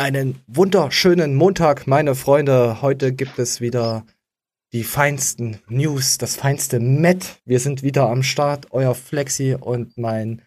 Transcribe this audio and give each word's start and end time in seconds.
Einen 0.00 0.40
wunderschönen 0.46 1.34
Montag, 1.34 1.86
meine 1.86 2.14
Freunde. 2.14 2.80
Heute 2.80 3.12
gibt 3.12 3.38
es 3.38 3.60
wieder 3.60 4.06
die 4.72 4.82
feinsten 4.82 5.60
News, 5.68 6.16
das 6.16 6.36
feinste 6.36 6.80
Met. 6.80 7.36
Wir 7.44 7.60
sind 7.60 7.82
wieder 7.82 8.08
am 8.08 8.22
Start. 8.22 8.68
Euer 8.70 8.94
Flexi 8.94 9.58
und 9.60 9.98
mein 9.98 10.40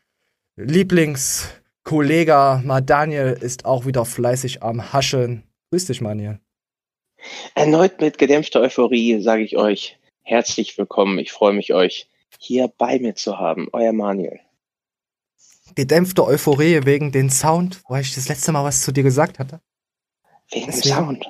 Lieblingskollege 0.55 2.63
mal 2.65 2.81
Daniel 2.81 3.37
ist 3.39 3.65
auch 3.65 3.85
wieder 3.85 4.05
fleißig 4.05 4.63
am 4.63 4.91
Haschen. 4.91 5.43
Grüß 5.69 5.85
dich, 5.85 6.01
Maniel. 6.01 6.39
Erneut 7.53 8.01
mit 8.01 8.17
gedämpfter 8.17 8.61
Euphorie 8.61 9.21
sage 9.21 9.43
ich 9.43 9.55
euch 9.55 9.99
herzlich 10.23 10.79
willkommen. 10.79 11.19
Ich 11.19 11.31
freue 11.31 11.53
mich, 11.53 11.75
euch 11.75 12.07
hier 12.39 12.73
bei 12.75 12.97
mir 12.97 13.13
zu 13.13 13.37
haben. 13.37 13.67
Euer 13.71 13.93
Manuel 13.93 14.39
gedämpfte 15.75 16.25
Euphorie 16.25 16.81
wegen 16.85 17.11
den 17.11 17.29
Sound, 17.29 17.81
wo 17.87 17.95
ich 17.95 18.13
das 18.15 18.27
letzte 18.27 18.51
Mal 18.51 18.63
was 18.63 18.81
zu 18.81 18.91
dir 18.91 19.03
gesagt 19.03 19.39
hatte. 19.39 19.61
Wegen 20.51 20.67
Deswegen, 20.67 20.95
dem 20.95 21.05
Sound. 21.05 21.25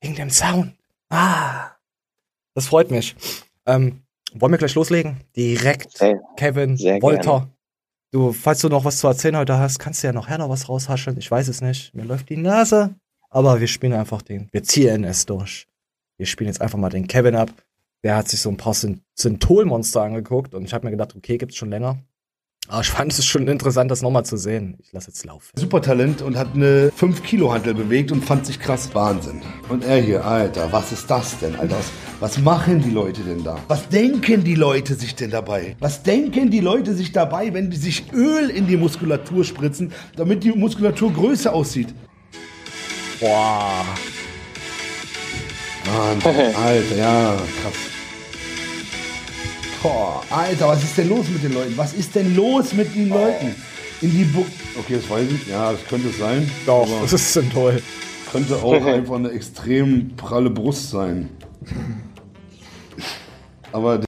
Wegen 0.00 0.14
dem 0.14 0.30
Sound. 0.30 0.74
Ah. 1.08 1.70
Das 2.54 2.66
freut 2.66 2.90
mich. 2.90 3.16
Ähm, 3.66 4.02
wollen 4.34 4.52
wir 4.52 4.58
gleich 4.58 4.74
loslegen? 4.74 5.20
Direkt. 5.36 5.96
Sehr, 5.98 6.20
Kevin, 6.36 6.76
sehr 6.76 7.00
Wolter. 7.02 7.22
Gerne. 7.22 7.52
Du, 8.10 8.32
falls 8.32 8.60
du 8.60 8.68
noch 8.68 8.84
was 8.84 8.98
zu 8.98 9.06
erzählen 9.06 9.36
heute 9.36 9.58
hast, 9.58 9.78
kannst 9.78 10.02
du 10.02 10.06
ja 10.06 10.12
noch 10.12 10.28
noch 10.28 10.50
was 10.50 10.68
raushaschen. 10.68 11.16
Ich 11.18 11.30
weiß 11.30 11.48
es 11.48 11.62
nicht. 11.62 11.94
Mir 11.94 12.04
läuft 12.04 12.28
die 12.28 12.36
Nase. 12.36 12.94
Aber 13.30 13.60
wir 13.60 13.68
spielen 13.68 13.94
einfach 13.94 14.20
den. 14.20 14.48
Wir 14.52 14.62
ziehen 14.62 15.04
es 15.04 15.24
durch. 15.24 15.66
Wir 16.18 16.26
spielen 16.26 16.48
jetzt 16.48 16.60
einfach 16.60 16.78
mal 16.78 16.90
den 16.90 17.06
Kevin 17.06 17.34
ab. 17.34 17.50
Der 18.04 18.16
hat 18.16 18.28
sich 18.28 18.40
so 18.40 18.50
ein 18.50 18.58
paar 18.58 18.74
Synthol-Monster 18.74 20.02
angeguckt 20.02 20.54
und 20.54 20.64
ich 20.64 20.74
habe 20.74 20.84
mir 20.84 20.90
gedacht, 20.90 21.16
okay, 21.16 21.38
gibt's 21.38 21.56
schon 21.56 21.70
länger. 21.70 21.98
Aber 22.68 22.80
ich 22.80 22.90
fand 22.90 23.12
es 23.12 23.26
schon 23.26 23.48
interessant, 23.48 23.90
das 23.90 24.02
nochmal 24.02 24.24
zu 24.24 24.36
sehen. 24.36 24.78
Ich 24.82 24.92
lasse 24.92 25.08
jetzt 25.08 25.24
laufen. 25.26 25.50
Super 25.56 25.82
Talent 25.82 26.22
und 26.22 26.38
hat 26.38 26.54
eine 26.54 26.92
5 26.94 27.22
Kilo 27.22 27.52
Hantel 27.52 27.74
bewegt 27.74 28.12
und 28.12 28.24
fand 28.24 28.46
sich 28.46 28.60
krass 28.60 28.94
Wahnsinn. 28.94 29.42
Und 29.68 29.84
er 29.84 30.00
hier, 30.00 30.24
Alter, 30.24 30.72
was 30.72 30.92
ist 30.92 31.10
das 31.10 31.38
denn, 31.40 31.56
Alter? 31.56 31.76
Was, 31.76 31.90
was 32.20 32.38
machen 32.38 32.80
die 32.80 32.90
Leute 32.90 33.22
denn 33.22 33.42
da? 33.42 33.58
Was 33.68 33.88
denken 33.88 34.44
die 34.44 34.54
Leute 34.54 34.94
sich 34.94 35.14
denn 35.16 35.30
dabei? 35.30 35.76
Was 35.80 36.02
denken 36.02 36.50
die 36.50 36.60
Leute 36.60 36.94
sich 36.94 37.12
dabei, 37.12 37.52
wenn 37.52 37.68
die 37.70 37.76
sich 37.76 38.12
Öl 38.12 38.48
in 38.48 38.66
die 38.68 38.76
Muskulatur 38.76 39.44
spritzen, 39.44 39.92
damit 40.16 40.44
die 40.44 40.52
Muskulatur 40.52 41.12
größer 41.12 41.52
aussieht? 41.52 41.92
Boah. 43.20 43.84
Mann, 45.84 46.22
Alter, 46.54 46.96
ja, 46.96 47.36
krass. 47.60 48.01
Boah, 49.82 50.22
Alter, 50.30 50.68
was 50.68 50.84
ist 50.84 50.96
denn 50.96 51.08
los 51.08 51.28
mit 51.28 51.42
den 51.42 51.54
Leuten? 51.54 51.76
Was 51.76 51.92
ist 51.92 52.14
denn 52.14 52.36
los 52.36 52.72
mit 52.72 52.94
den 52.94 53.08
Leuten? 53.08 53.52
In 54.00 54.12
die 54.12 54.22
Bu 54.22 54.44
Okay, 54.78 54.94
das 54.94 55.10
weiß 55.10 55.28
ich. 55.28 55.48
Ja, 55.48 55.72
das 55.72 55.84
könnte 55.86 56.08
es 56.08 56.18
sein. 56.18 56.48
Doch, 56.64 56.86
das 57.00 57.12
ist 57.12 57.34
denn 57.34 57.50
toll. 57.50 57.82
Könnte 58.30 58.54
auch 58.62 58.72
einfach 58.86 59.16
eine 59.16 59.32
extrem 59.32 60.14
pralle 60.16 60.50
Brust 60.50 60.90
sein. 60.90 61.30
Aber. 63.72 64.02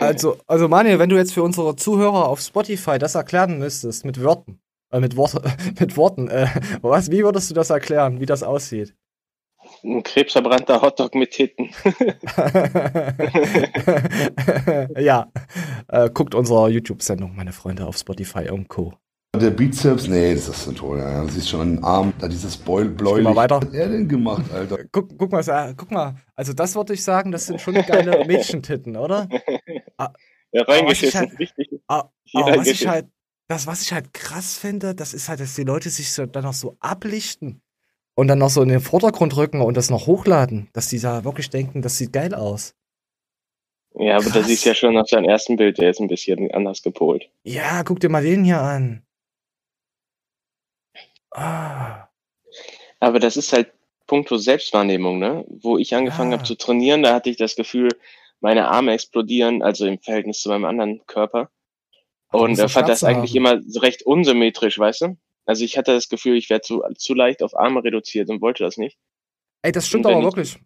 Also, 0.00 0.38
also 0.46 0.66
Manuel, 0.66 0.98
wenn 0.98 1.10
du 1.10 1.16
jetzt 1.16 1.34
für 1.34 1.42
unsere 1.42 1.76
Zuhörer 1.76 2.26
auf 2.26 2.40
Spotify 2.40 2.98
das 2.98 3.14
erklären 3.14 3.58
müsstest, 3.58 4.06
mit 4.06 4.22
Worten, 4.24 4.60
äh, 4.90 4.98
mit, 4.98 5.14
Wort, 5.14 5.34
mit 5.78 5.94
Worten, 5.98 6.28
äh, 6.28 6.46
was, 6.80 7.10
wie 7.10 7.22
würdest 7.22 7.50
du 7.50 7.54
das 7.54 7.68
erklären, 7.68 8.18
wie 8.18 8.26
das 8.26 8.42
aussieht? 8.42 8.94
Ein 9.84 10.02
krebsverbrannter 10.02 10.82
Hotdog 10.82 11.14
mit 11.14 11.30
Titten. 11.30 11.70
ja, 14.98 15.30
äh, 15.88 16.10
guckt 16.10 16.34
unsere 16.34 16.70
YouTube-Sendung, 16.70 17.36
meine 17.36 17.52
Freunde, 17.52 17.86
auf 17.86 17.96
Spotify 17.96 18.50
und 18.50 18.68
Co. 18.68 18.94
Der 19.36 19.50
Bizeps, 19.50 20.08
nee, 20.08 20.34
das 20.34 20.48
ist 20.48 20.64
so 20.64 20.72
toll. 20.72 20.98
Ja. 20.98 21.22
Du 21.22 21.28
siehst 21.28 21.50
schon 21.50 21.76
den 21.76 21.84
Arm, 21.84 22.14
da 22.18 22.28
dieses 22.28 22.56
Beul, 22.56 22.86
bläulich. 22.86 23.24
Mal 23.24 23.36
weiter. 23.36 23.60
Was 23.60 23.68
hat 23.68 23.74
er 23.74 23.88
denn 23.88 24.08
gemacht, 24.08 24.50
Alter? 24.52 24.78
Guck, 24.90 25.18
guck, 25.18 25.30
mal, 25.30 25.46
äh, 25.46 25.74
guck 25.76 25.90
mal, 25.90 26.16
also 26.34 26.54
das 26.54 26.74
würde 26.74 26.94
ich 26.94 27.04
sagen, 27.04 27.30
das 27.30 27.46
sind 27.46 27.60
schon 27.60 27.74
geile 27.74 28.24
Mädchentitten, 28.26 28.96
oder? 28.96 29.28
Ah, 29.98 30.12
ja, 30.50 30.62
reingeschissen, 30.62 31.20
halt, 31.20 31.38
richtig. 31.38 31.68
Ah, 31.88 32.04
aber 32.32 32.56
was 32.56 32.68
ich 32.68 32.86
halt, 32.86 33.06
das, 33.48 33.66
was 33.66 33.82
ich 33.82 33.92
halt 33.92 34.14
krass 34.14 34.56
finde, 34.56 34.94
das 34.94 35.12
ist 35.12 35.28
halt, 35.28 35.40
dass 35.40 35.54
die 35.54 35.64
Leute 35.64 35.90
sich 35.90 36.10
so, 36.10 36.24
dann 36.24 36.44
noch 36.44 36.54
so 36.54 36.78
ablichten 36.80 37.60
und 38.18 38.26
dann 38.26 38.40
noch 38.40 38.50
so 38.50 38.62
in 38.62 38.68
den 38.68 38.80
Vordergrund 38.80 39.36
rücken 39.36 39.60
und 39.60 39.76
das 39.76 39.90
noch 39.90 40.08
hochladen, 40.08 40.68
dass 40.72 40.88
die 40.88 40.98
da 40.98 41.22
wirklich 41.22 41.50
denken, 41.50 41.82
das 41.82 41.98
sieht 41.98 42.12
geil 42.12 42.34
aus. 42.34 42.74
Ja, 43.94 44.16
aber 44.16 44.28
da 44.30 44.42
siehst 44.42 44.64
du 44.64 44.70
ja 44.70 44.74
schon 44.74 44.98
auf 44.98 45.08
seinem 45.08 45.28
ersten 45.28 45.54
Bild, 45.54 45.78
der 45.78 45.90
ist 45.90 46.00
ein 46.00 46.08
bisschen 46.08 46.50
anders 46.50 46.82
gepolt. 46.82 47.30
Ja, 47.44 47.84
guck 47.84 48.00
dir 48.00 48.08
mal 48.08 48.24
den 48.24 48.42
hier 48.42 48.60
an. 48.60 49.04
Ah. 51.30 52.08
Aber 52.98 53.20
das 53.20 53.36
ist 53.36 53.52
halt 53.52 53.70
puncto 54.08 54.36
Selbstwahrnehmung, 54.36 55.20
ne? 55.20 55.44
Wo 55.48 55.78
ich 55.78 55.94
angefangen 55.94 56.32
ah. 56.32 56.38
habe 56.38 56.44
zu 56.44 56.56
trainieren, 56.56 57.04
da 57.04 57.14
hatte 57.14 57.30
ich 57.30 57.36
das 57.36 57.54
Gefühl, 57.54 57.90
meine 58.40 58.66
Arme 58.66 58.94
explodieren, 58.94 59.62
also 59.62 59.86
im 59.86 60.00
Verhältnis 60.00 60.40
zu 60.40 60.48
meinem 60.48 60.64
anderen 60.64 61.06
Körper. 61.06 61.50
Und 62.32 62.58
er 62.58 62.68
fand 62.68 62.88
das 62.88 63.04
eigentlich 63.04 63.36
haben. 63.36 63.58
immer 63.58 63.80
recht 63.80 64.02
unsymmetrisch, 64.02 64.76
weißt 64.76 65.02
du? 65.02 65.16
Also 65.48 65.64
ich 65.64 65.78
hatte 65.78 65.94
das 65.94 66.10
Gefühl, 66.10 66.36
ich 66.36 66.50
werde 66.50 66.60
zu, 66.60 66.82
zu 66.98 67.14
leicht 67.14 67.42
auf 67.42 67.58
Arme 67.58 67.82
reduziert 67.82 68.28
und 68.28 68.42
wollte 68.42 68.64
das 68.64 68.76
nicht. 68.76 68.98
Ey, 69.62 69.72
das 69.72 69.86
stimmt 69.86 70.06
aber 70.06 70.22
wirklich. 70.22 70.58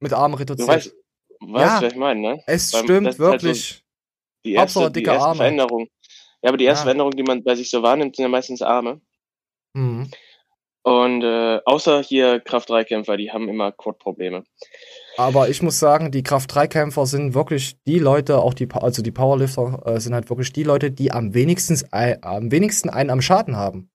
Mit 0.00 0.12
Armen 0.12 0.34
reduziert. 0.34 0.68
Du 0.68 0.72
weißt, 0.72 0.96
weißt 1.40 1.64
ja, 1.64 1.82
was 1.86 1.92
ich 1.92 1.98
meine, 1.98 2.20
ne? 2.20 2.42
Es 2.46 2.72
Beim, 2.72 2.84
stimmt 2.84 3.18
wirklich. 3.20 3.70
Halt 3.72 3.84
so 3.84 4.40
die 4.44 4.52
erste, 4.54 4.90
die 4.90 5.02
erste 5.04 5.22
Arme. 5.22 5.36
Veränderung. 5.36 5.88
Ja, 6.42 6.48
aber 6.48 6.56
die 6.56 6.64
erste 6.64 6.80
ja. 6.80 6.84
Veränderung, 6.86 7.12
die 7.12 7.22
man 7.22 7.44
bei 7.44 7.54
sich 7.54 7.70
so 7.70 7.84
wahrnimmt, 7.84 8.16
sind 8.16 8.24
ja 8.24 8.28
meistens 8.28 8.62
Arme. 8.62 9.00
Mhm. 9.74 10.10
Und 10.82 11.22
äh, 11.22 11.60
außer 11.64 12.02
hier 12.02 12.40
Kraft-3-Kämpfer, 12.40 13.16
die 13.16 13.30
haben 13.30 13.48
immer 13.48 13.70
Quad-Probleme. 13.70 14.42
Aber 15.18 15.48
ich 15.48 15.62
muss 15.62 15.78
sagen, 15.78 16.10
die 16.10 16.24
Kraft-3-Kämpfer 16.24 17.06
sind 17.06 17.34
wirklich 17.34 17.76
die 17.86 18.00
Leute, 18.00 18.38
auch 18.38 18.54
die, 18.54 18.66
also 18.72 19.02
die 19.02 19.12
Powerlifter, 19.12 19.82
äh, 19.84 20.00
sind 20.00 20.14
halt 20.14 20.30
wirklich 20.30 20.52
die 20.52 20.64
Leute, 20.64 20.90
die 20.90 21.12
am 21.12 21.32
wenigsten, 21.32 21.80
äh, 21.92 22.16
am 22.22 22.50
wenigsten 22.50 22.90
einen 22.90 23.10
am 23.10 23.22
Schaden 23.22 23.56
haben 23.56 23.88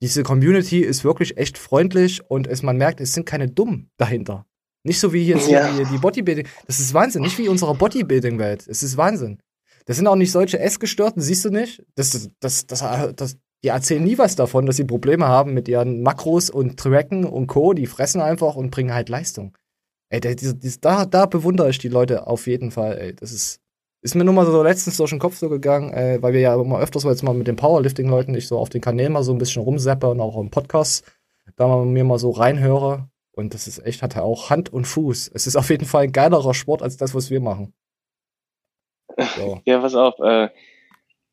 diese 0.00 0.22
Community 0.22 0.80
ist 0.80 1.04
wirklich 1.04 1.36
echt 1.36 1.58
freundlich 1.58 2.22
und 2.30 2.46
es, 2.46 2.62
man 2.62 2.76
merkt, 2.76 3.00
es 3.00 3.12
sind 3.12 3.26
keine 3.26 3.48
Dummen 3.48 3.90
dahinter. 3.96 4.46
Nicht 4.84 5.00
so 5.00 5.12
wie 5.12 5.26
jetzt 5.26 5.48
ja. 5.48 5.66
hier 5.66 5.84
die, 5.84 5.90
die 5.92 5.98
Bodybuilding. 5.98 6.46
Das 6.66 6.78
ist 6.78 6.94
Wahnsinn. 6.94 7.22
Nicht 7.22 7.36
wie 7.38 7.48
unsere 7.48 7.74
Bodybuilding-Welt. 7.74 8.66
Es 8.68 8.82
ist 8.82 8.96
Wahnsinn. 8.96 9.38
Das 9.86 9.96
sind 9.96 10.06
auch 10.06 10.16
nicht 10.16 10.32
solche 10.32 10.58
Essgestörten, 10.58 11.20
siehst 11.20 11.44
du 11.44 11.50
nicht? 11.50 11.84
Das, 11.94 12.30
das, 12.40 12.66
das, 12.66 13.14
das, 13.16 13.36
die 13.64 13.68
erzählen 13.68 14.04
nie 14.04 14.18
was 14.18 14.36
davon, 14.36 14.66
dass 14.66 14.76
sie 14.76 14.84
Probleme 14.84 15.26
haben 15.26 15.52
mit 15.52 15.66
ihren 15.66 16.02
Makros 16.02 16.48
und 16.48 16.78
Tracken 16.78 17.24
und 17.24 17.48
Co. 17.48 17.72
Die 17.72 17.86
fressen 17.86 18.20
einfach 18.20 18.54
und 18.54 18.70
bringen 18.70 18.94
halt 18.94 19.08
Leistung. 19.08 19.56
Ey, 20.10 20.20
die, 20.20 20.80
da, 20.80 21.04
da 21.04 21.26
bewundere 21.26 21.70
ich 21.70 21.78
die 21.78 21.88
Leute 21.88 22.26
auf 22.26 22.46
jeden 22.46 22.70
Fall, 22.70 22.98
ey. 22.98 23.14
Das 23.14 23.32
ist, 23.32 23.60
ist 24.00 24.14
mir 24.14 24.24
nur 24.24 24.34
mal 24.34 24.46
so 24.46 24.62
letztens 24.62 24.96
durch 24.96 25.10
den 25.10 25.18
Kopf 25.18 25.36
so 25.36 25.48
gegangen, 25.48 25.92
äh, 25.92 26.18
weil 26.22 26.32
wir 26.32 26.40
ja 26.40 26.54
immer 26.54 26.78
öfters 26.78 27.02
so 27.02 27.10
jetzt 27.10 27.22
mal 27.22 27.34
mit 27.34 27.46
den 27.46 27.56
Powerlifting-Leuten, 27.56 28.34
ich 28.34 28.46
so 28.46 28.58
auf 28.58 28.68
den 28.68 28.80
Kanälen 28.80 29.12
mal 29.12 29.22
so 29.22 29.32
ein 29.32 29.38
bisschen 29.38 29.62
rumseppe 29.62 30.08
und 30.08 30.20
auch 30.20 30.38
im 30.38 30.50
Podcast, 30.50 31.04
da 31.56 31.66
mal 31.66 31.84
mir 31.84 32.04
mal 32.04 32.18
so 32.18 32.30
reinhöre. 32.30 33.08
Und 33.32 33.54
das 33.54 33.68
ist 33.68 33.84
echt, 33.84 34.02
hat 34.02 34.16
er 34.16 34.24
auch 34.24 34.50
Hand 34.50 34.72
und 34.72 34.84
Fuß. 34.84 35.30
Es 35.32 35.46
ist 35.46 35.56
auf 35.56 35.70
jeden 35.70 35.86
Fall 35.86 36.04
ein 36.04 36.12
geilerer 36.12 36.54
Sport 36.54 36.82
als 36.82 36.96
das, 36.96 37.14
was 37.14 37.30
wir 37.30 37.40
machen. 37.40 37.72
So. 39.36 39.60
Ja, 39.64 39.80
pass 39.80 39.94
auf, 39.94 40.18
äh, 40.20 40.48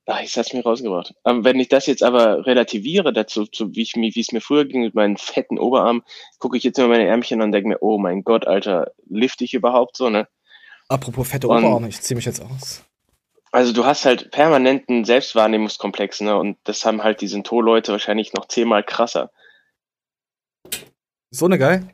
ach, 0.05 0.21
ich 0.21 0.35
hat's 0.37 0.53
mir 0.53 0.63
rausgebracht. 0.63 1.13
Ähm, 1.25 1.43
wenn 1.43 1.59
ich 1.59 1.67
das 1.67 1.85
jetzt 1.85 2.03
aber 2.03 2.45
relativiere 2.45 3.13
dazu, 3.13 3.45
zu, 3.45 3.75
wie 3.75 3.81
ich 3.81 3.95
wie 3.95 4.19
es 4.19 4.31
mir 4.31 4.41
früher 4.41 4.65
ging 4.65 4.81
mit 4.81 4.95
meinen 4.95 5.17
fetten 5.17 5.59
Oberarmen, 5.59 6.03
gucke 6.39 6.57
ich 6.57 6.63
jetzt 6.63 6.77
immer 6.79 6.89
meine 6.89 7.07
Ärmchen 7.07 7.41
und 7.41 7.51
denke 7.51 7.69
mir, 7.69 7.77
oh 7.81 7.97
mein 7.97 8.23
Gott, 8.23 8.47
Alter, 8.47 8.91
lift 9.07 9.41
ich 9.41 9.53
überhaupt 9.53 9.97
so, 9.97 10.09
ne? 10.09 10.27
Apropos 10.87 11.27
fette 11.27 11.47
Oberarme, 11.47 11.87
ich 11.87 12.01
ziehe 12.01 12.15
mich 12.15 12.25
jetzt 12.25 12.41
aus. 12.41 12.83
Also 13.51 13.71
du 13.71 13.85
hast 13.85 14.05
halt 14.05 14.31
permanenten 14.31 15.05
Selbstwahrnehmungskomplex, 15.05 16.21
ne? 16.21 16.37
Und 16.37 16.57
das 16.65 16.85
haben 16.85 17.03
halt 17.03 17.21
die 17.21 17.27
Synto-Leute 17.27 17.91
wahrscheinlich 17.93 18.33
noch 18.33 18.47
zehnmal 18.47 18.83
krasser. 18.83 19.31
So 21.31 21.45
eine 21.45 21.57
geil? 21.57 21.87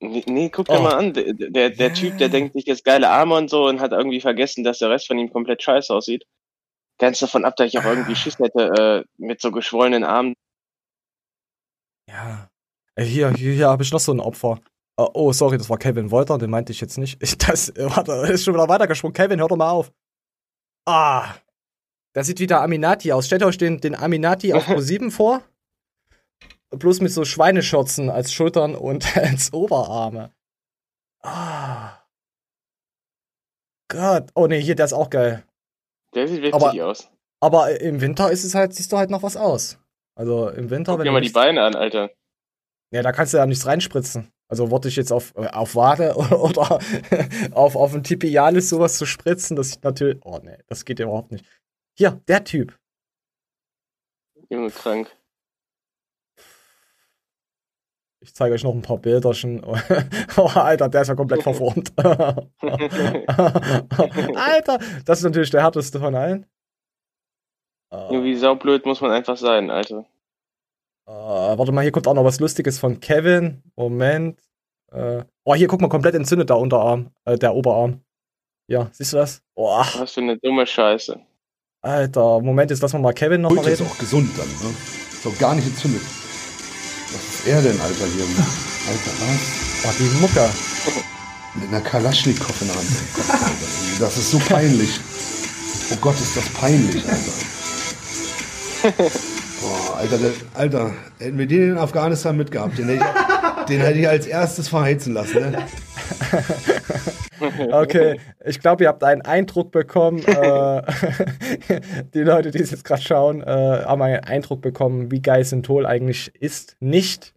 Nee, 0.00 0.24
nee 0.26 0.48
guck 0.50 0.66
dir 0.68 0.78
oh. 0.78 0.82
mal 0.82 0.94
an. 0.94 1.12
Der, 1.14 1.32
der, 1.32 1.70
der 1.70 1.86
yeah. 1.88 1.94
Typ, 1.94 2.18
der 2.18 2.28
denkt 2.28 2.52
sich 2.54 2.64
jetzt 2.66 2.84
geile 2.84 3.08
Arme 3.08 3.34
und 3.34 3.50
so 3.50 3.66
und 3.66 3.80
hat 3.80 3.92
irgendwie 3.92 4.20
vergessen, 4.20 4.62
dass 4.62 4.78
der 4.78 4.90
Rest 4.90 5.06
von 5.06 5.18
ihm 5.18 5.32
komplett 5.32 5.62
scheiße 5.62 5.92
aussieht. 5.92 6.24
Ganz 6.98 7.18
davon 7.18 7.44
ab, 7.44 7.56
dass 7.56 7.68
ich 7.68 7.78
auch 7.78 7.84
ah. 7.84 7.90
irgendwie 7.90 8.14
Schiss 8.14 8.38
hätte 8.38 9.04
äh, 9.04 9.04
mit 9.16 9.40
so 9.40 9.50
geschwollenen 9.50 10.04
Armen. 10.04 10.34
Ja. 12.08 12.48
Hier, 12.98 13.30
hier, 13.32 13.52
hier 13.52 13.68
habe 13.68 13.82
ich 13.82 13.92
noch 13.92 14.00
so 14.00 14.12
ein 14.12 14.20
Opfer. 14.20 14.60
Oh, 14.98 15.10
oh, 15.12 15.32
sorry, 15.32 15.58
das 15.58 15.68
war 15.68 15.78
Kevin 15.78 16.10
Wolter, 16.10 16.38
den 16.38 16.48
meinte 16.48 16.72
ich 16.72 16.80
jetzt 16.80 16.96
nicht. 16.96 17.22
Ich, 17.22 17.36
das, 17.38 17.72
warte, 17.76 18.12
ist 18.32 18.44
schon 18.44 18.54
wieder 18.54 18.68
weitergesprungen. 18.68 19.14
Kevin, 19.14 19.40
hör 19.40 19.48
doch 19.48 19.56
mal 19.56 19.70
auf. 19.70 19.92
Ah. 20.86 21.34
Da 22.14 22.24
sieht 22.24 22.40
wieder 22.40 22.62
Aminati 22.62 23.12
aus. 23.12 23.26
Stellt 23.26 23.42
euch 23.42 23.58
den, 23.58 23.80
den 23.80 23.94
Aminati 23.94 24.54
auf 24.54 24.64
Pro 24.66 24.80
7 24.80 25.10
vor. 25.10 25.42
Bloß 26.70 27.00
mit 27.00 27.12
so 27.12 27.24
Schweineschürzen 27.24 28.10
als 28.10 28.32
Schultern 28.32 28.74
und 28.74 29.16
als 29.18 29.52
Oberarme. 29.52 30.32
Ah. 31.22 31.98
Gott. 33.88 34.30
Oh 34.34 34.46
ne, 34.46 34.56
hier, 34.56 34.74
der 34.74 34.86
ist 34.86 34.92
auch 34.92 35.10
geil. 35.10 35.44
Der 36.14 36.26
sieht 36.26 36.42
witzig 36.42 36.54
aber, 36.54 36.72
aus. 36.86 37.10
Aber 37.40 37.80
im 37.80 38.00
Winter 38.00 38.30
ist 38.30 38.44
es 38.44 38.54
halt, 38.54 38.74
siehst 38.74 38.90
du 38.92 38.96
halt 38.96 39.10
noch 39.10 39.22
was 39.22 39.36
aus. 39.36 39.78
Also 40.14 40.48
im 40.48 40.70
Winter, 40.70 40.92
Guck 40.92 41.00
wenn 41.00 41.04
dir 41.04 41.12
mal 41.12 41.20
die 41.20 41.28
Beine 41.28 41.62
an, 41.62 41.74
Alter. 41.74 42.10
Ja, 42.90 43.02
da 43.02 43.12
kannst 43.12 43.34
du 43.34 43.38
ja 43.38 43.46
nichts 43.46 43.66
reinspritzen. 43.66 44.32
Also 44.48 44.70
wollte 44.70 44.88
ich 44.88 44.96
jetzt 44.96 45.12
auf, 45.12 45.34
äh, 45.36 45.48
auf 45.48 45.74
Wade 45.74 46.14
oder 46.30 46.78
auf, 47.52 47.76
auf 47.76 47.94
ein 47.94 48.04
Tipialis 48.04 48.68
sowas 48.68 48.96
zu 48.96 49.06
spritzen, 49.06 49.56
das 49.56 49.68
ist 49.68 49.84
natürlich. 49.84 50.18
Oh 50.24 50.38
nee, 50.42 50.58
das 50.68 50.84
geht 50.84 51.00
überhaupt 51.00 51.32
nicht. 51.32 51.44
Hier, 51.98 52.20
der 52.28 52.44
Typ. 52.44 52.78
Junge, 54.48 54.70
krank. 54.70 55.10
Ich 58.20 58.34
zeige 58.34 58.54
euch 58.54 58.64
noch 58.64 58.74
ein 58.74 58.82
paar 58.82 58.98
Bilderchen. 58.98 59.62
Oh, 60.36 60.50
Alter, 60.54 60.88
der 60.88 61.02
ist 61.02 61.08
ja 61.08 61.14
komplett 61.14 61.42
verformt. 61.44 61.92
Alter, 64.36 64.78
das 65.04 65.18
ist 65.18 65.24
natürlich 65.24 65.50
der 65.50 65.62
härteste 65.62 65.98
von 65.98 66.14
allen. 66.14 66.46
Irgendwie 67.90 68.34
saublöd 68.34 68.84
muss 68.84 69.00
man 69.00 69.12
einfach 69.12 69.36
sein, 69.36 69.70
Alter. 69.70 70.04
Uh, 71.08 71.56
warte 71.56 71.70
mal, 71.70 71.82
hier 71.82 71.92
kommt 71.92 72.08
auch 72.08 72.14
noch 72.14 72.24
was 72.24 72.40
Lustiges 72.40 72.80
von 72.80 72.98
Kevin. 72.98 73.62
Moment. 73.76 74.40
Uh, 74.92 75.22
oh, 75.44 75.54
hier, 75.54 75.68
guck 75.68 75.80
mal, 75.80 75.88
komplett 75.88 76.16
entzündet 76.16 76.50
der 76.50 76.58
Unterarm, 76.58 77.10
äh, 77.24 77.38
der 77.38 77.54
Oberarm. 77.54 78.00
Ja, 78.68 78.88
siehst 78.92 79.12
du 79.12 79.18
das? 79.18 79.40
Oh. 79.54 79.84
Was 79.98 80.12
für 80.12 80.20
eine 80.20 80.36
dumme 80.38 80.66
Scheiße. 80.66 81.20
Alter, 81.82 82.40
Moment, 82.40 82.70
jetzt 82.72 82.82
lassen 82.82 82.96
wir 82.96 83.02
mal 83.02 83.12
Kevin 83.12 83.42
noch 83.42 83.50
Gut, 83.50 83.58
mal 83.58 83.66
reden. 83.66 83.84
ist 83.84 83.90
auch 83.92 83.98
gesund 83.98 84.30
dann, 84.36 84.48
ne? 84.48 84.74
Ist 85.12 85.24
auch 85.24 85.38
gar 85.38 85.54
nicht 85.54 85.68
entzündet. 85.68 86.02
Was 86.02 87.22
ist 87.22 87.46
er 87.46 87.62
denn, 87.62 87.80
Alter, 87.80 88.06
hier? 88.06 88.24
Alter, 88.24 89.12
was? 89.20 89.84
Oh, 89.84 89.92
die 89.98 90.20
Mucker. 90.20 90.50
Mit 91.54 91.68
einer 91.68 91.80
Kalaschnikow 91.80 92.60
in 92.60 92.66
der 92.66 92.76
Hand. 92.76 92.88
Das 94.00 94.16
ist 94.16 94.32
so 94.32 94.38
peinlich. 94.40 94.98
Oh 95.92 95.96
Gott, 96.00 96.16
ist 96.16 96.36
das 96.36 96.48
peinlich, 96.48 97.04
Alter. 97.06 97.32
Boah, 99.60 99.98
Alter, 99.98 100.18
der, 100.18 100.30
Alter, 100.54 100.92
hätten 101.18 101.38
wir 101.38 101.46
den 101.46 101.72
in 101.72 101.78
Afghanistan 101.78 102.36
mitgehabt, 102.36 102.78
den 102.78 102.88
hätte 102.88 103.04
ich, 103.04 103.66
den 103.66 103.80
hätte 103.80 103.98
ich 103.98 104.08
als 104.08 104.26
erstes 104.26 104.68
verheizen 104.68 105.14
lassen. 105.14 105.50
Ne? 105.50 105.66
Okay, 107.70 108.18
ich 108.44 108.60
glaube, 108.60 108.84
ihr 108.84 108.88
habt 108.88 109.04
einen 109.04 109.22
Eindruck 109.22 109.70
bekommen. 109.70 110.24
Äh, 110.24 110.82
die 112.14 112.22
Leute, 112.22 112.50
die 112.50 112.60
es 112.62 112.70
jetzt 112.70 112.84
gerade 112.84 113.02
schauen, 113.02 113.42
äh, 113.42 113.84
haben 113.84 114.00
einen 114.02 114.24
Eindruck 114.24 114.62
bekommen, 114.62 115.10
wie 115.10 115.20
geil 115.20 115.44
Synthol 115.44 115.86
eigentlich 115.86 116.34
ist. 116.34 116.76
Nicht. 116.80 117.34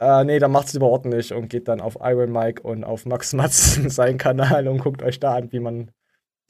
Äh, 0.00 0.24
nee, 0.24 0.38
dann 0.38 0.50
macht 0.50 0.68
es 0.68 0.72
lieber 0.72 0.88
ordentlich 0.88 1.32
und 1.32 1.48
geht 1.48 1.68
dann 1.68 1.80
auf 1.80 1.98
Iron 2.00 2.32
Mike 2.32 2.62
und 2.62 2.84
auf 2.84 3.06
Max 3.06 3.32
Matz 3.34 3.74
seinen 3.86 4.18
Kanal 4.18 4.66
und 4.66 4.78
guckt 4.78 5.02
euch 5.02 5.20
da 5.20 5.34
an, 5.34 5.52
wie 5.52 5.60
man 5.60 5.90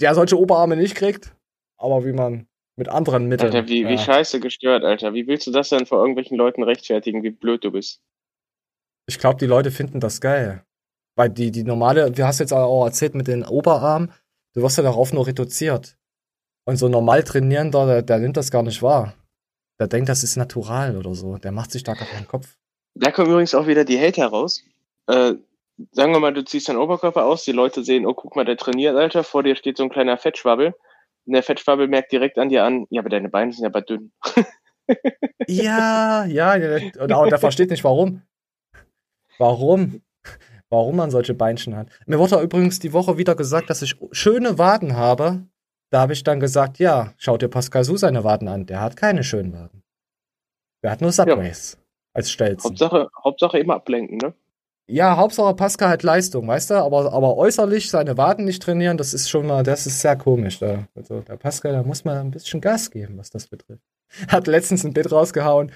ja 0.00 0.14
solche 0.14 0.38
Oberarme 0.38 0.76
nicht 0.76 0.94
kriegt, 0.94 1.34
aber 1.76 2.04
wie 2.04 2.12
man 2.12 2.46
mit 2.80 2.88
anderen 2.88 3.26
Mitteln. 3.26 3.52
Alter, 3.54 3.68
wie, 3.68 3.82
ja. 3.82 3.88
wie 3.90 3.98
scheiße 3.98 4.40
gestört, 4.40 4.84
Alter. 4.84 5.12
Wie 5.12 5.26
willst 5.26 5.46
du 5.46 5.52
das 5.52 5.68
denn 5.68 5.84
vor 5.84 5.98
irgendwelchen 5.98 6.36
Leuten 6.36 6.62
rechtfertigen, 6.62 7.22
wie 7.22 7.30
blöd 7.30 7.62
du 7.62 7.70
bist? 7.70 8.00
Ich 9.06 9.18
glaube, 9.18 9.36
die 9.36 9.46
Leute 9.46 9.70
finden 9.70 10.00
das 10.00 10.20
geil. 10.20 10.64
Weil 11.14 11.28
die, 11.28 11.50
die 11.50 11.62
normale, 11.62 12.10
du 12.10 12.24
hast 12.24 12.40
jetzt 12.40 12.52
auch 12.52 12.86
erzählt 12.86 13.14
mit 13.14 13.28
den 13.28 13.44
Oberarmen, 13.44 14.12
du 14.54 14.62
wirst 14.62 14.78
ja 14.78 14.82
darauf 14.82 15.12
nur 15.12 15.26
reduziert. 15.26 15.98
Und 16.64 16.76
so 16.76 16.88
normal 16.88 17.22
trainierender, 17.22 17.86
der, 17.86 18.02
der 18.02 18.18
nimmt 18.18 18.38
das 18.38 18.50
gar 18.50 18.62
nicht 18.62 18.82
wahr. 18.82 19.14
Der 19.78 19.86
denkt, 19.86 20.08
das 20.08 20.24
ist 20.24 20.36
natural 20.36 20.96
oder 20.96 21.14
so. 21.14 21.36
Der 21.36 21.52
macht 21.52 21.72
sich 21.72 21.82
da 21.82 21.92
gar 21.92 22.08
keinen 22.08 22.28
Kopf. 22.28 22.56
Da 22.94 23.10
kommen 23.10 23.30
übrigens 23.30 23.54
auch 23.54 23.66
wieder 23.66 23.84
die 23.84 24.00
Hater 24.00 24.26
raus. 24.26 24.62
Äh, 25.06 25.34
sagen 25.92 26.12
wir 26.12 26.20
mal, 26.20 26.32
du 26.32 26.44
ziehst 26.44 26.68
deinen 26.68 26.78
Oberkörper 26.78 27.26
aus, 27.26 27.44
die 27.44 27.52
Leute 27.52 27.84
sehen, 27.84 28.06
oh, 28.06 28.14
guck 28.14 28.36
mal, 28.36 28.44
der 28.44 28.56
trainiert, 28.56 28.96
Alter, 28.96 29.22
vor 29.22 29.42
dir 29.42 29.56
steht 29.56 29.76
so 29.76 29.82
ein 29.82 29.90
kleiner 29.90 30.16
Fettschwabbel. 30.16 30.74
Und 31.26 31.34
der 31.34 31.42
Fettschwabbel 31.42 31.88
merkt 31.88 32.12
direkt 32.12 32.38
an 32.38 32.48
dir 32.48 32.64
an, 32.64 32.86
ja, 32.90 33.00
aber 33.00 33.10
deine 33.10 33.28
Beine 33.28 33.52
sind 33.52 33.66
aber 33.66 33.82
dünn. 33.82 34.12
ja, 35.46 36.24
ja, 36.24 36.54
und, 36.54 36.96
und 36.96 37.30
der 37.30 37.38
versteht 37.38 37.70
nicht 37.70 37.84
warum. 37.84 38.22
Warum? 39.38 40.02
Warum 40.68 40.96
man 40.96 41.10
solche 41.10 41.34
Beinchen 41.34 41.76
hat. 41.76 41.88
Mir 42.06 42.18
wurde 42.18 42.40
übrigens 42.40 42.78
die 42.78 42.92
Woche 42.92 43.18
wieder 43.18 43.34
gesagt, 43.34 43.70
dass 43.70 43.82
ich 43.82 43.96
schöne 44.12 44.58
Waden 44.58 44.96
habe. 44.96 45.46
Da 45.90 46.00
habe 46.00 46.12
ich 46.12 46.22
dann 46.22 46.38
gesagt, 46.38 46.78
ja, 46.78 47.14
schaut 47.16 47.42
dir 47.42 47.48
Pascal 47.48 47.82
Su 47.82 47.96
seine 47.96 48.22
Waden 48.22 48.46
an. 48.46 48.66
Der 48.66 48.80
hat 48.80 48.96
keine 48.96 49.24
schönen 49.24 49.52
Waden. 49.52 49.82
Der 50.82 50.92
hat 50.92 51.00
nur 51.00 51.10
Subways 51.10 51.74
ja. 51.74 51.84
als 52.14 52.30
Stelzen. 52.30 52.70
Hauptsache, 52.70 53.08
Hauptsache 53.24 53.58
immer 53.58 53.74
ablenken, 53.74 54.18
ne? 54.18 54.34
Ja, 54.90 55.16
Hauptsache 55.16 55.54
Pascal 55.54 55.88
hat 55.88 56.02
Leistung, 56.02 56.48
weißt 56.48 56.70
du? 56.70 56.74
Aber, 56.74 57.12
aber 57.12 57.36
äußerlich 57.36 57.90
seine 57.90 58.16
Waden 58.18 58.44
nicht 58.44 58.60
trainieren, 58.60 58.96
das 58.96 59.14
ist 59.14 59.30
schon 59.30 59.46
mal, 59.46 59.62
das 59.62 59.86
ist 59.86 60.00
sehr 60.00 60.16
komisch. 60.16 60.58
Da. 60.58 60.88
Also 60.96 61.20
der 61.20 61.36
Pascal, 61.36 61.72
da 61.72 61.84
muss 61.84 62.04
man 62.04 62.18
ein 62.18 62.30
bisschen 62.32 62.60
Gas 62.60 62.90
geben, 62.90 63.16
was 63.16 63.30
das 63.30 63.46
betrifft. 63.46 63.84
Hat 64.28 64.48
letztens 64.48 64.84
ein 64.84 64.92
Bild 64.92 65.12
rausgehauen 65.12 65.70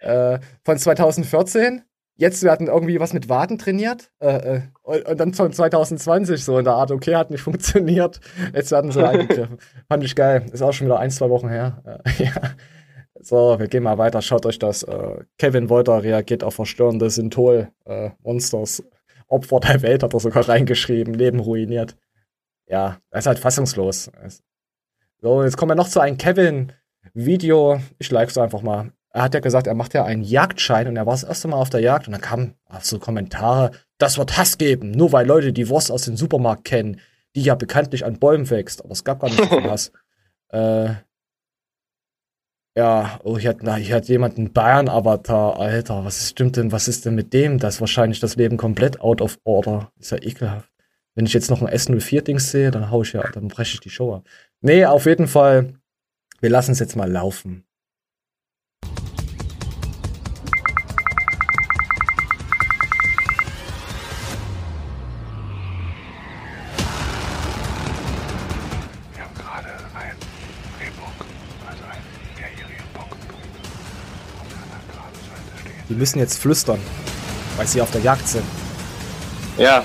äh, 0.00 0.38
von 0.64 0.76
2014. 0.76 1.82
Jetzt 2.16 2.42
werden 2.42 2.66
irgendwie 2.66 3.00
was 3.00 3.14
mit 3.14 3.30
Waden 3.30 3.58
trainiert. 3.58 4.10
Äh, 4.18 4.56
äh, 4.56 4.60
und, 4.82 5.06
und, 5.06 5.18
dann 5.18 5.32
von 5.32 5.50
2020 5.50 6.44
so 6.44 6.58
in 6.58 6.64
der 6.64 6.74
Art, 6.74 6.90
okay, 6.90 7.14
hat 7.14 7.30
nicht 7.30 7.40
funktioniert. 7.44 8.20
Jetzt 8.52 8.70
werden 8.70 8.92
sie 8.92 9.02
eingegriffen. 9.08 9.58
Fand 9.88 10.04
ich 10.04 10.14
geil. 10.14 10.44
Ist 10.52 10.60
auch 10.60 10.72
schon 10.72 10.88
wieder 10.88 10.98
ein, 10.98 11.10
zwei 11.10 11.30
Wochen 11.30 11.48
her. 11.48 11.82
Äh, 11.86 12.24
ja. 12.24 12.32
So, 13.20 13.58
wir 13.58 13.66
gehen 13.66 13.82
mal 13.82 13.98
weiter. 13.98 14.22
Schaut 14.22 14.46
euch 14.46 14.58
das. 14.58 14.82
Äh, 14.84 15.24
Kevin 15.38 15.68
Wolter 15.68 16.02
reagiert 16.02 16.44
auf 16.44 16.54
verstörende 16.54 17.10
Synthol-Monsters. 17.10 18.80
Äh, 18.80 18.84
Opfer 19.28 19.60
der 19.60 19.82
Welt 19.82 20.02
hat 20.02 20.14
er 20.14 20.20
sogar 20.20 20.48
reingeschrieben. 20.48 21.14
Leben 21.14 21.40
ruiniert. 21.40 21.96
Ja, 22.66 22.98
er 23.10 23.18
ist 23.18 23.26
halt 23.26 23.38
fassungslos. 23.38 24.10
So, 25.20 25.42
jetzt 25.42 25.56
kommen 25.56 25.70
wir 25.70 25.74
noch 25.74 25.88
zu 25.88 26.00
einem 26.00 26.16
Kevin-Video. 26.16 27.80
Ich 27.98 28.10
like 28.10 28.28
es 28.30 28.38
einfach 28.38 28.62
mal. 28.62 28.92
Er 29.10 29.22
hat 29.22 29.34
ja 29.34 29.40
gesagt, 29.40 29.66
er 29.66 29.74
macht 29.74 29.94
ja 29.94 30.04
einen 30.04 30.22
Jagdschein 30.22 30.86
und 30.86 30.96
er 30.96 31.06
war 31.06 31.14
das 31.14 31.24
erste 31.24 31.48
Mal 31.48 31.56
auf 31.56 31.70
der 31.70 31.80
Jagd 31.80 32.06
und 32.06 32.12
dann 32.12 32.20
kamen 32.20 32.54
so 32.82 32.98
Kommentare, 32.98 33.72
das 33.96 34.18
wird 34.18 34.36
Hass 34.36 34.58
geben, 34.58 34.90
nur 34.90 35.12
weil 35.12 35.26
Leute 35.26 35.52
die 35.52 35.68
Wurst 35.68 35.90
aus 35.90 36.04
dem 36.04 36.16
Supermarkt 36.16 36.64
kennen, 36.64 37.00
die 37.34 37.42
ja 37.42 37.54
bekanntlich 37.54 38.04
an 38.04 38.18
Bäumen 38.18 38.48
wächst. 38.48 38.84
Aber 38.84 38.92
es 38.92 39.04
gab 39.04 39.20
gar 39.20 39.28
nicht 39.28 39.38
so 39.42 39.46
viel 39.46 39.62
Hass. 39.70 39.92
äh, 40.50 40.90
ja, 42.78 43.18
oh, 43.24 43.38
hier 43.38 43.50
hat, 43.50 43.62
na, 43.62 43.74
hier 43.74 43.96
hat 43.96 44.06
jemand 44.06 44.38
einen 44.38 44.52
Bayern-Avatar. 44.52 45.58
Alter, 45.58 46.04
was 46.04 46.28
stimmt 46.28 46.56
denn, 46.56 46.70
was 46.70 46.86
ist 46.86 47.04
denn 47.04 47.16
mit 47.16 47.32
dem? 47.32 47.58
Das 47.58 47.74
ist 47.74 47.80
wahrscheinlich 47.80 48.20
das 48.20 48.36
Leben 48.36 48.56
komplett 48.56 49.00
out 49.00 49.20
of 49.20 49.36
order. 49.42 49.90
Ist 49.98 50.12
ja 50.12 50.22
ekelhaft. 50.22 50.70
Wenn 51.16 51.26
ich 51.26 51.32
jetzt 51.32 51.50
noch 51.50 51.60
ein 51.60 51.66
S04-Dings 51.68 52.52
sehe, 52.52 52.70
dann 52.70 52.92
hau 52.92 53.02
ich 53.02 53.14
ja, 53.14 53.28
dann 53.32 53.48
breche 53.48 53.74
ich 53.74 53.80
die 53.80 53.90
Show 53.90 54.14
ab. 54.14 54.28
Nee, 54.60 54.86
auf 54.86 55.06
jeden 55.06 55.26
Fall, 55.26 55.74
wir 56.40 56.50
lassen 56.50 56.70
es 56.70 56.78
jetzt 56.78 56.94
mal 56.94 57.10
laufen. 57.10 57.64
Die 75.88 75.94
müssen 75.94 76.18
jetzt 76.18 76.38
flüstern, 76.38 76.80
weil 77.56 77.66
sie 77.66 77.80
auf 77.80 77.90
der 77.90 78.02
Jagd 78.02 78.28
sind. 78.28 78.44
Ja. 79.56 79.82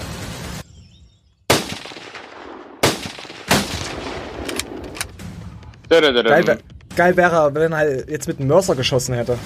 Geil, 5.89 6.13
wär, 6.13 6.57
geil 6.95 7.17
wäre, 7.17 7.53
wenn 7.53 7.72
er 7.72 8.10
jetzt 8.10 8.27
mit 8.27 8.39
einem 8.39 8.48
Mörser 8.48 8.75
geschossen 8.75 9.13
hätte. 9.13 9.38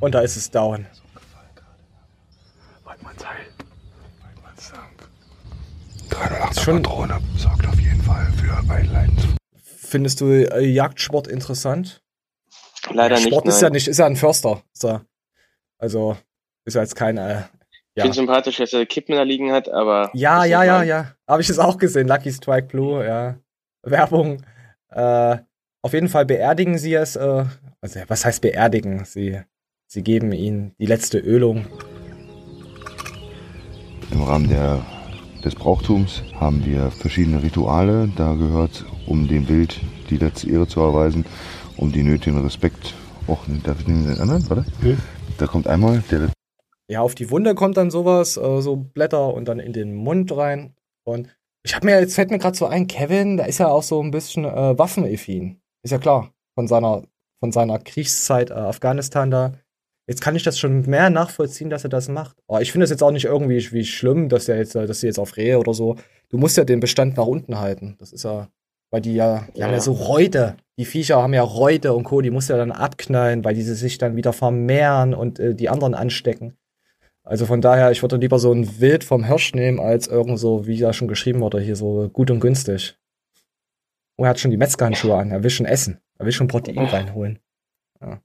Und 0.00 0.14
da 0.14 0.20
ist 0.20 0.36
es 0.36 0.50
down. 0.50 0.86
Weidmanns 2.84 3.26
Heil. 3.26 3.46
Weidmanns 4.22 4.72
Dank. 4.72 5.08
308 6.10 6.60
schon 6.60 6.82
Patrone 6.82 7.20
sorgt 7.36 7.66
auf 7.66 7.78
jeden 7.78 8.02
Fall 8.02 8.26
für 8.36 8.72
Einleiten. 8.72 9.36
Findest 9.62 10.20
du 10.20 10.26
äh, 10.26 10.66
Jagdsport 10.66 11.26
interessant? 11.26 12.03
Leider 12.94 13.16
Sport 13.16 13.24
nicht. 13.24 13.34
Sport 13.34 13.48
ist 13.48 13.62
ja 13.62 13.70
nicht, 13.70 13.88
ist 13.88 13.98
ja 13.98 14.06
ein 14.06 14.16
Förster. 14.16 14.62
Ist 14.72 14.84
ja, 14.84 15.02
also 15.78 16.16
ist 16.64 16.74
ja 16.74 16.82
jetzt 16.82 16.96
kein. 16.96 17.18
Äh, 17.18 17.42
ich 17.96 18.02
finde 18.02 18.16
sympathisch, 18.16 18.56
dass 18.56 18.72
er 18.72 18.86
Kippen 18.86 19.14
da 19.14 19.22
liegen 19.22 19.52
hat, 19.52 19.68
aber. 19.68 20.10
Ja, 20.14 20.44
ja, 20.44 20.64
ja, 20.64 20.82
ja. 20.82 21.12
Habe 21.28 21.42
ich 21.42 21.50
es 21.50 21.58
auch 21.58 21.78
gesehen. 21.78 22.08
Lucky 22.08 22.32
Strike 22.32 22.68
Blue, 22.68 23.04
ja. 23.04 23.36
Werbung. 23.82 24.42
Äh, 24.90 25.38
auf 25.82 25.92
jeden 25.92 26.08
Fall 26.08 26.24
beerdigen 26.24 26.78
sie 26.78 26.94
es. 26.94 27.16
Äh, 27.16 27.44
also, 27.80 28.00
was 28.08 28.24
heißt 28.24 28.40
beerdigen? 28.40 29.04
Sie, 29.04 29.40
sie 29.86 30.02
geben 30.02 30.32
ihnen 30.32 30.74
die 30.78 30.86
letzte 30.86 31.18
Ölung. 31.18 31.66
Im 34.10 34.22
Rahmen 34.22 34.48
der, 34.48 34.84
des 35.44 35.54
Brauchtums 35.54 36.22
haben 36.38 36.64
wir 36.64 36.90
verschiedene 36.90 37.42
Rituale. 37.42 38.08
Da 38.16 38.34
gehört, 38.34 38.84
um 39.06 39.28
dem 39.28 39.46
Bild 39.46 39.80
die 40.10 40.16
letzte 40.16 40.50
Ehre 40.50 40.66
zu 40.66 40.80
erweisen, 40.80 41.26
um 41.76 41.92
die 41.92 42.02
nötigen 42.02 42.42
Respekt. 42.42 42.94
Och, 43.26 43.40
darf 43.62 43.78
ich 43.80 43.86
den 43.86 44.06
anderen? 44.18 44.48
Warte. 44.48 44.64
Okay. 44.78 44.96
Da 45.38 45.46
kommt 45.46 45.66
einmal 45.66 46.02
der. 46.10 46.30
Ja, 46.88 47.00
auf 47.00 47.14
die 47.14 47.30
Wunde 47.30 47.54
kommt 47.54 47.76
dann 47.76 47.90
sowas, 47.90 48.36
äh, 48.36 48.60
so 48.60 48.76
Blätter 48.76 49.32
und 49.32 49.46
dann 49.46 49.58
in 49.58 49.72
den 49.72 49.94
Mund 49.94 50.36
rein. 50.36 50.74
Und 51.04 51.28
ich 51.62 51.74
habe 51.74 51.86
mir, 51.86 51.98
jetzt 51.98 52.14
fällt 52.14 52.30
mir 52.30 52.38
gerade 52.38 52.56
so 52.56 52.66
ein, 52.66 52.86
Kevin, 52.86 53.38
der 53.38 53.48
ist 53.48 53.58
ja 53.58 53.68
auch 53.68 53.82
so 53.82 54.02
ein 54.02 54.10
bisschen 54.10 54.44
äh, 54.44 54.78
Waffenaffin. 54.78 55.60
Ist 55.82 55.92
ja 55.92 55.98
klar. 55.98 56.30
Von 56.54 56.68
seiner, 56.68 57.02
von 57.40 57.52
seiner 57.52 57.78
Kriegszeit 57.78 58.50
äh, 58.50 58.54
Afghanistan 58.54 59.30
da. 59.30 59.54
Jetzt 60.06 60.20
kann 60.20 60.36
ich 60.36 60.42
das 60.42 60.58
schon 60.58 60.82
mehr 60.82 61.08
nachvollziehen, 61.08 61.70
dass 61.70 61.84
er 61.84 61.90
das 61.90 62.08
macht. 62.08 62.36
Aber 62.46 62.60
ich 62.60 62.70
finde 62.70 62.84
es 62.84 62.90
jetzt 62.90 63.02
auch 63.02 63.10
nicht 63.10 63.24
irgendwie 63.24 63.72
wie 63.72 63.86
schlimm, 63.86 64.28
dass 64.28 64.48
er 64.48 64.58
jetzt, 64.58 64.74
dass 64.74 65.00
sie 65.00 65.06
jetzt 65.06 65.18
auf 65.18 65.38
Rehe 65.38 65.58
oder 65.58 65.72
so. 65.72 65.96
Du 66.28 66.36
musst 66.36 66.58
ja 66.58 66.64
den 66.64 66.80
Bestand 66.80 67.16
nach 67.16 67.26
unten 67.26 67.58
halten. 67.58 67.96
Das 67.98 68.12
ist 68.12 68.24
ja, 68.24 68.48
weil 68.90 69.00
die 69.00 69.14
ja, 69.14 69.48
die 69.54 69.60
ja. 69.60 69.66
haben 69.66 69.72
ja 69.72 69.80
so 69.80 69.92
Reute. 69.92 70.56
Die 70.78 70.84
Viecher 70.84 71.22
haben 71.22 71.34
ja 71.34 71.42
Reute 71.42 71.92
und 71.92 72.04
Co. 72.04 72.20
Die 72.20 72.30
musst 72.30 72.48
du 72.48 72.54
ja 72.54 72.58
dann 72.58 72.72
abknallen, 72.72 73.44
weil 73.44 73.54
die 73.54 73.62
sich 73.62 73.98
dann 73.98 74.16
wieder 74.16 74.32
vermehren 74.32 75.14
und 75.14 75.38
äh, 75.38 75.54
die 75.54 75.68
anderen 75.68 75.94
anstecken. 75.94 76.56
Also 77.22 77.46
von 77.46 77.60
daher, 77.60 77.90
ich 77.90 78.02
würde 78.02 78.16
lieber 78.16 78.38
so 78.38 78.52
ein 78.52 78.80
Wild 78.80 79.02
vom 79.02 79.24
Hirsch 79.24 79.54
nehmen, 79.54 79.80
als 79.80 80.08
irgend 80.08 80.38
so, 80.38 80.66
wie 80.66 80.74
ja 80.74 80.92
schon 80.92 81.08
geschrieben 81.08 81.40
wurde, 81.40 81.60
hier 81.60 81.76
so 81.76 82.08
gut 82.10 82.30
und 82.30 82.40
günstig. 82.40 82.98
Oh, 84.16 84.24
er 84.24 84.30
hat 84.30 84.40
schon 84.40 84.50
die 84.50 84.56
Metzgerhandschuhe 84.56 85.16
an. 85.16 85.30
Er 85.30 85.42
will 85.42 85.50
schon 85.50 85.66
essen. 85.66 86.00
Er 86.18 86.26
will 86.26 86.32
schon 86.32 86.48
Protein 86.48 86.78
reinholen. 86.78 87.38
Ja. 88.00 88.20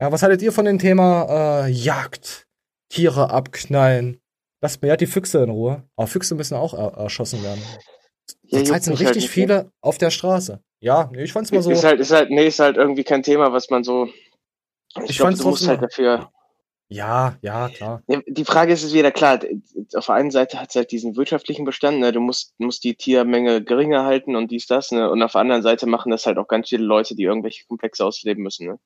Ja, 0.00 0.12
was 0.12 0.22
haltet 0.22 0.42
ihr 0.42 0.52
von 0.52 0.64
dem 0.64 0.78
Thema 0.78 1.66
äh, 1.66 1.70
Jagd? 1.70 2.46
Tiere 2.88 3.30
abknallen? 3.30 4.20
Lasst 4.60 4.82
mir 4.82 4.88
ja 4.88 4.96
die 4.96 5.06
Füchse 5.06 5.42
in 5.42 5.50
Ruhe. 5.50 5.84
Aber 5.96 6.06
Füchse 6.06 6.34
müssen 6.34 6.54
auch 6.54 6.74
er 6.74 6.94
erschossen 6.98 7.42
werden. 7.42 7.62
Ja, 8.42 8.58
Zurzeit 8.58 8.84
sind 8.84 9.00
richtig 9.00 9.24
halt 9.24 9.30
viele 9.30 9.54
ne? 9.54 9.72
auf 9.80 9.98
der 9.98 10.10
Straße. 10.10 10.60
Ja, 10.80 11.10
nee, 11.12 11.24
ich 11.24 11.32
fand's 11.32 11.52
mal 11.52 11.62
so. 11.62 11.70
Ist 11.70 11.84
halt, 11.84 12.00
ist 12.00 12.12
halt, 12.12 12.30
nee, 12.30 12.46
ist 12.46 12.60
halt 12.60 12.76
irgendwie 12.76 13.04
kein 13.04 13.22
Thema, 13.22 13.52
was 13.52 13.70
man 13.70 13.84
so. 13.84 14.06
Ich, 14.06 15.10
ich 15.10 15.16
glaub, 15.16 15.28
fand's 15.28 15.40
du 15.40 15.48
musst 15.48 15.68
halt 15.68 15.82
dafür. 15.82 16.30
Ja, 16.88 17.36
ja, 17.42 17.68
klar. 17.68 18.02
Die 18.28 18.44
Frage 18.44 18.72
ist 18.72 18.84
es 18.84 18.94
wieder 18.94 19.10
klar, 19.10 19.40
auf 19.94 20.06
der 20.06 20.14
einen 20.14 20.30
Seite 20.30 20.60
hat 20.60 20.68
es 20.70 20.76
halt 20.76 20.92
diesen 20.92 21.16
wirtschaftlichen 21.16 21.64
Bestand, 21.64 21.98
ne? 21.98 22.12
du 22.12 22.20
musst, 22.20 22.54
musst 22.58 22.84
die 22.84 22.94
Tiermenge 22.94 23.64
geringer 23.64 24.04
halten 24.04 24.36
und 24.36 24.52
dies, 24.52 24.66
das, 24.66 24.92
ne? 24.92 25.10
und 25.10 25.20
auf 25.20 25.32
der 25.32 25.40
anderen 25.40 25.62
Seite 25.62 25.86
machen 25.86 26.10
das 26.10 26.26
halt 26.26 26.38
auch 26.38 26.46
ganz 26.46 26.68
viele 26.68 26.84
Leute, 26.84 27.16
die 27.16 27.24
irgendwelche 27.24 27.66
Komplexe 27.66 28.04
ausleben 28.04 28.44
müssen. 28.44 28.68
Ne? 28.68 28.78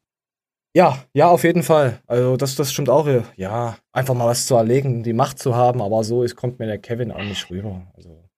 Ja, 0.74 1.04
ja, 1.12 1.28
auf 1.28 1.44
jeden 1.44 1.62
Fall. 1.62 2.00
Also 2.06 2.36
das, 2.36 2.54
das 2.54 2.72
stimmt 2.72 2.88
auch. 2.88 3.06
Ja, 3.36 3.76
einfach 3.92 4.14
mal 4.14 4.26
was 4.26 4.46
zu 4.46 4.54
erlegen, 4.54 5.02
die 5.02 5.12
Macht 5.12 5.38
zu 5.38 5.54
haben, 5.54 5.82
aber 5.82 6.02
so 6.02 6.22
ist, 6.22 6.36
kommt 6.36 6.58
mir 6.58 6.66
der 6.66 6.78
Kevin 6.78 7.12
auch 7.12 7.22
nicht 7.22 7.50
rüber. 7.50 7.82
Also, 7.96 8.29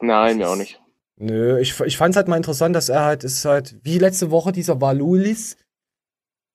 Nein, 0.00 0.38
mir 0.38 0.48
auch 0.48 0.56
nicht. 0.56 0.80
Nö, 1.18 1.58
ich, 1.58 1.78
ich 1.80 1.96
fand 1.96 2.12
es 2.12 2.16
halt 2.16 2.28
mal 2.28 2.36
interessant, 2.36 2.76
dass 2.76 2.88
er 2.88 3.04
halt, 3.04 3.24
ist 3.24 3.44
halt, 3.44 3.76
wie 3.82 3.98
letzte 3.98 4.30
Woche 4.30 4.52
dieser 4.52 4.80
Valulis, 4.80 5.56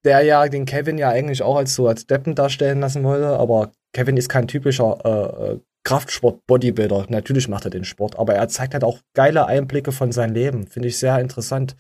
der 0.04 0.22
ja 0.22 0.48
den 0.48 0.66
Kevin 0.66 0.98
ja 0.98 1.10
eigentlich 1.10 1.42
auch 1.42 1.56
als 1.56 1.74
so 1.76 1.88
als 1.88 2.06
Deppen 2.06 2.36
darstellen 2.36 2.80
lassen 2.80 3.04
wollte, 3.04 3.38
aber 3.38 3.72
Kevin 3.94 4.18
ist 4.18 4.30
kein 4.30 4.48
typischer 4.48 5.00
äh, 5.04 5.54
äh 5.54 5.60
Kraftsport-Bodybuilder. 5.84 7.08
Natürlich 7.10 7.48
macht 7.48 7.66
er 7.66 7.72
den 7.72 7.86
Sport, 7.86 8.20
aber 8.20 8.36
er 8.36 8.48
zeigt 8.48 8.74
halt 8.74 8.84
auch 8.84 9.00
geile 9.16 9.48
Einblicke 9.48 9.92
von 9.92 10.12
seinem 10.12 10.36
Leben. 10.36 10.68
Finde 10.68 10.90
ich 10.90 11.00
sehr 11.00 11.18
interessant. 11.20 11.76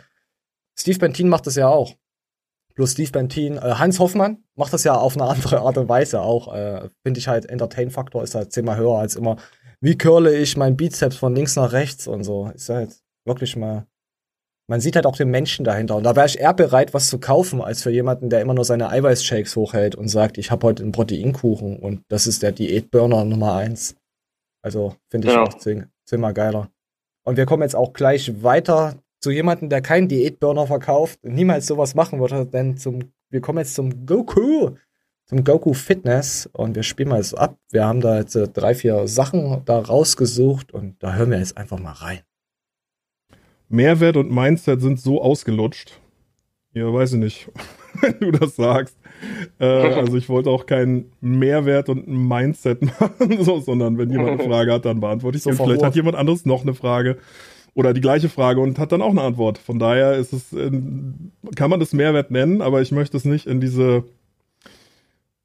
Steve 0.75 0.97
Bentin 0.97 1.29
macht 1.29 1.45
das 1.45 1.55
ja 1.55 1.67
auch 1.67 1.93
plus 2.73 2.93
Steve 2.93 3.11
Bentin. 3.11 3.57
Äh, 3.57 3.75
Hans 3.75 3.99
Hoffmann 3.99 4.43
macht 4.55 4.73
das 4.73 4.83
ja 4.83 4.95
auf 4.95 5.15
eine 5.15 5.25
andere 5.29 5.59
Art 5.59 5.77
und 5.77 5.89
Weise 5.89 6.21
auch. 6.21 6.53
Äh, 6.53 6.89
Finde 7.03 7.19
ich 7.19 7.27
halt, 7.27 7.45
Entertain-Faktor 7.45 8.23
ist 8.23 8.35
halt 8.35 8.51
zehnmal 8.51 8.77
höher 8.77 8.97
als 8.97 9.15
immer, 9.15 9.37
wie 9.81 9.97
curle 9.97 10.37
ich 10.37 10.55
mein 10.57 10.77
Bizeps 10.77 11.17
von 11.17 11.35
links 11.35 11.55
nach 11.55 11.71
rechts 11.73 12.07
und 12.07 12.23
so. 12.23 12.51
Ist 12.53 12.69
halt 12.69 12.95
wirklich 13.25 13.55
mal. 13.55 13.87
Man 14.67 14.79
sieht 14.79 14.95
halt 14.95 15.05
auch 15.05 15.17
den 15.17 15.29
Menschen 15.29 15.65
dahinter. 15.65 15.97
Und 15.97 16.03
da 16.03 16.15
wäre 16.15 16.27
ich 16.27 16.39
eher 16.39 16.53
bereit, 16.53 16.93
was 16.93 17.09
zu 17.09 17.19
kaufen, 17.19 17.61
als 17.61 17.83
für 17.83 17.91
jemanden, 17.91 18.29
der 18.29 18.39
immer 18.39 18.53
nur 18.53 18.63
seine 18.63 18.89
Eiweißshakes 18.89 19.55
hochhält 19.55 19.95
und 19.95 20.07
sagt, 20.07 20.37
ich 20.37 20.49
habe 20.49 20.65
heute 20.67 20.83
einen 20.83 20.93
Proteinkuchen 20.93 21.77
und 21.77 22.03
das 22.07 22.25
ist 22.25 22.41
der 22.41 22.53
Diätburner 22.53 23.25
Nummer 23.25 23.55
eins. 23.55 23.95
Also 24.63 24.95
finde 25.09 25.27
ich 25.27 25.33
genau. 25.33 25.47
auch 25.47 25.57
zehnmal 26.05 26.33
geiler. 26.33 26.69
Und 27.25 27.37
wir 27.37 27.45
kommen 27.45 27.63
jetzt 27.63 27.75
auch 27.75 27.91
gleich 27.91 28.43
weiter 28.43 28.95
zu 29.19 29.31
jemandem, 29.31 29.69
der 29.69 29.81
keinen 29.81 30.07
Diätburner 30.07 30.67
verkauft 30.67 31.19
und 31.23 31.33
niemals 31.33 31.67
sowas 31.67 31.93
machen 31.93 32.19
würde, 32.19 32.45
denn 32.45 32.77
zum, 32.77 33.11
wir 33.29 33.41
kommen 33.41 33.59
jetzt 33.59 33.75
zum 33.75 34.05
Goku, 34.05 34.71
zum 35.31 35.45
Goku 35.45 35.73
Fitness 35.73 36.49
und 36.51 36.75
wir 36.75 36.83
spielen 36.83 37.07
mal 37.07 37.15
jetzt 37.15 37.37
ab. 37.37 37.55
Wir 37.71 37.85
haben 37.85 38.01
da 38.01 38.17
jetzt 38.17 38.35
äh, 38.35 38.49
drei, 38.49 38.75
vier 38.75 39.07
Sachen 39.07 39.61
da 39.63 39.79
rausgesucht 39.79 40.73
und 40.73 41.01
da 41.01 41.13
hören 41.13 41.31
wir 41.31 41.39
jetzt 41.39 41.55
einfach 41.55 41.79
mal 41.79 41.93
rein. 41.93 42.19
Mehrwert 43.69 44.17
und 44.17 44.29
Mindset 44.29 44.81
sind 44.81 44.99
so 44.99 45.21
ausgelutscht. 45.21 46.01
Ja, 46.73 46.93
weiß 46.93 47.13
ich 47.13 47.19
nicht, 47.19 47.49
wenn 48.01 48.19
du 48.19 48.31
das 48.31 48.57
sagst. 48.57 48.97
Äh, 49.57 49.65
also 49.99 50.17
ich 50.17 50.27
wollte 50.27 50.49
auch 50.49 50.65
keinen 50.65 51.13
Mehrwert 51.21 51.87
und 51.87 52.09
ein 52.09 52.27
Mindset 52.27 52.81
machen, 52.99 53.41
so, 53.41 53.61
sondern 53.61 53.97
wenn 53.97 54.09
jemand 54.09 54.31
eine 54.31 54.43
Frage 54.43 54.73
hat, 54.73 54.83
dann 54.83 54.99
beantworte 54.99 55.37
ich 55.37 55.43
sie. 55.43 55.53
So 55.53 55.63
vielleicht 55.63 55.83
hat 55.83 55.95
jemand 55.95 56.17
anderes 56.17 56.45
noch 56.45 56.63
eine 56.63 56.73
Frage 56.73 57.17
oder 57.73 57.93
die 57.93 58.01
gleiche 58.01 58.27
Frage 58.27 58.59
und 58.59 58.77
hat 58.77 58.91
dann 58.91 59.01
auch 59.01 59.11
eine 59.11 59.21
Antwort. 59.21 59.59
Von 59.59 59.79
daher 59.79 60.17
ist 60.17 60.33
es, 60.33 60.49
kann 61.55 61.69
man 61.69 61.79
das 61.79 61.93
Mehrwert 61.93 62.31
nennen, 62.31 62.61
aber 62.61 62.81
ich 62.81 62.91
möchte 62.91 63.15
es 63.15 63.23
nicht 63.23 63.47
in 63.47 63.61
diese 63.61 64.03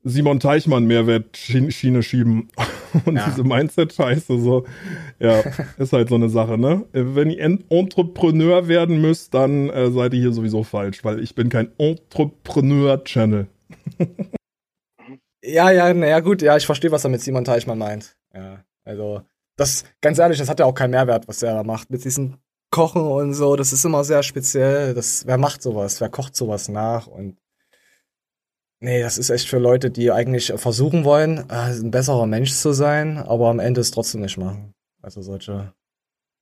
Simon 0.08 0.38
Teichmann 0.38 0.84
Mehrwertschiene 0.84 2.02
schieben 2.02 2.48
und 3.04 3.16
ja. 3.16 3.26
diese 3.28 3.42
Mindset-Scheiße 3.42 4.38
so. 4.38 4.64
Ja, 5.18 5.42
ist 5.78 5.92
halt 5.92 6.08
so 6.08 6.14
eine 6.14 6.28
Sache, 6.28 6.56
ne? 6.56 6.84
Wenn 6.92 7.30
ihr 7.30 7.42
Entrepreneur 7.42 8.68
werden 8.68 9.00
müsst, 9.00 9.34
dann 9.34 9.68
äh, 9.68 9.90
seid 9.90 10.14
ihr 10.14 10.20
hier 10.20 10.32
sowieso 10.32 10.62
falsch, 10.62 11.04
weil 11.04 11.20
ich 11.20 11.34
bin 11.34 11.48
kein 11.48 11.72
Entrepreneur-Channel. 11.78 13.48
ja, 15.42 15.70
ja, 15.72 15.92
naja, 15.92 16.20
gut, 16.20 16.40
ja, 16.40 16.56
ich 16.56 16.66
verstehe, 16.66 16.92
was 16.92 17.02
er 17.02 17.10
mit 17.10 17.20
Simon 17.20 17.44
Teichmann 17.44 17.78
meint. 17.78 18.16
Ja, 18.32 18.64
also 18.84 19.22
das, 19.56 19.84
ganz 20.00 20.20
ehrlich, 20.20 20.38
das 20.38 20.48
hat 20.48 20.60
ja 20.60 20.66
auch 20.66 20.74
keinen 20.74 20.92
Mehrwert, 20.92 21.26
was 21.26 21.42
er 21.42 21.54
da 21.54 21.64
macht 21.64 21.90
mit 21.90 22.04
diesem 22.04 22.36
Kochen 22.70 23.02
und 23.02 23.34
so. 23.34 23.56
Das 23.56 23.72
ist 23.72 23.84
immer 23.84 24.04
sehr 24.04 24.22
speziell. 24.22 24.94
Das, 24.94 25.26
wer 25.26 25.38
macht 25.38 25.62
sowas? 25.62 26.00
Wer 26.00 26.10
kocht 26.10 26.36
sowas 26.36 26.68
nach? 26.68 27.08
Und 27.08 27.38
nee, 28.80 29.00
das 29.00 29.18
ist 29.18 29.30
echt 29.30 29.48
für 29.48 29.58
Leute, 29.58 29.90
die 29.90 30.10
eigentlich 30.10 30.52
versuchen 30.56 31.04
wollen, 31.04 31.48
äh, 31.50 31.70
ein 31.70 31.90
besserer 31.90 32.26
Mensch 32.26 32.52
zu 32.52 32.72
sein, 32.72 33.18
aber 33.18 33.48
am 33.48 33.58
Ende 33.58 33.80
es 33.80 33.90
trotzdem 33.90 34.20
nicht 34.20 34.38
machen. 34.38 34.72
Also 35.02 35.22
solche. 35.22 35.72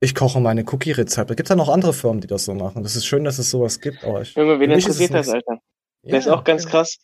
Ich 0.00 0.14
koche 0.14 0.40
meine 0.40 0.64
Cookie-Rezepte. 0.64 1.34
Gibt 1.34 1.48
ja 1.48 1.56
noch 1.56 1.68
andere 1.68 1.92
Firmen, 1.92 2.20
die 2.20 2.26
das 2.26 2.44
so 2.44 2.54
machen. 2.54 2.82
Das 2.82 2.96
ist 2.96 3.06
schön, 3.06 3.24
dass 3.24 3.38
es 3.38 3.50
sowas 3.50 3.80
gibt, 3.80 4.04
aber 4.04 4.22
ich. 4.22 4.34
Junge, 4.34 4.60
wen 4.60 4.70
interessiert 4.70 5.14
das, 5.14 5.28
Alter? 5.28 5.60
Ja, 6.02 6.12
das 6.16 6.26
ist 6.26 6.32
auch 6.32 6.44
ganz 6.44 6.64
ja. 6.64 6.70
krass. 6.70 6.98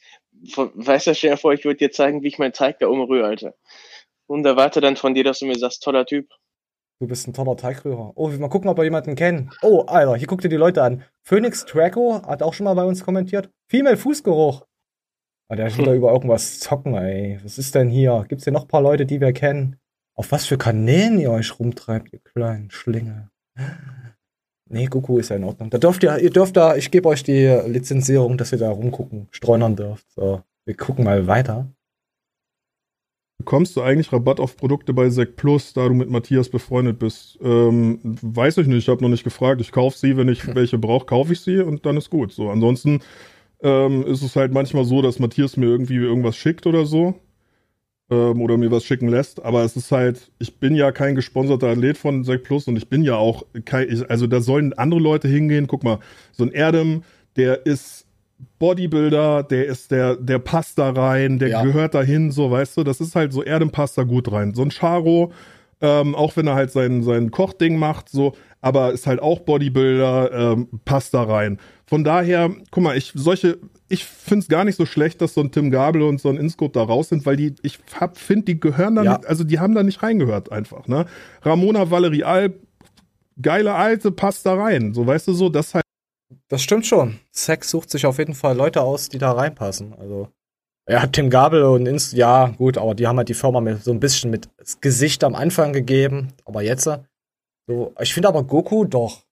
Weißt 0.56 1.06
du, 1.06 1.14
stell 1.14 1.30
dir 1.30 1.36
vor, 1.36 1.52
ich 1.52 1.64
würde 1.64 1.78
dir 1.78 1.90
zeigen, 1.90 2.22
wie 2.22 2.28
ich 2.28 2.38
meinen 2.38 2.52
Teig 2.52 2.78
da 2.78 2.88
umrühre, 2.88 3.26
Alter 3.26 3.54
und 4.30 4.46
erwarte 4.46 4.80
dann 4.80 4.96
von 4.96 5.12
dir, 5.12 5.24
dass 5.24 5.40
du 5.40 5.46
mir 5.46 5.58
sagst, 5.58 5.82
toller 5.82 6.06
Typ. 6.06 6.28
Du 7.00 7.08
bist 7.08 7.26
ein 7.26 7.32
toller 7.32 7.56
Teigrührer. 7.56 8.12
Oh, 8.14 8.28
mal 8.28 8.48
gucken, 8.48 8.70
ob 8.70 8.76
wir 8.76 8.84
jemanden 8.84 9.16
kennen. 9.16 9.50
Oh, 9.62 9.80
Alter, 9.88 10.14
hier 10.14 10.28
guckt 10.28 10.44
ihr 10.44 10.50
die 10.50 10.56
Leute 10.56 10.82
an. 10.82 11.02
Phoenix 11.24 11.64
Draco 11.64 12.22
hat 12.24 12.42
auch 12.42 12.54
schon 12.54 12.64
mal 12.64 12.74
bei 12.74 12.84
uns 12.84 13.02
kommentiert. 13.02 13.50
Female 13.68 13.96
Fußgeruch. 13.96 14.66
Ah, 15.50 15.56
der 15.56 15.76
wieder 15.76 15.90
hm. 15.90 15.98
über 15.98 16.12
irgendwas 16.12 16.60
zocken, 16.60 16.94
ey. 16.94 17.40
Was 17.42 17.58
ist 17.58 17.74
denn 17.74 17.88
hier? 17.88 18.24
Gibt's 18.28 18.44
hier 18.44 18.52
noch 18.52 18.62
ein 18.62 18.68
paar 18.68 18.82
Leute, 18.82 19.04
die 19.04 19.20
wir 19.20 19.32
kennen? 19.32 19.76
Auf 20.14 20.30
was 20.30 20.46
für 20.46 20.56
Kanälen 20.56 21.18
ihr 21.18 21.32
euch 21.32 21.58
rumtreibt, 21.58 22.12
ihr 22.12 22.20
kleinen 22.20 22.70
Schlinge. 22.70 23.30
Nee, 24.68 24.86
Goku 24.86 25.18
ist 25.18 25.30
ja 25.30 25.36
in 25.36 25.42
Ordnung. 25.42 25.68
Da 25.70 25.78
dürft 25.78 26.04
ihr, 26.04 26.16
ihr 26.18 26.30
dürft 26.30 26.56
da, 26.56 26.76
ich 26.76 26.92
gebe 26.92 27.08
euch 27.08 27.24
die 27.24 27.46
Lizenzierung, 27.66 28.38
dass 28.38 28.52
ihr 28.52 28.58
da 28.58 28.70
rumgucken, 28.70 29.26
streunern 29.32 29.74
dürft. 29.74 30.08
So, 30.12 30.40
wir 30.66 30.76
gucken 30.76 31.04
mal 31.04 31.26
weiter. 31.26 31.66
Bekommst 33.38 33.74
du 33.74 33.82
eigentlich 33.82 34.12
Rabatt 34.12 34.38
auf 34.38 34.56
Produkte 34.56 34.92
bei 34.92 35.10
Sec 35.10 35.34
Plus, 35.34 35.72
da 35.72 35.88
du 35.88 35.94
mit 35.94 36.10
Matthias 36.10 36.48
befreundet 36.48 37.00
bist? 37.00 37.40
Ähm, 37.42 37.98
weiß 38.22 38.58
ich 38.58 38.68
nicht, 38.68 38.84
ich 38.84 38.88
habe 38.88 39.02
noch 39.02 39.08
nicht 39.08 39.24
gefragt. 39.24 39.60
Ich 39.60 39.72
kaufe 39.72 39.98
sie, 39.98 40.16
wenn 40.16 40.28
ich 40.28 40.54
welche 40.54 40.78
brauche, 40.78 41.06
kaufe 41.06 41.32
ich 41.32 41.40
sie 41.40 41.58
und 41.58 41.84
dann 41.86 41.96
ist 41.96 42.10
gut. 42.10 42.30
So, 42.30 42.50
ansonsten 42.50 43.00
ähm, 43.62 44.04
ist 44.06 44.22
es 44.22 44.36
halt 44.36 44.52
manchmal 44.52 44.84
so, 44.84 45.02
dass 45.02 45.18
Matthias 45.18 45.56
mir 45.56 45.66
irgendwie 45.66 45.96
irgendwas 45.96 46.36
schickt 46.36 46.66
oder 46.66 46.86
so. 46.86 47.14
Ähm, 48.10 48.42
oder 48.42 48.56
mir 48.56 48.70
was 48.70 48.84
schicken 48.84 49.08
lässt. 49.08 49.42
Aber 49.44 49.62
es 49.62 49.76
ist 49.76 49.92
halt, 49.92 50.30
ich 50.38 50.58
bin 50.58 50.74
ja 50.74 50.90
kein 50.92 51.14
gesponserter 51.14 51.68
Athlet 51.68 51.96
von 51.96 52.24
Sec 52.24 52.42
Plus 52.42 52.66
und 52.66 52.76
ich 52.76 52.88
bin 52.88 53.02
ja 53.02 53.16
auch 53.16 53.44
kein, 53.64 54.04
also 54.08 54.26
da 54.26 54.40
sollen 54.40 54.72
andere 54.72 55.00
Leute 55.00 55.28
hingehen. 55.28 55.66
Guck 55.66 55.84
mal, 55.84 56.00
so 56.32 56.44
ein 56.44 56.50
Erdem, 56.50 57.04
der 57.36 57.66
ist 57.66 58.06
Bodybuilder, 58.58 59.42
der 59.44 59.66
ist 59.66 59.90
der, 59.90 60.16
der 60.16 60.38
passt 60.38 60.78
da 60.78 60.90
rein, 60.90 61.38
der 61.38 61.48
ja. 61.48 61.62
gehört 61.62 61.94
dahin, 61.94 62.30
so, 62.30 62.50
weißt 62.50 62.76
du, 62.76 62.84
das 62.84 63.00
ist 63.00 63.14
halt 63.14 63.32
so, 63.32 63.42
Erdem 63.42 63.70
passt 63.70 63.96
da 63.96 64.02
gut 64.02 64.32
rein. 64.32 64.54
So 64.54 64.62
ein 64.62 64.70
Charo, 64.70 65.32
ähm, 65.80 66.14
auch 66.14 66.36
wenn 66.36 66.46
er 66.46 66.54
halt 66.54 66.70
sein, 66.70 67.02
sein 67.02 67.30
Kochding 67.30 67.78
macht, 67.78 68.08
so, 68.08 68.34
aber 68.60 68.92
ist 68.92 69.06
halt 69.06 69.20
auch 69.20 69.40
Bodybuilder, 69.40 70.32
ähm, 70.32 70.68
passt 70.84 71.14
da 71.14 71.22
rein. 71.22 71.58
Von 71.86 72.04
daher, 72.04 72.50
guck 72.70 72.82
mal, 72.82 72.96
ich 72.96 73.12
solche, 73.14 73.58
ich 73.88 74.04
find's 74.04 74.48
gar 74.48 74.64
nicht 74.64 74.76
so 74.76 74.86
schlecht, 74.86 75.20
dass 75.20 75.34
so 75.34 75.40
ein 75.40 75.50
Tim 75.50 75.70
Gabel 75.70 76.02
und 76.02 76.20
so 76.20 76.28
ein 76.28 76.36
Inscope 76.36 76.72
da 76.72 76.82
raus 76.82 77.08
sind, 77.08 77.26
weil 77.26 77.36
die, 77.36 77.54
ich 77.62 77.78
hab, 77.98 78.16
find, 78.16 78.46
die 78.48 78.60
gehören 78.60 78.94
da 78.94 79.02
ja. 79.02 79.18
nicht, 79.18 79.26
also 79.26 79.44
die 79.44 79.58
haben 79.58 79.74
da 79.74 79.82
nicht 79.82 80.02
reingehört 80.02 80.52
einfach, 80.52 80.86
ne? 80.88 81.06
Ramona 81.42 81.90
Valerie 81.90 82.24
Alp, 82.24 82.60
geile 83.40 83.74
Alte, 83.74 84.10
passt 84.12 84.46
da 84.46 84.54
rein, 84.54 84.94
so, 84.94 85.06
weißt 85.06 85.28
du, 85.28 85.32
so, 85.32 85.48
das 85.48 85.74
halt 85.74 85.84
das 86.50 86.62
stimmt 86.62 86.84
schon. 86.84 87.20
Sex 87.30 87.70
sucht 87.70 87.90
sich 87.90 88.06
auf 88.06 88.18
jeden 88.18 88.34
Fall 88.34 88.56
Leute 88.56 88.82
aus, 88.82 89.08
die 89.08 89.18
da 89.18 89.32
reinpassen. 89.32 89.94
Also. 89.94 90.28
Er 90.84 91.02
hat 91.02 91.12
Tim 91.12 91.30
Gabel 91.30 91.62
und 91.62 91.86
Inst, 91.86 92.12
ja, 92.12 92.48
gut, 92.48 92.76
aber 92.76 92.96
die 92.96 93.06
haben 93.06 93.16
halt 93.18 93.28
die 93.28 93.34
Firma 93.34 93.60
mit, 93.60 93.84
so 93.84 93.92
ein 93.92 94.00
bisschen 94.00 94.30
mit 94.32 94.48
Gesicht 94.80 95.22
am 95.22 95.36
Anfang 95.36 95.72
gegeben. 95.72 96.32
Aber 96.44 96.62
jetzt, 96.62 96.88
so, 97.70 97.94
ich 98.00 98.12
finde 98.12 98.28
aber 98.28 98.42
Goku 98.42 98.84
doch. 98.84 99.22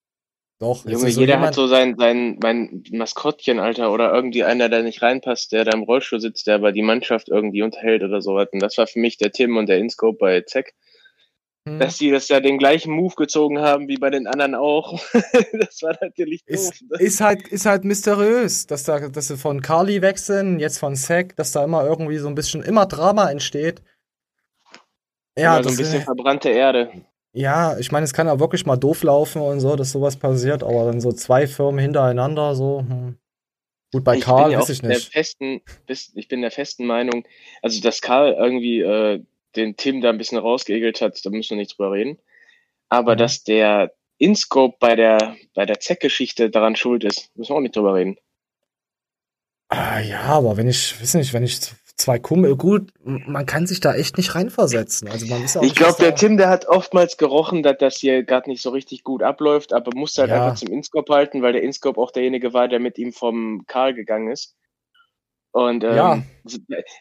Doch. 0.61 0.85
Junge, 0.85 1.11
so 1.11 1.21
jeder 1.21 1.35
jemand- 1.35 1.49
hat 1.49 1.55
so 1.55 1.67
sein, 1.67 1.97
sein 1.99 2.39
mein 2.43 2.83
Maskottchen, 2.91 3.59
Alter, 3.61 3.93
oder 3.93 4.13
irgendwie 4.13 4.45
einer, 4.45 4.69
der 4.69 4.83
nicht 4.83 5.03
reinpasst, 5.03 5.53
der 5.53 5.65
da 5.65 5.73
im 5.73 5.83
Rollstuhl 5.85 6.21
sitzt, 6.21 6.47
der 6.47 6.57
aber 6.57 6.73
die 6.73 6.83
Mannschaft 6.83 7.29
irgendwie 7.29 7.63
unterhält 7.63 8.03
oder 8.03 8.21
sowas. 8.21 8.49
Und 8.53 8.61
das 8.61 8.77
war 8.79 8.87
für 8.87 8.99
mich 8.99 9.19
der 9.19 9.31
Tim 9.33 9.57
und 9.57 9.69
der 9.69 9.79
Inscope 9.79 10.19
bei 10.19 10.41
Zeck, 10.43 10.75
Hm. 11.69 11.79
dass 11.81 11.99
die 11.99 12.11
das 12.11 12.29
ja 12.29 12.41
den 12.41 12.57
gleichen 12.59 12.93
Move 12.93 13.15
gezogen 13.17 13.59
haben 13.61 13.89
wie 13.89 13.97
bei 13.99 14.11
den 14.11 14.27
anderen 14.27 14.55
auch. 14.55 14.93
das 15.53 15.83
war 15.83 15.97
natürlich 16.01 16.45
doof. 16.45 16.55
Ist, 16.55 16.83
ist 16.99 17.21
halt, 17.21 17.47
ist 17.49 17.67
halt 17.67 17.85
mysteriös, 17.85 18.67
dass 18.67 18.85
da, 18.85 19.09
dass 19.09 19.29
sie 19.29 19.37
von 19.37 19.61
Carly 19.63 20.01
wechseln, 20.03 20.59
jetzt 20.61 20.79
von 20.79 20.95
Zack, 20.97 21.37
dass 21.37 21.53
da 21.53 21.63
immer 21.65 21.85
irgendwie 21.85 22.19
so 22.19 22.29
ein 22.29 22.35
bisschen, 22.35 22.63
immer 22.63 22.87
Drama 22.87 23.31
entsteht. 23.31 23.83
Ja, 25.39 25.55
Immer 25.59 25.65
so 25.65 25.71
ein 25.71 25.77
bisschen 25.77 26.01
äh, 26.01 26.05
verbrannte 26.05 26.49
Erde. 26.49 26.91
Ja, 27.33 27.79
ich 27.79 27.93
meine, 27.93 28.05
es 28.05 28.13
kann 28.13 28.27
ja 28.27 28.41
wirklich 28.41 28.67
mal 28.67 28.77
doof 28.77 29.03
laufen 29.03 29.43
und 29.43 29.61
so, 29.61 29.77
dass 29.77 29.93
sowas 29.93 30.17
passiert, 30.17 30.63
aber 30.63 30.87
dann 30.87 31.01
so 31.01 31.13
zwei 31.13 31.47
Firmen 31.47 31.79
hintereinander, 31.79 32.55
so, 32.55 32.81
hm. 32.81 33.17
Gut, 33.93 34.05
bei 34.05 34.17
ich 34.17 34.25
Karl 34.25 34.53
ja 34.53 34.59
weiß 34.61 34.69
ich 34.71 34.83
der 34.83 34.91
nicht. 34.91 35.13
festen, 35.13 35.63
ich 36.15 36.29
bin 36.29 36.43
der 36.43 36.51
festen 36.51 36.87
Meinung, 36.87 37.27
also 37.63 37.81
dass 37.81 38.03
Karl 38.03 38.35
irgendwie 38.35 38.81
äh, 38.81 39.23
den 39.57 39.77
Tim 39.77 40.03
da 40.03 40.11
ein 40.11 40.19
bisschen 40.19 40.39
rausgeegelt 40.39 41.01
hat, 41.01 41.25
da 41.25 41.31
müssen 41.31 41.51
wir 41.51 41.57
nicht 41.57 41.79
drüber 41.79 41.93
reden. 41.93 42.19
Aber 42.91 43.15
Mhm. 43.15 43.19
dass 43.19 43.45
der 43.45 43.93
InScope 44.19 44.77
bei 44.79 44.95
der 44.97 45.37
bei 45.55 45.65
der 45.67 45.81
Zeck-Geschichte 45.81 46.51
daran 46.51 46.77
schuld 46.77 47.05
ist, 47.05 47.31
müssen 47.37 47.53
wir 47.53 47.57
auch 47.57 47.61
nicht 47.61 47.77
drüber 47.77 47.95
reden. 47.95 48.19
Ah, 49.71 50.01
ja, 50.01 50.23
aber 50.23 50.57
wenn 50.57 50.69
ich, 50.69 50.99
weiß 51.01 51.15
nicht, 51.15 51.33
wenn 51.35 51.43
ich 51.45 51.61
zwei 51.99 52.19
Kumpel, 52.19 52.57
gut, 52.57 52.93
man 53.05 53.45
kann 53.45 53.67
sich 53.67 53.81
da 53.81 53.95
echt 53.95 54.17
nicht 54.17 54.35
reinversetzen. 54.35 55.09
Also 55.09 55.27
man 55.27 55.43
weiß 55.43 55.59
auch 55.59 55.63
Ich 55.63 55.75
glaube, 55.75 55.97
der 55.99 56.15
Tim, 56.15 56.37
der 56.37 56.49
hat 56.49 56.67
oftmals 56.67 57.17
gerochen, 57.19 57.63
dass 57.63 57.77
das 57.79 57.97
hier 57.97 58.23
gerade 58.23 58.49
nicht 58.49 58.63
so 58.63 58.71
richtig 58.71 59.05
gut 59.05 59.23
abläuft, 59.23 59.73
aber 59.73 59.91
musste 59.95 60.23
halt 60.23 60.31
Ja. 60.31 60.37
einfach 60.39 60.55
zum 60.55 60.73
InScope 60.73 61.13
halten, 61.13 61.43
weil 61.43 61.53
der 61.53 61.63
InScope 61.63 62.01
auch 62.01 62.11
derjenige 62.11 62.53
war, 62.55 62.69
der 62.69 62.79
mit 62.81 62.99
ihm 62.99 63.13
vom 63.13 63.65
Karl 63.67 63.95
gegangen 63.95 64.31
ist. 64.31 64.55
Und 65.51 65.83
ähm, 65.83 65.97
Ja. 65.97 66.23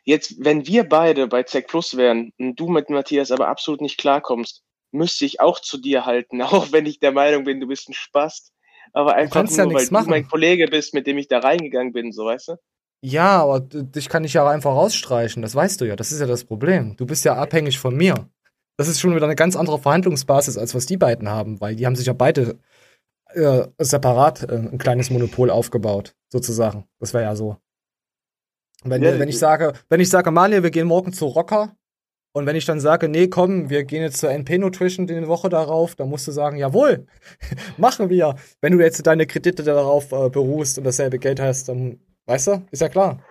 jetzt, 0.04 0.44
wenn 0.44 0.66
wir 0.68 0.84
beide 0.84 1.28
bei 1.28 1.44
Zack 1.44 1.68
Plus 1.68 1.96
wären 1.96 2.34
und 2.40 2.56
du 2.60 2.68
mit 2.68 2.90
Matthias 2.90 3.32
aber 3.32 3.48
absolut 3.48 3.82
nicht 3.82 3.98
klarkommst, 3.98 4.64
müsste 4.92 5.26
ich 5.26 5.40
auch 5.42 5.60
zu 5.60 5.78
dir 5.78 6.06
halten, 6.06 6.42
auch 6.42 6.72
wenn 6.72 6.86
ich 6.86 7.00
der 7.00 7.12
Meinung 7.12 7.44
bin, 7.44 7.60
du 7.60 7.68
bist 7.68 7.88
ein 7.88 7.94
Spast. 7.94 8.52
Aber 8.94 9.14
einfach 9.16 9.34
kannst 9.34 9.58
ja 9.58 9.66
nur, 9.66 9.74
weil 9.74 9.80
nichts 9.82 9.90
du 9.90 9.94
machen. 9.94 10.10
mein 10.10 10.28
Kollege 10.28 10.68
bist, 10.68 10.94
mit 10.94 11.06
dem 11.08 11.18
ich 11.18 11.28
da 11.28 11.40
reingegangen 11.40 11.94
bin, 11.94 12.12
so 12.12 12.26
weißt 12.26 12.48
du? 12.48 12.56
Ja, 13.04 13.44
aber 13.44 13.60
dich 13.60 14.10
kann 14.10 14.24
ich 14.24 14.34
ja 14.34 14.48
einfach 14.48 14.72
rausstreichen, 14.72 15.42
das 15.42 15.56
weißt 15.56 15.82
du 15.82 15.86
ja. 15.86 15.96
Das 15.96 16.12
ist 16.12 16.20
ja 16.20 16.26
das 16.26 16.44
Problem. 16.44 16.96
Du 16.98 17.06
bist 17.06 17.26
ja 17.26 17.36
abhängig 17.36 17.80
von 17.80 17.96
mir. 17.96 18.30
Das 18.78 18.88
ist 18.88 19.00
schon 19.00 19.16
wieder 19.16 19.26
eine 19.26 19.36
ganz 19.36 19.56
andere 19.56 19.80
Verhandlungsbasis, 19.80 20.58
als 20.58 20.76
was 20.76 20.86
die 20.86 20.98
beiden 20.98 21.30
haben, 21.30 21.62
weil 21.62 21.76
die 21.76 21.86
haben 21.86 21.96
sich 21.96 22.08
ja 22.08 22.14
beide 22.14 22.58
äh, 23.34 23.68
separat 23.80 24.44
äh, 24.44 24.56
ein 24.56 24.78
kleines 24.78 25.10
Monopol 25.10 25.50
aufgebaut, 25.50 26.16
sozusagen. 26.32 26.86
Das 27.00 27.14
wäre 27.14 27.24
ja 27.24 27.36
so. 27.36 27.58
Wenn, 28.84 29.02
Ja, 29.02 29.18
wenn 29.20 29.30
ich 29.30 29.40
sage, 29.40 29.74
wenn 29.90 30.00
ich 30.00 30.10
sage, 30.10 30.32
Manuel, 30.32 30.64
wir 30.64 30.72
gehen 30.72 30.88
morgen 30.88 31.14
zu 31.14 31.26
Rocker, 31.26 31.76
und 32.38 32.46
wenn 32.46 32.56
ich 32.56 32.66
dann 32.66 32.80
sage, 32.80 33.10
nee, 33.10 33.30
komm, 33.30 33.72
wir 33.72 33.84
gehen 33.84 34.04
jetzt 34.04 34.20
zur 34.20 34.30
NP 34.30 34.60
Nutrition 34.60 35.08
die 35.08 35.28
Woche 35.28 35.50
darauf, 35.50 35.96
dann 35.96 36.08
musst 36.08 36.28
du 36.28 36.32
sagen, 36.32 36.58
jawohl, 36.58 37.08
machen 37.78 38.12
wir. 38.12 38.36
Wenn 38.62 38.78
du 38.78 38.84
jetzt 38.84 39.08
deine 39.08 39.26
Kredite 39.26 39.64
darauf 39.64 40.12
äh, 40.12 40.30
beruhst 40.30 40.78
und 40.78 40.84
dasselbe 40.84 41.18
Geld 41.18 41.40
hast, 41.40 41.68
dann, 41.68 42.00
weißt 42.28 42.48
du, 42.48 42.68
ist 42.72 42.82
ja 42.82 42.90
klar. 42.90 43.24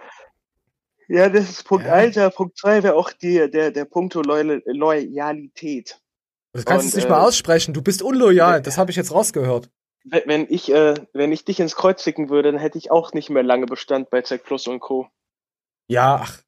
Ja, 1.09 1.29
das 1.29 1.49
ist 1.49 1.63
Punkt 1.63 1.87
Ja. 1.87 2.05
Ja, 2.05 2.31
Punkt 2.31 2.59
zwei 2.59 2.83
wäre 2.83 2.97
auch 2.97 3.13
die, 3.13 3.49
der, 3.49 3.71
der 3.71 3.85
Punkt 3.85 4.15
Loyal 4.15 4.63
Loyalität. 4.67 6.01
Du 6.53 6.65
kannst 6.65 6.85
Und, 6.85 6.89
es 6.89 6.97
nicht 6.97 7.07
äh, 7.07 7.11
mal 7.11 7.21
aussprechen. 7.21 7.75
Du 7.75 7.83
bist 7.83 8.03
unloyal. 8.03 8.63
Das 8.63 8.79
habe 8.79 8.91
ich 8.91 8.97
jetzt 8.97 9.13
rausgehört. 9.13 9.71
Wenn 10.05 10.47
ich, 10.49 10.73
äh, 10.73 10.95
wenn 11.13 11.33
ich 11.33 11.45
dich 11.45 11.61
ins 11.61 11.77
Kreuz 11.77 12.03
ficken 12.03 12.31
würde, 12.31 12.53
dann 12.53 12.61
hätte 12.61 12.79
ich 12.79 12.91
auch 12.91 13.13
nicht 13.13 13.29
mehr 13.29 13.43
lange 13.43 13.67
Bestand 13.67 14.09
bei 14.11 14.23
Zack 14.23 14.45
Plus 14.45 14.67
und 14.67 14.81
Co. 14.81 15.09
Ja, 15.89 16.21
ach, 16.23 16.41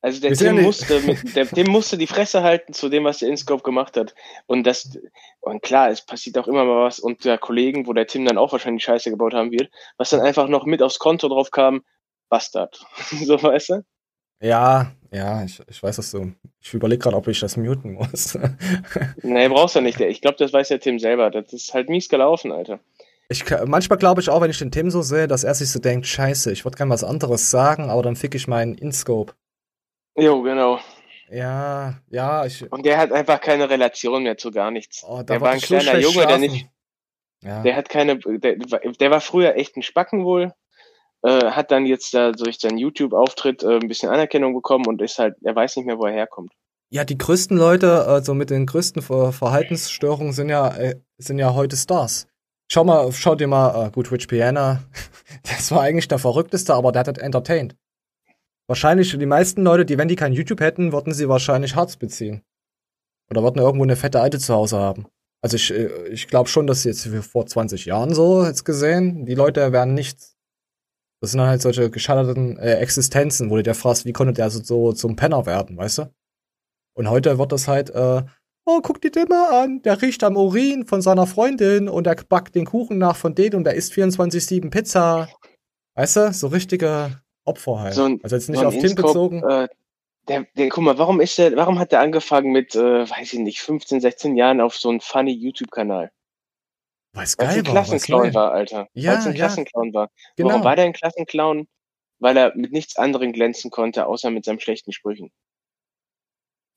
Also 0.00 0.20
der 0.20 0.30
ja 0.30 0.36
Tim 0.36 0.62
musste, 0.62 1.00
mit, 1.00 1.34
der 1.34 1.46
Tim 1.48 1.70
musste 1.70 1.98
die 1.98 2.06
Fresse 2.06 2.42
halten 2.42 2.72
zu 2.72 2.88
dem, 2.88 3.04
was 3.04 3.18
der 3.18 3.28
InScope 3.28 3.62
gemacht 3.62 3.96
hat. 3.96 4.14
Und 4.46 4.64
das, 4.64 4.98
und 5.40 5.62
klar, 5.62 5.90
es 5.90 6.02
passiert 6.02 6.38
auch 6.38 6.46
immer 6.46 6.64
mal 6.64 6.84
was 6.84 7.00
unter 7.00 7.36
Kollegen, 7.36 7.86
wo 7.86 7.92
der 7.92 8.06
Tim 8.06 8.24
dann 8.24 8.38
auch 8.38 8.52
wahrscheinlich 8.52 8.84
Scheiße 8.84 9.10
gebaut 9.10 9.34
haben 9.34 9.50
wird, 9.50 9.70
was 9.96 10.10
dann 10.10 10.20
einfach 10.20 10.48
noch 10.48 10.66
mit 10.66 10.82
aufs 10.82 11.00
Konto 11.00 11.28
drauf 11.28 11.50
kam, 11.50 11.82
Bastard. 12.28 12.80
so 13.24 13.42
weißt 13.42 13.70
du? 13.70 13.84
ja, 14.40 14.92
ja, 15.10 15.42
ich, 15.42 15.60
ich 15.68 15.82
weiß 15.82 15.96
das 15.96 16.10
so. 16.10 16.30
Ich 16.60 16.74
überlege 16.74 17.02
gerade, 17.02 17.16
ob 17.16 17.26
ich 17.28 17.40
das 17.40 17.56
muten 17.56 17.94
muss. 17.94 18.38
Nee, 19.22 19.48
brauchst 19.48 19.74
du 19.74 19.80
nicht. 19.80 20.00
Ich 20.00 20.20
glaube, 20.20 20.36
das 20.38 20.52
weiß 20.52 20.68
der 20.68 20.80
Tim 20.80 20.98
selber. 20.98 21.30
Das 21.30 21.52
ist 21.52 21.74
halt 21.74 21.88
mies 21.88 22.08
gelaufen, 22.08 22.52
Alter. 22.52 22.80
ich, 23.28 23.44
manchmal 23.66 23.98
glaube 23.98 24.20
ich 24.20 24.30
auch, 24.30 24.40
wenn 24.40 24.50
ich 24.50 24.58
den 24.58 24.70
Tim 24.70 24.90
so 24.90 25.02
sehe, 25.02 25.26
dass 25.26 25.44
er 25.44 25.54
sich 25.54 25.70
so 25.70 25.78
denkt, 25.80 26.06
scheiße, 26.06 26.52
ich 26.52 26.64
würde 26.64 26.76
gerne 26.76 26.92
was 26.92 27.04
anderes 27.04 27.50
sagen, 27.50 27.90
aber 27.90 28.02
dann 28.02 28.16
fick 28.16 28.34
ich 28.34 28.46
meinen 28.46 28.74
InScope. 28.74 29.34
Jo, 30.18 30.42
genau. 30.42 30.78
Ja, 31.30 31.98
ja, 32.10 32.44
ich. 32.46 32.70
Und 32.72 32.84
der 32.86 32.98
hat 32.98 33.12
einfach 33.12 33.40
keine 33.40 33.68
Relation 33.68 34.22
mehr 34.22 34.36
zu 34.38 34.50
gar 34.50 34.70
nichts. 34.70 35.04
Oh, 35.06 35.22
der 35.22 35.40
war 35.40 35.50
ein 35.50 35.60
kleiner 35.60 35.98
Junge, 35.98 36.14
der 36.26 36.38
schlafen. 36.38 36.40
nicht, 36.40 36.68
Ja. 37.42 37.62
der 37.62 37.76
hat 37.76 37.88
keine, 37.88 38.18
der, 38.18 38.56
der 38.56 39.10
war 39.10 39.20
früher 39.20 39.54
echt 39.56 39.76
ein 39.76 39.82
Spacken 39.82 40.24
wohl, 40.24 40.52
äh, 41.22 41.50
hat 41.50 41.70
dann 41.70 41.84
jetzt 41.84 42.14
da 42.14 42.32
durch 42.32 42.58
seinen 42.58 42.78
YouTube-Auftritt 42.78 43.62
äh, 43.62 43.78
ein 43.78 43.88
bisschen 43.88 44.08
Anerkennung 44.10 44.54
bekommen 44.54 44.86
und 44.86 45.02
ist 45.02 45.18
halt, 45.18 45.34
er 45.42 45.54
weiß 45.54 45.76
nicht 45.76 45.86
mehr, 45.86 45.98
wo 45.98 46.06
er 46.06 46.12
herkommt. 46.14 46.52
Ja, 46.90 47.04
die 47.04 47.18
größten 47.18 47.58
Leute, 47.58 48.06
also 48.06 48.32
mit 48.32 48.48
den 48.48 48.64
größten 48.64 49.02
Ver 49.02 49.32
Verhaltensstörungen 49.32 50.32
sind 50.32 50.48
ja, 50.48 50.74
äh, 50.78 50.94
sind 51.18 51.38
ja 51.38 51.52
heute 51.52 51.76
Stars. 51.76 52.26
Schau 52.70 52.84
mal, 52.84 53.12
schau 53.12 53.34
dir 53.34 53.46
mal, 53.48 53.88
äh, 53.88 53.90
gut, 53.90 54.10
Rich 54.10 54.28
Piana, 54.28 54.82
das 55.42 55.70
war 55.70 55.82
eigentlich 55.82 56.08
der 56.08 56.18
Verrückteste, 56.18 56.72
aber 56.72 56.92
der 56.92 57.00
hat 57.04 57.18
entertained. 57.18 57.76
Wahrscheinlich 58.68 59.16
die 59.16 59.26
meisten 59.26 59.62
Leute, 59.62 59.86
die, 59.86 59.96
wenn 59.96 60.08
die 60.08 60.16
kein 60.16 60.34
YouTube 60.34 60.60
hätten, 60.60 60.92
würden 60.92 61.14
sie 61.14 61.28
wahrscheinlich 61.28 61.74
Harz 61.74 61.96
beziehen. 61.96 62.42
Oder 63.30 63.42
würden 63.42 63.62
irgendwo 63.62 63.84
eine 63.84 63.96
fette 63.96 64.20
Alte 64.20 64.38
zu 64.38 64.54
Hause 64.54 64.78
haben. 64.78 65.06
Also 65.42 65.56
ich, 65.56 65.72
äh, 65.72 66.08
ich 66.08 66.28
glaube 66.28 66.48
schon, 66.48 66.66
dass 66.66 66.84
jetzt 66.84 67.06
vor 67.06 67.46
20 67.46 67.86
Jahren 67.86 68.14
so, 68.14 68.44
jetzt 68.44 68.64
gesehen, 68.64 69.24
die 69.24 69.34
Leute 69.34 69.72
wären 69.72 69.94
nichts. 69.94 70.36
Das 71.20 71.32
sind 71.32 71.40
halt 71.40 71.62
solche 71.62 71.90
gescheiterten 71.90 72.58
äh, 72.58 72.74
Existenzen, 72.74 73.50
wo 73.50 73.56
du 73.56 73.62
dir 73.62 73.74
fragst, 73.74 74.04
wie 74.04 74.12
konnte 74.12 74.34
der 74.34 74.50
so, 74.50 74.62
so 74.62 74.92
zum 74.92 75.16
Penner 75.16 75.46
werden, 75.46 75.76
weißt 75.76 75.98
du? 75.98 76.14
Und 76.94 77.08
heute 77.08 77.38
wird 77.38 77.52
das 77.52 77.68
halt, 77.68 77.90
äh, 77.90 78.22
oh, 78.66 78.80
guck 78.82 79.00
dir 79.00 79.10
den 79.10 79.28
mal 79.28 79.62
an, 79.62 79.82
der 79.82 80.00
riecht 80.02 80.22
am 80.22 80.36
Urin 80.36 80.86
von 80.86 81.00
seiner 81.00 81.26
Freundin 81.26 81.88
und 81.88 82.04
der 82.04 82.16
backt 82.28 82.54
den 82.54 82.66
Kuchen 82.66 82.98
nach 82.98 83.16
von 83.16 83.34
denen 83.34 83.56
und 83.56 83.64
der 83.64 83.74
isst 83.74 83.92
24-7 83.94 84.70
Pizza. 84.70 85.28
Weißt 85.94 86.16
du? 86.16 86.32
So 86.32 86.48
richtige 86.48 87.20
Opfer 87.48 87.80
halt. 87.80 87.94
So 87.94 88.04
ein- 88.04 88.20
also 88.22 88.36
jetzt 88.36 88.48
nicht 88.48 88.60
So 88.60 88.66
auf 88.66 88.74
Tim 88.78 88.94
bezogen. 88.94 89.42
Äh, 89.48 89.68
der, 90.28 90.46
der, 90.56 90.68
guck 90.68 90.84
mal, 90.84 90.98
warum 90.98 91.20
ist 91.20 91.38
der, 91.38 91.56
warum 91.56 91.78
hat 91.78 91.90
der 91.92 92.00
angefangen 92.00 92.52
mit, 92.52 92.74
äh, 92.74 93.08
weiß 93.08 93.32
ich 93.32 93.38
nicht, 93.38 93.60
15, 93.60 94.00
16 94.00 94.36
Jahren 94.36 94.60
auf 94.60 94.76
so 94.76 94.90
einen 94.90 95.00
funny 95.00 95.32
YouTube-Kanal? 95.32 96.10
Weil's 97.14 97.36
geil 97.36 97.48
ein 97.48 97.54
war. 97.54 97.74
weil's 97.74 97.88
Klassenclown 97.88 98.34
war, 98.34 98.52
Alter. 98.52 98.88
Ja, 98.92 99.12
Weil 99.12 99.18
es 99.20 99.26
ein 99.26 99.32
ja. 99.32 99.38
Klassenclown 99.38 99.94
war. 99.94 100.10
Genau. 100.36 100.50
Warum 100.50 100.64
war 100.64 100.76
der 100.76 100.84
ein 100.84 100.92
Klassenclown? 100.92 101.66
Weil 102.20 102.36
er 102.36 102.52
mit 102.56 102.72
nichts 102.72 102.96
anderem 102.96 103.32
glänzen 103.32 103.70
konnte, 103.70 104.06
außer 104.06 104.30
mit 104.30 104.44
seinen 104.44 104.60
schlechten 104.60 104.92
Sprüchen. 104.92 105.30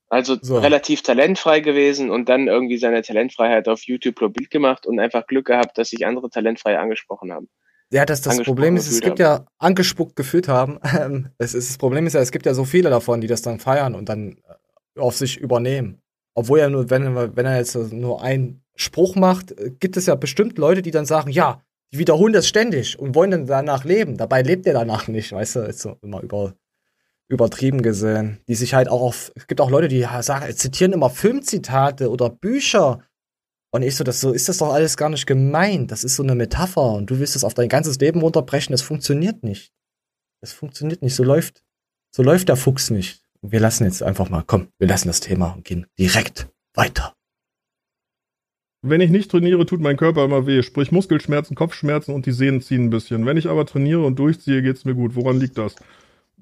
Also 0.10 0.38
So. 0.42 0.60
relativ 0.60 1.04
talentfrei 1.04 1.62
gewesen 1.62 2.10
und 2.10 2.28
dann 2.28 2.48
irgendwie 2.48 2.78
seine 2.78 3.02
Talentfreiheit 3.02 3.68
auf 3.70 3.84
YouTube 3.84 4.16
publik 4.16 4.50
gemacht 4.50 4.86
und 4.86 5.00
einfach 5.00 5.26
Glück 5.26 5.48
gehabt, 5.48 5.78
dass 5.78 5.90
sich 5.90 6.06
andere 6.06 6.30
talentfrei 6.30 6.78
angesprochen 6.78 7.32
haben. 7.32 7.50
Ja, 7.92 8.06
das, 8.06 8.22
das 8.22 8.42
Problem 8.42 8.78
ist, 8.78 8.90
es 8.90 9.02
gibt 9.02 9.20
ja 9.20 9.46
angespuckt 9.60 10.16
gefühlt 10.16 10.48
haben. 10.48 10.80
Ähm, 11.02 11.30
es 11.38 11.54
ist, 11.54 11.70
das 11.70 11.78
Problem 11.78 12.06
ist 12.06 12.14
ja, 12.14 12.22
es 12.22 12.32
gibt 12.32 12.46
ja 12.46 12.54
so 12.54 12.66
viele 12.66 12.90
davon, 12.90 13.22
die 13.22 13.28
das 13.28 13.42
dann 13.42 13.60
feiern 13.60 13.96
und 13.96 14.10
dann 14.10 14.38
äh, 14.96 15.00
auf 15.00 15.16
sich 15.16 15.38
übernehmen. 15.38 16.02
Obwohl 16.34 16.60
er 16.60 16.70
nur, 16.70 16.90
wenn, 16.90 17.16
wenn 17.16 17.46
er 17.46 17.58
jetzt 17.58 17.76
nur 17.76 18.22
einen 18.22 18.64
Spruch 18.76 19.16
macht, 19.16 19.52
äh, 19.52 19.72
gibt 19.80 19.98
es 19.98 20.06
ja 20.06 20.16
bestimmt 20.16 20.58
Leute, 20.58 20.82
die 20.82 20.92
dann 20.92 21.06
sagen, 21.06 21.32
ja, 21.32 21.62
die 21.92 21.98
wiederholen 21.98 22.34
das 22.34 22.48
ständig 22.48 23.00
und 23.00 23.16
wollen 23.16 23.32
dann 23.32 23.46
danach 23.48 23.84
leben. 23.84 24.18
Dabei 24.18 24.42
lebt 24.42 24.66
er 24.66 24.74
danach 24.74 25.08
nicht, 25.08 25.32
weißt 25.32 25.58
du, 25.58 25.60
ist 25.62 25.80
so 25.80 25.98
immer 26.02 26.22
über, 26.22 26.54
übertrieben 27.28 27.82
gesehen. 27.82 28.40
Die 28.48 28.56
sich 28.56 28.74
halt 28.74 28.90
auch 28.90 29.02
auf, 29.02 29.32
es 29.36 29.48
gibt 29.48 29.60
auch 29.60 29.70
Leute, 29.70 29.88
die 29.88 30.00
ja 30.00 30.22
sagen, 30.24 30.54
zitieren 30.56 30.94
immer 30.94 31.10
Filmzitate 31.10 32.10
oder 32.10 32.30
Bücher. 32.30 33.00
Und 33.74 33.84
ich 33.84 33.96
so, 33.96 34.04
das 34.04 34.20
so 34.20 34.34
ist 34.34 34.50
das 34.50 34.58
doch 34.58 34.74
alles 34.74 34.98
gar 34.98 35.10
nicht 35.10 35.26
gemeint. 35.26 35.92
Das 35.92 36.04
ist 36.04 36.18
so 36.18 36.24
eine 36.24 36.36
Metapher 36.36 36.94
und 36.94 37.10
du 37.10 37.20
willst 37.20 37.36
es 37.36 37.46
auf 37.46 37.54
dein 37.54 37.70
ganzes 37.70 37.98
Leben 38.00 38.22
runterbrechen. 38.22 38.74
Das 38.74 38.82
funktioniert 38.82 39.44
nicht. 39.44 39.72
Das 40.42 40.52
funktioniert 40.52 41.02
nicht. 41.02 41.16
So 41.16 41.24
läuft, 41.24 41.64
so 42.14 42.22
läuft 42.22 42.50
der 42.50 42.58
Fuchs 42.58 42.90
nicht. 42.90 43.24
Und 43.40 43.54
wir 43.54 43.62
lassen 43.62 43.86
jetzt 43.86 44.04
einfach 44.04 44.30
mal, 44.30 44.44
komm, 44.46 44.68
wir 44.78 44.88
lassen 44.88 45.08
das 45.08 45.22
Thema 45.22 45.54
und 45.54 45.64
gehen 45.64 45.88
direkt 45.98 46.50
weiter. 46.74 47.16
Wenn 48.84 49.00
ich 49.00 49.12
nicht 49.12 49.32
trainiere, 49.32 49.66
tut 49.66 49.80
mein 49.80 49.96
Körper 49.96 50.26
immer 50.26 50.48
weh. 50.48 50.64
Sprich 50.64 50.92
Muskelschmerzen, 50.92 51.56
Kopfschmerzen 51.56 52.14
und 52.14 52.26
die 52.26 52.32
Sehnen 52.32 52.62
ziehen 52.62 52.86
ein 52.86 52.90
bisschen. 52.90 53.26
Wenn 53.26 53.38
ich 53.38 53.48
aber 53.48 53.66
trainiere 53.66 54.04
und 54.04 54.18
durchziehe, 54.18 54.62
geht's 54.62 54.86
mir 54.86 54.96
gut. 54.96 55.16
Woran 55.16 55.40
liegt 55.40 55.58
das? 55.58 55.76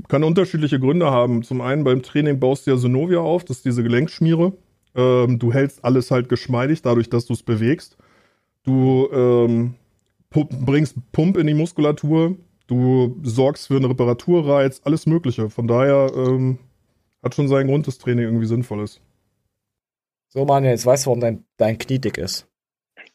Kann 0.07 0.23
unterschiedliche 0.23 0.79
Gründe 0.79 1.11
haben. 1.11 1.43
Zum 1.43 1.59
einen 1.61 1.83
beim 1.83 2.01
Training 2.01 2.39
baust 2.39 2.65
du 2.65 2.71
ja 2.71 2.77
Synovia 2.77 3.19
auf, 3.19 3.43
das 3.43 3.57
ist 3.57 3.65
diese 3.65 3.83
Gelenkschmiere. 3.83 4.53
Ähm, 4.95 5.39
du 5.39 5.54
hältst 5.54 5.84
alles 5.86 6.12
halt 6.12 6.30
geschmeidig, 6.30 6.82
dadurch, 6.82 7.10
dass 7.10 7.25
du 7.25 7.34
es 7.34 7.43
bewegst. 7.43 7.97
du 8.63 9.10
ähm, 9.12 9.75
pump, 10.30 10.52
bringst 10.65 10.95
Pump 11.12 11.38
in 11.38 11.47
die 11.47 11.54
Muskulatur, 11.54 12.38
du 12.67 13.19
sorgst 13.23 13.67
für 13.67 13.75
einen 13.75 13.86
Reparaturreiz, 13.86 14.82
alles 14.84 15.06
Mögliche. 15.06 15.49
Von 15.49 15.67
daher 15.67 16.12
ähm, 16.15 16.60
hat 17.23 17.36
schon 17.36 17.47
seinen 17.47 17.67
Grund, 17.67 17.88
dass 17.88 17.97
Training 17.97 18.25
irgendwie 18.25 18.45
sinnvoll 18.45 18.84
ist. 18.84 19.02
So, 20.30 20.45
Manuel, 20.45 20.73
jetzt 20.73 20.86
weißt 20.86 21.06
du, 21.06 21.08
warum 21.08 21.21
dein, 21.21 21.45
dein 21.58 21.78
Knie 21.78 21.99
dick 21.99 22.17
ist. 22.17 22.47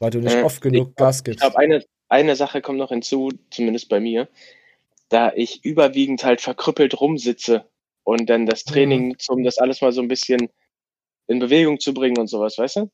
Weil 0.01 0.11
du 0.11 0.19
nicht 0.19 0.37
äh, 0.37 0.43
oft 0.43 0.61
genug 0.61 0.91
ich, 0.91 0.95
Gas 0.97 1.23
gibst. 1.23 1.43
Ich 1.43 1.49
glaube, 1.49 1.59
eine, 1.59 1.85
eine 2.09 2.35
Sache 2.35 2.61
kommt 2.61 2.79
noch 2.79 2.89
hinzu, 2.89 3.31
zumindest 3.51 3.89
bei 3.89 4.01
mir, 4.01 4.29
da 5.09 5.33
ich 5.33 5.65
überwiegend 5.65 6.25
halt 6.25 6.41
verkrüppelt 6.41 7.01
rumsitze 7.01 7.65
und 8.03 8.29
dann 8.29 8.47
das 8.47 8.65
Training 8.65 9.03
mhm. 9.03 9.09
nutze, 9.11 9.33
um 9.33 9.45
das 9.45 9.59
alles 9.59 9.81
mal 9.81 9.93
so 9.93 10.03
ein 10.03 10.09
bisschen 10.09 10.49
in 11.27 11.39
Bewegung 11.39 11.81
zu 11.81 11.95
bringen 11.95 12.19
und 12.19 12.27
sowas, 12.27 12.59
weißt 12.59 12.77
du? 12.77 12.91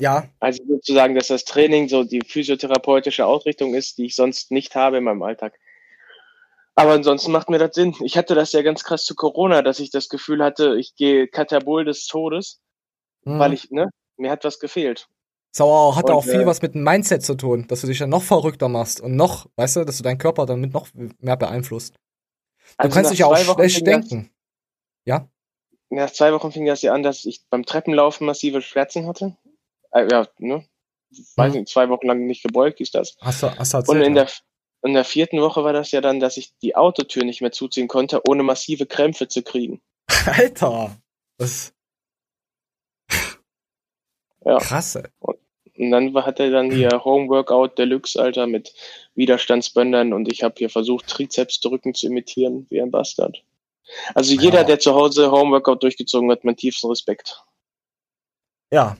Ja. 0.00 0.28
Also 0.38 0.62
sozusagen, 0.68 1.14
dass 1.14 1.28
das 1.28 1.44
Training 1.44 1.88
so 1.88 2.04
die 2.04 2.20
physiotherapeutische 2.20 3.26
Ausrichtung 3.26 3.74
ist, 3.74 3.98
die 3.98 4.06
ich 4.06 4.14
sonst 4.14 4.50
nicht 4.50 4.74
habe 4.76 4.98
in 4.98 5.04
meinem 5.04 5.22
Alltag. 5.22 5.58
Aber 6.76 6.92
ansonsten 6.92 7.32
macht 7.32 7.50
mir 7.50 7.58
das 7.58 7.74
Sinn. 7.74 7.96
Ich 8.02 8.16
hatte 8.16 8.36
das 8.36 8.52
ja 8.52 8.62
ganz 8.62 8.84
krass 8.84 9.04
zu 9.04 9.16
Corona, 9.16 9.62
dass 9.62 9.80
ich 9.80 9.90
das 9.90 10.08
Gefühl 10.08 10.44
hatte, 10.44 10.76
ich 10.78 10.94
gehe 10.94 11.26
Katabol 11.26 11.84
des 11.84 12.06
Todes, 12.06 12.60
mhm. 13.24 13.40
weil 13.40 13.52
ich, 13.52 13.70
ne, 13.70 13.90
mir 14.16 14.30
hat 14.30 14.44
was 14.44 14.60
gefehlt. 14.60 15.08
Sauer 15.50 15.96
hat 15.96 16.04
und, 16.04 16.12
auch 16.12 16.24
viel 16.24 16.42
äh, 16.42 16.46
was 16.46 16.62
mit 16.62 16.74
dem 16.74 16.84
Mindset 16.84 17.24
zu 17.24 17.34
tun, 17.34 17.66
dass 17.66 17.80
du 17.80 17.88
dich 17.88 17.98
dann 17.98 18.10
noch 18.10 18.22
verrückter 18.22 18.68
machst 18.68 19.00
und 19.00 19.16
noch, 19.16 19.48
weißt 19.56 19.76
du, 19.76 19.84
dass 19.84 19.96
du 19.96 20.04
deinen 20.04 20.18
Körper 20.18 20.46
damit 20.46 20.72
noch 20.72 20.88
mehr 21.18 21.36
beeinflusst. 21.36 21.94
Du 21.94 21.98
also 22.76 22.94
kannst 22.94 23.10
dich 23.10 23.20
ja 23.20 23.26
auch 23.26 23.36
schlecht 23.36 23.84
denken. 23.84 24.30
Ja? 25.04 25.28
Nach 25.90 26.10
zwei 26.10 26.32
Wochen 26.32 26.52
fing 26.52 26.66
das 26.66 26.82
ja 26.82 26.92
an, 26.92 27.02
dass 27.02 27.24
ich 27.24 27.40
beim 27.48 27.64
Treppenlaufen 27.64 28.26
massive 28.26 28.60
Schmerzen 28.60 29.06
hatte. 29.06 29.36
Äh, 29.92 30.08
ja, 30.10 30.26
ne? 30.38 30.64
Weiß 31.36 31.52
mhm. 31.52 31.60
nicht, 31.60 31.70
zwei 31.70 31.88
Wochen 31.88 32.06
lang 32.06 32.26
nicht 32.26 32.42
gebeugt, 32.42 32.80
ist 32.80 32.94
das. 32.94 33.16
Hast 33.20 33.42
du, 33.42 33.58
hast 33.58 33.72
du 33.72 33.78
erzählt, 33.78 33.98
Und 33.98 34.04
in 34.04 34.14
der, 34.14 34.28
in 34.82 34.92
der 34.92 35.04
vierten 35.04 35.40
Woche 35.40 35.64
war 35.64 35.72
das 35.72 35.90
ja 35.90 36.02
dann, 36.02 36.20
dass 36.20 36.36
ich 36.36 36.52
die 36.58 36.76
Autotür 36.76 37.24
nicht 37.24 37.40
mehr 37.40 37.52
zuziehen 37.52 37.88
konnte, 37.88 38.20
ohne 38.28 38.42
massive 38.42 38.84
Krämpfe 38.84 39.28
zu 39.28 39.42
kriegen. 39.42 39.80
Alter! 40.26 40.96
Das. 41.38 41.72
ja. 44.44 44.58
Krasse. 44.58 45.10
Und, 45.20 45.38
und 45.76 45.90
dann 45.90 46.14
hat 46.14 46.40
er 46.40 46.50
dann 46.50 46.70
hier 46.70 47.04
Homeworkout 47.04 47.78
Deluxe, 47.78 48.20
Alter, 48.20 48.46
mit 48.46 48.74
Widerstandsbändern 49.14 50.12
und 50.12 50.30
ich 50.30 50.42
habe 50.42 50.56
hier 50.58 50.68
versucht, 50.68 51.06
Trizeps 51.06 51.60
drücken 51.60 51.94
zu 51.94 52.08
imitieren, 52.08 52.66
wie 52.68 52.82
ein 52.82 52.90
Bastard. 52.90 53.42
Also 54.14 54.34
jeder, 54.34 54.58
ja. 54.58 54.64
der 54.64 54.78
zu 54.78 54.94
Hause 54.94 55.30
Homeworkout 55.30 55.82
durchgezogen 55.82 56.30
hat, 56.30 56.44
mein 56.44 56.56
tiefsten 56.56 56.88
Respekt. 56.88 57.42
Ja. 58.72 58.96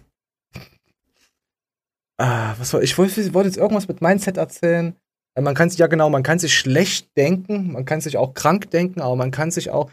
Ah, 2.16 2.54
was 2.58 2.72
war, 2.72 2.82
ich 2.82 2.96
wollte, 2.98 3.34
wollte 3.34 3.48
jetzt 3.48 3.58
irgendwas 3.58 3.86
mit 3.86 4.00
Mindset 4.00 4.38
erzählen. 4.38 4.96
Äh, 5.34 5.42
man 5.42 5.54
kann 5.54 5.70
sich, 5.70 5.78
ja 5.78 5.86
genau, 5.86 6.10
man 6.10 6.22
kann 6.22 6.38
sich 6.38 6.54
schlecht 6.58 7.16
denken, 7.16 7.72
man 7.72 7.84
kann 7.84 8.00
sich 8.00 8.16
auch 8.16 8.34
krank 8.34 8.70
denken, 8.70 9.00
aber 9.00 9.16
man 9.16 9.30
kann 9.30 9.50
sich 9.50 9.70
auch. 9.70 9.90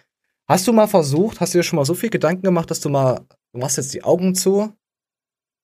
Hast 0.48 0.68
du 0.68 0.74
mal 0.74 0.88
versucht, 0.88 1.40
hast 1.40 1.54
du 1.54 1.60
dir 1.60 1.64
schon 1.64 1.78
mal 1.78 1.86
so 1.86 1.96
viel 1.96 2.10
Gedanken 2.10 2.44
gemacht, 2.44 2.70
dass 2.70 2.80
du 2.80 2.90
mal, 2.90 3.22
du 3.54 3.60
machst 3.60 3.78
jetzt 3.78 3.94
die 3.94 4.04
Augen 4.04 4.36
zu 4.36 4.74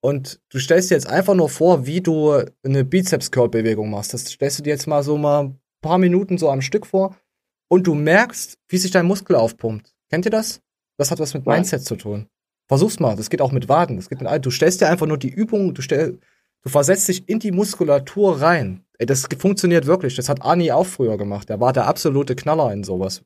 und 0.03 0.39
du 0.49 0.59
stellst 0.59 0.89
dir 0.89 0.95
jetzt 0.95 1.07
einfach 1.07 1.35
nur 1.35 1.49
vor, 1.49 1.85
wie 1.85 2.01
du 2.01 2.43
eine 2.63 2.83
Bizeps-Curl-Bewegung 2.83 3.89
machst. 3.91 4.13
Das 4.13 4.25
stellst 4.25 4.59
du 4.59 4.63
dir 4.63 4.71
jetzt 4.71 4.87
mal 4.87 5.03
so 5.03 5.17
mal 5.17 5.43
ein 5.43 5.61
paar 5.81 5.99
Minuten 5.99 6.37
so 6.37 6.49
am 6.49 6.61
Stück 6.61 6.87
vor 6.87 7.15
und 7.71 7.87
du 7.87 7.95
merkst, 7.95 8.57
wie 8.67 8.77
sich 8.77 8.91
dein 8.91 9.05
Muskel 9.05 9.37
aufpumpt. 9.37 9.95
Kennt 10.09 10.25
ihr 10.25 10.31
das? 10.31 10.59
Das 10.97 11.09
hat 11.09 11.19
was 11.19 11.33
mit 11.33 11.45
Mindset 11.45 11.85
zu 11.85 11.95
tun. 11.95 12.27
Versuch's 12.67 12.99
mal, 12.99 13.15
das 13.15 13.29
geht 13.29 13.41
auch 13.41 13.53
mit 13.53 13.69
Waden, 13.69 13.95
das 13.95 14.09
geht 14.09 14.19
mit 14.19 14.27
all. 14.27 14.41
Du 14.41 14.51
stellst 14.51 14.81
dir 14.81 14.89
einfach 14.89 15.07
nur 15.07 15.17
die 15.17 15.29
Übung, 15.29 15.73
du 15.73 15.81
stell, 15.81 16.19
du 16.63 16.69
versetzt 16.69 17.07
dich 17.07 17.29
in 17.29 17.39
die 17.39 17.53
Muskulatur 17.53 18.41
rein. 18.41 18.83
Ey, 18.97 19.05
das 19.05 19.25
funktioniert 19.37 19.85
wirklich. 19.85 20.17
Das 20.17 20.27
hat 20.27 20.41
Ani 20.41 20.73
auch 20.73 20.85
früher 20.85 21.17
gemacht. 21.17 21.47
Der 21.47 21.61
war 21.61 21.71
der 21.71 21.87
absolute 21.87 22.35
Knaller 22.35 22.73
in 22.73 22.83
sowas. 22.83 23.23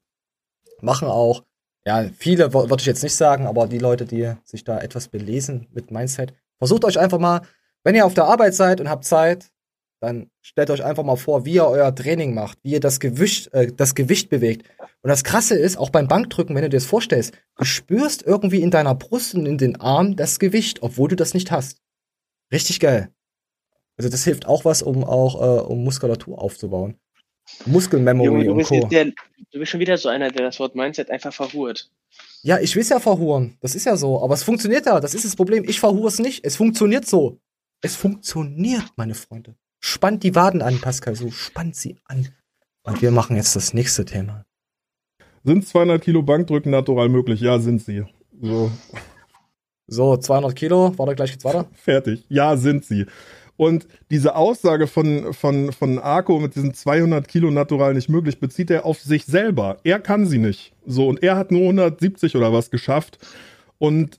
Machen 0.79 1.07
auch, 1.07 1.43
ja, 1.83 2.05
viele 2.15 2.53
würde 2.53 2.77
ich 2.77 2.85
jetzt 2.85 3.01
nicht 3.01 3.15
sagen, 3.15 3.47
aber 3.47 3.65
die 3.65 3.79
Leute, 3.79 4.05
die 4.05 4.31
sich 4.43 4.63
da 4.63 4.79
etwas 4.79 5.07
belesen 5.07 5.65
mit 5.71 5.89
Mindset, 5.89 6.35
versucht 6.59 6.85
euch 6.85 6.99
einfach 6.99 7.19
mal, 7.19 7.41
wenn 7.83 7.95
ihr 7.95 8.05
auf 8.05 8.13
der 8.13 8.25
Arbeit 8.25 8.53
seid 8.53 8.79
und 8.79 8.91
habt 8.91 9.05
Zeit, 9.05 9.49
dann 9.99 10.29
stellt 10.41 10.69
euch 10.69 10.83
einfach 10.83 11.03
mal 11.03 11.15
vor, 11.15 11.45
wie 11.45 11.53
ihr 11.53 11.65
euer 11.65 11.93
Training 11.95 12.33
macht, 12.33 12.59
wie 12.63 12.73
ihr 12.73 12.79
das 12.79 12.99
Gewicht, 12.99 13.53
äh, 13.53 13.71
das 13.71 13.95
Gewicht 13.95 14.29
bewegt. 14.29 14.67
Und 15.01 15.09
das 15.09 15.23
Krasse 15.23 15.57
ist, 15.57 15.77
auch 15.77 15.89
beim 15.89 16.07
Bankdrücken, 16.07 16.55
wenn 16.55 16.63
du 16.63 16.69
dir 16.69 16.77
das 16.77 16.85
vorstellst, 16.85 17.33
du 17.57 17.65
spürst 17.65 18.23
irgendwie 18.23 18.61
in 18.61 18.71
deiner 18.71 18.95
Brust 18.95 19.35
und 19.35 19.45
in 19.45 19.57
den 19.57 19.79
Armen 19.79 20.15
das 20.15 20.39
Gewicht, 20.39 20.81
obwohl 20.81 21.09
du 21.09 21.15
das 21.15 21.33
nicht 21.33 21.51
hast. 21.51 21.81
Richtig 22.51 22.79
geil. 22.79 23.09
Also 23.97 24.09
das 24.09 24.23
hilft 24.23 24.45
auch 24.45 24.65
was, 24.65 24.81
um 24.81 25.03
auch 25.03 25.35
äh, 25.35 25.61
um 25.61 25.83
Muskulatur 25.83 26.41
aufzubauen. 26.41 26.99
Muskelmemory 27.65 28.49
und 28.49 28.63
Co. 28.63 28.87
Der, 28.87 29.05
du 29.05 29.59
bist 29.59 29.71
schon 29.71 29.79
wieder 29.79 29.97
so 29.97 30.09
einer, 30.09 30.29
der 30.29 30.45
das 30.47 30.59
Wort 30.59 30.75
Mindset 30.75 31.09
einfach 31.09 31.33
verhurt. 31.33 31.91
Ja, 32.41 32.59
ich 32.59 32.75
will 32.75 32.81
es 32.81 32.89
ja 32.89 32.99
verhuren. 32.99 33.57
Das 33.61 33.75
ist 33.75 33.85
ja 33.85 33.95
so. 33.97 34.21
Aber 34.21 34.33
es 34.33 34.43
funktioniert 34.43 34.85
ja. 34.85 34.99
Das 34.99 35.13
ist 35.13 35.25
das 35.25 35.35
Problem. 35.35 35.63
Ich 35.67 35.79
verhure 35.79 36.07
es 36.07 36.19
nicht. 36.19 36.45
Es 36.45 36.55
funktioniert 36.55 37.05
so. 37.05 37.39
Es 37.81 37.95
funktioniert, 37.95 38.85
meine 38.95 39.13
Freunde. 39.13 39.55
Spannt 39.87 40.23
die 40.23 40.33
Waden 40.33 40.63
an, 40.63 40.81
Pascal, 40.81 41.15
so 41.15 41.29
spannt 41.29 41.75
sie 41.75 41.99
an. 42.05 42.29
Und 42.81 43.03
wir 43.03 43.11
machen 43.11 43.35
jetzt 43.35 43.55
das 43.55 43.71
nächste 43.75 44.03
Thema. 44.03 44.43
Sind 45.43 45.67
200 45.67 46.01
Kilo 46.01 46.23
Bankdrücken 46.23 46.71
natural 46.71 47.07
möglich? 47.07 47.39
Ja, 47.39 47.59
sind 47.59 47.83
sie. 47.83 48.03
So. 48.41 48.71
So, 49.85 50.17
200 50.17 50.55
Kilo, 50.55 50.91
warte, 50.97 51.13
gleich 51.13 51.33
geht's 51.33 51.45
weiter. 51.45 51.67
Fertig. 51.75 52.25
Ja, 52.29 52.57
sind 52.57 52.83
sie. 52.83 53.05
Und 53.57 53.87
diese 54.09 54.35
Aussage 54.35 54.87
von, 54.87 55.35
von, 55.35 55.71
von 55.71 55.99
Arco 55.99 56.39
mit 56.39 56.55
diesen 56.55 56.73
200 56.73 57.27
Kilo 57.27 57.51
natural 57.51 57.93
nicht 57.93 58.09
möglich, 58.09 58.39
bezieht 58.39 58.71
er 58.71 58.87
auf 58.87 58.99
sich 58.99 59.25
selber. 59.25 59.77
Er 59.83 59.99
kann 59.99 60.25
sie 60.25 60.39
nicht. 60.39 60.73
So, 60.87 61.07
und 61.07 61.21
er 61.21 61.35
hat 61.35 61.51
nur 61.51 61.61
170 61.61 62.35
oder 62.35 62.51
was 62.51 62.71
geschafft. 62.71 63.19
Und 63.77 64.17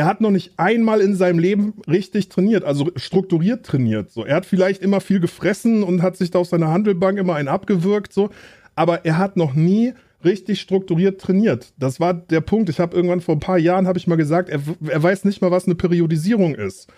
er 0.00 0.06
hat 0.06 0.22
noch 0.22 0.30
nicht 0.30 0.52
einmal 0.56 1.02
in 1.02 1.14
seinem 1.14 1.38
Leben 1.38 1.74
richtig 1.86 2.30
trainiert, 2.30 2.64
also 2.64 2.90
strukturiert 2.96 3.66
trainiert. 3.66 4.10
So, 4.10 4.24
er 4.24 4.36
hat 4.36 4.46
vielleicht 4.46 4.80
immer 4.80 5.02
viel 5.02 5.20
gefressen 5.20 5.82
und 5.82 6.00
hat 6.00 6.16
sich 6.16 6.30
da 6.30 6.38
auf 6.38 6.48
seiner 6.48 6.68
Handelbank 6.68 7.18
immer 7.18 7.34
einen 7.34 7.48
abgewürgt, 7.48 8.10
so, 8.14 8.30
aber 8.74 9.04
er 9.04 9.18
hat 9.18 9.36
noch 9.36 9.52
nie 9.52 9.92
richtig 10.24 10.62
strukturiert 10.62 11.20
trainiert. 11.20 11.74
Das 11.76 12.00
war 12.00 12.14
der 12.14 12.40
Punkt. 12.40 12.70
Ich 12.70 12.80
habe 12.80 12.96
irgendwann 12.96 13.20
vor 13.20 13.36
ein 13.36 13.40
paar 13.40 13.58
Jahren 13.58 13.86
habe 13.86 13.98
ich 13.98 14.06
mal 14.06 14.16
gesagt, 14.16 14.48
er, 14.48 14.62
er 14.88 15.02
weiß 15.02 15.26
nicht 15.26 15.42
mal, 15.42 15.50
was 15.50 15.66
eine 15.66 15.74
Periodisierung 15.74 16.54
ist. 16.54 16.90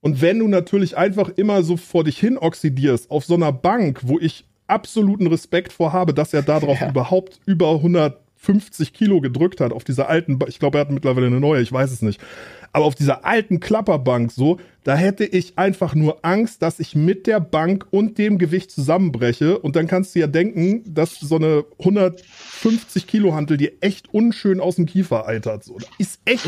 Und 0.00 0.22
wenn 0.22 0.38
du 0.38 0.48
natürlich 0.48 0.96
einfach 0.96 1.28
immer 1.36 1.62
so 1.62 1.76
vor 1.76 2.04
dich 2.04 2.18
hin 2.18 2.38
oxidierst 2.38 3.10
auf 3.10 3.26
so 3.26 3.34
einer 3.34 3.52
Bank, 3.52 4.00
wo 4.04 4.18
ich 4.18 4.46
absoluten 4.68 5.26
Respekt 5.26 5.74
vor 5.74 5.92
habe, 5.92 6.14
dass 6.14 6.32
er 6.32 6.40
darauf 6.40 6.80
ja. 6.80 6.88
überhaupt 6.88 7.40
über 7.44 7.72
100 7.72 8.18
50 8.38 8.92
Kilo 8.92 9.20
gedrückt 9.20 9.60
hat 9.60 9.72
auf 9.72 9.84
dieser 9.84 10.08
alten, 10.08 10.38
ich 10.46 10.58
glaube, 10.58 10.78
er 10.78 10.82
hat 10.82 10.90
mittlerweile 10.90 11.26
eine 11.26 11.40
neue, 11.40 11.60
ich 11.60 11.72
weiß 11.72 11.90
es 11.90 12.02
nicht. 12.02 12.20
Aber 12.72 12.84
auf 12.84 12.94
dieser 12.94 13.24
alten 13.24 13.60
Klapperbank 13.60 14.30
so, 14.30 14.58
da 14.84 14.94
hätte 14.94 15.24
ich 15.24 15.58
einfach 15.58 15.94
nur 15.94 16.24
Angst, 16.24 16.62
dass 16.62 16.80
ich 16.80 16.94
mit 16.94 17.26
der 17.26 17.40
Bank 17.40 17.86
und 17.90 18.18
dem 18.18 18.38
Gewicht 18.38 18.70
zusammenbreche. 18.70 19.58
Und 19.58 19.74
dann 19.74 19.86
kannst 19.86 20.14
du 20.14 20.20
ja 20.20 20.26
denken, 20.26 20.82
dass 20.86 21.18
so 21.18 21.36
eine 21.36 21.64
150 21.78 23.06
Kilo 23.06 23.34
Hantel 23.34 23.56
dir 23.56 23.72
echt 23.80 24.12
unschön 24.12 24.60
aus 24.60 24.76
dem 24.76 24.86
Kiefer 24.86 25.26
eitert. 25.26 25.64
So, 25.64 25.78
das 25.78 25.88
ist 25.98 26.20
echt. 26.24 26.46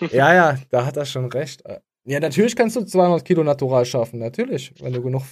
ja, 0.12 0.34
ja, 0.34 0.58
da 0.70 0.84
hat 0.84 0.96
er 0.96 1.06
schon 1.06 1.26
recht. 1.26 1.62
Ja, 2.04 2.20
natürlich 2.20 2.56
kannst 2.56 2.76
du 2.76 2.84
200 2.84 3.24
Kilo 3.24 3.44
natural 3.44 3.84
schaffen. 3.84 4.18
Natürlich, 4.18 4.74
wenn 4.80 4.92
du 4.92 5.02
genug 5.02 5.22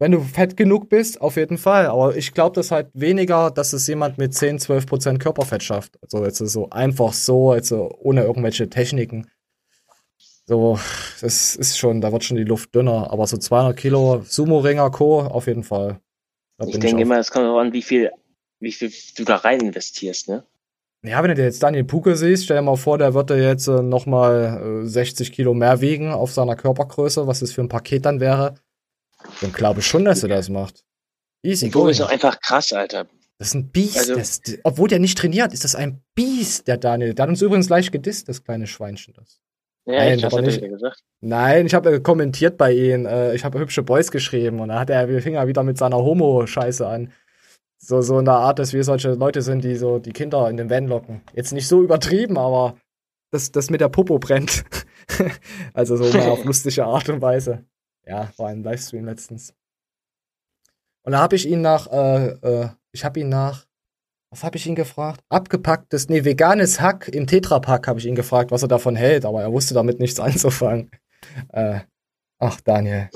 wenn 0.00 0.12
du 0.12 0.20
fett 0.20 0.56
genug 0.56 0.88
bist, 0.88 1.20
auf 1.20 1.36
jeden 1.36 1.58
Fall. 1.58 1.86
Aber 1.86 2.16
ich 2.16 2.32
glaube 2.32 2.54
das 2.54 2.70
halt 2.70 2.88
weniger, 2.94 3.50
dass 3.50 3.74
es 3.74 3.86
jemand 3.86 4.16
mit 4.16 4.34
10, 4.34 4.58
12 4.58 4.86
Prozent 4.86 5.20
Körperfett 5.20 5.62
schafft. 5.62 5.98
Also 6.02 6.24
jetzt 6.24 6.38
so 6.38 6.70
einfach 6.70 7.12
so, 7.12 7.50
also 7.50 7.94
ohne 8.00 8.24
irgendwelche 8.24 8.70
Techniken. 8.70 9.30
So, 10.46 10.78
das 11.20 11.54
ist 11.54 11.78
schon, 11.78 12.00
da 12.00 12.10
wird 12.12 12.24
schon 12.24 12.38
die 12.38 12.44
Luft 12.44 12.74
dünner. 12.74 13.12
Aber 13.12 13.26
so 13.26 13.36
200 13.36 13.76
Kilo 13.76 14.22
Sumo-Ringer, 14.24 14.90
Co. 14.90 15.20
auf 15.20 15.46
jeden 15.46 15.64
Fall. 15.64 16.00
ich 16.66 16.78
denke 16.78 16.96
ich 16.96 17.02
immer, 17.02 17.18
es 17.18 17.30
kommt 17.30 17.44
darauf 17.44 17.60
an, 17.60 17.74
wie 17.74 17.82
viel, 17.82 18.10
wie 18.58 18.72
viel 18.72 18.90
du 19.16 19.24
da 19.24 19.36
rein 19.36 19.60
investierst, 19.60 20.28
ne? 20.28 20.44
Ja, 21.02 21.22
wenn 21.22 21.28
du 21.28 21.34
dir 21.34 21.44
jetzt 21.44 21.62
Daniel 21.62 21.84
Puke 21.84 22.14
siehst, 22.16 22.44
stell 22.44 22.56
dir 22.56 22.62
mal 22.62 22.76
vor, 22.76 22.98
der 22.98 23.14
würde 23.14 23.42
jetzt 23.42 23.68
äh, 23.68 23.82
nochmal 23.82 24.82
äh, 24.84 24.86
60 24.86 25.32
Kilo 25.32 25.54
mehr 25.54 25.80
wiegen 25.80 26.10
auf 26.10 26.32
seiner 26.32 26.56
Körpergröße, 26.56 27.26
was 27.26 27.40
das 27.40 27.52
für 27.52 27.62
ein 27.62 27.68
Paket 27.68 28.04
dann 28.04 28.20
wäre. 28.20 28.54
Dann 29.40 29.52
glaube 29.52 29.80
ich 29.80 29.86
schon, 29.86 30.04
dass 30.04 30.22
er 30.22 30.28
das 30.28 30.48
macht. 30.48 30.84
Easy. 31.42 31.70
Go 31.70 31.88
ist 31.88 32.00
doch 32.00 32.10
einfach 32.10 32.38
krass, 32.40 32.72
Alter. 32.72 33.06
Das 33.38 33.48
ist 33.48 33.54
ein 33.54 33.70
Biest. 33.70 33.96
Also, 33.96 34.14
das, 34.16 34.42
obwohl 34.64 34.88
der 34.88 34.98
nicht 34.98 35.16
trainiert, 35.16 35.54
ist 35.54 35.64
das 35.64 35.74
ein 35.74 36.02
Biest, 36.14 36.68
der 36.68 36.76
Daniel. 36.76 37.14
Der 37.14 37.22
hat 37.22 37.30
uns 37.30 37.40
übrigens 37.40 37.70
leicht 37.70 37.90
gedisst, 37.90 38.28
das 38.28 38.44
kleine 38.44 38.66
Schweinchen. 38.66 39.14
Das. 39.14 39.40
Ja, 39.86 39.94
Nein, 39.94 40.18
ich 40.18 40.24
habe 40.24 40.42
nicht 40.42 40.60
gesagt. 40.60 41.02
Nein, 41.20 41.66
ich 41.66 41.74
habe 41.74 42.02
kommentiert 42.02 42.58
bei 42.58 42.72
ihm. 42.72 43.06
Äh, 43.06 43.34
ich 43.34 43.44
habe 43.44 43.58
hübsche 43.58 43.82
Boys 43.82 44.10
geschrieben 44.10 44.60
und 44.60 44.68
da 44.68 44.80
hat 44.80 44.90
er 44.90 45.22
Finger 45.22 45.46
wieder 45.46 45.62
mit 45.62 45.78
seiner 45.78 45.96
Homo-Scheiße 45.96 46.86
an. 46.86 47.12
So, 47.78 48.02
so 48.02 48.18
in 48.18 48.26
der 48.26 48.34
Art, 48.34 48.58
dass 48.58 48.74
wir 48.74 48.84
solche 48.84 49.12
Leute 49.12 49.40
sind, 49.40 49.64
die 49.64 49.74
so 49.76 49.98
die 49.98 50.12
Kinder 50.12 50.50
in 50.50 50.58
den 50.58 50.68
Van 50.68 50.86
locken. 50.86 51.22
Jetzt 51.34 51.52
nicht 51.52 51.66
so 51.66 51.82
übertrieben, 51.82 52.36
aber 52.36 52.76
dass 53.30 53.52
das 53.52 53.70
mit 53.70 53.80
der 53.80 53.88
Popo 53.88 54.18
brennt. 54.18 54.64
also 55.72 55.96
so 55.96 56.04
mal 56.16 56.28
auf 56.28 56.44
lustige 56.44 56.84
Art 56.84 57.08
und 57.08 57.22
Weise. 57.22 57.64
Ja, 58.06 58.32
war 58.36 58.48
ein 58.48 58.62
Livestream 58.62 59.04
letztens. 59.04 59.54
Und 61.02 61.12
da 61.12 61.18
habe 61.18 61.36
ich 61.36 61.46
ihn 61.46 61.60
nach, 61.60 61.86
äh, 61.90 62.28
äh, 62.28 62.68
ich 62.92 63.04
habe 63.04 63.20
ihn 63.20 63.28
nach, 63.28 63.66
was 64.30 64.44
habe 64.44 64.56
ich 64.56 64.66
ihn 64.66 64.74
gefragt? 64.74 65.22
Abgepacktes, 65.28 66.08
nee, 66.08 66.24
veganes 66.24 66.80
Hack 66.80 67.08
im 67.08 67.26
Tetrapack 67.26 67.88
habe 67.88 67.98
ich 67.98 68.06
ihn 68.06 68.14
gefragt, 68.14 68.50
was 68.50 68.62
er 68.62 68.68
davon 68.68 68.96
hält, 68.96 69.24
aber 69.24 69.42
er 69.42 69.52
wusste 69.52 69.74
damit 69.74 69.98
nichts 69.98 70.20
anzufangen. 70.20 70.90
Äh, 71.52 71.80
ach, 72.38 72.60
Daniel. 72.60 73.08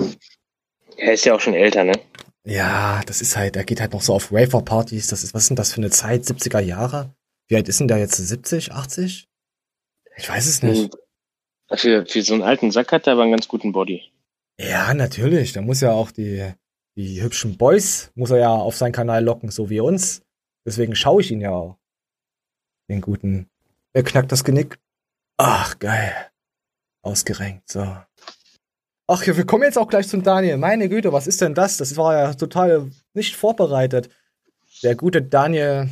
Er 0.97 1.13
ist 1.13 1.25
ja 1.25 1.33
auch 1.35 1.39
schon 1.39 1.53
älter, 1.53 1.83
ne? 1.83 1.93
Ja, 2.45 3.01
das 3.05 3.21
ist 3.21 3.35
halt, 3.35 3.55
er 3.55 3.63
geht 3.63 3.81
halt 3.81 3.93
noch 3.93 4.01
so 4.01 4.13
auf 4.13 4.31
Wafer-Partys. 4.31 5.07
Das 5.07 5.23
ist, 5.23 5.33
was 5.33 5.47
denn 5.47 5.55
das 5.55 5.73
für 5.73 5.77
eine 5.77 5.89
Zeit? 5.89 6.23
70er 6.23 6.59
Jahre? 6.59 7.15
Wie 7.47 7.55
alt 7.55 7.67
ist 7.67 7.79
denn 7.79 7.87
der 7.87 7.97
jetzt? 7.97 8.15
70, 8.15 8.71
80? 8.71 9.27
Ich 10.17 10.29
weiß 10.29 10.45
es 10.45 10.61
nicht. 10.61 10.93
Hm. 10.93 11.77
Für, 11.77 12.05
für 12.05 12.21
so 12.21 12.33
einen 12.35 12.43
alten 12.43 12.71
Sack 12.71 12.91
hat 12.91 13.07
er 13.07 13.13
aber 13.13 13.23
einen 13.23 13.31
ganz 13.31 13.47
guten 13.47 13.71
Body. 13.71 14.03
Ja, 14.59 14.93
natürlich. 14.93 15.53
Da 15.53 15.61
muss 15.61 15.81
ja 15.81 15.91
auch 15.91 16.11
die, 16.11 16.53
die 16.95 17.21
hübschen 17.21 17.57
Boys, 17.57 18.11
muss 18.15 18.31
er 18.31 18.37
ja 18.37 18.49
auf 18.49 18.75
seinen 18.75 18.93
Kanal 18.93 19.23
locken, 19.23 19.51
so 19.51 19.69
wie 19.69 19.79
uns. 19.79 20.21
Deswegen 20.65 20.95
schaue 20.95 21.21
ich 21.21 21.31
ihn 21.31 21.41
ja 21.41 21.51
auch. 21.51 21.77
Den 22.89 23.01
guten. 23.01 23.49
Er 23.93 24.03
knackt 24.03 24.31
das 24.31 24.43
Genick. 24.43 24.79
Ach, 25.37 25.77
geil. 25.79 26.13
Ausgerenkt, 27.01 27.69
so. 27.69 27.97
Ach 29.07 29.23
ja, 29.23 29.37
wir 29.37 29.45
kommen 29.45 29.63
jetzt 29.63 29.77
auch 29.77 29.87
gleich 29.87 30.07
zum 30.07 30.23
Daniel. 30.23 30.57
Meine 30.57 30.89
Güte, 30.89 31.13
was 31.13 31.27
ist 31.27 31.41
denn 31.41 31.53
das? 31.53 31.77
Das 31.77 31.95
war 31.97 32.15
ja 32.15 32.33
total 32.33 32.89
nicht 33.13 33.35
vorbereitet. 33.35 34.09
Der 34.81 34.95
gute 34.95 35.21
Daniel 35.21 35.89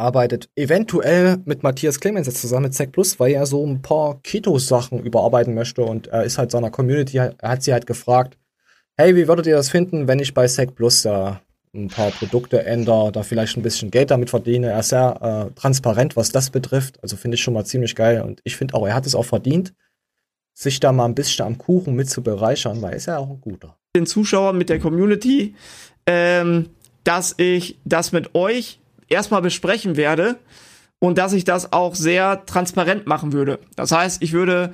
arbeitet 0.00 0.48
eventuell 0.56 1.38
mit 1.44 1.62
Matthias 1.62 2.00
Clemens 2.00 2.26
jetzt 2.26 2.40
zusammen 2.40 2.64
mit 2.64 2.74
Zack 2.74 2.92
Plus, 2.92 3.20
weil 3.20 3.32
er 3.32 3.46
so 3.46 3.64
ein 3.64 3.82
paar 3.82 4.20
Keto-Sachen 4.22 5.02
überarbeiten 5.02 5.54
möchte 5.54 5.82
und 5.82 6.08
er 6.08 6.24
ist 6.24 6.38
halt 6.38 6.50
seiner 6.50 6.70
Community, 6.70 7.18
er 7.18 7.36
hat 7.42 7.62
sie 7.62 7.72
halt 7.72 7.86
gefragt, 7.86 8.36
hey, 8.96 9.14
wie 9.14 9.28
würdet 9.28 9.46
ihr 9.46 9.56
das 9.56 9.70
finden, 9.70 10.08
wenn 10.08 10.18
ich 10.18 10.34
bei 10.34 10.46
Zack 10.46 10.74
Plus 10.74 11.02
da 11.02 11.40
ein 11.72 11.88
paar 11.88 12.10
Produkte 12.10 12.64
ändere, 12.64 13.12
da 13.12 13.22
vielleicht 13.22 13.56
ein 13.56 13.62
bisschen 13.62 13.92
Geld 13.92 14.10
damit 14.10 14.28
verdiene. 14.28 14.70
Er 14.70 14.80
ist 14.80 14.88
sehr 14.88 15.50
äh, 15.52 15.54
transparent, 15.54 16.16
was 16.16 16.32
das 16.32 16.50
betrifft. 16.50 16.98
Also 17.00 17.16
finde 17.16 17.36
ich 17.36 17.42
schon 17.42 17.54
mal 17.54 17.64
ziemlich 17.64 17.94
geil 17.94 18.22
und 18.22 18.40
ich 18.42 18.56
finde 18.56 18.74
auch, 18.74 18.88
er 18.88 18.94
hat 18.94 19.06
es 19.06 19.14
auch 19.14 19.24
verdient 19.24 19.72
sich 20.60 20.80
da 20.80 20.92
mal 20.92 21.06
ein 21.06 21.14
bisschen 21.14 21.46
am 21.46 21.58
Kuchen 21.58 21.94
mit 21.94 22.10
zu 22.10 22.22
bereichern, 22.22 22.82
weil 22.82 22.94
ist 22.94 23.06
ja 23.06 23.18
auch 23.18 23.30
ein 23.30 23.40
guter. 23.40 23.76
Den 23.96 24.06
Zuschauern 24.06 24.58
mit 24.58 24.68
der 24.68 24.78
Community, 24.78 25.54
ähm, 26.06 26.70
dass 27.04 27.34
ich 27.38 27.78
das 27.84 28.12
mit 28.12 28.34
euch 28.34 28.79
erstmal 29.10 29.42
besprechen 29.42 29.96
werde 29.96 30.38
und 30.98 31.18
dass 31.18 31.32
ich 31.32 31.44
das 31.44 31.72
auch 31.72 31.94
sehr 31.94 32.46
transparent 32.46 33.06
machen 33.06 33.32
würde. 33.32 33.58
Das 33.76 33.92
heißt, 33.92 34.22
ich 34.22 34.32
würde 34.32 34.72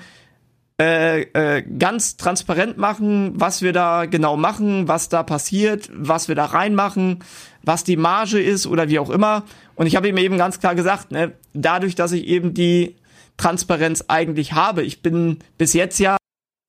äh, 0.79 1.22
äh, 1.22 1.62
ganz 1.62 2.18
transparent 2.18 2.77
machen, 2.77 3.33
was 3.35 3.62
wir 3.62 3.72
da 3.72 4.05
genau 4.05 4.37
machen, 4.37 4.88
was 4.88 5.09
da 5.09 5.22
passiert, 5.22 5.88
was 5.94 6.29
wir 6.29 6.35
da 6.35 6.44
reinmachen, 6.44 7.20
was 7.62 7.83
die 7.83 7.96
Marge 7.96 8.42
ist 8.42 8.66
oder 8.66 8.90
wie 8.90 8.99
auch 8.99 9.09
immer. 9.09 9.44
Und 9.75 9.87
ich 9.87 9.96
habe 9.96 10.09
ihm 10.09 10.18
eben 10.18 10.37
ganz 10.37 10.61
klar 10.61 10.75
gesagt, 10.75 11.12
ne, 11.12 11.33
dadurch, 11.55 11.94
dass 11.94 12.12
ich 12.12 12.27
eben 12.27 12.53
die 12.53 12.96
Transparenz 13.38 14.05
eigentlich 14.09 14.53
habe. 14.53 14.83
Ich 14.83 15.01
bin 15.01 15.38
bis 15.57 15.72
jetzt 15.72 15.99
ja. 15.99 16.18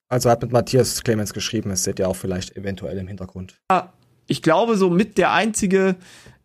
Also 0.09 0.29
hat 0.29 0.41
mit 0.41 0.53
Matthias 0.53 1.03
Clemens 1.03 1.33
geschrieben, 1.33 1.71
es 1.71 1.83
seht 1.83 1.99
ihr 1.99 2.07
auch 2.07 2.15
vielleicht 2.15 2.55
eventuell 2.55 2.97
im 2.97 3.07
Hintergrund. 3.09 3.55
Ich 4.27 4.41
glaube, 4.41 4.77
so 4.77 4.89
mit 4.89 5.17
der 5.17 5.31
einzige, 5.33 5.97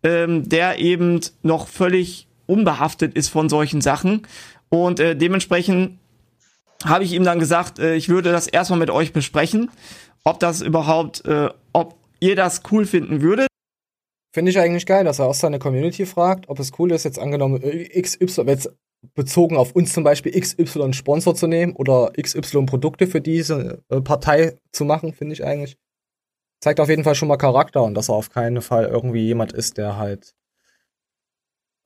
ähm, 0.03 0.49
der 0.49 0.79
eben 0.79 1.21
noch 1.43 1.69
völlig 1.69 2.27
unbehaftet 2.47 3.15
ist 3.15 3.29
von 3.29 3.49
solchen 3.49 3.81
Sachen. 3.81 4.27
Und 4.69 5.01
äh, 5.01 5.17
dementsprechend 5.17 5.99
habe 6.85 7.05
ich 7.05 7.13
ihm 7.13 7.25
dann 7.25 7.39
gesagt, 7.39 7.79
äh, 7.79 7.95
ich 7.95 8.09
würde 8.09 8.33
das 8.33 8.47
erstmal 8.47 8.79
mit 8.79 8.91
euch 8.91 9.13
besprechen, 9.13 9.71
ob 10.25 10.41
das 10.41 10.61
überhaupt, 10.61 11.25
äh, 11.25 11.51
ob 11.73 11.97
ihr 12.21 12.37
das 12.37 12.63
cool 12.71 12.87
finden 12.87 13.23
würdet. 13.23 13.49
Finde 14.35 14.51
ich 14.51 14.59
eigentlich 14.59 14.87
geil, 14.87 15.05
dass 15.05 15.19
er 15.19 15.27
auch 15.27 15.35
seine 15.35 15.59
Community 15.59 16.07
fragt, 16.07 16.49
ob 16.49 16.59
es 16.59 16.73
cool 16.79 16.93
ist, 16.93 17.05
jetzt 17.05 17.19
angenommen 17.19 17.63
äh, 17.63 18.01
XY, 18.01 18.45
jetzt 18.47 18.71
bezogen 19.15 19.57
auf 19.57 19.73
uns 19.73 19.93
zum 19.93 20.05
Beispiel 20.05 20.33
XY 20.39 20.93
Sponsor 20.93 21.35
zu 21.35 21.47
nehmen 21.47 21.75
oder 21.75 22.13
XY 22.21 22.65
Produkte 22.67 23.07
für 23.07 23.21
diese 23.21 23.83
äh, 23.89 24.01
Partei 24.01 24.57
zu 24.71 24.85
machen, 24.85 25.13
finde 25.13 25.35
ich 25.35 25.45
eigentlich. 25.45 25.77
Zeigt 26.63 26.79
auf 26.79 26.89
jeden 26.89 27.03
Fall 27.03 27.17
schon 27.17 27.27
mal 27.27 27.39
Charakter 27.39 27.83
und 27.83 27.95
dass 27.95 28.09
er 28.09 28.15
auf 28.15 28.31
keinen 28.31 28.63
Fall 28.63 28.85
irgendwie 28.85 29.27
jemand 29.27 29.53
ist, 29.53 29.79
der 29.79 29.97
halt 29.97 30.37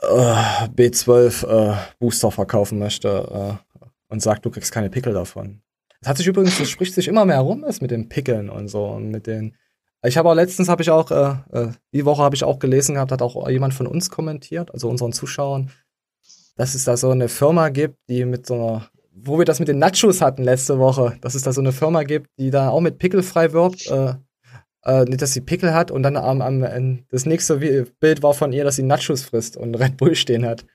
äh, 0.03 0.67
B12 0.69 1.47
äh, 1.47 1.77
Booster 1.99 2.31
verkaufen 2.31 2.79
möchte 2.79 3.59
äh, 3.59 3.89
und 4.09 4.21
sagt, 4.21 4.45
du 4.45 4.51
kriegst 4.51 4.73
keine 4.73 4.91
Pickel 4.91 5.15
davon. 5.15 5.62
Das 6.03 6.11
hat 6.11 6.19
sich 6.19 6.27
übrigens, 6.27 6.59
das 6.59 6.69
spricht 6.69 6.93
sich 6.93 7.09
immer 7.09 7.25
mehr 7.25 7.41
rum, 7.41 7.65
ist 7.65 7.81
mit 7.81 7.91
den 7.91 8.11
Pickeln 8.11 8.51
und 8.51 8.69
so 8.69 8.85
und 8.85 9.11
mit 9.11 9.27
den. 9.27 9.57
Ich 10.05 10.19
habe 10.19 10.29
auch 10.29 10.35
letztens 10.35 10.69
habe 10.69 10.83
ich 10.83 10.91
auch 10.91 11.11
äh, 11.11 11.37
äh, 11.53 11.73
die 11.95 12.05
Woche 12.05 12.23
habe 12.23 12.37
ich 12.37 12.45
auch 12.45 12.59
gelesen 12.59 12.97
gehabt, 12.97 13.12
hat 13.12 13.23
auch 13.23 13.49
jemand 13.49 13.73
von 13.73 13.87
uns 13.87 14.11
kommentiert, 14.11 14.75
also 14.75 14.91
unseren 14.91 15.15
Zuschauern, 15.15 15.71
dass 16.57 16.75
es 16.75 16.85
da 16.85 16.99
so 16.99 17.09
eine 17.09 17.31
Firma 17.31 17.71
gibt, 17.71 17.97
die 18.11 18.27
mit 18.27 18.45
so 18.45 18.55
einer, 18.55 18.91
wo 19.11 19.39
wir 19.39 19.47
das 19.47 19.59
mit 19.59 19.69
den 19.69 19.79
Nachos 19.79 20.21
hatten 20.21 20.45
letzte 20.45 20.79
Woche, 20.79 21.17
dass 21.23 21.35
es 21.35 21.41
da 21.41 21.55
so 21.55 21.62
eine 21.62 21.73
Firma 21.73 22.03
gibt, 22.03 22.29
die 22.39 22.51
da 22.51 22.69
auch 22.69 22.83
mit 22.83 22.99
Pickel 22.99 23.23
frei 23.23 23.55
wirbt, 23.55 23.87
äh, 23.87 24.17
äh, 24.87 25.05
nicht, 25.05 25.20
dass 25.20 25.33
sie 25.33 25.40
Pickel 25.40 25.75
hat 25.75 25.90
und 25.90 26.03
dann 26.03 26.16
am, 26.16 26.40
am, 26.40 27.05
das 27.11 27.27
nächste 27.27 27.59
Bild 27.59 28.22
war 28.22 28.35
von 28.35 28.53
ihr, 28.53 28.64
dass 28.64 28.77
sie 28.77 28.85
Nachos 28.85 29.25
frisst 29.25 29.57
und 29.57 29.75
Red 29.75 29.96
Bull 29.96 30.14
stehen 30.14 30.46
hat. 30.46 30.64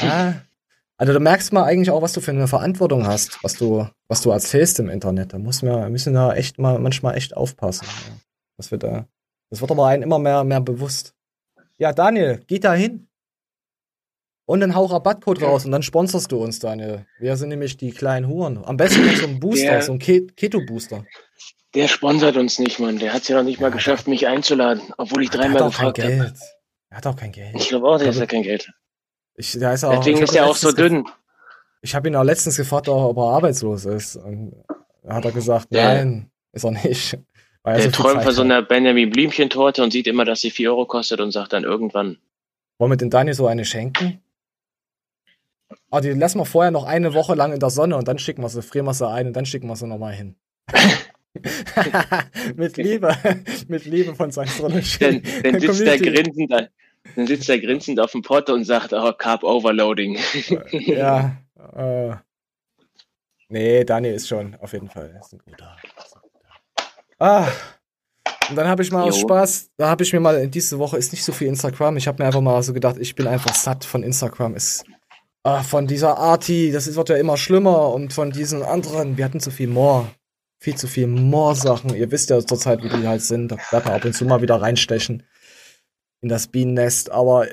Ah, 0.00 0.34
also 0.96 1.12
du 1.12 1.20
merkst 1.20 1.52
mal 1.52 1.64
eigentlich 1.64 1.90
auch, 1.90 2.00
was 2.00 2.12
du 2.12 2.20
für 2.20 2.30
eine 2.30 2.46
Verantwortung 2.46 3.06
hast, 3.06 3.42
was 3.42 3.54
du, 3.54 3.88
was 4.08 4.22
du 4.22 4.30
erzählst 4.30 4.78
im 4.78 4.88
Internet. 4.88 5.34
Da 5.34 5.38
muss 5.38 5.62
wir, 5.62 5.90
müssen 5.90 6.14
da 6.14 6.32
echt 6.32 6.58
mal 6.58 6.78
manchmal 6.78 7.16
echt 7.16 7.36
aufpassen. 7.36 7.86
Was 8.56 8.70
wir 8.70 8.78
da, 8.78 9.06
das 9.50 9.60
wird 9.60 9.70
aber 9.70 9.86
einem 9.86 10.04
immer 10.04 10.18
mehr, 10.18 10.44
mehr 10.44 10.60
bewusst. 10.60 11.14
Ja, 11.76 11.92
Daniel, 11.92 12.40
geht 12.46 12.64
da 12.64 12.72
hin 12.72 13.08
und 14.46 14.60
dann 14.60 14.74
hau 14.74 14.86
Rabattcode 14.86 15.42
raus 15.42 15.64
und 15.66 15.72
dann 15.72 15.82
sponsorst 15.82 16.32
du 16.32 16.42
uns, 16.42 16.58
Daniel. 16.58 17.04
Wir 17.18 17.36
sind 17.36 17.50
nämlich 17.50 17.76
die 17.76 17.90
kleinen 17.90 18.28
Huren. 18.28 18.64
Am 18.64 18.76
besten 18.76 19.02
so 19.16 19.26
ein 19.26 19.40
Booster, 19.40 19.72
der, 19.72 19.82
so 19.82 19.92
ein 19.92 19.98
Keto-Booster. 19.98 21.04
Der 21.74 21.88
sponsert 21.88 22.36
uns 22.36 22.58
nicht, 22.58 22.78
Mann. 22.78 22.98
Der 22.98 23.14
hat 23.14 23.22
es 23.22 23.28
ja 23.28 23.36
noch 23.36 23.44
nicht 23.44 23.60
mal 23.60 23.70
geschafft, 23.70 24.06
mich 24.06 24.26
einzuladen, 24.26 24.82
obwohl 24.98 25.22
ich 25.22 25.30
dreimal 25.30 25.64
gefragt 25.64 25.98
habe. 26.02 26.34
Er 26.90 26.96
hat 26.96 27.06
auch 27.06 27.16
kein 27.16 27.32
Geld. 27.32 27.54
Ich 27.54 27.68
glaube 27.68 27.88
auch, 27.88 27.98
der 27.98 28.14
hat 28.14 28.28
kein 28.28 28.42
Geld. 28.42 28.70
Ich, 29.34 29.52
der 29.52 29.72
ist 29.72 29.84
auch, 29.84 29.96
Deswegen 29.96 30.22
ist 30.22 30.34
er 30.34 30.46
auch 30.46 30.56
so 30.56 30.72
dünn. 30.72 31.08
Ich 31.80 31.94
habe 31.94 32.08
ihn 32.08 32.16
auch 32.16 32.22
letztens 32.22 32.56
gefragt, 32.56 32.88
ob 32.88 33.16
er 33.16 33.22
arbeitslos 33.22 33.86
ist. 33.86 34.16
Und 34.16 34.54
hat 35.08 35.24
er 35.24 35.32
gesagt, 35.32 35.68
ja. 35.70 35.94
nein, 35.94 36.30
ist 36.52 36.64
er 36.64 36.72
nicht. 36.72 37.18
Weil 37.62 37.80
der 37.80 37.90
so 37.90 38.02
träumt 38.02 38.22
von 38.22 38.32
so 38.32 38.42
einer 38.42 38.60
Benjamin 38.62 39.10
Blümchen-Torte 39.10 39.82
und 39.82 39.92
sieht 39.92 40.06
immer, 40.06 40.24
dass 40.24 40.40
sie 40.40 40.50
4 40.50 40.70
Euro 40.70 40.86
kostet 40.86 41.20
und 41.20 41.30
sagt 41.30 41.52
dann 41.52 41.64
irgendwann. 41.64 42.18
Wollen 42.78 42.92
wir 42.92 42.96
den 42.96 43.10
Daniel 43.10 43.34
so 43.34 43.46
eine 43.46 43.64
schenken? 43.64 44.20
Aber 45.90 46.00
die 46.02 46.10
lassen 46.10 46.38
wir 46.38 46.44
vorher 46.44 46.70
noch 46.70 46.84
eine 46.84 47.14
Woche 47.14 47.34
lang 47.34 47.52
in 47.52 47.60
der 47.60 47.70
Sonne 47.70 47.96
und 47.96 48.08
dann 48.08 48.18
schicken 48.18 48.42
wir 48.42 48.48
sie, 48.48 48.62
frieren 48.62 48.86
wir 48.86 48.94
sie 48.94 49.08
ein 49.08 49.28
und 49.28 49.32
dann 49.34 49.46
schicken 49.46 49.68
wir 49.68 49.76
sie 49.76 49.86
nochmal 49.86 50.12
hin. 50.12 50.36
mit 52.56 52.76
Liebe, 52.76 53.16
mit 53.68 53.84
Liebe 53.84 54.14
von 54.14 54.30
St. 54.30 54.48
Sonnenschein. 54.48 55.22
Dann, 55.42 55.52
dann 55.52 55.60
sitzt 55.60 55.80
der 55.80 55.98
grinsend 55.98 56.52
da, 56.52 56.68
dann 57.16 57.26
sitzt 57.26 57.48
der 57.48 57.60
grinsend 57.60 58.00
auf 58.00 58.12
dem 58.12 58.22
Pott 58.22 58.50
und 58.50 58.64
sagt, 58.64 58.92
oh, 58.92 59.12
Carb 59.12 59.42
Overloading. 59.42 60.18
ja, 60.72 61.36
äh, 61.74 62.14
nee, 63.48 63.84
Daniel 63.84 64.14
ist 64.14 64.28
schon 64.28 64.54
auf 64.56 64.72
jeden 64.72 64.88
Fall, 64.88 65.18
ist 65.20 65.32
ein 65.32 65.40
guter. 65.44 65.76
Ah, 67.18 67.48
und 68.50 68.56
dann 68.56 68.68
habe 68.68 68.82
ich 68.82 68.90
mal 68.90 69.02
jo. 69.02 69.08
aus 69.08 69.20
Spaß, 69.20 69.70
da 69.76 69.88
habe 69.88 70.02
ich 70.02 70.12
mir 70.12 70.20
mal, 70.20 70.46
diese 70.48 70.78
Woche 70.78 70.98
ist 70.98 71.12
nicht 71.12 71.24
so 71.24 71.32
viel 71.32 71.48
Instagram, 71.48 71.96
ich 71.96 72.06
habe 72.06 72.22
mir 72.22 72.26
einfach 72.26 72.40
mal 72.40 72.62
so 72.62 72.72
gedacht, 72.72 72.96
ich 72.98 73.14
bin 73.14 73.26
einfach 73.26 73.54
satt 73.54 73.84
von 73.84 74.02
Instagram, 74.02 74.54
ist 74.54 74.84
ah, 75.44 75.62
von 75.62 75.86
dieser 75.86 76.18
Arti, 76.18 76.70
das 76.72 76.94
wird 76.94 77.08
ja 77.08 77.16
immer 77.16 77.36
schlimmer 77.36 77.92
und 77.94 78.12
von 78.12 78.30
diesen 78.30 78.62
anderen, 78.62 79.16
wir 79.16 79.24
hatten 79.24 79.40
zu 79.40 79.50
viel 79.50 79.68
More. 79.68 80.08
Viel 80.62 80.76
zu 80.76 80.86
viel 80.86 81.08
More-Sachen. 81.08 81.92
Ihr 81.92 82.12
wisst 82.12 82.30
ja 82.30 82.38
zurzeit, 82.38 82.84
wie 82.84 82.88
die 82.88 83.08
halt 83.08 83.20
sind. 83.20 83.48
Da 83.48 83.56
werden 83.72 83.84
wir 83.84 83.94
ab 83.94 84.04
und 84.04 84.12
zu 84.12 84.24
mal 84.24 84.42
wieder 84.42 84.62
reinstechen 84.62 85.24
in 86.20 86.28
das 86.28 86.46
Bienennest. 86.46 87.10
Aber 87.10 87.48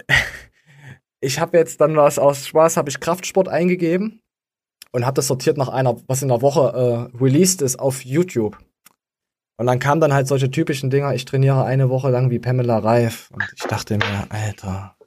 ich 1.20 1.40
habe 1.40 1.58
jetzt 1.58 1.82
dann 1.82 1.98
was 1.98 2.20
aus 2.20 2.46
Spaß, 2.46 2.78
habe 2.78 2.92
ich 2.92 3.00
Kraftsport 3.00 3.48
eingegeben 3.48 4.22
und 4.92 5.08
habe 5.08 5.16
das 5.16 5.26
sortiert 5.26 5.58
nach 5.58 5.70
einer, 5.70 5.98
was 6.06 6.22
in 6.22 6.28
der 6.28 6.44
Woche 6.44 7.10
äh, 7.12 7.18
released 7.18 7.64
ist 7.64 7.80
auf 7.80 8.06
YouTube. 8.06 8.60
Und 9.58 9.66
dann 9.66 9.80
kamen 9.80 10.02
dann 10.02 10.14
halt 10.14 10.28
solche 10.28 10.52
typischen 10.52 10.92
Dinger, 10.92 11.16
ich 11.16 11.26
trainiere 11.26 11.66
eine 11.66 11.90
Woche 11.90 12.12
lang 12.12 12.30
wie 12.30 12.38
Pamela 12.38 12.78
Reif. 12.78 13.32
Und 13.32 13.44
ich 13.58 13.64
dachte 13.64 13.98
mir, 13.98 14.28
Alter, 14.30 14.99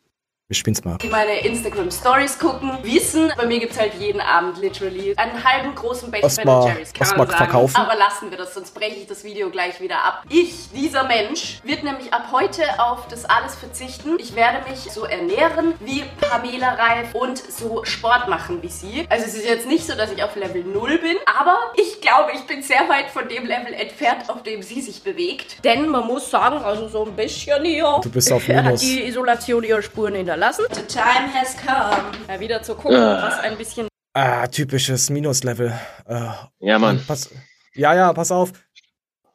Wir 0.48 0.56
spielen's 0.56 0.84
mal. 0.84 0.98
Die 0.98 1.06
meine 1.08 1.38
Instagram 1.46 1.90
Stories 1.90 2.38
gucken, 2.38 2.72
wissen, 2.82 3.32
bei 3.38 3.46
mir 3.46 3.58
gibt's 3.58 3.78
halt 3.78 3.94
jeden 3.94 4.20
Abend 4.20 4.58
literally 4.58 5.14
einen 5.16 5.42
halben 5.42 5.74
großen 5.74 6.10
Becher 6.10 6.28
Ben 6.44 6.46
Jerry's. 6.66 6.92
kann 6.92 7.16
man 7.16 7.28
verkaufen. 7.28 7.74
Aber 7.76 7.94
lassen 7.96 8.28
wir 8.30 8.36
das, 8.36 8.52
sonst 8.52 8.74
breche 8.74 8.96
ich 8.96 9.06
das 9.06 9.24
Video 9.24 9.48
gleich 9.48 9.80
wieder 9.80 10.04
ab. 10.04 10.24
Ich, 10.28 10.68
dieser 10.74 11.04
Mensch, 11.04 11.60
wird 11.62 11.84
nämlich 11.84 12.12
ab 12.12 12.26
heute 12.32 12.64
auf 12.80 13.08
das 13.08 13.24
alles 13.24 13.54
verzichten. 13.54 14.18
Ich 14.18 14.36
werde 14.36 14.68
mich 14.68 14.80
so 14.92 15.04
ernähren 15.04 15.72
wie 15.80 16.02
Pamela 16.20 16.74
Reif 16.74 17.14
und 17.14 17.38
so 17.38 17.82
Sport 17.84 18.28
machen 18.28 18.62
wie 18.62 18.68
sie. 18.68 19.06
Also 19.08 19.24
es 19.24 19.34
ist 19.34 19.46
jetzt 19.46 19.66
nicht 19.66 19.86
so, 19.86 19.94
dass 19.94 20.12
ich 20.12 20.22
auf 20.22 20.36
Level 20.36 20.64
0 20.64 20.98
bin, 20.98 21.16
aber 21.40 21.56
ich 21.76 22.02
glaube, 22.02 22.32
ich 22.34 22.42
bin 22.46 22.62
sehr 22.62 22.86
weit 22.90 23.08
von 23.10 23.26
dem 23.26 23.46
Level 23.46 23.72
entfernt, 23.72 24.28
auf 24.28 24.42
dem 24.42 24.60
sie 24.62 24.82
sich 24.82 25.02
bewegt. 25.02 25.64
Denn 25.64 25.88
man 25.88 26.06
muss 26.06 26.30
sagen, 26.30 26.56
also 26.62 26.88
so 26.88 27.06
ein 27.06 27.16
bisschen 27.16 27.64
hier 27.64 28.00
Du 28.02 28.10
bist 28.10 28.30
auf 28.30 28.42
hat 28.48 28.64
Minus. 28.66 28.80
die 28.80 29.04
Isolation 29.06 29.62
ihre 29.64 29.82
Spuren 29.82 30.14
hinterlassen. 30.16 30.41
The 30.50 30.82
time 30.88 31.32
has 31.32 31.56
come. 31.56 32.02
Mal 32.26 32.40
wieder 32.40 32.62
zu 32.62 32.74
gucken, 32.74 32.96
Ah. 32.98 33.26
was 33.28 33.38
ein 33.40 33.56
bisschen 33.56 33.86
Ah, 34.14 34.46
typisches 34.48 35.08
Minuslevel. 35.08 35.72
Äh, 36.08 36.20
Ja, 36.58 36.78
Mann. 36.78 37.02
pass, 37.06 37.30
ja, 37.74 37.94
ja, 37.94 38.12
pass 38.12 38.30
auf. 38.32 38.52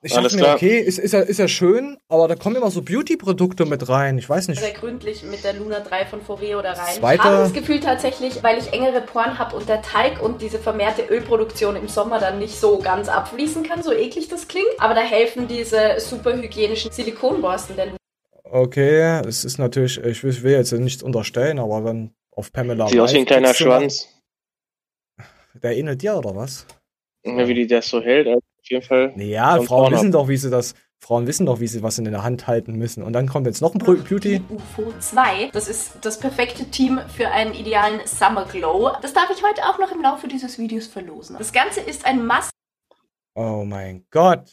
Ich 0.04 0.16
Alles 0.16 0.34
dachte 0.34 0.36
mir, 0.36 0.44
klar. 0.44 0.56
okay, 0.56 0.80
ist, 0.80 1.00
ist, 1.00 1.14
ja, 1.14 1.22
ist 1.22 1.40
ja 1.40 1.48
schön, 1.48 1.98
aber 2.08 2.28
da 2.28 2.36
kommen 2.36 2.56
immer 2.56 2.70
so 2.70 2.84
Beauty-Produkte 2.84 3.66
mit 3.66 3.90
rein. 3.90 4.18
Ich 4.20 4.30
weiß 4.30 4.48
nicht. 4.50 4.60
sehr 4.60 4.72
gründlich 4.74 5.24
mit 5.24 5.44
der 5.44 5.54
Luna 5.54 5.80
3 5.80 6.06
von 6.06 6.22
Foreo 6.22 6.62
da 6.62 6.74
rein. 6.74 6.96
Zweite- 7.00 7.16
Ich 7.22 7.24
habe 7.24 7.38
das 7.38 7.54
Gefühl 7.54 7.80
tatsächlich, 7.80 8.44
weil 8.44 8.60
ich 8.60 8.72
engere 8.74 9.02
Poren 9.02 9.40
habe 9.40 9.56
und 9.56 9.68
der 9.68 9.82
Teig 9.82 10.22
und 10.22 10.42
diese 10.42 10.60
vermehrte 10.60 11.02
Ölproduktion 11.04 11.76
im 11.76 11.88
Sommer 11.88 12.20
dann 12.20 12.38
nicht 12.38 12.60
so 12.60 12.78
ganz 12.78 13.10
abfließen 13.10 13.64
kann, 13.64 13.82
so 13.82 13.92
eklig 13.92 14.28
das 14.28 14.48
klingt. 14.48 14.68
Aber 14.78 14.94
da 14.94 15.02
helfen 15.02 15.48
diese 15.48 16.00
super 16.00 16.34
hygienischen 16.34 16.92
Silikonborsten 16.92 17.76
der 17.76 17.86
Luna. 17.88 17.97
Okay, 18.52 19.22
es 19.28 19.46
ist 19.46 19.58
natürlich, 19.58 19.98
ich 20.04 20.24
will, 20.24 20.32
ich 20.32 20.44
will 20.44 20.54
jetzt 20.54 20.72
nichts 20.74 21.04
unterstellen, 21.04 21.60
aber 21.60 21.84
wenn 21.86 22.14
auf 22.32 22.52
Pamela 22.52 22.88
Sieht 22.88 23.00
aus 23.00 23.14
wie 23.14 23.20
ein 23.20 23.26
kleiner 23.26 23.54
Schwanz. 23.54 24.08
Der 25.54 25.76
ähnelt 25.76 26.02
dir, 26.02 26.16
oder 26.16 26.36
was? 26.36 26.66
Ja, 27.26 27.48
Wie 27.48 27.54
die 27.54 27.68
das 27.68 27.88
so 27.90 28.02
hält, 28.02 28.28
also 28.28 28.38
auf 28.40 28.70
jeden 28.70 28.84
Fall. 28.86 29.12
Naja, 29.16 29.58
Von 29.58 29.66
Frauen 29.66 29.94
wissen 29.94 30.12
doch, 30.12 30.28
wie 30.28 30.38
sie 30.38 30.50
das, 30.52 30.76
Frauen 31.00 31.26
wissen 31.28 31.46
doch, 31.46 31.60
wie 31.60 31.68
sie 31.68 31.82
was 31.84 31.98
in 31.98 32.06
der 32.06 32.24
Hand 32.24 32.48
halten 32.48 32.74
müssen. 32.74 33.02
Und 33.04 33.14
dann 33.14 33.28
kommt 33.28 33.48
jetzt 33.48 33.62
noch 33.62 33.74
ein 33.74 33.80
Pro- 33.80 33.96
Beauty. 33.96 34.42
UFO 34.50 34.94
2. 35.00 35.50
Das 35.52 35.68
ist 35.68 35.94
das 36.02 36.20
perfekte 36.20 36.66
Team 36.66 37.00
für 37.16 37.28
einen 37.30 37.54
idealen 37.54 38.00
Summer 38.06 38.46
Glow. 38.46 38.92
Das 39.02 39.14
darf 39.14 39.30
ich 39.36 39.44
heute 39.44 39.64
auch 39.64 39.80
noch 39.80 39.92
im 39.92 40.02
Laufe 40.02 40.28
dieses 40.28 40.58
Videos 40.60 40.88
verlosen. 40.88 41.36
Das 41.40 41.52
Ganze 41.52 41.82
ist 41.82 42.06
ein 42.06 42.26
Must 42.26 42.52
Oh 43.36 43.64
mein 43.66 44.06
Gott. 44.12 44.46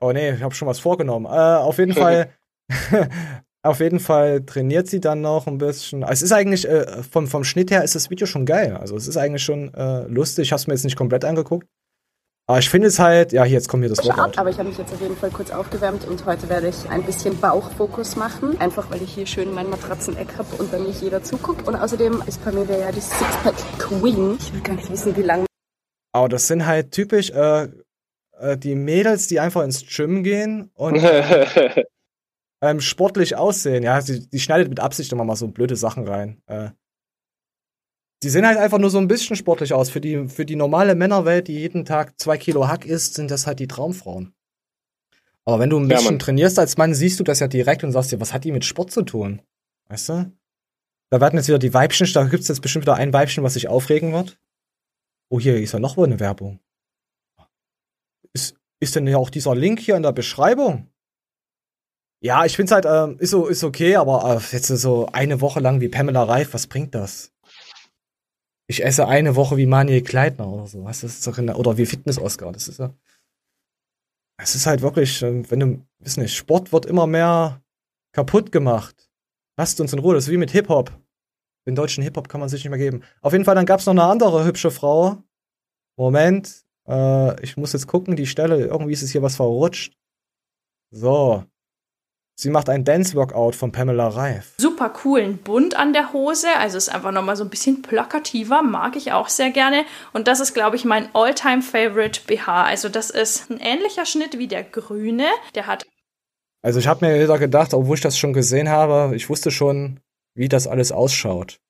Oh 0.00 0.12
nee, 0.12 0.32
ich 0.32 0.42
habe 0.42 0.54
schon 0.54 0.68
was 0.68 0.78
vorgenommen. 0.78 1.26
Äh, 1.26 1.28
auf 1.28 1.78
jeden 1.78 1.92
Fall, 1.94 2.32
auf 3.62 3.80
jeden 3.80 4.00
Fall 4.00 4.44
trainiert 4.44 4.88
sie 4.88 5.00
dann 5.00 5.20
noch 5.20 5.46
ein 5.46 5.58
bisschen. 5.58 6.02
Es 6.02 6.22
ist 6.22 6.32
eigentlich, 6.32 6.68
äh, 6.68 7.02
vom, 7.02 7.26
vom 7.26 7.44
Schnitt 7.44 7.70
her 7.70 7.82
ist 7.82 7.94
das 7.94 8.10
Video 8.10 8.26
schon 8.26 8.46
geil. 8.46 8.76
Also 8.76 8.96
es 8.96 9.08
ist 9.08 9.16
eigentlich 9.16 9.42
schon 9.42 9.72
äh, 9.74 10.02
lustig. 10.06 10.44
Ich 10.44 10.52
habe 10.52 10.60
es 10.60 10.66
mir 10.66 10.74
jetzt 10.74 10.84
nicht 10.84 10.96
komplett 10.96 11.24
angeguckt. 11.24 11.66
Aber 12.46 12.58
ich 12.58 12.68
finde 12.68 12.88
es 12.88 12.98
halt, 12.98 13.32
ja, 13.32 13.46
jetzt 13.46 13.68
kommt 13.68 13.84
hier 13.84 13.88
das 13.88 14.04
Workout. 14.04 14.36
Aber 14.36 14.50
ich 14.50 14.58
habe 14.58 14.68
mich 14.68 14.76
jetzt 14.76 14.92
auf 14.92 15.00
jeden 15.00 15.16
Fall 15.16 15.30
kurz 15.30 15.50
aufgewärmt 15.50 16.06
und 16.06 16.26
heute 16.26 16.46
werde 16.50 16.68
ich 16.68 16.90
ein 16.90 17.02
bisschen 17.02 17.40
Bauchfokus 17.40 18.16
machen. 18.16 18.60
Einfach 18.60 18.90
weil 18.90 19.00
ich 19.00 19.14
hier 19.14 19.24
schön 19.24 19.54
mein 19.54 19.70
Matratzeneck 19.70 20.36
habe 20.36 20.54
und 20.56 20.70
dann 20.70 20.82
nicht 20.82 21.00
jeder 21.00 21.22
zuguckt. 21.22 21.66
Und 21.66 21.74
außerdem 21.74 22.22
ist 22.26 22.44
Pamela 22.44 22.76
ja 22.76 22.92
die 22.92 23.00
Sixpack 23.00 23.54
Queen. 23.78 24.36
Ich 24.38 24.52
will 24.52 24.60
gar 24.60 24.74
nicht 24.74 24.90
wissen, 24.90 25.16
wie 25.16 25.22
lange 25.22 25.46
Aber 26.12 26.28
das 26.28 26.46
sind 26.46 26.66
halt 26.66 26.90
typisch 26.90 27.30
äh, 27.30 27.68
äh, 28.38 28.58
die 28.58 28.74
Mädels, 28.74 29.26
die 29.26 29.40
einfach 29.40 29.62
ins 29.62 29.86
Gym 29.86 30.22
gehen 30.22 30.70
und 30.74 30.96
ähm, 32.64 32.80
sportlich 32.80 33.36
aussehen. 33.36 33.82
Ja, 33.82 34.00
die, 34.00 34.28
die 34.28 34.40
schneidet 34.40 34.68
mit 34.68 34.80
Absicht 34.80 35.12
immer 35.12 35.24
mal 35.24 35.36
so 35.36 35.48
blöde 35.48 35.76
Sachen 35.76 36.08
rein. 36.08 36.40
Äh, 36.46 36.70
die 38.22 38.30
sehen 38.30 38.46
halt 38.46 38.56
einfach 38.56 38.78
nur 38.78 38.88
so 38.88 38.98
ein 38.98 39.08
bisschen 39.08 39.36
sportlich 39.36 39.74
aus. 39.74 39.90
Für 39.90 40.00
die, 40.00 40.28
für 40.28 40.46
die 40.46 40.56
normale 40.56 40.94
Männerwelt, 40.94 41.48
die 41.48 41.54
jeden 41.58 41.84
Tag 41.84 42.18
zwei 42.18 42.38
Kilo 42.38 42.66
Hack 42.68 42.86
isst, 42.86 43.14
sind 43.14 43.30
das 43.30 43.46
halt 43.46 43.60
die 43.60 43.68
Traumfrauen. 43.68 44.34
Aber 45.44 45.58
wenn 45.58 45.68
du 45.68 45.78
ein 45.78 45.90
Ja, 45.90 45.96
bisschen 45.96 46.14
Mann. 46.14 46.18
trainierst 46.20 46.58
als 46.58 46.78
Mann, 46.78 46.94
siehst 46.94 47.20
du 47.20 47.24
das 47.24 47.40
ja 47.40 47.48
direkt 47.48 47.84
und 47.84 47.92
sagst 47.92 48.12
dir, 48.12 48.20
was 48.20 48.32
hat 48.32 48.44
die 48.44 48.52
mit 48.52 48.64
Sport 48.64 48.90
zu 48.92 49.02
tun? 49.02 49.42
Weißt 49.88 50.08
du? 50.08 50.32
Da 51.10 51.20
werden 51.20 51.36
jetzt 51.36 51.48
wieder 51.48 51.58
die 51.58 51.74
Weibchen, 51.74 52.08
da 52.14 52.24
gibt's 52.24 52.48
jetzt 52.48 52.62
bestimmt 52.62 52.86
wieder 52.86 52.94
ein 52.94 53.12
Weibchen, 53.12 53.44
was 53.44 53.52
sich 53.52 53.68
aufregen 53.68 54.12
wird. 54.14 54.38
Oh, 55.28 55.38
hier 55.38 55.60
ist 55.60 55.72
ja 55.72 55.78
noch 55.78 55.98
wohl 55.98 56.06
eine 56.06 56.18
Werbung. 56.18 56.60
Ist, 58.32 58.56
ist 58.80 58.96
denn 58.96 59.06
ja 59.06 59.18
auch 59.18 59.30
dieser 59.30 59.54
Link 59.54 59.80
hier 59.80 59.96
in 59.96 60.02
der 60.02 60.12
Beschreibung? 60.12 60.90
Ja, 62.24 62.46
ich 62.46 62.56
find's 62.56 62.72
halt, 62.72 62.86
ähm, 62.86 63.18
ist 63.18 63.32
so, 63.32 63.48
ist 63.48 63.64
okay, 63.64 63.96
aber 63.96 64.24
äh, 64.24 64.54
jetzt 64.56 64.68
so 64.68 65.06
eine 65.12 65.42
Woche 65.42 65.60
lang 65.60 65.82
wie 65.82 65.90
Pamela 65.90 66.22
Reif, 66.22 66.54
was 66.54 66.66
bringt 66.66 66.94
das? 66.94 67.34
Ich 68.66 68.82
esse 68.82 69.06
eine 69.06 69.36
Woche 69.36 69.58
wie 69.58 69.66
Manuel 69.66 70.00
Kleitner 70.00 70.48
oder 70.48 70.66
so, 70.66 70.82
was 70.84 71.04
ist 71.04 71.26
doch 71.26 71.36
in 71.36 71.48
der, 71.48 71.58
oder 71.58 71.76
wie 71.76 71.84
Fitness 71.84 72.18
Oscar, 72.18 72.50
das 72.50 72.68
ist 72.68 72.78
ja. 72.78 72.94
Es 74.40 74.54
ist 74.54 74.64
halt 74.64 74.80
wirklich, 74.80 75.20
ähm, 75.20 75.44
wenn 75.50 75.60
du, 75.60 75.86
wissen 75.98 76.22
nicht, 76.22 76.34
Sport 76.34 76.72
wird 76.72 76.86
immer 76.86 77.06
mehr 77.06 77.62
kaputt 78.14 78.50
gemacht. 78.50 79.10
Lasst 79.58 79.78
uns 79.82 79.92
in 79.92 79.98
Ruhe, 79.98 80.14
das 80.14 80.24
ist 80.24 80.30
wie 80.30 80.38
mit 80.38 80.50
Hip-Hop. 80.50 80.98
Den 81.68 81.74
deutschen 81.74 82.02
Hip-Hop 82.02 82.30
kann 82.30 82.40
man 82.40 82.48
sich 82.48 82.64
nicht 82.64 82.70
mehr 82.70 82.78
geben. 82.78 83.02
Auf 83.20 83.34
jeden 83.34 83.44
Fall, 83.44 83.54
dann 83.54 83.66
gab's 83.66 83.84
noch 83.84 83.92
eine 83.92 84.04
andere 84.04 84.46
hübsche 84.46 84.70
Frau. 84.70 85.22
Moment, 85.98 86.64
äh, 86.88 87.38
ich 87.42 87.58
muss 87.58 87.74
jetzt 87.74 87.86
gucken, 87.86 88.16
die 88.16 88.26
Stelle, 88.26 88.64
irgendwie 88.64 88.94
ist 88.94 89.02
es 89.02 89.10
hier 89.10 89.20
was 89.20 89.36
verrutscht. 89.36 89.94
So. 90.90 91.44
Sie 92.36 92.50
macht 92.50 92.68
ein 92.68 92.84
Dance-Workout 92.84 93.54
von 93.54 93.70
Pamela 93.70 94.08
Reif. 94.08 94.54
super 94.58 94.90
coolen 94.90 95.38
Bund 95.38 95.76
an 95.76 95.92
der 95.92 96.12
Hose. 96.12 96.48
Also 96.58 96.76
ist 96.76 96.88
einfach 96.88 97.12
nochmal 97.12 97.36
so 97.36 97.44
ein 97.44 97.50
bisschen 97.50 97.80
plakativer, 97.82 98.62
mag 98.62 98.96
ich 98.96 99.12
auch 99.12 99.28
sehr 99.28 99.50
gerne. 99.50 99.84
Und 100.12 100.26
das 100.26 100.40
ist, 100.40 100.52
glaube 100.52 100.74
ich, 100.74 100.84
mein 100.84 101.08
All-Time-Favorite 101.14 102.22
BH. 102.26 102.64
Also 102.64 102.88
das 102.88 103.10
ist 103.10 103.50
ein 103.50 103.60
ähnlicher 103.60 104.04
Schnitt 104.04 104.36
wie 104.36 104.48
der 104.48 104.64
grüne. 104.64 105.26
Der 105.54 105.68
hat 105.68 105.86
Also 106.62 106.80
ich 106.80 106.88
habe 106.88 107.06
mir 107.06 107.22
wieder 107.22 107.38
gedacht, 107.38 107.72
obwohl 107.72 107.94
ich 107.96 108.02
das 108.02 108.18
schon 108.18 108.32
gesehen 108.32 108.68
habe, 108.68 109.14
ich 109.14 109.28
wusste 109.30 109.52
schon, 109.52 110.00
wie 110.34 110.48
das 110.48 110.66
alles 110.66 110.90
ausschaut. 110.90 111.60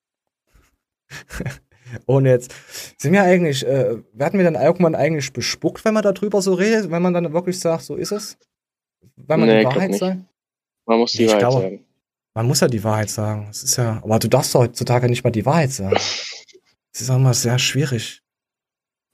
Ohne 2.07 2.29
jetzt. 2.29 2.53
Sind 2.97 3.13
wir 3.13 3.21
eigentlich, 3.21 3.65
äh, 3.67 3.97
werden 4.13 4.39
wir 4.39 4.43
dann 4.43 4.55
irgendwann 4.61 4.95
eigentlich 4.95 5.31
bespuckt, 5.31 5.85
wenn 5.85 5.93
man 5.93 6.01
darüber 6.01 6.41
so 6.41 6.55
redet, 6.55 6.89
wenn 6.89 7.03
man 7.03 7.13
dann 7.13 7.31
wirklich 7.33 7.59
sagt, 7.59 7.83
so 7.83 7.95
ist 7.95 8.11
es? 8.11 8.37
Wenn 9.15 9.39
man 9.39 9.47
Nee, 9.47 9.57
die 9.57 9.61
glaub 9.61 9.75
Wahrheit 9.75 9.95
sagt? 9.95 10.17
Man 10.85 10.99
muss 10.99 11.11
die 11.11 11.23
Ich 11.23 11.29
Wahrheit 11.29 11.39
glaube- 11.39 11.61
sagen. 11.61 11.85
Man 12.37 12.47
muss 12.47 12.59
ja 12.59 12.67
die 12.67 12.83
Wahrheit 12.83 13.09
sagen. 13.09 13.45
Das 13.47 13.63
ist 13.63 13.77
ja, 13.77 14.01
aber 14.03 14.19
du 14.19 14.27
darfst 14.27 14.53
heutzutage 14.55 15.07
nicht 15.07 15.23
mal 15.23 15.29
die 15.31 15.45
Wahrheit 15.45 15.71
sagen. 15.71 15.93
Das 15.95 17.01
ist 17.01 17.09
auch 17.09 17.17
mal 17.17 17.33
sehr 17.33 17.59
schwierig. 17.59 18.21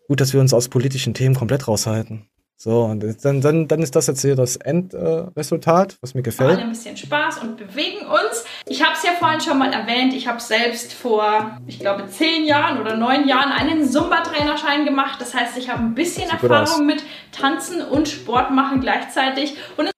Gut, 0.08 0.20
dass 0.20 0.34
wir 0.34 0.40
uns 0.42 0.54
aus 0.54 0.70
politischen 0.70 1.14
Themen 1.14 1.36
komplett 1.36 1.68
raushalten. 1.68 2.28
So, 2.58 2.84
und 2.84 3.04
dann, 3.24 3.42
dann, 3.42 3.68
dann 3.68 3.82
ist 3.82 3.96
das 3.96 4.06
jetzt 4.08 4.22
hier 4.22 4.36
das 4.36 4.56
Endresultat, 4.56 5.94
äh, 5.94 5.98
was 6.02 6.14
mir 6.14 6.20
alle 6.20 6.24
gefällt. 6.24 6.60
ein 6.60 6.70
bisschen 6.70 6.96
Spaß 6.98 7.40
und 7.40 7.58
bewegen 7.58 8.06
uns. 8.06 8.44
Ich 8.68 8.84
habe 8.84 8.94
es 8.96 9.04
ja 9.04 9.12
vorhin 9.18 9.42
schon 9.42 9.58
mal 9.58 9.74
erwähnt. 9.74 10.14
Ich 10.14 10.28
habe 10.28 10.40
selbst 10.40 10.94
vor, 10.94 11.60
ich 11.66 11.80
glaube, 11.80 12.08
zehn 12.08 12.46
Jahren 12.46 12.80
oder 12.80 12.96
neun 12.98 13.28
Jahren 13.28 13.52
einen 13.52 13.88
Zumba-Trainerschein 13.90 14.86
gemacht. 14.86 15.20
Das 15.20 15.34
heißt, 15.34 15.58
ich 15.58 15.70
habe 15.70 15.82
ein 15.82 15.96
bisschen 15.96 16.30
Erfahrung 16.30 16.86
mit 16.86 17.04
Tanzen 17.32 17.82
und 17.82 18.08
Sport 18.08 18.52
machen 18.52 18.80
gleichzeitig. 18.82 19.56
Und 19.78 19.90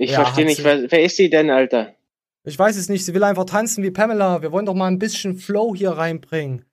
Ich 0.00 0.12
Ja, 0.12 0.22
verstehe 0.24 0.46
nicht, 0.46 0.56
sie- 0.56 0.64
wer, 0.64 0.90
wer 0.90 1.02
ist 1.04 1.18
die 1.18 1.28
denn, 1.28 1.50
Alter? 1.50 1.94
Ich 2.44 2.58
weiß 2.58 2.76
es 2.76 2.88
nicht, 2.88 3.04
sie 3.04 3.12
will 3.12 3.22
einfach 3.22 3.44
tanzen 3.44 3.84
wie 3.84 3.90
Pamela. 3.90 4.40
Wir 4.40 4.50
wollen 4.50 4.64
doch 4.64 4.72
mal 4.74 4.86
ein 4.86 4.98
bisschen 4.98 5.36
Flow 5.36 5.74
hier 5.74 5.90
reinbringen. 5.90 6.64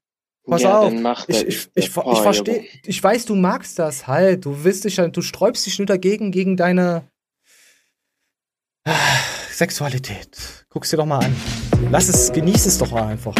Pass 0.45 0.61
ja, 0.61 0.79
auf. 0.79 0.93
Ich, 1.27 1.45
ich, 1.45 1.67
ich, 1.75 1.97
Oh, 1.97 2.13
ich 2.13 2.19
verstehe, 2.19 2.63
ich 2.85 3.03
weiß, 3.03 3.25
du 3.25 3.35
magst 3.35 3.79
das 3.79 4.07
halt. 4.07 4.45
Du 4.45 4.63
willst 4.63 4.85
dich, 4.85 4.95
ja- 4.95 5.09
du 5.09 5.21
sträubst 5.21 5.65
dich 5.65 5.77
nur 5.77 5.85
dagegen, 5.87 6.31
gegen 6.31 6.55
deine 6.55 7.03
ah, 8.85 8.93
Sexualität. 9.51 10.65
Guck's 10.69 10.91
dir 10.91 10.95
doch 10.97 11.05
mal 11.05 11.19
an. 11.25 11.35
Lass 11.91 12.07
es, 12.07 12.31
genieß 12.31 12.65
es 12.65 12.77
doch 12.77 12.91
mal 12.91 13.07
einfach. 13.07 13.35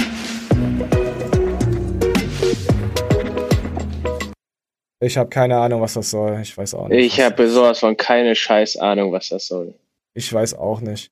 Ich 4.99 5.17
habe 5.17 5.29
keine 5.29 5.57
Ahnung, 5.57 5.81
was 5.81 5.93
das 5.93 6.09
soll. 6.09 6.39
Ich 6.41 6.57
weiß 6.57 6.73
auch 6.73 6.87
nicht. 6.87 7.05
Ich 7.05 7.21
habe 7.21 7.47
sowas 7.49 7.79
von 7.79 7.95
keine 7.95 8.35
scheiß 8.35 8.77
Ahnung, 8.77 9.11
was 9.11 9.29
das 9.29 9.47
soll. 9.47 9.75
Ich 10.13 10.31
weiß 10.31 10.55
auch 10.55 10.81
nicht. 10.81 11.11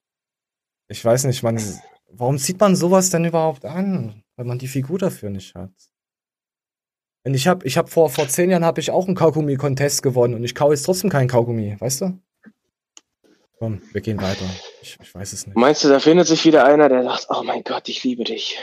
Ich 0.87 1.03
weiß 1.03 1.25
nicht, 1.25 1.43
man. 1.43 1.61
Warum 2.09 2.37
zieht 2.37 2.59
man 2.59 2.75
sowas 2.75 3.09
denn 3.09 3.25
überhaupt 3.25 3.65
an, 3.65 4.23
wenn 4.37 4.47
man 4.47 4.57
die 4.57 4.67
Figur 4.67 4.97
dafür 4.97 5.29
nicht 5.29 5.53
hat? 5.53 5.71
Und 7.25 7.33
ich 7.33 7.47
habe, 7.47 7.65
ich 7.65 7.77
habe 7.77 7.89
vor 7.89 8.09
vor 8.09 8.27
zehn 8.27 8.51
Jahren 8.51 8.65
habe 8.65 8.79
ich 8.79 8.91
auch 8.91 9.07
einen 9.07 9.15
Kaugummi-Contest 9.15 10.03
gewonnen 10.03 10.35
und 10.35 10.43
ich 10.43 10.55
kau 10.55 10.71
jetzt 10.71 10.83
trotzdem 10.83 11.09
keinen 11.09 11.27
Kaugummi, 11.27 11.75
weißt 11.79 12.01
du? 12.01 12.19
Komm, 13.57 13.81
wir 13.91 14.01
gehen 14.01 14.21
weiter. 14.21 14.45
Ich, 14.81 14.97
ich 15.01 15.15
weiß 15.15 15.33
es 15.33 15.47
nicht. 15.47 15.57
Meinst 15.57 15.83
du, 15.83 15.89
da 15.89 15.99
findet 15.99 16.27
sich 16.27 16.45
wieder 16.45 16.65
einer, 16.65 16.89
der 16.89 17.03
sagt, 17.03 17.27
oh 17.29 17.41
mein 17.43 17.63
Gott, 17.63 17.89
ich 17.89 18.03
liebe 18.03 18.23
dich. 18.23 18.59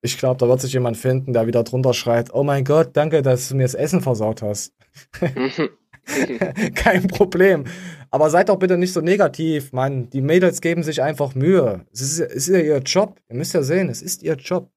Ich 0.00 0.16
glaube, 0.18 0.38
da 0.38 0.48
wird 0.48 0.60
sich 0.60 0.72
jemand 0.72 0.96
finden, 0.96 1.32
der 1.32 1.46
wieder 1.46 1.64
drunter 1.64 1.94
schreit: 1.94 2.32
Oh 2.32 2.42
mein 2.42 2.64
Gott, 2.64 2.90
danke, 2.92 3.22
dass 3.22 3.48
du 3.48 3.56
mir 3.56 3.64
das 3.64 3.74
Essen 3.74 4.00
versaut 4.00 4.42
hast. 4.42 4.72
Kein 6.74 7.06
Problem. 7.08 7.64
Aber 8.10 8.30
seid 8.30 8.48
doch 8.48 8.58
bitte 8.58 8.78
nicht 8.78 8.92
so 8.92 9.00
negativ, 9.00 9.72
Mann. 9.72 10.08
Die 10.10 10.22
Mädels 10.22 10.60
geben 10.60 10.82
sich 10.82 11.02
einfach 11.02 11.34
Mühe. 11.34 11.84
Es 11.92 12.00
ist, 12.00 12.20
es 12.20 12.48
ist 12.48 12.48
ja 12.48 12.60
ihr 12.60 12.78
Job. 12.78 13.20
Ihr 13.28 13.36
müsst 13.36 13.54
ja 13.54 13.62
sehen, 13.62 13.88
es 13.88 14.00
ist 14.00 14.22
ihr 14.22 14.34
Job. 14.34 14.70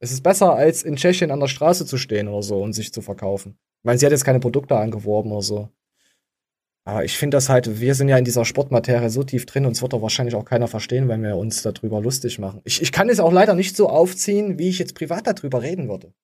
Es 0.00 0.12
ist 0.12 0.22
besser, 0.22 0.54
als 0.54 0.82
in 0.82 0.96
Tschechien 0.96 1.30
an 1.30 1.40
der 1.40 1.48
Straße 1.48 1.86
zu 1.86 1.96
stehen 1.98 2.28
oder 2.28 2.42
so 2.42 2.60
und 2.62 2.72
sich 2.72 2.92
zu 2.92 3.02
verkaufen. 3.02 3.58
Ich 3.80 3.84
meine, 3.84 3.98
sie 3.98 4.06
hat 4.06 4.12
jetzt 4.12 4.24
keine 4.24 4.40
Produkte 4.40 4.76
angeworben 4.76 5.30
oder 5.32 5.42
so. 5.42 5.68
Aber 6.88 7.04
ich 7.04 7.18
finde 7.18 7.36
das 7.36 7.50
halt, 7.50 7.82
wir 7.82 7.94
sind 7.94 8.08
ja 8.08 8.16
in 8.16 8.24
dieser 8.24 8.46
Sportmaterie 8.46 9.10
so 9.10 9.22
tief 9.22 9.44
drin, 9.44 9.66
uns 9.66 9.82
wird 9.82 9.92
doch 9.92 10.00
wahrscheinlich 10.00 10.34
auch 10.34 10.46
keiner 10.46 10.68
verstehen, 10.68 11.06
wenn 11.06 11.22
wir 11.22 11.36
uns 11.36 11.60
darüber 11.60 12.00
lustig 12.00 12.38
machen. 12.38 12.62
Ich, 12.64 12.80
ich 12.80 12.92
kann 12.92 13.10
es 13.10 13.20
auch 13.20 13.30
leider 13.30 13.54
nicht 13.54 13.76
so 13.76 13.90
aufziehen, 13.90 14.58
wie 14.58 14.70
ich 14.70 14.78
jetzt 14.78 14.94
privat 14.94 15.26
darüber 15.26 15.60
reden 15.60 15.90
würde. 15.90 16.14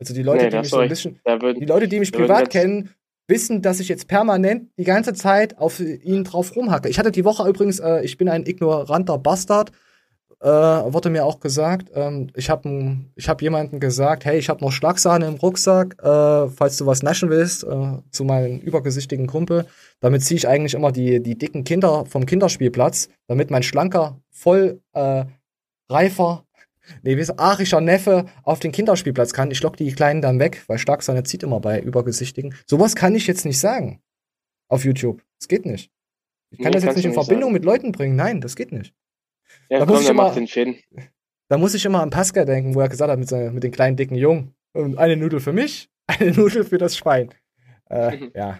Also 0.00 0.12
die 0.12 0.24
Leute, 0.24 0.46
Nee, 0.46 0.50
die 0.50 0.58
mich 0.58 0.70
so 0.70 0.78
ein 0.78 0.88
bisschen, 0.88 1.20
würden, 1.24 1.60
die 1.60 1.66
Leute, 1.66 1.86
die 1.86 2.00
mich 2.00 2.10
privat 2.10 2.50
kennen, 2.50 2.90
wissen, 3.28 3.62
dass 3.62 3.78
ich 3.78 3.86
jetzt 3.86 4.08
permanent 4.08 4.72
die 4.76 4.82
ganze 4.82 5.14
Zeit 5.14 5.56
auf 5.56 5.78
ihn 5.78 6.24
drauf 6.24 6.56
rumhacke. 6.56 6.88
Ich 6.88 6.98
hatte 6.98 7.12
die 7.12 7.24
Woche 7.24 7.48
übrigens, 7.48 7.78
äh, 7.78 8.00
ich 8.02 8.18
bin 8.18 8.28
ein 8.28 8.44
ignoranter 8.44 9.18
Bastard, 9.18 9.70
äh, 10.40 10.46
wurde 10.48 11.10
mir 11.10 11.24
auch 11.24 11.40
gesagt. 11.40 11.90
Ähm, 11.94 12.28
ich 12.34 12.50
habe 12.50 12.98
ich 13.14 13.28
hab 13.28 13.40
jemanden 13.42 13.80
gesagt, 13.80 14.24
hey, 14.24 14.38
ich 14.38 14.48
habe 14.48 14.64
noch 14.64 14.72
Schlagsahne 14.72 15.26
im 15.26 15.34
Rucksack, 15.34 15.96
äh, 16.02 16.48
falls 16.48 16.76
du 16.76 16.86
was 16.86 17.02
naschen 17.02 17.30
willst, 17.30 17.64
äh, 17.64 17.98
zu 18.10 18.24
meinem 18.24 18.58
übergesichtigen 18.60 19.26
Kumpel. 19.26 19.66
Damit 20.00 20.22
ziehe 20.22 20.36
ich 20.36 20.46
eigentlich 20.48 20.74
immer 20.74 20.92
die, 20.92 21.22
die 21.22 21.38
dicken 21.38 21.64
Kinder 21.64 22.04
vom 22.06 22.26
Kinderspielplatz, 22.26 23.08
damit 23.28 23.50
mein 23.50 23.62
schlanker, 23.62 24.20
voll 24.30 24.80
äh, 24.92 25.24
reifer, 25.90 26.44
nee, 27.02 27.16
wie 27.16 27.20
ist- 27.20 27.38
arischer 27.38 27.80
Neffe 27.80 28.26
auf 28.42 28.60
den 28.60 28.72
Kinderspielplatz 28.72 29.32
kann. 29.32 29.50
Ich 29.50 29.62
lock 29.62 29.76
die 29.76 29.90
Kleinen 29.92 30.20
dann 30.22 30.38
weg, 30.38 30.62
weil 30.66 30.78
Schlagsahne 30.78 31.22
zieht 31.24 31.42
immer 31.42 31.60
bei 31.60 31.80
übergesichtigen. 31.80 32.54
Sowas 32.66 32.94
kann 32.94 33.14
ich 33.14 33.26
jetzt 33.26 33.44
nicht 33.46 33.58
sagen 33.58 34.00
auf 34.68 34.84
YouTube. 34.84 35.22
Das 35.38 35.48
geht 35.48 35.64
nicht. 35.66 35.90
Ich 36.50 36.58
kann 36.58 36.66
Nee, 36.68 36.72
das 36.74 36.84
jetzt 36.84 36.96
nicht 36.96 37.04
in 37.06 37.10
nicht 37.12 37.14
Verbindung 37.18 37.48
sagen. 37.48 37.52
mit 37.54 37.64
Leuten 37.64 37.92
bringen. 37.92 38.16
Nein, 38.16 38.40
das 38.40 38.54
geht 38.54 38.70
nicht. 38.72 38.94
Ja, 39.68 39.78
da 39.80 39.84
komm, 39.86 39.94
muss 39.94 40.04
ich 40.04 40.10
immer- 40.10 40.30
den 40.32 40.46
Fäden. 40.46 40.76
Da 41.48 41.58
muss 41.58 41.74
ich 41.74 41.84
immer 41.84 42.02
an 42.02 42.10
Pascal 42.10 42.44
denken, 42.44 42.74
wo 42.74 42.80
er 42.80 42.88
gesagt 42.88 43.10
hat, 43.10 43.18
mit, 43.18 43.28
seinen, 43.28 43.54
mit 43.54 43.62
den 43.62 43.70
kleinen 43.70 43.96
dicken 43.96 44.16
Jungen. 44.16 44.54
Und 44.72 44.98
eine 44.98 45.16
Nudel 45.16 45.40
für 45.40 45.52
mich, 45.52 45.88
eine 46.06 46.32
Nudel 46.32 46.64
für 46.64 46.78
das 46.78 46.96
Schwein. 46.96 47.30
Äh, 47.90 48.16
Mhm. 48.16 48.30
ja. 48.34 48.58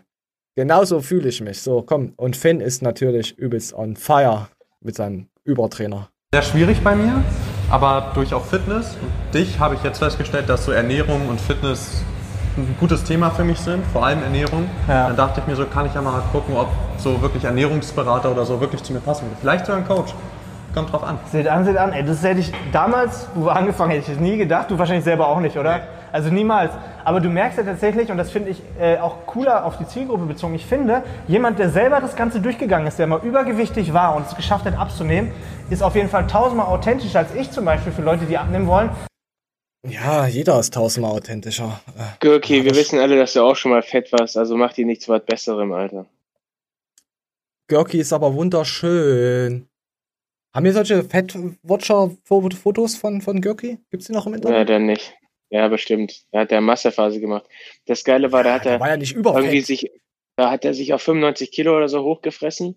Genauso 0.57 1.01
fühle 1.01 1.29
ich 1.29 1.41
mich. 1.43 1.61
So, 1.61 1.83
komm. 1.83 2.15
Und 2.17 2.37
Finn 2.37 2.61
ist 2.61 2.81
natürlich 2.83 3.37
übelst 3.37 3.75
on 3.75 3.95
fire 3.97 4.49
mit 4.81 4.95
seinem 4.95 5.29
Übertrainer. 5.45 6.09
Sehr 6.33 6.43
schwierig 6.43 6.81
bei 6.83 6.97
mir, 6.97 7.23
aber 7.71 8.13
durch 8.15 8.33
auch 8.33 8.45
Fitness 8.45 8.97
und 9.03 9.35
dich 9.35 9.59
habe 9.59 9.75
ich 9.75 9.83
jetzt 9.83 9.99
festgestellt, 9.99 10.49
dass 10.49 10.65
so 10.65 10.73
Ernährung 10.73 11.29
und 11.29 11.41
Fitness 11.41 12.03
ein 12.57 12.75
gutes 12.81 13.05
Thema 13.05 13.31
für 13.31 13.45
mich 13.45 13.59
sind, 13.59 13.85
vor 13.93 14.07
allem 14.07 14.23
Ernährung. 14.23 14.67
Ja. 14.89 15.09
Dann 15.09 15.17
dachte 15.17 15.41
ich 15.41 15.47
mir 15.47 15.57
so, 15.57 15.67
kann 15.67 15.85
ich 15.87 15.95
ja 15.95 16.01
mal 16.01 16.23
gucken, 16.33 16.57
ob 16.57 16.69
so 16.99 17.21
wirklich 17.21 17.45
Ernährungsberater 17.45 18.31
oder 18.33 18.47
so 18.47 18.61
wirklich 18.61 18.83
zu 18.83 18.93
mir 18.95 19.01
passen 19.01 19.27
würde. 19.27 19.37
Vielleicht 19.41 19.67
sogar 19.67 19.81
ein 19.83 19.87
Coach. 19.87 20.15
Kommt 20.77 20.93
drauf 20.93 21.05
an. 21.05 21.19
Seht 21.33 21.49
an, 21.49 21.65
seht 21.65 21.79
an. 21.79 21.95
Ey, 21.95 22.05
das 22.05 22.23
hätte 22.23 22.41
ich 22.41 22.53
damals, 22.71 23.29
wo 23.35 23.47
wir 23.47 23.57
angefangen 23.57 23.93
hätte 23.93 24.03
ich 24.03 24.09
das 24.09 24.21
nie 24.21 24.37
gedacht. 24.37 24.71
Du 24.71 24.79
wahrscheinlich 24.79 25.05
selber 25.05 25.27
auch 25.27 25.41
nicht, 25.41 25.57
oder? 25.57 25.89
Also 26.13 26.29
niemals. 26.29 26.71
Aber 27.03 27.21
du 27.21 27.31
merkst 27.31 27.57
ja 27.57 27.65
tatsächlich, 27.65 28.11
und 28.11 28.19
das 28.19 28.31
finde 28.31 28.51
ich 28.51 28.61
äh, 28.79 28.99
auch 28.99 29.25
cooler 29.25 29.65
auf 29.65 29.79
die 29.79 29.87
Zielgruppe 29.87 30.27
bezogen, 30.27 30.55
ich 30.55 30.67
finde, 30.67 31.03
jemand, 31.29 31.59
der 31.59 31.71
selber 31.71 32.03
das 32.03 32.15
Ganze 32.15 32.41
durchgegangen 32.41 32.87
ist, 32.87 32.99
der 32.99 33.07
mal 33.07 33.21
übergewichtig 33.25 33.95
war 33.95 34.17
und 34.17 34.27
es 34.27 34.37
geschafft 34.37 34.67
hat 34.67 34.79
abzunehmen, 34.79 35.33
ist 35.71 35.83
auf 35.83 35.95
jeden 35.95 36.11
Fall 36.11 36.27
tausendmal 36.27 36.67
authentischer 36.67 37.21
als 37.21 37.35
ich 37.35 37.51
zum 37.51 37.65
Beispiel 37.65 37.93
für 37.93 38.03
Leute, 38.03 38.27
die 38.27 38.37
abnehmen 38.37 38.67
wollen. 38.67 38.91
Ja, 39.89 40.27
jeder 40.27 40.61
ist 40.61 40.75
tausendmal 40.75 41.13
authentischer. 41.13 41.81
Äh, 41.97 42.03
Gürki, 42.21 42.59
Ja, 42.59 42.65
wir 42.65 42.77
wissen 42.77 42.99
alle, 42.99 43.17
dass 43.17 43.33
du 43.33 43.43
auch 43.43 43.57
schon 43.57 43.71
mal 43.71 43.83
fett 43.83 44.13
warst, 44.13 44.37
also 44.37 44.59
mach 44.59 44.75
dir 44.75 44.85
nichts 44.85 45.09
was 45.09 45.25
Besserem, 45.25 45.73
Alter. 45.73 46.05
Görki 47.67 47.99
ist 47.99 48.13
aber 48.13 48.35
wunderschön. 48.35 49.71
Haben 50.57 50.65
wir 50.65 50.73
solche 50.73 51.05
Fettwatcher-Fotos 51.05 52.97
von, 52.97 53.21
von 53.21 53.43
Görki? 53.43 53.79
Gibt's 53.91 54.07
die 54.07 54.15
noch 54.15 54.25
im 54.27 54.33
Ja, 54.33 54.37
Internet? 54.39 54.71
dann 54.71 54.87
nicht. 54.87 55.15
Ja, 55.51 55.69
bestimmt. 55.69 56.25
Da 56.33 56.41
hat 56.41 56.51
er 56.51 56.63
Massephase 56.63 57.21
gemacht. 57.21 57.45
Das 57.85 58.05
Geile 58.05 58.33
war, 58.33 58.43
da 58.43 58.55
hat 58.55 58.65
er 58.65 58.81
war 58.81 58.89
ja 58.89 58.97
nicht 58.97 59.15
irgendwie 59.15 59.61
sich, 59.61 59.91
da 60.37 60.51
hat 60.51 60.65
er 60.65 60.73
sich 60.73 60.95
auf 60.95 61.03
95 61.03 61.53
Kilo 61.53 61.77
oder 61.77 61.91
so 61.91 62.03
hochgefressen. 62.03 62.75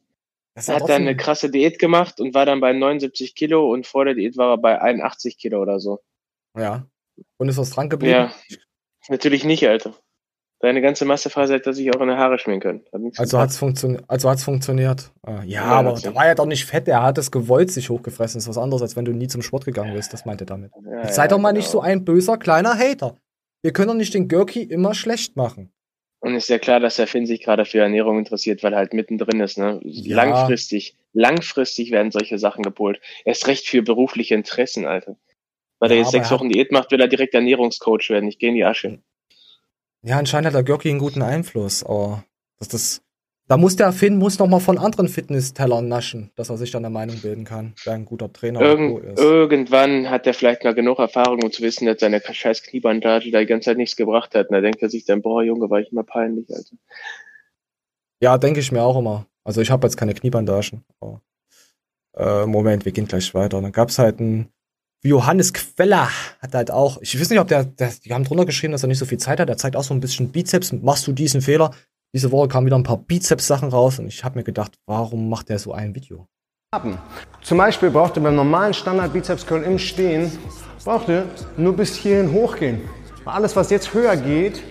Das 0.55 0.67
Er 0.67 0.75
hat 0.75 0.89
dann 0.89 1.03
eine 1.03 1.15
krasse 1.15 1.49
Diät 1.49 1.79
gemacht 1.79 2.19
und 2.19 2.33
war 2.33 2.45
dann 2.45 2.59
bei 2.59 2.73
79 2.73 3.33
Kilo 3.33 3.71
und 3.71 3.87
vor 3.87 4.03
der 4.03 4.13
Diät 4.13 4.35
war 4.35 4.55
er 4.55 4.57
bei 4.57 4.81
81 4.81 5.37
Kilo 5.37 5.61
oder 5.61 5.79
so. 5.79 6.01
Ja. 6.57 6.85
Und 7.37 7.47
ist 7.47 7.57
was 7.57 7.69
dran 7.69 7.87
geblieben? 7.87 8.13
Ja. 8.13 8.33
Natürlich 9.07 9.45
nicht, 9.45 9.65
Alter. 9.65 9.95
Seine 10.61 10.81
ganze 10.81 11.05
Massephase 11.05 11.53
hätte 11.53 11.69
er 11.69 11.73
sich 11.73 11.89
auch 11.95 12.01
in 12.01 12.09
die 12.09 12.15
Haare 12.15 12.37
schminken 12.37 12.61
können. 12.61 12.81
Hat 12.91 13.19
Also 13.19 13.31
gebracht. 13.31 13.43
hat's 13.43 13.57
funktioniert. 13.57 14.03
Also 14.09 14.29
hat's 14.29 14.43
funktioniert. 14.43 15.11
Äh, 15.25 15.31
ja, 15.31 15.43
Ja, 15.45 15.63
aber 15.65 15.97
ja. 15.97 16.13
war 16.13 16.27
ja 16.27 16.35
doch 16.35 16.45
nicht 16.45 16.65
fett. 16.65 16.87
Er 16.89 17.01
hat 17.03 17.17
es 17.17 17.31
gewollt 17.31 17.71
sich 17.71 17.89
hochgefressen. 17.89 18.37
Das 18.39 18.43
ist 18.43 18.49
was 18.49 18.57
anderes, 18.57 18.81
als 18.81 18.95
wenn 18.97 19.05
du 19.05 19.13
nie 19.13 19.27
zum 19.27 19.41
Sport 19.41 19.63
gegangen 19.65 19.93
bist. 19.93 20.11
Das 20.11 20.25
meinte 20.25 20.43
er 20.43 20.47
damit. 20.47 20.71
Ja, 20.85 21.03
Jetzt 21.03 21.15
sei 21.15 21.27
doch 21.29 21.37
mal 21.37 21.51
genau. 21.51 21.59
nicht 21.59 21.69
so 21.69 21.79
ein 21.79 22.03
böser 22.03 22.37
kleiner 22.37 22.77
Hater. 22.77 23.15
Wir 23.61 23.71
können 23.71 23.87
doch 23.89 23.95
nicht 23.95 24.13
den 24.13 24.27
Görki 24.27 24.63
immer 24.63 24.93
schlecht 24.93 25.37
machen. 25.37 25.71
Und 26.21 26.35
ist 26.35 26.49
ja 26.49 26.59
klar, 26.59 26.81
dass 26.81 26.97
der 26.97 27.07
Finn 27.07 27.25
sich 27.25 27.41
gerade 27.41 27.63
für 27.63 27.79
Ernährung 27.79 28.19
interessiert, 28.19 28.61
weil 28.61 28.73
er 28.73 28.79
halt 28.79 28.93
mittendrin 28.93 29.39
ist. 29.39 29.57
Ne? 29.57 29.79
Ja. 29.83 30.17
Langfristig, 30.17 30.97
langfristig 31.13 31.91
werden 31.91 32.11
solche 32.11 32.37
Sachen 32.37 32.63
gepolt. 32.63 32.99
Erst 33.23 33.47
recht 33.47 33.65
für 33.67 33.81
berufliche 33.81 34.35
Interessen, 34.35 34.85
Alter. 34.85 35.15
Weil 35.79 35.91
Ja, 35.91 35.95
er 35.95 36.01
jetzt 36.01 36.11
sechs 36.11 36.27
er 36.27 36.31
hat- 36.31 36.39
Wochen 36.41 36.49
Diät 36.49 36.73
macht, 36.73 36.91
will 36.91 36.99
er 36.99 37.07
direkt 37.07 37.33
Ernährungscoach 37.33 38.09
werden. 38.09 38.27
Ich 38.27 38.37
gehe 38.39 38.49
in 38.49 38.55
die 38.55 38.65
Asche. 38.65 38.99
Ja, 40.01 40.17
anscheinend 40.17 40.47
hat 40.47 40.53
der 40.53 40.63
Görki 40.63 40.89
einen 40.89 40.99
guten 40.99 41.21
Einfluss, 41.21 41.83
aber 41.83 42.23
das, 42.57 42.69
das, 42.69 43.01
da 43.47 43.57
muss 43.57 43.75
der 43.75 43.91
Finn 43.91 44.17
muss 44.17 44.39
noch 44.39 44.47
mal 44.47 44.59
von 44.61 44.77
anderen 44.77 45.09
Fitnesstellern 45.09 45.87
naschen, 45.89 46.31
dass 46.35 46.49
er 46.49 46.57
sich 46.57 46.71
dann 46.71 46.85
eine 46.85 46.93
Meinung 46.93 47.17
bilden 47.19 47.43
kann, 47.43 47.73
wer 47.83 47.93
ein 47.93 48.05
guter 48.05 48.31
Trainer 48.31 48.61
Irgend, 48.61 49.03
ist. 49.03 49.19
irgendwann 49.19 50.09
hat 50.09 50.25
er 50.25 50.33
vielleicht 50.33 50.63
mal 50.63 50.73
genug 50.73 50.99
Erfahrung, 50.99 51.43
um 51.43 51.51
zu 51.51 51.61
wissen, 51.63 51.85
dass 51.85 51.99
seine 51.99 52.21
scheiß 52.21 52.63
Kniebandage 52.63 53.29
da 53.31 53.39
die 53.39 53.45
ganze 53.45 53.65
Zeit 53.65 53.77
nichts 53.77 53.97
gebracht 53.97 54.35
hat. 54.35 54.49
Und 54.49 54.53
da 54.53 54.61
denkt 54.61 54.81
er 54.81 54.89
sich 54.89 55.03
dann, 55.03 55.21
boah, 55.21 55.43
Junge, 55.43 55.69
war 55.69 55.79
ich 55.81 55.91
immer 55.91 56.03
peinlich, 56.03 56.47
Alter. 56.49 56.75
Ja, 58.21 58.37
denke 58.37 58.59
ich 58.61 58.71
mir 58.71 58.83
auch 58.83 58.97
immer. 58.97 59.25
Also 59.43 59.61
ich 59.61 59.71
habe 59.71 59.85
jetzt 59.87 59.97
keine 59.97 60.13
Kniebandagen. 60.13 60.85
Aber, 60.99 61.21
äh, 62.15 62.45
Moment, 62.45 62.85
wir 62.85 62.91
gehen 62.91 63.07
gleich 63.07 63.33
weiter. 63.33 63.61
Dann 63.61 63.71
gab's 63.71 63.97
halt 63.99 64.19
einen 64.19 64.49
Johannes 65.01 65.53
Queller, 65.53 66.09
hat 66.41 66.53
halt 66.53 66.71
auch, 66.71 66.97
ich 67.01 67.19
weiß 67.19 67.29
nicht, 67.29 67.39
ob 67.39 67.47
der, 67.47 67.63
der, 67.63 67.91
die 68.03 68.13
haben 68.13 68.25
drunter 68.25 68.45
geschrieben, 68.45 68.73
dass 68.73 68.83
er 68.83 68.87
nicht 68.87 68.97
so 68.99 69.05
viel 69.05 69.17
Zeit 69.17 69.39
hat. 69.39 69.47
Der 69.47 69.57
zeigt 69.57 69.75
auch 69.75 69.83
so 69.83 69.93
ein 69.93 70.01
bisschen 70.01 70.31
Bizeps. 70.31 70.73
Machst 70.73 71.07
du 71.07 71.13
diesen 71.13 71.41
Fehler? 71.41 71.71
Diese 72.13 72.31
Woche 72.31 72.47
kamen 72.47 72.65
wieder 72.65 72.75
ein 72.75 72.83
paar 72.83 72.97
Bizeps-Sachen 72.97 73.69
raus 73.69 73.99
und 73.99 74.07
ich 74.07 74.23
habe 74.23 74.37
mir 74.37 74.43
gedacht, 74.43 74.73
warum 74.87 75.29
macht 75.29 75.49
der 75.49 75.59
so 75.59 75.73
ein 75.73 75.95
Video? 75.95 76.27
Zum 77.41 77.57
Beispiel 77.57 77.89
braucht 77.89 78.17
ihr 78.17 78.23
beim 78.23 78.35
normalen 78.35 78.73
Standard 78.73 79.13
Bizeps 79.13 79.45
Curl 79.45 79.63
im 79.63 79.79
Stehen, 79.79 80.31
braucht 80.83 81.07
ihr 81.07 81.25
nur 81.55 81.75
bis 81.75 81.95
hierhin 81.95 82.31
hochgehen. 82.31 82.81
Weil 83.23 83.35
Alles, 83.35 83.55
was 83.55 83.69
jetzt 83.69 83.93
höher 83.93 84.15
geht, 84.17 84.61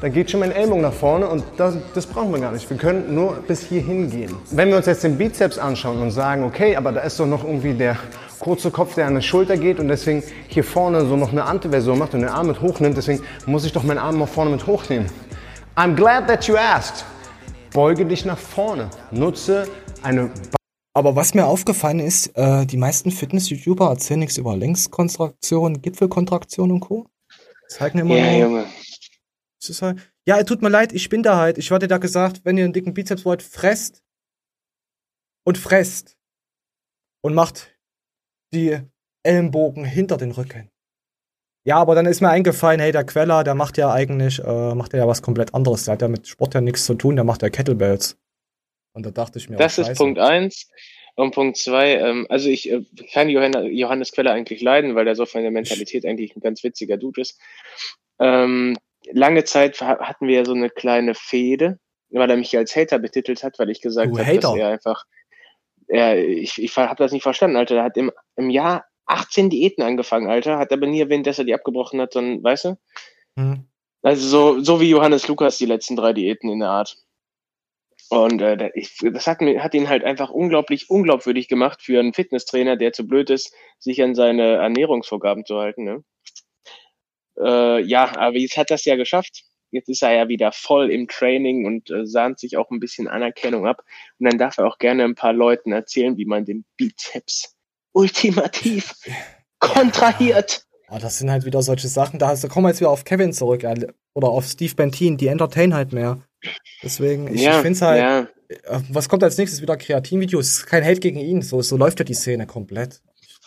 da 0.00 0.08
geht 0.08 0.30
schon 0.30 0.40
mein 0.40 0.52
Ellbogen 0.52 0.82
nach 0.82 0.92
vorne 0.92 1.28
und 1.28 1.44
das, 1.58 1.76
das 1.94 2.06
brauchen 2.06 2.32
wir 2.32 2.40
gar 2.40 2.52
nicht. 2.52 2.68
Wir 2.70 2.76
können 2.76 3.14
nur 3.14 3.34
bis 3.46 3.66
hierhin 3.66 4.10
gehen. 4.10 4.34
Wenn 4.50 4.68
wir 4.70 4.78
uns 4.78 4.86
jetzt 4.86 5.04
den 5.04 5.18
Bizeps 5.18 5.58
anschauen 5.58 6.00
und 6.00 6.10
sagen, 6.10 6.42
okay, 6.44 6.76
aber 6.76 6.92
da 6.92 7.00
ist 7.00 7.20
doch 7.20 7.26
noch 7.26 7.44
irgendwie 7.44 7.74
der 7.74 7.96
kurze 8.38 8.70
Kopf, 8.70 8.94
der 8.94 9.06
an 9.06 9.16
die 9.16 9.22
Schulter 9.22 9.58
geht 9.58 9.78
und 9.78 9.88
deswegen 9.88 10.22
hier 10.48 10.64
vorne 10.64 11.04
so 11.04 11.16
noch 11.16 11.32
eine 11.32 11.44
Anteversion 11.44 11.98
macht 11.98 12.14
und 12.14 12.20
den 12.20 12.30
Arm 12.30 12.46
mit 12.46 12.62
hochnimmt, 12.62 12.96
deswegen 12.96 13.22
muss 13.44 13.66
ich 13.66 13.72
doch 13.72 13.82
meinen 13.82 13.98
Arm 13.98 14.18
mal 14.18 14.26
vorne 14.26 14.50
mit 14.50 14.66
hochnehmen. 14.66 15.06
I'm 15.76 15.94
glad 15.94 16.26
that 16.26 16.44
you 16.44 16.56
asked. 16.56 17.04
Beuge 17.72 18.06
dich 18.06 18.24
nach 18.24 18.38
vorne. 18.38 18.88
Nutze 19.10 19.68
eine 20.02 20.30
Aber 20.94 21.14
was 21.14 21.34
mir 21.34 21.46
aufgefallen 21.46 22.00
ist, 22.00 22.36
äh, 22.36 22.64
die 22.64 22.78
meisten 22.78 23.10
Fitness-YouTuber 23.10 23.90
erzählen 23.90 24.20
nichts 24.20 24.38
über 24.38 24.56
Längskontraktion, 24.56 25.82
Gipfelkontraktion 25.82 26.72
und 26.72 26.80
Co. 26.80 27.06
Zeigen 27.68 27.98
immer 27.98 28.16
Ja, 28.16 28.32
nur, 28.32 28.40
Junge. 28.40 28.64
Es 29.60 29.68
ist 29.68 29.82
halt, 29.82 29.98
ja, 30.26 30.42
tut 30.42 30.62
mir 30.62 30.68
leid, 30.68 30.92
ich 30.92 31.08
bin 31.08 31.22
da 31.22 31.36
halt. 31.36 31.58
Ich 31.58 31.70
hatte 31.70 31.88
da 31.88 31.98
gesagt, 31.98 32.44
wenn 32.44 32.56
ihr 32.56 32.64
einen 32.64 32.72
dicken 32.72 32.94
Bizeps 32.94 33.24
wollt, 33.24 33.42
fresst 33.42 34.02
und 35.44 35.58
fresst 35.58 36.16
und 37.22 37.34
macht 37.34 37.76
die 38.52 38.80
Ellenbogen 39.22 39.84
hinter 39.84 40.16
den 40.16 40.32
Rücken. 40.32 40.70
Ja, 41.64 41.76
aber 41.76 41.94
dann 41.94 42.06
ist 42.06 42.22
mir 42.22 42.30
eingefallen, 42.30 42.80
hey, 42.80 42.90
der 42.90 43.04
Queller, 43.04 43.44
der 43.44 43.54
macht 43.54 43.76
ja 43.76 43.92
eigentlich, 43.92 44.38
äh, 44.42 44.74
macht 44.74 44.94
ja 44.94 45.06
was 45.06 45.20
komplett 45.20 45.54
anderes. 45.54 45.84
Der 45.84 45.92
hat 45.92 46.02
ja 46.02 46.08
mit 46.08 46.26
Sport 46.26 46.54
ja 46.54 46.62
nichts 46.62 46.86
zu 46.86 46.94
tun, 46.94 47.16
der 47.16 47.24
macht 47.24 47.42
ja 47.42 47.50
Kettlebells. 47.50 48.18
Und 48.94 49.04
da 49.04 49.10
dachte 49.10 49.38
ich 49.38 49.50
mir, 49.50 49.56
Das 49.56 49.78
oh, 49.78 49.82
ist. 49.82 49.96
Punkt 49.96 50.18
eins. 50.18 50.70
Und 51.16 51.34
Punkt 51.34 51.58
zwei, 51.58 51.96
ähm, 51.96 52.26
also 52.30 52.48
ich 52.48 52.70
äh, 52.70 52.82
kann 53.12 53.28
Johanna, 53.28 53.62
Johannes 53.64 54.12
Queller 54.12 54.32
eigentlich 54.32 54.62
leiden, 54.62 54.94
weil 54.94 55.06
er 55.06 55.14
so 55.14 55.26
von 55.26 55.42
der 55.42 55.50
Mentalität 55.50 56.06
eigentlich 56.06 56.34
ein 56.34 56.40
ganz 56.40 56.64
witziger 56.64 56.96
Dude 56.96 57.20
ist. 57.20 57.38
Ähm, 58.18 58.78
lange 59.12 59.44
Zeit 59.44 59.80
ha- 59.80 60.00
hatten 60.00 60.26
wir 60.26 60.36
ja 60.36 60.44
so 60.44 60.52
eine 60.52 60.70
kleine 60.70 61.14
Fehde, 61.14 61.78
weil 62.10 62.30
er 62.30 62.36
mich 62.36 62.56
als 62.56 62.74
Hater 62.76 62.98
betitelt 62.98 63.42
hat, 63.42 63.58
weil 63.58 63.70
ich 63.70 63.80
gesagt 63.80 64.18
habe, 64.18 64.30
dass 64.34 64.44
er 64.54 64.68
einfach, 64.68 65.04
er, 65.88 66.18
ich, 66.18 66.62
ich 66.62 66.76
habe 66.76 66.96
das 66.96 67.12
nicht 67.12 67.22
verstanden, 67.22 67.56
Alter. 67.56 67.76
Er 67.76 67.84
hat 67.84 67.96
im, 67.96 68.12
im 68.36 68.50
Jahr 68.50 68.84
18 69.06 69.50
Diäten 69.50 69.82
angefangen, 69.82 70.30
Alter, 70.30 70.58
hat 70.58 70.72
aber 70.72 70.86
nie 70.86 71.00
erwähnt, 71.00 71.26
dass 71.26 71.38
er 71.38 71.44
die 71.44 71.54
abgebrochen 71.54 72.00
hat, 72.00 72.12
sondern, 72.12 72.42
weißt 72.42 72.64
du? 72.66 72.78
Hm. 73.36 73.66
Also 74.02 74.28
so, 74.28 74.60
so 74.60 74.80
wie 74.80 74.90
Johannes 74.90 75.28
Lukas 75.28 75.58
die 75.58 75.66
letzten 75.66 75.96
drei 75.96 76.12
Diäten 76.12 76.48
in 76.50 76.60
der 76.60 76.70
Art. 76.70 76.96
Und 78.08 78.42
äh, 78.42 78.70
ich, 78.74 78.96
das 79.12 79.26
hat, 79.26 79.40
hat 79.40 79.74
ihn 79.74 79.88
halt 79.88 80.04
einfach 80.04 80.30
unglaublich 80.30 80.90
unglaubwürdig 80.90 81.48
gemacht 81.48 81.80
für 81.82 82.00
einen 82.00 82.12
Fitnesstrainer, 82.12 82.76
der 82.76 82.92
zu 82.92 83.06
blöd 83.06 83.30
ist, 83.30 83.54
sich 83.78 84.02
an 84.02 84.14
seine 84.14 84.54
Ernährungsvorgaben 84.54 85.44
zu 85.44 85.58
halten. 85.58 85.84
Ne? 85.84 86.02
Äh, 87.42 87.82
ja, 87.82 88.16
aber 88.16 88.36
jetzt 88.36 88.56
hat 88.56 88.70
das 88.70 88.84
ja 88.84 88.96
geschafft. 88.96 89.44
Jetzt 89.72 89.88
ist 89.88 90.02
er 90.02 90.12
ja 90.12 90.28
wieder 90.28 90.50
voll 90.52 90.90
im 90.90 91.06
Training 91.06 91.64
und 91.64 91.90
äh, 91.90 92.04
sahnt 92.04 92.40
sich 92.40 92.56
auch 92.56 92.70
ein 92.70 92.80
bisschen 92.80 93.06
Anerkennung 93.06 93.66
ab. 93.66 93.84
Und 94.18 94.28
dann 94.28 94.38
darf 94.38 94.58
er 94.58 94.66
auch 94.66 94.78
gerne 94.78 95.04
ein 95.04 95.14
paar 95.14 95.32
Leuten 95.32 95.72
erzählen, 95.72 96.16
wie 96.16 96.24
man 96.24 96.44
den 96.44 96.64
Bizeps 96.76 97.56
ultimativ 97.92 98.94
kontrahiert. 99.60 100.64
Ja, 100.90 100.98
das 100.98 101.18
sind 101.18 101.30
halt 101.30 101.44
wieder 101.44 101.62
solche 101.62 101.86
Sachen. 101.86 102.18
Da, 102.18 102.34
da 102.34 102.48
kommen 102.48 102.64
wir 102.64 102.70
jetzt 102.70 102.80
wieder 102.80 102.90
auf 102.90 103.04
Kevin 103.04 103.32
zurück 103.32 103.64
oder 104.12 104.28
auf 104.28 104.44
Steve 104.44 104.74
Bentin. 104.74 105.16
Die 105.16 105.28
entertain 105.28 105.72
halt 105.72 105.92
mehr. 105.92 106.20
Deswegen, 106.82 107.32
ich, 107.32 107.42
ja, 107.42 107.56
ich 107.56 107.62
finde 107.62 107.72
es 107.72 107.82
halt. 107.82 108.00
Ja. 108.00 108.20
Äh, 108.76 108.80
was 108.88 109.08
kommt 109.08 109.22
als 109.22 109.38
nächstes 109.38 109.62
wieder? 109.62 109.78
Es 109.78 110.32
ist 110.32 110.66
kein 110.66 110.84
Hate 110.84 110.98
gegen 110.98 111.20
ihn. 111.20 111.42
So, 111.42 111.62
so 111.62 111.76
läuft 111.76 112.00
ja 112.00 112.04
die 112.04 112.14
Szene 112.14 112.46
komplett. 112.46 113.02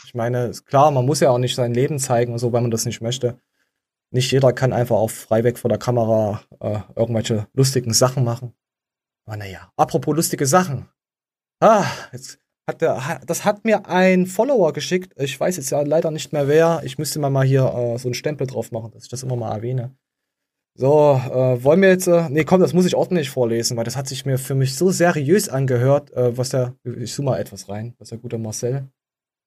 Ich 0.05 0.13
meine, 0.13 0.51
klar, 0.67 0.91
man 0.91 1.05
muss 1.05 1.19
ja 1.19 1.31
auch 1.31 1.37
nicht 1.37 1.55
sein 1.55 1.73
Leben 1.73 1.99
zeigen 1.99 2.31
und 2.31 2.39
so, 2.39 2.53
wenn 2.53 2.61
man 2.61 2.71
das 2.71 2.85
nicht 2.85 3.01
möchte 3.01 3.37
nicht 4.13 4.31
jeder 4.31 4.53
kann 4.53 4.73
einfach 4.73 4.95
auf 4.95 5.11
freiweg 5.11 5.57
vor 5.57 5.69
der 5.69 5.79
Kamera 5.79 6.43
äh, 6.59 6.79
irgendwelche 6.95 7.47
lustigen 7.53 7.93
Sachen 7.93 8.23
machen. 8.23 8.53
Aber 9.25 9.37
naja, 9.37 9.71
apropos 9.75 10.15
lustige 10.15 10.45
Sachen. 10.45 10.87
Ah, 11.59 11.85
jetzt 12.11 12.39
hat 12.67 12.81
der, 12.81 13.21
das 13.25 13.43
hat 13.43 13.65
mir 13.65 13.87
ein 13.87 14.27
Follower 14.27 14.71
geschickt. 14.71 15.13
Ich 15.17 15.39
weiß 15.39 15.57
jetzt 15.57 15.71
ja 15.71 15.81
leider 15.81 16.11
nicht 16.11 16.31
mehr 16.31 16.47
wer. 16.47 16.81
Ich 16.83 16.97
müsste 16.97 17.19
mal, 17.19 17.29
mal 17.29 17.45
hier 17.45 17.63
äh, 17.63 17.97
so 17.97 18.07
einen 18.07 18.13
Stempel 18.13 18.45
drauf 18.47 18.71
machen, 18.71 18.91
dass 18.91 19.03
ich 19.03 19.09
das 19.09 19.23
immer 19.23 19.35
mal 19.35 19.55
erwähne. 19.55 19.95
So, 20.75 21.13
äh, 21.13 21.63
wollen 21.63 21.81
wir 21.81 21.89
jetzt. 21.89 22.07
Äh, 22.07 22.29
nee, 22.29 22.43
komm, 22.43 22.61
das 22.61 22.73
muss 22.73 22.85
ich 22.85 22.95
ordentlich 22.95 23.29
vorlesen, 23.29 23.77
weil 23.77 23.83
das 23.83 23.95
hat 23.95 24.07
sich 24.07 24.25
mir 24.25 24.37
für 24.37 24.55
mich 24.55 24.75
so 24.75 24.91
seriös 24.91 25.49
angehört, 25.49 26.11
äh, 26.13 26.37
was 26.37 26.49
der. 26.49 26.75
Ich 26.83 27.13
zoome 27.13 27.31
mal 27.31 27.39
etwas 27.39 27.67
rein, 27.69 27.95
was 27.97 28.09
der 28.09 28.17
gute 28.19 28.37
Marcel 28.37 28.89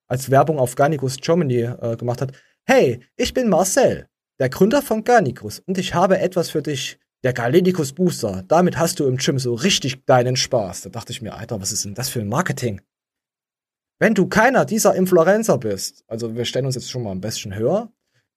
als 0.09 0.31
Werbung 0.31 0.59
auf 0.59 0.75
Garnicus 0.75 1.17
Germany 1.17 1.63
äh, 1.63 1.97
gemacht 1.97 2.21
hat. 2.21 2.33
Hey, 2.65 3.01
ich 3.17 3.35
bin 3.35 3.49
Marcel 3.49 4.09
der 4.39 4.49
Gründer 4.49 4.83
von 4.83 5.05
Garnicus, 5.05 5.61
und 5.61 5.79
ich 5.79 5.95
habe 5.95 6.19
etwas 6.19 6.51
für 6.51 6.63
dich. 6.63 6.99
Der 7.25 7.33
Galenicus 7.33 7.93
Booster. 7.93 8.45
Damit 8.47 8.79
hast 8.79 9.01
du 9.01 9.07
im 9.07 9.17
Gym 9.17 9.39
so 9.39 9.55
richtig 9.55 10.05
deinen 10.05 10.37
Spaß. 10.37 10.83
Da 10.83 10.91
dachte 10.91 11.13
ich 11.13 11.23
mir, 11.23 11.35
Alter, 11.35 11.61
was 11.61 11.73
ist 11.73 11.85
denn 11.85 11.95
das 11.95 12.09
für 12.09 12.21
ein 12.21 12.29
Marketing? 12.29 12.83
Wenn 13.99 14.15
du 14.15 14.29
keiner 14.29 14.65
dieser 14.67 14.95
Influencer 14.95 15.59
bist, 15.59 16.05
also 16.07 16.37
wir 16.37 16.45
stellen 16.45 16.67
uns 16.67 16.75
jetzt 16.75 16.91
schon 16.91 17.03
mal 17.03 17.13
ein 17.13 17.23
bisschen 17.23 17.55
höher, 17.55 17.91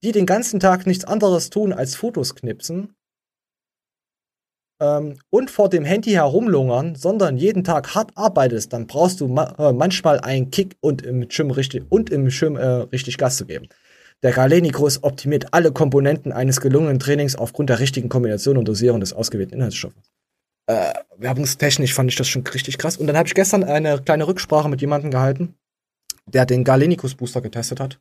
die 0.04 0.14
den 0.14 0.26
ganzen 0.26 0.60
Tag 0.60 0.88
nichts 0.88 1.04
anderes 1.04 1.50
tun 1.50 1.74
als 1.74 1.96
Fotos 1.96 2.34
knipsen 2.34 2.96
ähm, 4.82 5.20
und 5.30 5.52
vor 5.52 5.70
dem 5.70 5.84
Handy 5.84 6.12
herumlungern, 6.12 6.96
sondern 6.96 7.38
jeden 7.38 7.66
Tag 7.66 7.94
hart 7.94 8.12
arbeitest, 8.16 8.72
dann 8.72 8.88
brauchst 8.88 9.20
du 9.20 9.28
ma 9.28 9.54
äh, 9.60 9.74
manchmal 9.74 10.22
einen 10.22 10.50
Kick 10.52 10.78
und 10.80 11.02
im 11.02 11.28
Gym 11.28 11.52
richtig 11.52 11.84
und 11.90 12.10
im 12.10 12.30
Gym 12.30 12.56
äh, 12.56 12.66
richtig 12.66 13.18
Gas 13.18 13.38
zu 13.38 13.46
geben. 13.46 13.68
Der 14.22 14.34
Galenicus 14.34 15.04
optimiert 15.04 15.54
alle 15.54 15.72
Komponenten 15.72 16.32
eines 16.32 16.60
gelungenen 16.60 17.00
Trainings 17.00 17.36
aufgrund 17.36 17.70
der 17.70 17.80
richtigen 17.80 18.10
Kombination 18.10 18.58
und 18.58 18.68
Dosierung 18.68 19.00
des 19.00 19.14
ausgewählten 19.14 19.56
Inhaltsstoffes. 19.56 20.12
Äh, 20.68 20.94
werbungstechnisch 21.18 21.94
fand 21.94 22.12
ich 22.12 22.18
das 22.18 22.28
schon 22.28 22.46
richtig 22.46 22.78
krass. 22.78 22.98
Und 22.98 23.08
dann 23.08 23.18
habe 23.18 23.28
ich 23.28 23.34
gestern 23.34 23.64
eine 23.64 24.02
kleine 24.02 24.28
Rücksprache 24.28 24.70
mit 24.70 24.82
jemandem 24.82 25.10
gehalten, 25.10 25.56
der 26.26 26.46
den 26.46 26.64
Galenicus 26.64 27.16
Booster 27.16 27.42
getestet 27.42 27.80
hat. 27.80 28.00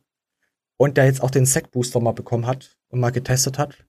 Und 0.77 0.97
der 0.97 1.05
jetzt 1.05 1.21
auch 1.23 1.31
den 1.31 1.45
Sec 1.45 1.71
Booster 1.71 1.99
mal 1.99 2.13
bekommen 2.13 2.47
hat 2.47 2.77
und 2.89 2.99
mal 2.99 3.11
getestet 3.11 3.57
hat. 3.57 3.85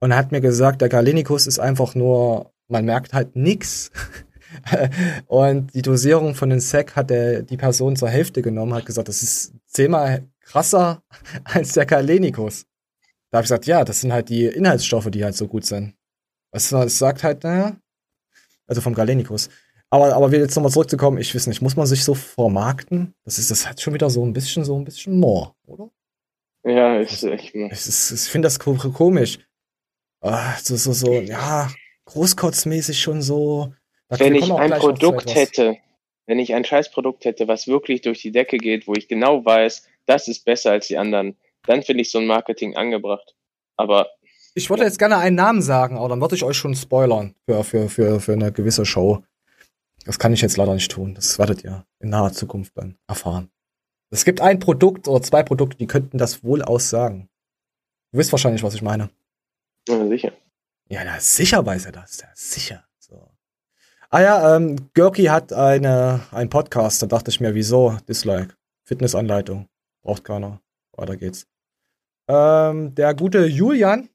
Und 0.00 0.10
er 0.10 0.16
hat 0.16 0.32
mir 0.32 0.40
gesagt, 0.40 0.80
der 0.80 0.88
Galenicus 0.88 1.46
ist 1.46 1.58
einfach 1.58 1.94
nur, 1.94 2.52
man 2.68 2.84
merkt 2.84 3.12
halt 3.12 3.36
nix. 3.36 3.90
und 5.26 5.72
die 5.74 5.82
Dosierung 5.82 6.34
von 6.34 6.50
den 6.50 6.60
Sec 6.60 6.96
hat 6.96 7.10
der, 7.10 7.42
die 7.42 7.56
Person 7.56 7.96
zur 7.96 8.08
Hälfte 8.08 8.42
genommen, 8.42 8.74
hat 8.74 8.86
gesagt, 8.86 9.08
das 9.08 9.22
ist 9.22 9.54
zehnmal 9.66 10.28
krasser 10.50 11.02
als 11.44 11.72
der 11.72 11.86
Kalenikus. 11.86 12.66
Da 13.30 13.38
habe 13.38 13.44
ich 13.44 13.48
gesagt, 13.48 13.66
ja, 13.66 13.84
das 13.84 14.00
sind 14.00 14.12
halt 14.12 14.28
die 14.28 14.46
Inhaltsstoffe, 14.46 15.10
die 15.10 15.24
halt 15.24 15.36
so 15.36 15.46
gut 15.46 15.64
sind. 15.64 15.94
Was 16.52 16.72
es 16.72 16.98
sagt 16.98 17.22
halt, 17.22 17.44
naja, 17.44 17.76
also 18.66 18.80
vom 18.80 18.94
Galenikus. 18.94 19.48
Aber, 19.88 20.14
aber 20.14 20.32
jetzt 20.32 20.54
nochmal 20.56 20.72
zurückzukommen, 20.72 21.18
ich 21.18 21.34
weiß 21.34 21.46
nicht, 21.46 21.62
muss 21.62 21.76
man 21.76 21.86
sich 21.86 22.04
so 22.04 22.14
vermarkten? 22.14 23.14
Das 23.24 23.38
ist 23.38 23.50
das 23.50 23.66
halt 23.66 23.80
schon 23.80 23.94
wieder 23.94 24.10
so 24.10 24.24
ein 24.24 24.32
bisschen, 24.32 24.64
so 24.64 24.76
ein 24.76 24.84
bisschen 24.84 25.18
more, 25.18 25.54
oder? 25.66 25.90
Ja, 26.64 26.98
ist 26.98 27.22
echt. 27.24 27.54
Ne. 27.54 27.70
Ich, 27.72 27.86
ich 27.86 28.20
finde 28.20 28.46
das 28.46 28.58
komisch. 28.58 29.38
Ah, 30.20 30.56
so, 30.58 30.76
so, 30.76 30.92
so, 30.92 31.20
ja, 31.20 31.70
großkotzmäßig 32.04 33.00
schon 33.00 33.22
so. 33.22 33.72
Wenn 34.08 34.34
ich 34.34 34.52
ein 34.52 34.72
Produkt 34.72 35.34
hätte, 35.34 35.78
wenn 36.26 36.38
ich 36.38 36.54
ein 36.54 36.64
Scheißprodukt 36.64 37.24
hätte, 37.24 37.48
was 37.48 37.66
wirklich 37.66 38.02
durch 38.02 38.20
die 38.20 38.32
Decke 38.32 38.58
geht, 38.58 38.86
wo 38.86 38.94
ich 38.94 39.08
genau 39.08 39.44
weiß, 39.44 39.88
das 40.06 40.28
ist 40.28 40.44
besser 40.44 40.72
als 40.72 40.88
die 40.88 40.98
anderen, 40.98 41.36
dann 41.66 41.82
finde 41.82 42.02
ich 42.02 42.10
so 42.10 42.18
ein 42.18 42.26
Marketing 42.26 42.76
angebracht. 42.76 43.34
Aber. 43.76 44.08
Ich 44.54 44.68
wollte 44.68 44.84
jetzt 44.84 44.98
gerne 44.98 45.18
einen 45.18 45.36
Namen 45.36 45.62
sagen, 45.62 45.96
aber 45.96 46.08
dann 46.08 46.20
würde 46.20 46.34
ich 46.34 46.42
euch 46.42 46.56
schon 46.56 46.74
spoilern 46.74 47.34
für, 47.46 47.62
für, 47.62 47.88
für, 47.88 48.20
für 48.20 48.32
eine 48.32 48.52
gewisse 48.52 48.84
Show. 48.84 49.22
Das 50.04 50.18
kann 50.18 50.32
ich 50.32 50.40
jetzt 50.40 50.56
leider 50.56 50.74
nicht 50.74 50.90
tun. 50.90 51.14
Das 51.14 51.38
werdet 51.38 51.62
ihr 51.62 51.84
in 52.00 52.10
naher 52.10 52.32
Zukunft 52.32 52.76
dann 52.76 52.98
erfahren. 53.06 53.50
Es 54.10 54.24
gibt 54.24 54.40
ein 54.40 54.58
Produkt 54.58 55.06
oder 55.06 55.22
zwei 55.22 55.42
Produkte, 55.44 55.76
die 55.76 55.86
könnten 55.86 56.18
das 56.18 56.42
wohl 56.42 56.62
aussagen. 56.62 57.28
Du 58.12 58.18
wisst 58.18 58.32
wahrscheinlich, 58.32 58.64
was 58.64 58.74
ich 58.74 58.82
meine. 58.82 59.10
Ja, 59.88 60.06
sicher. 60.08 60.32
Ja, 60.88 61.04
na, 61.04 61.20
sicher 61.20 61.64
weiß 61.64 61.86
er 61.86 61.92
das. 61.92 62.20
Ja, 62.20 62.28
sicher. 62.34 62.84
So. 62.98 63.30
Ah 64.08 64.20
ja, 64.20 64.56
ähm, 64.56 64.90
Görki 64.94 65.26
hat 65.26 65.52
eine, 65.52 66.26
einen 66.32 66.50
Podcast, 66.50 67.00
da 67.02 67.06
dachte 67.06 67.30
ich 67.30 67.38
mir, 67.38 67.54
wieso? 67.54 67.96
Dislike. 68.08 68.54
Fitnessanleitung. 68.82 69.68
Braucht 70.02 70.24
keiner. 70.24 70.60
Weiter 70.96 71.16
geht's. 71.16 71.46
Ähm, 72.28 72.94
der 72.94 73.14
gute 73.14 73.46
Julian, 73.46 74.08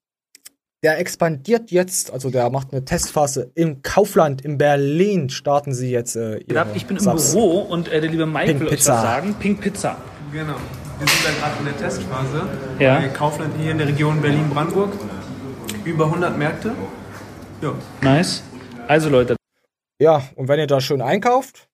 der 0.84 1.00
expandiert 1.00 1.72
jetzt, 1.72 2.12
also 2.12 2.30
der 2.30 2.50
macht 2.50 2.72
eine 2.72 2.86
Testphase 2.86 3.52
im 3.56 3.82
Kaufland 3.82 4.42
in 4.42 4.58
Berlin. 4.58 5.30
Starten 5.30 5.74
sie 5.74 5.92
jetzt. 5.92 6.16
Äh, 6.16 6.38
ich 6.74 6.86
bin 6.86 6.98
im 6.98 7.04
Subs. 7.04 7.34
Büro 7.34 7.60
und 7.60 7.88
äh, 7.88 8.02
der 8.02 8.10
liebe 8.10 8.26
Michael 8.26 8.60
will 8.60 8.68
euch 8.68 8.74
was 8.74 8.86
sagen. 8.86 9.36
Pink 9.40 9.62
Pizza. 9.62 9.98
Genau. 10.32 10.56
Wir 10.98 11.08
sind 11.08 11.26
da 11.26 11.32
gerade 11.32 11.60
in 11.60 11.66
der 11.66 11.78
Testphase. 11.78 12.48
Ja. 12.80 13.00
Bei 13.00 13.08
Kaufland 13.10 13.54
hier 13.58 13.72
in 13.72 13.78
der 13.78 13.88
Region 13.88 14.22
Berlin-Brandenburg. 14.22 14.94
Über 15.84 16.06
100 16.06 16.38
Märkte. 16.38 16.74
Ja. 17.62 17.74
Nice. 18.02 18.44
Also 18.88 19.10
Leute. 19.10 19.36
Ja, 20.00 20.24
und 20.36 20.48
wenn 20.48 20.60
ihr 20.60 20.68
da 20.68 20.80
schön 20.82 21.02
einkauft, 21.02 21.68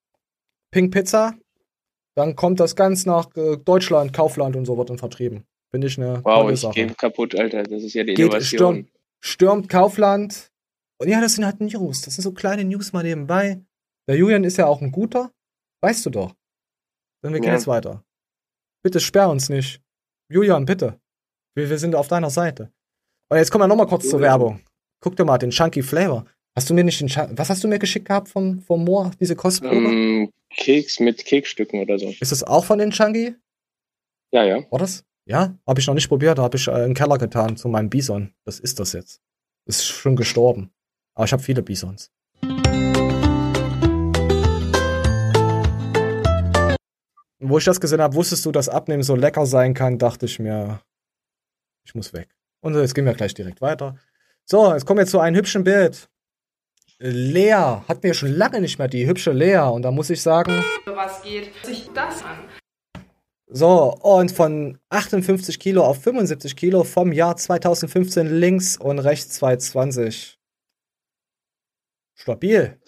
Pink 0.70 0.92
Pizza, 0.92 1.34
dann 2.14 2.36
kommt 2.36 2.60
das 2.60 2.76
ganz 2.76 3.06
nach 3.06 3.34
äh, 3.36 3.56
Deutschland, 3.56 4.12
Kaufland 4.12 4.56
und 4.56 4.64
so 4.64 4.76
wird 4.76 4.90
dann 4.90 4.98
vertrieben. 4.98 5.44
Finde 5.70 5.86
ich 5.86 5.98
eine 5.98 6.22
Wow, 6.24 6.50
ich 6.50 6.60
Sache. 6.60 6.74
gehe 6.74 6.94
kaputt, 6.94 7.34
Alter. 7.34 7.62
Das 7.62 7.82
ist 7.82 7.94
ja 7.94 8.04
die 8.04 8.14
Geht, 8.14 8.26
Innovation. 8.26 8.74
Stürmt, 8.74 8.90
stürmt 9.20 9.68
Kaufland. 9.68 10.50
Und 10.98 11.08
ja, 11.08 11.20
das 11.20 11.34
sind 11.34 11.46
halt 11.46 11.60
News. 11.60 12.02
Das 12.02 12.14
sind 12.14 12.22
so 12.22 12.32
kleine 12.32 12.64
News 12.64 12.92
mal 12.92 13.02
nebenbei. 13.02 13.60
Der 14.06 14.16
Julian 14.16 14.44
ist 14.44 14.58
ja 14.58 14.66
auch 14.66 14.82
ein 14.82 14.92
guter. 14.92 15.32
Weißt 15.80 16.04
du 16.04 16.10
doch. 16.10 16.34
Dann 17.22 17.32
wir 17.32 17.40
gehen 17.40 17.48
ja. 17.48 17.54
jetzt 17.54 17.66
weiter. 17.66 18.04
Bitte 18.82 19.00
sperr 19.00 19.30
uns 19.30 19.48
nicht. 19.48 19.80
Julian, 20.28 20.66
bitte. 20.66 21.00
Wir, 21.54 21.70
wir 21.70 21.78
sind 21.78 21.94
auf 21.94 22.08
deiner 22.08 22.30
Seite. 22.30 22.70
Und 23.30 23.38
jetzt 23.38 23.50
kommen 23.50 23.62
wir 23.62 23.68
nochmal 23.68 23.86
kurz 23.86 24.04
Julian. 24.04 24.10
zur 24.10 24.20
Werbung. 24.20 24.60
Guck 25.00 25.16
dir 25.16 25.24
mal 25.24 25.38
den 25.38 25.50
Chunky 25.50 25.82
Flavor. 25.82 26.26
Hast 26.54 26.68
du 26.68 26.74
mir 26.74 26.84
nicht 26.84 27.00
den 27.00 27.08
Ch 27.08 27.18
Was 27.30 27.48
hast 27.48 27.64
du 27.64 27.68
mir 27.68 27.78
geschickt 27.78 28.06
gehabt 28.06 28.28
vom, 28.28 28.60
vom 28.60 28.84
Moor, 28.84 29.10
diese 29.18 29.34
Kostprobe? 29.34 29.74
Ähm, 29.74 30.11
Keks 30.56 31.00
mit 31.00 31.24
Keksstücken 31.24 31.80
oder 31.80 31.98
so. 31.98 32.12
Ist 32.20 32.32
das 32.32 32.42
auch 32.42 32.64
von 32.64 32.78
den 32.78 32.90
Chunky? 32.90 33.34
Ja, 34.30 34.44
ja. 34.44 34.64
War 34.70 34.78
das? 34.78 35.04
Ja? 35.24 35.56
Habe 35.66 35.80
ich 35.80 35.86
noch 35.86 35.94
nicht 35.94 36.08
probiert, 36.08 36.38
da 36.38 36.42
habe 36.42 36.56
ich 36.56 36.68
äh, 36.68 36.84
im 36.84 36.94
Keller 36.94 37.18
getan 37.18 37.56
zu 37.56 37.68
meinem 37.68 37.90
Bison. 37.90 38.34
Das 38.44 38.60
ist 38.60 38.80
das 38.80 38.92
jetzt. 38.92 39.20
Ist 39.66 39.86
schon 39.86 40.16
gestorben. 40.16 40.72
Aber 41.14 41.24
ich 41.24 41.32
habe 41.32 41.42
viele 41.42 41.62
Bisons. 41.62 42.10
Wo 47.44 47.58
ich 47.58 47.64
das 47.64 47.80
gesehen 47.80 48.00
habe, 48.00 48.14
wusstest 48.14 48.46
du, 48.46 48.52
dass 48.52 48.68
Abnehmen 48.68 49.02
so 49.02 49.16
lecker 49.16 49.46
sein 49.46 49.74
kann, 49.74 49.98
dachte 49.98 50.26
ich 50.26 50.38
mir, 50.38 50.80
ich 51.84 51.94
muss 51.94 52.12
weg. 52.12 52.28
Und 52.60 52.74
jetzt 52.74 52.94
gehen 52.94 53.04
wir 53.04 53.14
gleich 53.14 53.34
direkt 53.34 53.60
weiter. 53.60 53.96
So, 54.44 54.72
jetzt 54.72 54.86
kommen 54.86 54.98
wir 54.98 55.06
zu 55.06 55.18
einem 55.18 55.36
hübschen 55.36 55.64
Bild. 55.64 56.08
Lea 57.04 57.82
hat 57.88 58.04
mir 58.04 58.14
schon 58.14 58.32
lange 58.32 58.60
nicht 58.60 58.78
mehr 58.78 58.86
die 58.86 59.06
hübsche 59.08 59.32
Lea 59.32 59.68
und 59.72 59.82
da 59.82 59.90
muss 59.90 60.08
ich 60.08 60.22
sagen. 60.22 60.62
Was 60.84 61.22
geht 61.22 61.50
sich 61.64 61.90
das 61.92 62.22
an? 62.22 62.38
So, 63.48 63.92
und 64.00 64.30
von 64.30 64.78
58 64.88 65.58
Kilo 65.58 65.84
auf 65.84 66.00
75 66.00 66.54
Kilo 66.54 66.84
vom 66.84 67.12
Jahr 67.12 67.36
2015 67.36 68.38
links 68.38 68.76
und 68.76 69.00
rechts 69.00 69.30
220. 69.34 70.38
Stabil. 72.14 72.80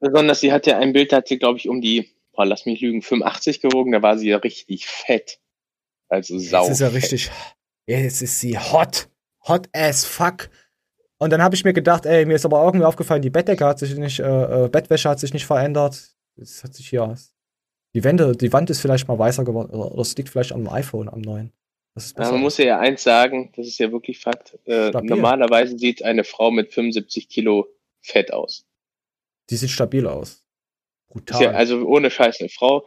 Besonders, 0.00 0.40
sie 0.40 0.52
hatte 0.52 0.76
ein 0.78 0.94
Bild, 0.94 1.12
da 1.12 1.18
hat 1.18 1.28
sie, 1.28 1.38
glaube 1.38 1.58
ich, 1.58 1.68
um 1.68 1.82
die, 1.82 2.08
boah, 2.32 2.46
lass 2.46 2.64
mich 2.64 2.80
lügen, 2.80 3.02
85 3.02 3.60
gewogen, 3.60 3.92
da 3.92 4.00
war 4.00 4.16
sie 4.16 4.30
ja 4.30 4.38
richtig 4.38 4.86
fett. 4.86 5.38
Also 6.08 6.38
sau. 6.38 6.62
Jetzt 6.62 6.72
ist 6.72 6.80
ja 6.80 6.88
richtig, 6.88 7.30
jetzt 7.86 8.22
ist 8.22 8.40
sie 8.40 8.58
hot. 8.58 9.10
hot 9.46 9.68
as 9.74 10.06
fuck. 10.06 10.48
Und 11.22 11.30
dann 11.30 11.42
habe 11.42 11.54
ich 11.54 11.64
mir 11.64 11.74
gedacht, 11.74 12.06
ey, 12.06 12.24
mir 12.24 12.36
ist 12.36 12.46
aber 12.46 12.64
irgendwie 12.64 12.86
aufgefallen, 12.86 13.20
die 13.20 13.28
Bettdecke 13.28 13.66
hat 13.66 13.78
sich 13.78 13.94
nicht, 13.94 14.20
äh, 14.20 14.64
äh, 14.64 14.68
Bettwäsche 14.68 15.10
hat 15.10 15.20
sich 15.20 15.34
nicht 15.34 15.44
verändert. 15.44 16.16
Es 16.36 16.64
hat 16.64 16.72
sich 16.74 16.88
hier, 16.88 17.14
die 17.94 18.02
Wände, 18.04 18.34
die 18.34 18.50
Wand 18.54 18.70
ist 18.70 18.80
vielleicht 18.80 19.06
mal 19.06 19.18
weißer 19.18 19.44
geworden, 19.44 19.70
oder, 19.70 20.00
es 20.00 20.16
liegt 20.16 20.30
vielleicht 20.30 20.52
am 20.52 20.66
iPhone, 20.68 21.10
am 21.10 21.20
neuen. 21.20 21.52
Ja, 22.16 22.30
man 22.30 22.40
muss 22.40 22.56
ja 22.56 22.78
eins 22.78 23.02
sagen, 23.02 23.52
das 23.54 23.66
ist 23.66 23.78
ja 23.78 23.92
wirklich 23.92 24.18
Fakt. 24.18 24.58
Äh, 24.64 24.90
normalerweise 25.02 25.76
sieht 25.76 26.02
eine 26.02 26.24
Frau 26.24 26.50
mit 26.50 26.72
75 26.72 27.28
Kilo 27.28 27.66
fett 28.00 28.32
aus. 28.32 28.64
Die 29.50 29.56
sieht 29.56 29.70
stabil 29.70 30.06
aus. 30.06 30.42
Brutal. 31.08 31.42
Ja, 31.42 31.50
also 31.50 31.84
ohne 31.84 32.10
Scheiß, 32.10 32.40
eine 32.40 32.48
Frau, 32.48 32.86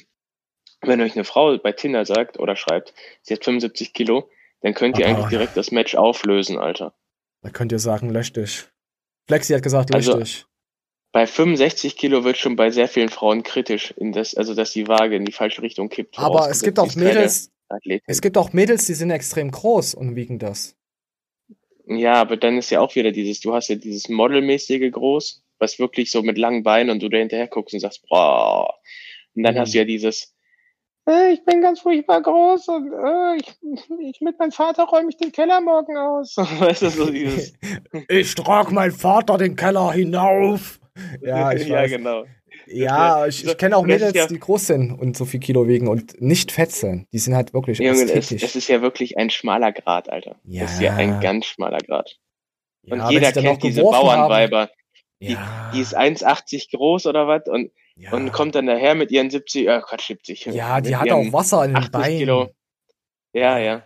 wenn 0.80 1.00
euch 1.02 1.14
eine 1.16 1.24
Frau 1.24 1.58
bei 1.58 1.72
Tinder 1.72 2.06
sagt 2.06 2.38
oder 2.38 2.56
schreibt, 2.56 2.94
sie 3.20 3.34
hat 3.34 3.44
75 3.44 3.92
Kilo, 3.92 4.30
dann 4.62 4.72
könnt 4.72 4.98
ihr 4.98 5.06
Aber 5.06 5.16
eigentlich 5.16 5.28
direkt 5.30 5.56
das 5.56 5.70
Match 5.70 5.96
auflösen, 5.96 6.56
Alter. 6.56 6.94
Da 7.42 7.50
könnt 7.50 7.72
ihr 7.72 7.78
sagen, 7.78 8.10
lösch 8.10 8.32
dich. 8.32 8.66
Flexi 9.26 9.52
hat 9.54 9.62
gesagt, 9.62 9.90
lösch 9.90 10.08
also, 10.08 10.18
dich. 10.18 10.46
Bei 11.12 11.26
65 11.26 11.96
Kilo 11.96 12.24
wird 12.24 12.36
schon 12.36 12.56
bei 12.56 12.70
sehr 12.70 12.88
vielen 12.88 13.08
Frauen 13.08 13.42
kritisch, 13.42 13.94
das, 13.98 14.34
also 14.34 14.54
dass 14.54 14.72
die 14.72 14.88
Waage 14.88 15.16
in 15.16 15.24
die 15.24 15.32
falsche 15.32 15.62
Richtung 15.62 15.88
kippt. 15.88 16.18
Aber 16.18 16.50
es 16.50 16.62
gibt 16.62 16.78
auch 16.78 16.94
Mädels, 16.96 17.50
es 18.06 18.20
gibt 18.20 18.36
auch 18.36 18.52
Mädels, 18.52 18.84
die 18.86 18.94
sind 18.94 19.10
extrem 19.10 19.50
groß 19.50 19.94
und 19.94 20.16
wiegen 20.16 20.38
das. 20.38 20.76
Ja, 21.86 22.14
aber 22.14 22.36
dann 22.36 22.58
ist 22.58 22.70
ja 22.70 22.80
auch 22.80 22.94
wieder 22.94 23.12
dieses, 23.12 23.40
du 23.40 23.54
hast 23.54 23.68
ja 23.68 23.76
dieses 23.76 24.10
modelmäßige 24.10 24.90
groß, 24.92 25.42
was 25.58 25.78
wirklich 25.78 26.10
so 26.10 26.22
mit 26.22 26.36
langen 26.36 26.62
Beinen 26.62 26.90
und 26.90 27.02
du 27.02 27.08
da 27.08 27.16
hinterher 27.16 27.48
guckst 27.48 27.72
und 27.72 27.80
sagst, 27.80 28.06
boah. 28.08 28.74
Und 29.34 29.42
dann 29.42 29.54
mhm. 29.54 29.60
hast 29.60 29.72
du 29.72 29.78
ja 29.78 29.84
dieses, 29.84 30.34
äh, 31.08 31.32
ich 31.32 31.44
bin 31.44 31.60
ganz 31.60 31.80
furchtbar 31.80 32.22
groß 32.22 32.68
und 32.68 32.92
äh, 32.92 33.36
ich, 33.36 33.56
ich 34.00 34.20
mit 34.20 34.38
meinem 34.38 34.52
Vater 34.52 34.84
räume 34.84 35.08
ich 35.10 35.16
den 35.16 35.32
Keller 35.32 35.60
morgen 35.60 35.96
aus. 35.96 36.36
weißt 36.36 36.82
du, 36.82 36.90
so 36.90 37.10
dieses. 37.10 37.54
ich 38.08 38.34
trage 38.34 38.72
meinen 38.72 38.92
Vater 38.92 39.38
den 39.38 39.56
Keller 39.56 39.92
hinauf. 39.92 40.80
Ja, 41.20 41.52
ich 41.52 41.66
ja, 41.66 41.86
genau. 41.86 42.24
Ja, 42.66 43.26
ich, 43.26 43.46
ich 43.46 43.56
kenne 43.56 43.76
auch 43.76 43.84
Mädels, 43.84 44.14
ja, 44.14 44.26
die 44.26 44.38
groß 44.38 44.66
sind 44.66 44.92
und 44.92 45.16
so 45.16 45.24
viel 45.24 45.40
Kilo 45.40 45.66
wiegen 45.66 45.88
und 45.88 46.20
nicht 46.20 46.52
fett 46.52 46.72
sind. 46.72 47.06
Die 47.12 47.18
sind 47.18 47.34
halt 47.34 47.54
wirklich 47.54 47.78
Junge, 47.78 48.02
es, 48.02 48.30
es, 48.30 48.56
ist 48.56 48.68
ja 48.68 48.82
wirklich 48.82 49.16
ein 49.16 49.30
schmaler 49.30 49.72
Grad, 49.72 50.10
Alter. 50.10 50.36
Ja. 50.44 50.62
Das 50.62 50.74
ist 50.74 50.82
ja 50.82 50.94
ein 50.94 51.20
ganz 51.20 51.46
schmaler 51.46 51.78
Grad. 51.78 52.18
Und 52.82 52.98
ja, 52.98 53.10
jeder 53.10 53.32
kennt 53.32 53.62
diese 53.62 53.82
Bauernweiber. 53.82 54.68
Die, 55.20 55.32
ja. 55.32 55.70
die 55.74 55.80
ist 55.80 55.98
1,80 55.98 56.76
groß 56.76 57.06
oder 57.06 57.26
was 57.26 57.46
und, 57.46 57.70
ja. 57.98 58.12
und 58.12 58.32
kommt 58.32 58.54
dann 58.54 58.66
daher 58.66 58.94
mit 58.94 59.10
ihren 59.10 59.30
70, 59.30 59.66
äh, 59.66 59.80
Quatsch, 59.80 60.06
70. 60.06 60.46
Ja, 60.46 60.80
die 60.80 60.96
hat 60.96 61.10
auch 61.10 61.32
Wasser 61.32 61.64
in 61.64 61.74
den 61.74 61.90
Beinen. 61.90 62.18
Kilo. 62.18 62.50
Ja, 63.32 63.58
ja. 63.58 63.84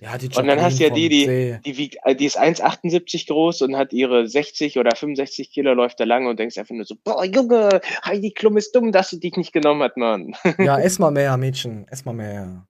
Ja, 0.00 0.18
die 0.18 0.26
und 0.26 0.46
dann 0.46 0.60
hast 0.60 0.80
du 0.80 0.84
ja 0.84 0.90
die, 0.90 1.08
die, 1.08 1.58
die, 1.64 1.76
wiegt, 1.78 1.96
äh, 2.04 2.14
die 2.14 2.26
ist 2.26 2.38
1,78 2.38 3.28
groß 3.28 3.62
und 3.62 3.76
hat 3.76 3.92
ihre 3.92 4.26
60 4.28 4.78
oder 4.78 4.94
65 4.94 5.50
Kilo, 5.50 5.72
läuft 5.72 6.00
da 6.00 6.04
lang 6.04 6.26
und 6.26 6.38
denkst 6.38 6.58
einfach 6.58 6.74
nur 6.74 6.84
so, 6.84 6.96
boah, 7.02 7.24
Junge, 7.24 7.80
Heidi 8.04 8.32
Klum 8.32 8.56
ist 8.56 8.74
dumm, 8.74 8.92
dass 8.92 9.10
sie 9.10 9.20
dich 9.20 9.36
nicht 9.36 9.52
genommen 9.52 9.82
hat, 9.82 9.96
Mann. 9.96 10.34
Ja, 10.58 10.78
ess 10.80 10.98
mal 10.98 11.10
mehr, 11.10 11.36
Mädchen, 11.36 11.86
ess 11.88 12.04
mal 12.04 12.12
mehr. 12.12 12.66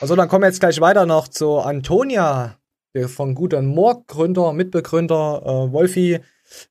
Also, 0.00 0.16
dann 0.16 0.28
kommen 0.28 0.42
wir 0.42 0.48
jetzt 0.48 0.58
gleich 0.58 0.80
weiter 0.80 1.06
noch 1.06 1.28
zu 1.28 1.58
Antonia, 1.58 2.58
der 2.94 3.08
von 3.08 3.34
Guten 3.34 3.66
Morg 3.66 4.08
Gründer, 4.08 4.52
Mitbegründer, 4.52 5.42
äh, 5.44 5.72
Wolfi. 5.72 6.20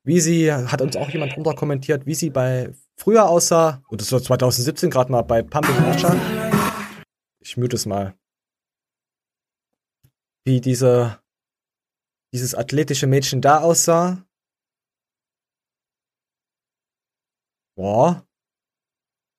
Wie 0.03 0.19
sie, 0.19 0.51
hat 0.51 0.81
uns 0.81 0.95
auch 0.95 1.09
jemand 1.09 1.35
drunter 1.35 1.55
kommentiert, 1.55 2.05
wie 2.05 2.13
sie 2.13 2.29
bei 2.29 2.73
früher 3.03 3.27
aussah, 3.27 3.83
und 3.89 3.99
das 3.99 4.13
war 4.13 4.23
2017 4.23 4.89
gerade 4.89 5.11
mal 5.11 5.23
bei 5.23 5.41
Pumping 5.41 5.75
Nature. 5.81 6.15
Ich 7.41 7.57
müde 7.57 7.75
es 7.75 7.85
mal 7.85 8.15
wie 10.45 10.61
diese, 10.61 11.19
dieses 12.33 12.55
athletische 12.55 13.07
Mädchen 13.07 13.41
da 13.41 13.59
aussah. 13.59 14.25
Boah. 17.75 18.25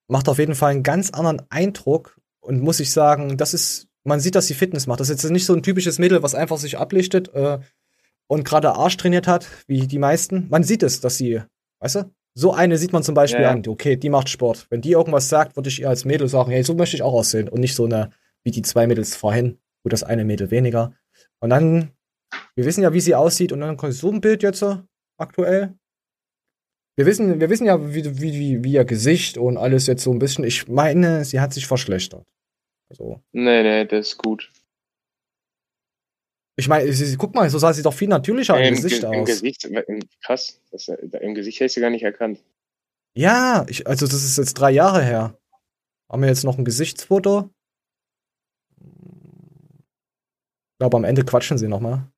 Macht 0.08 0.28
auf 0.28 0.38
jeden 0.38 0.54
Fall 0.54 0.72
einen 0.72 0.82
ganz 0.82 1.10
anderen 1.10 1.42
Eindruck 1.50 2.20
und 2.40 2.60
muss 2.60 2.80
ich 2.80 2.92
sagen, 2.92 3.38
das 3.38 3.54
ist, 3.54 3.88
man 4.02 4.20
sieht, 4.20 4.34
dass 4.34 4.46
sie 4.46 4.54
Fitness 4.54 4.86
macht. 4.86 5.00
Das 5.00 5.08
ist 5.08 5.22
jetzt 5.22 5.30
nicht 5.30 5.46
so 5.46 5.54
ein 5.54 5.62
typisches 5.62 5.98
Mädel, 5.98 6.22
was 6.22 6.34
einfach 6.34 6.58
sich 6.58 6.76
ablichtet 6.78 7.32
äh, 7.34 7.60
und 8.26 8.44
gerade 8.44 8.74
Arsch 8.74 8.98
trainiert 8.98 9.26
hat, 9.26 9.48
wie 9.66 9.86
die 9.86 9.98
meisten. 9.98 10.48
Man 10.50 10.64
sieht 10.64 10.82
es, 10.82 11.00
dass 11.00 11.16
sie, 11.16 11.42
weißt 11.80 11.94
du, 11.94 12.14
so 12.34 12.52
eine 12.52 12.78
sieht 12.78 12.92
man 12.92 13.02
zum 13.02 13.14
Beispiel 13.14 13.42
ja. 13.42 13.50
an, 13.50 13.62
okay, 13.66 13.96
die 13.96 14.10
macht 14.10 14.28
Sport. 14.28 14.66
Wenn 14.68 14.80
die 14.80 14.90
irgendwas 14.92 15.28
sagt, 15.28 15.56
würde 15.56 15.68
ich 15.68 15.80
ihr 15.80 15.88
als 15.88 16.04
Mädel 16.04 16.28
sagen, 16.28 16.50
hey, 16.50 16.64
so 16.64 16.74
möchte 16.74 16.96
ich 16.96 17.02
auch 17.02 17.12
aussehen 17.12 17.48
und 17.48 17.60
nicht 17.60 17.74
so 17.74 17.84
eine, 17.84 18.10
wie 18.42 18.50
die 18.50 18.62
zwei 18.62 18.86
Mädels 18.86 19.14
vorhin. 19.14 19.58
Gut, 19.82 19.92
das 19.92 20.02
eine 20.02 20.24
Mädel 20.24 20.50
weniger. 20.50 20.94
Und 21.40 21.50
dann, 21.50 21.90
wir 22.56 22.64
wissen 22.64 22.82
ja, 22.82 22.92
wie 22.92 23.00
sie 23.00 23.14
aussieht 23.14 23.52
und 23.52 23.60
dann 23.60 23.76
kommt 23.76 23.94
so 23.94 24.10
ein 24.10 24.20
Bild 24.20 24.42
jetzt 24.42 24.64
aktuell. 25.16 25.74
Wir 26.96 27.06
wissen, 27.06 27.40
wir 27.40 27.50
wissen 27.50 27.66
ja, 27.66 27.94
wie, 27.94 28.20
wie, 28.20 28.64
wie 28.64 28.72
ihr 28.72 28.84
Gesicht 28.84 29.36
und 29.36 29.56
alles 29.56 29.86
jetzt 29.86 30.02
so 30.02 30.12
ein 30.12 30.18
bisschen. 30.18 30.44
Ich 30.44 30.68
meine, 30.68 31.24
sie 31.24 31.40
hat 31.40 31.52
sich 31.52 31.66
verschlechtert. 31.66 32.24
Also. 32.90 33.20
Nee, 33.32 33.62
nee, 33.62 33.84
das 33.84 34.08
ist 34.08 34.18
gut. 34.18 34.50
Ich 36.56 36.68
meine, 36.68 37.16
guck 37.18 37.34
mal, 37.34 37.50
so 37.50 37.58
sah 37.58 37.72
sie 37.72 37.82
doch 37.82 37.94
viel 37.94 38.08
natürlicher 38.08 38.58
ja, 38.58 38.68
im, 38.68 38.76
Gesicht 38.76 39.00
Ge 39.00 39.08
aus. 39.08 39.14
Im 39.14 39.24
Gesicht, 39.24 39.68
krass, 40.22 40.60
das, 40.70 40.88
im 40.88 41.34
Gesicht 41.34 41.58
hätte 41.58 41.66
ich 41.66 41.72
sie 41.72 41.80
gar 41.80 41.90
nicht 41.90 42.04
erkannt. 42.04 42.42
Ja, 43.16 43.64
ich, 43.68 43.86
also 43.86 44.06
das 44.06 44.24
ist 44.24 44.38
jetzt 44.38 44.54
drei 44.54 44.70
Jahre 44.70 45.02
her. 45.02 45.38
Haben 46.10 46.22
wir 46.22 46.28
jetzt 46.28 46.44
noch 46.44 46.58
ein 46.58 46.64
Gesichtsfoto? 46.64 47.50
Ich 48.78 50.78
glaube, 50.78 50.96
am 50.96 51.04
Ende 51.04 51.24
quatschen 51.24 51.58
sie 51.58 51.68
nochmal. 51.68 52.08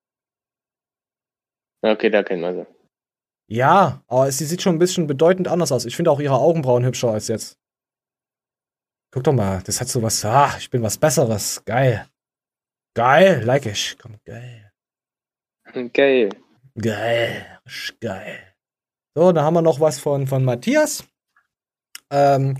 Okay, 1.82 2.10
da 2.10 2.22
kennen 2.22 2.42
wir 2.42 2.54
sie. 2.54 2.66
Ja, 3.48 4.02
aber 4.08 4.30
sie 4.32 4.44
sieht 4.44 4.62
schon 4.62 4.74
ein 4.74 4.80
bisschen 4.80 5.06
bedeutend 5.06 5.48
anders 5.48 5.72
aus. 5.72 5.84
Ich 5.84 5.96
finde 5.96 6.10
auch 6.10 6.20
ihre 6.20 6.38
Augenbrauen 6.38 6.84
hübscher 6.84 7.12
als 7.12 7.28
jetzt. 7.28 7.58
Guck 9.12 9.24
doch 9.24 9.32
mal, 9.32 9.62
das 9.62 9.80
hat 9.80 9.88
so 9.88 10.02
was. 10.02 10.24
Ah, 10.24 10.54
ich 10.58 10.68
bin 10.68 10.82
was 10.82 10.98
Besseres. 10.98 11.64
Geil. 11.64 12.06
Geil, 12.96 13.42
like 13.44 13.66
ich. 13.66 13.98
Komm, 14.00 14.16
geil. 14.24 14.72
Geil. 15.92 16.30
Geil. 16.80 17.46
Geil. 18.00 18.38
So, 19.14 19.32
dann 19.32 19.44
haben 19.44 19.52
wir 19.52 19.60
noch 19.60 19.80
was 19.80 19.98
von, 19.98 20.26
von 20.26 20.42
Matthias. 20.42 21.04
Ähm, 22.10 22.56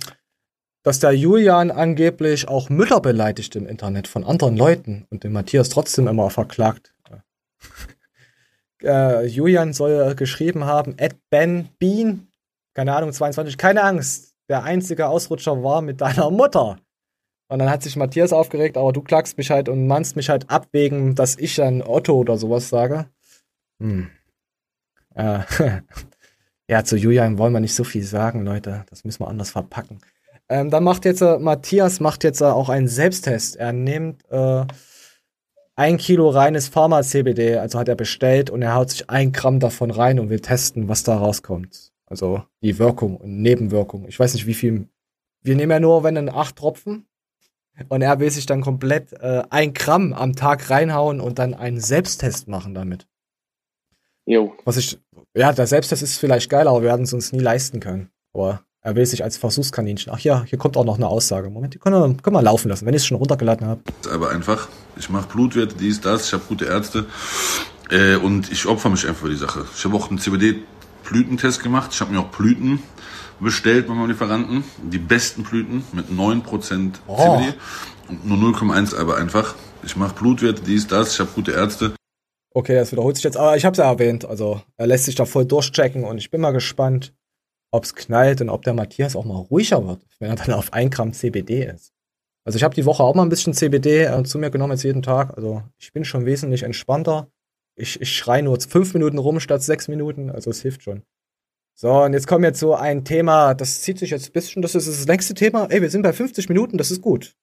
dass 0.83 0.99
der 0.99 1.13
Julian 1.13 1.71
angeblich 1.71 2.49
auch 2.49 2.69
Mütter 2.69 3.01
beleidigt 3.01 3.57
im 3.57 3.67
Internet 3.67 4.09
von 4.09 4.25
anderen 4.25 4.59
Leuten 4.59 5.07
und 5.09 5.25
den 5.25 5.33
Matthias 5.33 5.71
trotzdem 5.71 6.07
immer 6.07 6.29
verklagt. 6.29 6.95
äh, 8.83 9.25
Julian 9.25 9.73
soll 9.73 10.15
geschrieben 10.17 10.65
haben, 10.67 10.99
Ed 10.99 11.17
Ben 11.31 11.71
Bean, 11.79 12.29
keine 12.75 12.95
Ahnung, 12.95 13.11
22, 13.11 13.57
keine 13.57 13.83
Angst, 13.83 14.35
der 14.51 14.65
einzige 14.65 15.09
Ausrutscher 15.09 15.63
war 15.63 15.81
mit 15.81 16.03
deiner 16.03 16.31
Mutter. 16.31 16.79
Und 17.49 17.61
dann 17.61 17.71
hat 17.71 17.83
sich 17.83 17.97
Matthias 17.97 18.33
aufgeregt, 18.33 18.77
aber 18.77 18.93
du 18.93 19.03
klagst 19.03 19.39
mich 19.39 19.51
halt 19.51 19.69
und 19.69 19.87
mannst 19.87 20.17
mich 20.17 20.29
halt 20.29 20.51
ab 20.51 20.69
wegen, 20.73 21.15
dass 21.15 21.39
ich 21.39 21.57
dann 21.57 21.83
Otto 21.83 22.15
oder 22.15 22.37
sowas 22.39 22.69
sage. 22.69 23.07
Hm. 23.81 24.09
Äh, 25.15 25.41
ja, 26.69 26.85
zu 26.85 26.97
Julian 26.97 27.39
wollen 27.39 27.53
wir 27.53 27.61
nicht 27.61 27.75
so 27.75 27.85
viel 27.85 28.03
sagen, 28.03 28.45
Leute. 28.45 28.85
Das 28.91 29.05
müssen 29.05 29.21
wir 29.21 29.29
anders 29.29 29.51
verpacken. 29.51 30.01
Ähm, 30.49 30.71
dann 30.71 30.85
macht 30.85 31.05
jetzt 31.05 31.23
äh, 31.23 31.39
Matthias 31.39 32.01
macht 32.01 32.25
jetzt 32.25 32.41
äh, 32.41 32.45
auch 32.45 32.69
einen 32.69 32.89
Selbsttest. 32.89 33.57
Er 33.57 33.73
nimmt 33.73 34.23
äh, 34.31 34.65
ein 35.77 35.99
Kilo 35.99 36.31
reines 36.31 36.69
Pharma-CBD, 36.69 37.59
also 37.59 37.79
hat 37.79 37.89
er 37.89 37.97
bestellt 37.97 38.51
und 38.51 38.63
er 38.63 38.75
haut 38.75 38.91
sich 38.91 39.11
ein 39.11 39.33
Gramm 39.33 39.61
davon 39.61 39.91
rein 39.91 40.19
und 40.19 40.31
will 40.31 40.41
testen, 40.41 40.89
was 40.89 41.03
da 41.03 41.17
rauskommt. 41.17 41.93
Also 42.07 42.43
die 42.63 42.79
Wirkung 42.79 43.17
und 43.17 43.43
Nebenwirkung. 43.43 44.07
Ich 44.09 44.19
weiß 44.19 44.35
nicht, 44.35 44.47
wie 44.47 44.55
viel. 44.55 44.89
Wir 45.43 45.57
nehmen 45.57 45.73
ja 45.73 45.81
nur, 45.81 46.03
wenn 46.03 46.15
dann 46.15 46.29
acht 46.29 46.57
Tropfen. 46.57 47.07
Und 47.89 48.03
er 48.03 48.19
will 48.21 48.31
sich 48.31 48.47
dann 48.47 48.63
komplett 48.63 49.13
äh, 49.13 49.43
ein 49.51 49.75
Gramm 49.75 50.13
am 50.13 50.35
Tag 50.35 50.71
reinhauen 50.71 51.21
und 51.21 51.39
dann 51.39 51.55
einen 51.55 51.81
Selbsttest 51.81 52.49
machen 52.49 52.75
damit. 52.75 53.07
Jo. 54.25 54.55
Was 54.65 54.77
ich, 54.77 54.99
ja, 55.35 55.53
der 55.53 55.67
Selbsttest 55.67 56.03
ist 56.03 56.19
vielleicht 56.19 56.51
geil, 56.51 56.69
aber 56.69 56.81
wir 56.83 56.89
werden 56.89 57.05
es 57.05 57.13
uns 57.13 57.33
nie 57.33 57.41
leisten 57.41 57.81
können. 57.81 58.11
Aber 58.33 58.63
er 58.81 58.95
will 58.95 59.05
sich 59.05 59.25
als 59.25 59.37
Versuchskaninchen. 59.37 60.13
Ach 60.15 60.21
ja, 60.21 60.45
hier 60.45 60.59
kommt 60.59 60.77
auch 60.77 60.85
noch 60.85 60.97
eine 60.97 61.09
Aussage. 61.09 61.51
Moment, 61.51 61.75
die 61.75 61.79
können 61.79 61.97
wir, 61.97 62.23
können 62.23 62.37
wir 62.37 62.43
laufen 62.43 62.69
lassen, 62.69 62.87
wenn 62.87 62.95
ich 62.95 63.03
es 63.03 63.07
schon 63.07 63.19
runtergeladen 63.19 63.67
habe. 63.67 63.81
Aber 64.13 64.31
einfach, 64.31 64.69
ich 64.97 65.11
mache 65.11 65.29
Blutwerte, 65.29 65.75
dies, 65.77 66.01
das, 66.01 66.27
ich 66.27 66.33
habe 66.33 66.45
gute 66.49 66.67
Ärzte 66.67 67.07
äh, 67.91 68.17
und 68.17 68.51
ich 68.51 68.67
opfer 68.67 68.89
mich 68.89 69.07
einfach 69.07 69.23
für 69.23 69.31
die 69.31 69.37
Sache. 69.37 69.65
Ich 69.77 69.85
habe 69.85 69.97
auch 69.97 70.09
einen 70.09 70.19
CBD-Blütentest 70.19 71.63
gemacht. 71.63 71.91
Ich 71.93 72.01
habe 72.01 72.13
mir 72.13 72.21
auch 72.21 72.29
Blüten 72.29 72.81
bestellt 73.41 73.87
bei 73.87 73.95
meinem 73.95 74.11
Lieferanten. 74.11 74.65
Die 74.83 74.99
besten 74.99 75.43
Blüten 75.43 75.85
mit 75.93 76.09
9% 76.11 76.93
oh. 77.07 77.17
CBD 77.17 77.59
und 78.09 78.27
nur 78.27 78.39
0,1 78.39 78.97
aber 78.97 79.17
einfach. 79.17 79.55
Ich 79.83 79.97
mache 79.97 80.15
Blutwerte, 80.15 80.63
dies, 80.63 80.87
das, 80.87 81.15
ich 81.15 81.21
habe 81.21 81.31
gute 81.35 81.53
Ärzte. 81.53 81.95
Okay, 82.55 82.75
das 82.75 82.91
wiederholt 82.91 83.17
sich 83.17 83.25
jetzt, 83.25 83.37
aber 83.37 83.57
ich 83.57 83.65
habe 83.65 83.73
es 83.73 83.79
ja 83.79 83.91
erwähnt. 83.91 84.25
Also 84.25 84.63
er 84.77 84.87
lässt 84.87 85.05
sich 85.05 85.15
da 85.15 85.27
voll 85.27 85.45
durchchecken 85.45 86.05
und 86.05 86.19
ich 86.19 86.31
bin 86.31 86.41
mal 86.41 86.53
gespannt, 86.53 87.15
ob 87.71 87.85
es 87.85 87.95
knallt 87.95 88.41
und 88.41 88.49
ob 88.49 88.63
der 88.63 88.75
Matthias 88.75 89.15
auch 89.15 89.25
mal 89.25 89.37
ruhiger 89.37 89.87
wird, 89.87 90.01
wenn 90.19 90.31
er 90.31 90.37
dann 90.37 90.55
auf 90.55 90.73
1 90.73 90.95
Gramm 90.95 91.13
CBD 91.13 91.65
ist. 91.65 91.93
Also 92.47 92.57
ich 92.57 92.63
habe 92.63 92.75
die 92.75 92.87
Woche 92.87 93.03
auch 93.03 93.15
mal 93.15 93.25
ein 93.25 93.29
bisschen 93.29 93.55
CBD 93.55 94.05
äh, 94.05 94.23
zu 94.23 94.39
mir 94.39 94.51
genommen 94.51 94.73
jetzt 94.73 94.85
jeden 94.85 95.03
Tag. 95.03 95.37
Also 95.37 95.63
ich 95.79 95.93
bin 95.93 96.05
schon 96.05 96.25
wesentlich 96.25 96.63
entspannter. 96.63 97.29
Ich, 97.75 98.01
ich 98.01 98.17
schreie 98.17 98.43
nur 98.43 98.59
fünf 98.61 98.95
Minuten 98.95 99.19
rum 99.19 99.41
statt 99.41 99.63
sechs 99.63 99.89
Minuten. 99.89 100.31
Also 100.31 100.51
es 100.51 100.63
hilft 100.63 100.85
schon. 100.85 101.03
So, 101.79 101.93
und 102.03 102.15
jetzt 102.15 102.27
kommt 102.27 102.43
jetzt 102.43 102.59
so 102.59 102.75
ein 102.75 103.05
Thema, 103.05 103.53
das 103.53 103.83
zieht 103.83 103.99
sich 103.99 104.09
jetzt 104.09 104.31
ein 104.31 104.33
bisschen, 104.33 104.63
das 104.63 104.75
ist 104.75 104.89
das 104.89 105.07
längste 105.07 105.35
Thema. 105.35 105.67
Ey, 105.67 105.83
wir 105.83 105.91
sind 105.91 106.01
bei 106.01 106.15
50 106.15 106.49
Minuten, 106.49 106.79
das 106.79 106.91
ist 106.91 107.03
gut. 107.03 107.37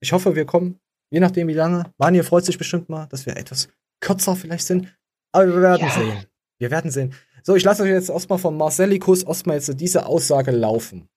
Ich 0.00 0.12
hoffe, 0.12 0.36
wir 0.36 0.46
kommen, 0.46 0.78
je 1.10 1.18
nachdem 1.18 1.48
wie 1.48 1.54
lange. 1.54 1.92
Manja 1.98 2.22
freut 2.22 2.44
sich 2.44 2.56
bestimmt 2.56 2.88
mal, 2.88 3.06
dass 3.06 3.26
wir 3.26 3.36
etwas 3.36 3.68
kürzer 4.00 4.36
vielleicht 4.36 4.66
sind. 4.66 4.96
Aber 5.32 5.48
wir 5.48 5.60
werden 5.60 5.82
ja. 5.82 5.90
sehen. 5.90 6.26
Wir 6.60 6.70
werden 6.70 6.92
sehen. 6.92 7.12
So, 7.42 7.56
ich 7.56 7.64
lasse 7.64 7.82
euch 7.82 7.88
jetzt 7.88 8.08
erstmal 8.08 8.38
von 8.38 8.56
Marcellikus 8.56 9.24
erstmal 9.24 9.56
jetzt 9.56 9.80
diese 9.80 10.06
Aussage 10.06 10.52
laufen. 10.52 11.08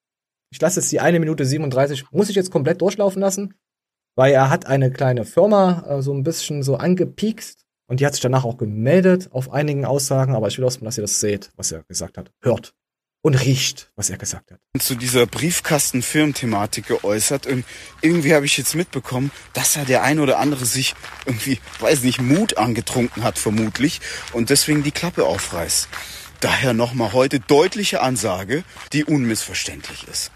Ich 0.51 0.59
lasse 0.59 0.79
jetzt 0.79 0.91
die 0.91 0.99
eine 0.99 1.19
Minute 1.19 1.45
37, 1.45 2.11
muss 2.11 2.29
ich 2.29 2.35
jetzt 2.35 2.49
komplett 2.49 2.81
durchlaufen 2.81 3.21
lassen, 3.21 3.53
weil 4.15 4.33
er 4.33 4.49
hat 4.49 4.65
eine 4.65 4.91
kleine 4.91 5.25
Firma 5.25 5.85
äh, 5.87 6.01
so 6.01 6.13
ein 6.13 6.23
bisschen 6.23 6.63
so 6.63 6.77
angepiekst 6.77 7.64
und 7.87 7.99
die 7.99 8.05
hat 8.05 8.13
sich 8.13 8.21
danach 8.21 8.45
auch 8.45 8.57
gemeldet 8.57 9.29
auf 9.31 9.51
einigen 9.51 9.85
Aussagen, 9.85 10.35
aber 10.35 10.47
ich 10.47 10.57
will 10.57 10.65
erstmal, 10.65 10.87
dass 10.87 10.97
ihr 10.97 11.03
das 11.03 11.19
seht, 11.19 11.51
was 11.55 11.71
er 11.71 11.83
gesagt 11.83 12.17
hat. 12.17 12.31
Hört 12.41 12.73
und 13.25 13.33
riecht, 13.33 13.89
was 13.95 14.11
er 14.11 14.19
gesagt 14.19 14.51
hat. 14.51 14.59
Zu 14.79 14.93
dieser 14.93 15.25
Briefkasten-Firmen-Thematik 15.25 16.85
geäußert 16.85 17.47
und 17.47 17.65
irgendwie 18.01 18.35
habe 18.35 18.45
ich 18.45 18.55
jetzt 18.55 18.75
mitbekommen, 18.75 19.31
dass 19.53 19.73
da 19.73 19.83
der 19.83 20.03
ein 20.03 20.19
oder 20.19 20.37
andere 20.37 20.65
sich 20.65 20.93
irgendwie, 21.25 21.59
weiß 21.79 22.03
nicht, 22.03 22.21
Mut 22.21 22.59
angetrunken 22.59 23.23
hat 23.23 23.39
vermutlich 23.39 23.99
und 24.33 24.51
deswegen 24.51 24.83
die 24.83 24.91
Klappe 24.91 25.25
aufreißt. 25.25 25.89
Daher 26.39 26.73
nochmal 26.73 27.13
heute 27.13 27.39
deutliche 27.39 28.01
Ansage, 28.01 28.63
die 28.93 29.05
unmissverständlich 29.05 30.07
ist. 30.07 30.31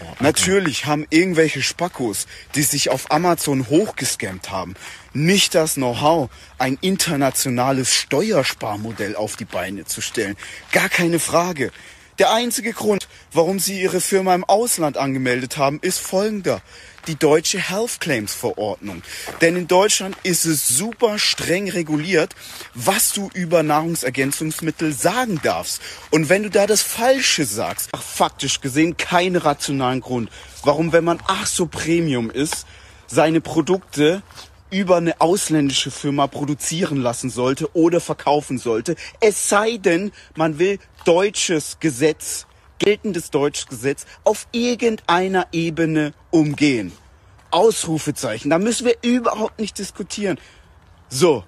Oh, 0.00 0.06
Natürlich 0.18 0.86
haben 0.86 1.06
irgendwelche 1.10 1.62
Spackos, 1.62 2.26
die 2.56 2.62
sich 2.62 2.90
auf 2.90 3.12
Amazon 3.12 3.68
hochgescammt 3.68 4.50
haben, 4.50 4.74
nicht 5.14 5.54
das 5.54 5.74
Know-how, 5.74 6.30
ein 6.58 6.78
internationales 6.80 7.92
Steuersparmodell 7.92 9.16
auf 9.16 9.36
die 9.36 9.44
Beine 9.44 9.84
zu 9.84 10.00
stellen. 10.00 10.36
Gar 10.72 10.88
keine 10.88 11.18
Frage. 11.18 11.72
Der 12.18 12.32
einzige 12.32 12.72
Grund, 12.72 13.08
warum 13.32 13.58
sie 13.58 13.80
ihre 13.80 14.00
Firma 14.00 14.34
im 14.34 14.44
Ausland 14.44 14.96
angemeldet 14.96 15.56
haben, 15.56 15.78
ist 15.80 15.98
folgender 15.98 16.60
die 17.06 17.16
deutsche 17.16 17.58
Health 17.58 18.00
Claims 18.00 18.34
Verordnung. 18.34 19.02
Denn 19.40 19.56
in 19.56 19.66
Deutschland 19.66 20.16
ist 20.22 20.44
es 20.44 20.68
super 20.68 21.18
streng 21.18 21.70
reguliert, 21.70 22.34
was 22.74 23.12
du 23.12 23.30
über 23.34 23.62
Nahrungsergänzungsmittel 23.62 24.92
sagen 24.92 25.40
darfst. 25.42 25.80
Und 26.10 26.28
wenn 26.28 26.42
du 26.42 26.50
da 26.50 26.66
das 26.66 26.82
Falsche 26.82 27.44
sagst, 27.44 27.88
ach, 27.92 28.02
faktisch 28.02 28.60
gesehen 28.60 28.96
keinen 28.96 29.36
rationalen 29.36 30.00
Grund, 30.00 30.30
warum, 30.62 30.92
wenn 30.92 31.04
man 31.04 31.18
ach 31.26 31.46
so 31.46 31.66
Premium 31.66 32.30
ist, 32.30 32.66
seine 33.08 33.40
Produkte 33.40 34.22
über 34.72 34.96
eine 34.96 35.20
ausländische 35.20 35.90
Firma 35.90 36.26
produzieren 36.26 36.96
lassen 36.96 37.30
sollte 37.30 37.74
oder 37.76 38.00
verkaufen 38.00 38.58
sollte. 38.58 38.96
Es 39.20 39.48
sei 39.48 39.76
denn, 39.76 40.10
man 40.34 40.58
will 40.58 40.78
deutsches 41.04 41.76
Gesetz 41.78 42.46
geltendes 42.82 43.30
deutsches 43.30 43.66
Gesetz 43.66 44.06
auf 44.24 44.46
irgendeiner 44.50 45.46
Ebene 45.52 46.12
umgehen. 46.30 46.92
Ausrufezeichen, 47.50 48.50
da 48.50 48.58
müssen 48.58 48.86
wir 48.86 48.96
überhaupt 49.02 49.60
nicht 49.60 49.78
diskutieren. 49.78 50.38
So. 51.08 51.44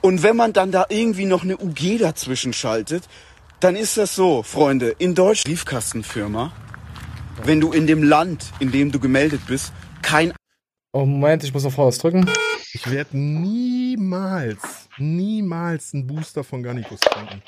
Und 0.00 0.22
wenn 0.22 0.36
man 0.36 0.52
dann 0.52 0.70
da 0.70 0.86
irgendwie 0.88 1.26
noch 1.26 1.42
eine 1.42 1.58
UG 1.58 1.98
dazwischen 1.98 2.52
schaltet, 2.52 3.08
dann 3.60 3.74
ist 3.74 3.96
das 3.96 4.14
so, 4.14 4.42
Freunde, 4.42 4.94
in 4.98 5.14
Deutsch 5.14 5.42
Briefkastenfirma, 5.42 6.52
wenn 7.42 7.60
du 7.60 7.72
in 7.72 7.86
dem 7.86 8.04
Land, 8.04 8.46
in 8.60 8.70
dem 8.70 8.92
du 8.92 9.00
gemeldet 9.00 9.40
bist, 9.48 9.72
kein 10.02 10.32
Oh 10.92 11.04
Moment, 11.04 11.44
ich 11.44 11.52
muss 11.52 11.64
noch 11.64 11.72
vorher 11.72 11.88
was 11.88 11.98
drücken. 11.98 12.30
Ich 12.72 12.90
werde 12.90 13.16
niemals, 13.16 14.88
niemals 14.96 15.92
einen 15.92 16.06
Booster 16.06 16.44
von 16.44 16.62
Garnicus 16.62 17.00
trinken. 17.00 17.42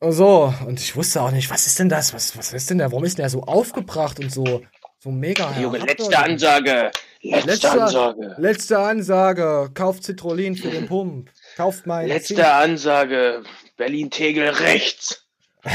So, 0.00 0.52
und 0.66 0.80
ich 0.80 0.96
wusste 0.96 1.22
auch 1.22 1.30
nicht, 1.30 1.50
was 1.50 1.66
ist 1.66 1.78
denn 1.78 1.88
das? 1.88 2.12
Was, 2.12 2.36
was 2.36 2.52
ist 2.52 2.70
denn 2.70 2.78
da? 2.78 2.90
Warum 2.90 3.04
ist 3.04 3.18
denn 3.18 3.22
der 3.22 3.30
so 3.30 3.42
aufgebracht 3.42 4.18
und 4.18 4.32
so, 4.32 4.62
so 4.98 5.10
mega 5.10 5.58
Junge, 5.60 5.78
letzte 5.78 6.18
Ansage. 6.18 6.90
Letzte, 7.22 7.50
letzte, 7.50 7.70
Ansage. 7.70 8.34
Letzte 8.38 8.78
Ansage. 8.78 9.70
Kauft 9.74 10.02
Citrullin 10.02 10.56
für 10.56 10.70
den 10.70 10.86
Pump. 10.86 11.30
Kauft 11.56 11.86
mein. 11.86 12.08
Letzte 12.08 12.34
Zin 12.34 12.44
Ansage. 12.44 13.44
Berlin-Tegel 13.76 14.48
rechts. 14.48 15.28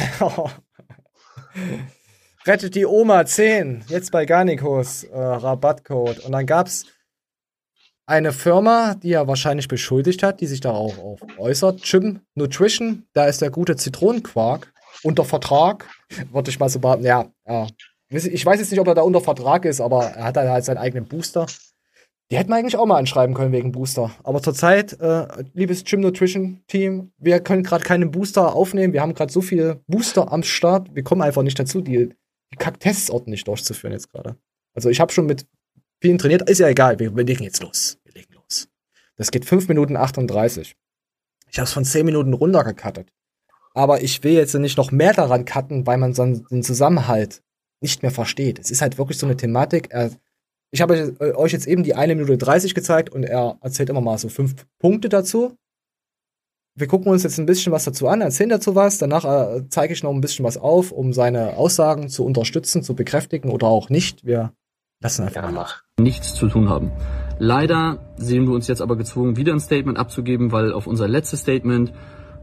Rettet 2.48 2.76
die 2.76 2.86
Oma 2.86 3.26
10. 3.26 3.84
Jetzt 3.90 4.14
bei 4.14 4.26
Garnicus. 4.26 5.04
Äh, 5.04 5.18
Rabattcode. 5.18 6.20
Und 6.20 6.32
dann 6.32 6.46
gab's 6.46 6.86
eine 8.06 8.32
Firma, 8.32 8.96
die 8.96 9.12
er 9.12 9.28
wahrscheinlich 9.28 9.68
beschuldigt 9.68 10.24
hat, 10.24 10.40
die 10.40 10.48
sich 10.48 10.62
darauf 10.62 10.98
auch 10.98 11.20
äußert. 11.38 11.82
Chim 11.82 12.22
Nutrition, 12.36 13.04
da 13.12 13.26
ist 13.26 13.42
der 13.42 13.50
gute 13.50 13.76
Zitronenquark 13.76 14.72
unter 15.04 15.26
Vertrag. 15.26 15.90
Würde 16.32 16.50
ich 16.50 16.58
mal 16.58 16.70
so 16.70 16.80
behaupten, 16.80 17.04
ja, 17.04 17.26
ja. 17.46 17.68
Ich 18.10 18.46
weiß 18.46 18.62
jetzt 18.62 18.72
nicht, 18.72 18.80
ob 18.80 18.88
er 18.88 18.96
da 18.96 19.02
unter 19.02 19.20
Vertrag 19.20 19.66
ist, 19.66 19.82
aber 19.82 20.06
er 20.06 20.24
hat 20.24 20.38
halt 20.38 20.64
seinen 20.64 20.78
eigenen 20.78 21.06
Booster. 21.06 21.48
Die 22.32 22.38
hätten 22.38 22.50
wir 22.50 22.56
eigentlich 22.56 22.78
auch 22.78 22.86
mal 22.86 22.98
anschreiben 22.98 23.36
können 23.36 23.52
wegen 23.52 23.74
Booster. 23.74 24.12
Aber 24.24 24.42
zurzeit, 24.42 24.98
äh, 25.02 25.28
liebes 25.54 25.84
Gym 25.84 26.00
Nutrition 26.00 26.64
Team, 26.68 27.12
wir 27.18 27.42
können 27.42 27.64
gerade 27.64 27.84
keinen 27.84 28.12
Booster 28.12 28.56
aufnehmen. 28.56 28.94
Wir 28.94 29.02
haben 29.02 29.16
gerade 29.16 29.34
so 29.34 29.42
viele 29.42 29.82
Booster 29.88 30.32
am 30.32 30.44
Start. 30.44 30.96
Wir 30.96 31.04
kommen 31.04 31.22
einfach 31.22 31.44
nicht 31.44 31.60
dazu, 31.60 31.82
die, 31.82 32.16
die 32.52 32.58
Kacktests 32.58 33.10
ordentlich 33.10 33.44
durchzuführen 33.44 33.94
jetzt 33.94 34.12
gerade. 34.12 34.38
Also 34.74 34.90
ich 34.90 35.00
habe 35.00 35.12
schon 35.12 35.26
mit 35.26 35.46
vielen 36.02 36.18
trainiert. 36.18 36.50
Ist 36.50 36.60
ja 36.60 36.68
egal, 36.68 37.00
wir, 37.00 37.16
wir 37.16 37.24
legen 37.24 37.44
jetzt 37.44 37.62
los. 37.62 38.00
Wir 38.04 38.14
legen 38.14 38.34
los. 38.34 38.70
Das 39.16 39.32
geht 39.32 39.46
5 39.46 39.68
Minuten 39.68 39.98
38. 39.98 40.76
Ich 41.50 41.58
habe 41.58 41.66
es 41.66 41.74
von 41.74 41.86
10 41.86 42.06
Minuten 42.06 42.34
runtergekattet. 42.34 43.12
Aber 43.74 44.02
ich 44.02 44.24
will 44.24 44.34
jetzt 44.34 44.54
nicht 44.56 44.78
noch 44.78 44.92
mehr 44.92 45.14
daran 45.14 45.46
cutten, 45.46 45.86
weil 45.86 45.98
man 45.98 46.14
sonst 46.14 46.50
den 46.50 46.64
Zusammenhalt 46.64 47.44
nicht 47.80 48.02
mehr 48.02 48.12
versteht. 48.12 48.60
Es 48.60 48.72
ist 48.72 48.82
halt 48.82 48.98
wirklich 48.98 49.18
so 49.18 49.28
eine 49.28 49.38
Thematik. 49.38 49.90
Ich 50.72 50.82
habe 50.82 51.16
euch 51.20 51.52
jetzt 51.52 51.68
eben 51.68 51.84
die 51.84 51.96
1 51.96 52.10
Minute 52.10 52.38
30 52.38 52.74
gezeigt 52.74 53.12
und 53.12 53.24
er 53.24 53.58
erzählt 53.62 53.90
immer 53.90 54.02
mal 54.02 54.18
so 54.18 54.30
fünf 54.30 54.66
Punkte 54.80 55.10
dazu. 55.10 55.56
Wir 56.80 56.86
gucken 56.86 57.12
uns 57.12 57.24
jetzt 57.24 57.40
ein 57.40 57.48
bisschen 57.48 57.74
was 57.74 57.86
dazu 57.86 58.08
an, 58.08 58.22
erzählen 58.22 58.52
dazu 58.52 58.76
was. 58.76 59.00
Danach 59.00 59.26
äh, 59.26 59.68
zeige 59.68 59.94
ich 59.94 60.04
noch 60.04 60.12
ein 60.12 60.22
bisschen 60.22 60.46
was 60.46 60.58
auf, 60.58 60.92
um 60.92 61.12
seine 61.12 61.58
Aussagen 61.58 62.08
zu 62.08 62.24
unterstützen, 62.24 62.84
zu 62.84 62.94
bekräftigen 62.94 63.50
oder 63.50 63.66
auch 63.66 63.90
nicht. 63.90 64.28
Wir 64.28 64.54
lassen 65.02 65.24
einfach 65.24 65.42
ja, 65.42 65.52
mal 65.52 65.66
nichts 66.00 66.36
zu 66.36 66.48
tun 66.48 66.70
haben. 66.70 66.92
Leider 67.40 68.14
sehen 68.18 68.46
wir 68.46 68.54
uns 68.54 68.68
jetzt 68.68 68.82
aber 68.82 68.96
gezwungen, 68.96 69.38
wieder 69.38 69.54
ein 69.54 69.60
Statement 69.60 69.98
abzugeben, 69.98 70.52
weil 70.52 70.72
auf 70.72 70.86
unser 70.86 71.08
letztes 71.08 71.40
Statement 71.40 71.94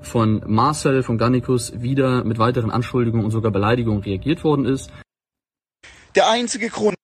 von 0.01 0.43
Marcel 0.49 1.05
von 1.05 1.17
Gannikus 1.17 1.81
wieder 1.81 2.25
mit 2.25 2.41
weiteren 2.41 2.73
Anschuldigungen 2.73 3.25
und 3.25 3.31
sogar 3.31 3.53
Beleidigungen 3.53 4.03
reagiert 4.03 4.43
worden 4.43 4.67
ist. 4.67 4.91
Der 6.17 6.29
einzige 6.29 6.71
Grund, 6.71 6.97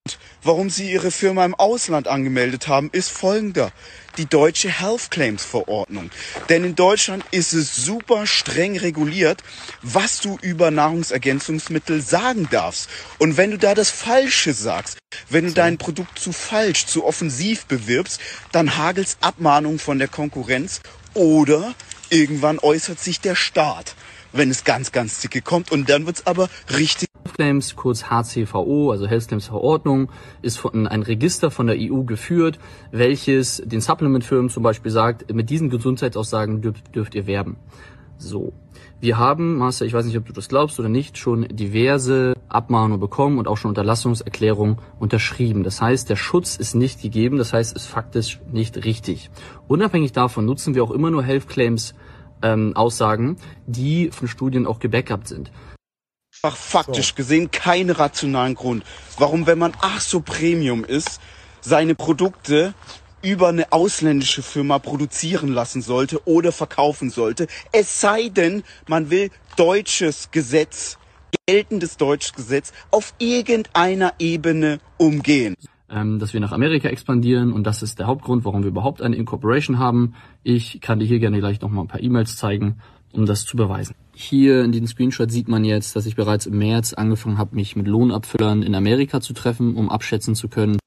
warum 0.43 0.69
Sie 0.69 0.91
Ihre 0.91 1.11
Firma 1.11 1.45
im 1.45 1.55
Ausland 1.55 2.09
angemeldet 2.09 2.67
haben, 2.67 2.89
ist 2.91 3.09
folgender. 3.09 3.71
Die 4.17 4.25
deutsche 4.25 4.69
Health 4.69 5.09
Claims 5.11 5.45
Verordnung. 5.45 6.11
Denn 6.49 6.63
in 6.63 6.75
Deutschland 6.75 7.23
ist 7.31 7.53
es 7.53 7.75
super 7.75 8.27
streng 8.27 8.77
reguliert, 8.77 9.43
was 9.81 10.19
du 10.19 10.37
über 10.41 10.71
Nahrungsergänzungsmittel 10.71 12.01
sagen 12.01 12.47
darfst. 12.51 12.89
Und 13.19 13.37
wenn 13.37 13.51
du 13.51 13.57
da 13.57 13.73
das 13.73 13.89
Falsche 13.89 14.53
sagst, 14.53 14.97
wenn 15.29 15.45
du 15.45 15.53
dein 15.53 15.77
Produkt 15.77 16.19
zu 16.19 16.31
falsch, 16.31 16.85
zu 16.85 17.05
offensiv 17.05 17.65
bewirbst, 17.65 18.19
dann 18.51 18.77
hagelst 18.77 19.17
Abmahnung 19.21 19.79
von 19.79 19.99
der 19.99 20.07
Konkurrenz 20.07 20.81
oder 21.13 21.73
irgendwann 22.09 22.59
äußert 22.59 22.99
sich 22.99 23.21
der 23.21 23.35
Staat 23.35 23.95
wenn 24.33 24.49
es 24.49 24.63
ganz, 24.63 24.91
ganz 24.91 25.21
dicke 25.21 25.41
kommt. 25.41 25.71
Und 25.71 25.89
dann 25.89 26.05
wird's 26.05 26.25
aber 26.27 26.49
richtig. 26.77 27.09
Claims, 27.33 27.75
kurz 27.75 28.03
HCVO, 28.09 28.91
also 28.91 29.07
Health 29.07 29.27
Claims 29.27 29.47
Verordnung, 29.47 30.11
ist 30.41 30.57
von 30.57 30.87
ein 30.87 31.01
Register 31.01 31.49
von 31.49 31.67
der 31.67 31.77
EU 31.79 32.03
geführt, 32.03 32.59
welches 32.91 33.61
den 33.65 33.79
Supplement-Firmen 33.79 34.49
zum 34.49 34.63
Beispiel 34.63 34.91
sagt, 34.91 35.33
mit 35.33 35.49
diesen 35.49 35.69
Gesundheitsaussagen 35.69 36.61
dürft, 36.61 36.95
dürft 36.95 37.15
ihr 37.15 37.27
werben. 37.27 37.57
So. 38.17 38.53
Wir 38.99 39.17
haben, 39.17 39.57
Master, 39.57 39.85
ich 39.85 39.93
weiß 39.93 40.05
nicht, 40.05 40.17
ob 40.17 40.27
du 40.27 40.33
das 40.33 40.47
glaubst 40.47 40.79
oder 40.79 40.87
nicht, 40.87 41.17
schon 41.17 41.47
diverse 41.47 42.35
Abmahnungen 42.49 42.99
bekommen 42.99 43.39
und 43.39 43.47
auch 43.47 43.57
schon 43.57 43.69
Unterlassungserklärungen 43.69 44.77
unterschrieben. 44.99 45.63
Das 45.63 45.81
heißt, 45.81 46.07
der 46.07 46.15
Schutz 46.15 46.55
ist 46.55 46.75
nicht 46.75 47.01
gegeben, 47.01 47.37
das 47.39 47.51
heißt, 47.51 47.75
ist 47.75 47.87
faktisch 47.87 48.39
nicht 48.51 48.85
richtig. 48.85 49.31
Unabhängig 49.67 50.11
davon 50.11 50.45
nutzen 50.45 50.75
wir 50.75 50.83
auch 50.83 50.91
immer 50.91 51.09
nur 51.09 51.23
Health 51.23 51.47
Claims 51.47 51.95
ähm, 52.41 52.75
Aussagen, 52.75 53.37
die 53.67 54.11
von 54.11 54.27
Studien 54.27 54.67
auch 54.67 54.79
gebackupt 54.79 55.27
sind. 55.27 55.51
Ach, 56.43 56.55
faktisch 56.55 57.09
so. 57.09 57.15
gesehen 57.15 57.51
keinen 57.51 57.91
rationalen 57.91 58.55
Grund, 58.55 58.83
warum, 59.17 59.45
wenn 59.45 59.59
man 59.59 59.73
ach 59.81 60.01
so 60.01 60.21
Premium 60.21 60.83
ist, 60.83 61.19
seine 61.61 61.93
Produkte 61.93 62.73
über 63.21 63.49
eine 63.49 63.71
ausländische 63.71 64.41
Firma 64.41 64.79
produzieren 64.79 65.49
lassen 65.49 65.81
sollte 65.81 66.27
oder 66.27 66.51
verkaufen 66.51 67.09
sollte. 67.09 67.47
Es 67.71 68.01
sei 68.01 68.29
denn, 68.29 68.63
man 68.87 69.11
will 69.11 69.29
deutsches 69.55 70.29
Gesetz, 70.31 70.97
geltendes 71.45 71.97
deutsches 71.97 72.33
Gesetz 72.33 72.73
auf 72.89 73.13
irgendeiner 73.19 74.13
Ebene 74.17 74.79
umgehen. 74.97 75.55
Ähm, 75.91 76.19
dass 76.19 76.33
wir 76.33 76.39
nach 76.39 76.51
Amerika 76.51 76.89
expandieren 76.89 77.51
und 77.51 77.67
das 77.67 77.83
ist 77.83 77.99
der 77.99 78.07
Hauptgrund, 78.07 78.45
warum 78.45 78.63
wir 78.63 78.69
überhaupt 78.69 79.01
eine 79.01 79.15
Incorporation 79.15 79.79
haben. 79.79 80.13
Ich 80.43 80.81
kann 80.81 80.99
dir 80.99 81.05
hier 81.05 81.19
gerne 81.19 81.39
gleich 81.39 81.61
nochmal 81.61 81.85
ein 81.85 81.87
paar 81.87 82.01
E-Mails 82.01 82.37
zeigen, 82.37 82.77
um 83.11 83.25
das 83.25 83.45
zu 83.45 83.57
beweisen. 83.57 83.95
Hier 84.13 84.63
in 84.63 84.71
diesem 84.71 84.87
Screenshot 84.87 85.31
sieht 85.31 85.47
man 85.47 85.65
jetzt, 85.65 85.95
dass 85.95 86.05
ich 86.05 86.15
bereits 86.15 86.45
im 86.45 86.57
März 86.57 86.93
angefangen 86.93 87.37
habe, 87.37 87.55
mich 87.55 87.75
mit 87.75 87.87
Lohnabfüllern 87.87 88.63
in 88.63 88.75
Amerika 88.75 89.21
zu 89.21 89.33
treffen, 89.33 89.75
um 89.75 89.89
abschätzen 89.89 90.35
zu 90.35 90.47
können, 90.47 90.77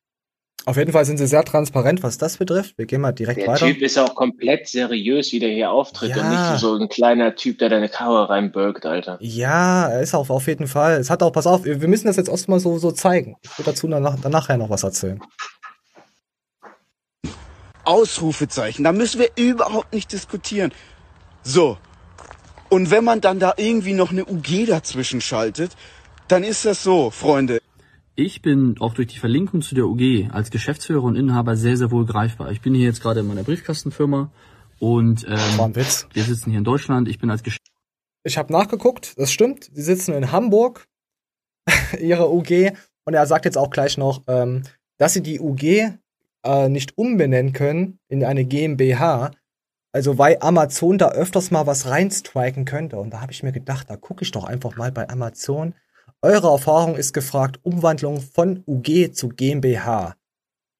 auf 0.67 0.77
jeden 0.77 0.93
Fall 0.93 1.05
sind 1.05 1.19
sie 1.19 1.27
sehr 1.27 1.45
transparent, 1.45 2.03
was 2.03 2.17
das 2.19 2.39
betrifft. 2.39 2.79
Wir 2.79 2.87
gehen 2.87 3.01
mal 3.01 3.13
direkt 3.13 3.41
der 3.43 3.49
weiter. 3.49 3.67
Der 3.67 3.75
Typ 3.75 3.83
ist 3.83 3.99
auch 3.99 4.15
komplett 4.15 4.69
seriös, 4.69 5.33
wie 5.33 5.39
der 5.39 5.51
hier 5.51 5.71
auftritt 5.71 6.17
Ja. 6.17 6.23
und 6.23 6.31
nicht 6.31 6.61
so 6.61 6.75
ein 6.77 6.89
kleiner 6.89 7.35
Typ, 7.35 7.59
der 7.59 7.69
deine 7.69 7.89
Karre 7.89 8.29
reinbirgt, 8.31 8.87
Alter. 8.87 9.19
Ja, 9.21 9.89
er 9.89 10.01
ist 10.01 10.15
auch 10.15 10.31
auf 10.31 10.47
jeden 10.47 10.67
Fall. 10.67 10.95
Es 10.99 11.11
hat 11.11 11.23
auch, 11.23 11.33
pass 11.33 11.47
auf, 11.47 11.65
wir 11.65 11.89
müssen 11.89 12.07
das 12.07 12.17
jetzt 12.17 12.29
erstmal 12.29 12.61
so, 12.61 12.79
so 12.79 12.93
zeigen. 12.93 13.37
Ich 13.43 13.59
will 13.59 13.65
dazu 13.67 13.87
danach, 13.89 14.17
danach 14.21 14.49
ja 14.49 14.57
noch 14.57 14.71
was 14.71 14.83
erzählen. 14.83 15.21
Ausrufezeichen. 17.85 18.85
Da 18.85 18.93
müssen 18.93 19.21
wir 19.21 19.31
überhaupt 19.37 19.93
nicht 19.93 20.13
diskutieren. 20.13 20.73
So. 21.43 21.77
Und 22.71 22.91
wenn 22.91 23.05
man 23.05 23.21
dann 23.21 23.39
da 23.39 23.55
irgendwie 23.57 23.93
noch 23.93 24.11
eine 24.11 24.25
UG 24.25 24.67
dazwischen 24.67 25.21
schaltet, 25.21 25.73
dann 26.29 26.43
ist 26.43 26.65
das 26.65 26.83
so, 26.83 27.11
Freunde. 27.11 27.61
Ich 28.17 28.43
bin 28.43 28.77
auch 28.79 28.95
durch 28.95 29.09
die 29.09 29.19
Verlinkung 29.19 29.61
zu 29.61 29.75
der 29.75 29.87
UG 29.87 30.31
als 30.31 30.51
Geschäftsführer 30.51 31.03
und 31.03 31.17
Inhaber 31.17 31.57
sehr, 31.57 31.77
sehr 31.77 31.91
wohl 31.91 32.07
greifbar. 32.07 32.53
Ich 32.53 32.61
bin 32.61 32.73
hier 32.73 32.85
jetzt 32.85 33.03
gerade 33.03 33.21
in 33.21 33.27
meiner 33.27 33.43
Briefkastenfirma 33.43 34.31
und 34.79 35.27
ähm, 35.27 35.75
wir 35.75 36.23
sitzen 36.23 36.51
hier 36.51 36.59
in 36.59 36.65
Deutschland. 36.65 37.09
Ich 37.09 37.19
bin 37.19 37.29
als 37.29 37.43
Gesch 37.43 37.57
Ich 38.23 38.39
habe 38.39 38.53
nachgeguckt, 38.53 39.19
das 39.19 39.33
stimmt. 39.33 39.69
Sie 39.73 39.83
sitzen 39.83 40.15
in 40.15 40.31
Hamburg, 40.31 40.87
ihre 42.01 42.33
UG. 42.33 42.77
Und 43.05 43.15
er 43.15 43.27
sagt 43.27 43.47
jetzt 43.47 43.59
auch 43.59 43.71
gleich 43.71 43.99
noch, 43.99 44.23
ähm, 44.29 44.63
dass 44.97 45.15
sie 45.15 45.23
die 45.23 45.41
UG 45.41 45.99
äh, 46.45 46.69
nicht 46.69 46.97
umbenennen 46.97 47.53
können 47.53 47.99
in 48.07 48.25
eine 48.25 48.45
GmbH. 48.45 49.33
Also 49.93 50.19
weil 50.19 50.39
Amazon 50.39 50.99
da 50.99 51.11
öfters 51.11 51.51
mal 51.51 51.67
was 51.67 51.89
reinstriken 51.89 52.65
könnte. 52.65 52.97
Und 52.97 53.11
da 53.11 53.21
habe 53.21 53.33
ich 53.33 53.43
mir 53.43 53.53
gedacht, 53.53 53.91
da 53.91 53.97
gucke 53.97 54.23
ich 54.23 54.31
doch 54.31 54.45
einfach 54.45 54.77
mal 54.77 54.93
bei 54.93 55.09
Amazon. 55.09 55.75
Eure 56.25 56.49
Erfahrung 56.53 56.97
ist 56.97 57.13
gefragt, 57.13 57.61
Umwandlung 57.65 58.23
von 58.23 58.65
UG 58.67 59.13
zu 59.13 59.29
GmbH. 59.29 60.17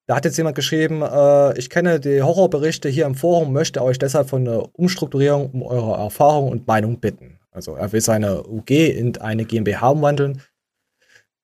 Da 0.07 0.15
hat 0.15 0.25
jetzt 0.25 0.37
jemand 0.37 0.55
geschrieben, 0.55 1.03
äh, 1.03 1.55
ich 1.59 1.69
kenne 1.69 1.99
die 1.99 2.23
Horrorberichte 2.23 2.89
hier 2.89 3.05
im 3.05 3.13
Forum, 3.13 3.53
möchte 3.53 3.83
euch 3.83 3.99
deshalb 3.99 4.27
von 4.27 4.47
einer 4.47 4.67
Umstrukturierung 4.73 5.51
um 5.51 5.61
eure 5.61 6.01
Erfahrung 6.01 6.49
und 6.49 6.65
Meinung 6.65 6.99
bitten. 6.99 7.37
Also 7.51 7.75
er 7.75 7.91
will 7.91 8.01
seine 8.01 8.41
UG 8.47 8.71
in 8.71 9.15
eine 9.17 9.45
GmbH 9.45 9.89
umwandeln. 9.89 10.41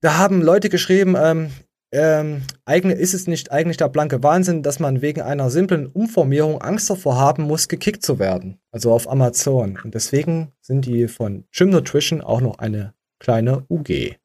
Da 0.02 0.18
haben 0.18 0.42
Leute 0.42 0.70
geschrieben, 0.70 1.16
ähm, 1.16 1.52
ähm, 1.92 2.42
ist 2.66 3.14
es 3.14 3.28
nicht 3.28 3.52
eigentlich 3.52 3.78
der 3.78 3.90
blanke 3.90 4.24
Wahnsinn, 4.24 4.64
dass 4.64 4.80
man 4.80 5.04
wegen 5.04 5.22
einer 5.22 5.52
simplen 5.52 5.86
Umformierung 5.86 6.60
Angst 6.60 6.90
davor 6.90 7.18
haben 7.18 7.44
muss, 7.44 7.68
gekickt 7.68 8.02
zu 8.02 8.18
werden. 8.18 8.58
Also 8.72 8.94
auf 8.94 9.08
Amazon. 9.08 9.78
Und 9.84 9.94
deswegen 9.94 10.54
sind 10.60 10.88
die 10.88 11.08
von 11.08 11.44
Gym 11.52 11.70
Nutrition 11.70 12.22
auch 12.22 12.42
noch 12.42 12.58
eine 12.58 12.96
kleine 13.22 13.66
UG. 13.70 14.18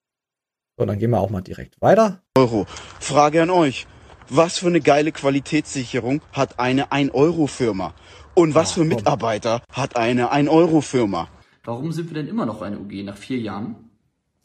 So, 0.79 0.85
dann 0.85 0.99
gehen 0.99 1.11
wir 1.11 1.21
auch 1.21 1.31
mal 1.31 1.43
direkt 1.43 1.81
weiter. 1.81 2.23
Euro. 2.37 2.67
Frage 2.99 3.43
an 3.43 3.51
euch. 3.51 3.87
Was 4.29 4.59
für 4.59 4.67
eine 4.67 4.81
geile 4.81 5.13
Qualitätssicherung 5.13 6.21
hat 6.33 6.59
eine 6.59 6.87
1-Euro-Firma? 6.87 7.95
Und 8.35 8.55
was 8.55 8.73
für 8.73 8.85
Mitarbeiter 8.85 9.63
hat 9.71 9.97
eine 9.97 10.33
1-Euro-Firma? 10.33 11.29
Warum 11.65 11.93
sind 11.93 12.11
wir 12.11 12.15
denn 12.15 12.27
immer 12.27 12.47
noch 12.47 12.63
eine 12.63 12.79
UG 12.79 13.05
nach 13.05 13.17
vier 13.17 13.39
Jahren? 13.39 13.91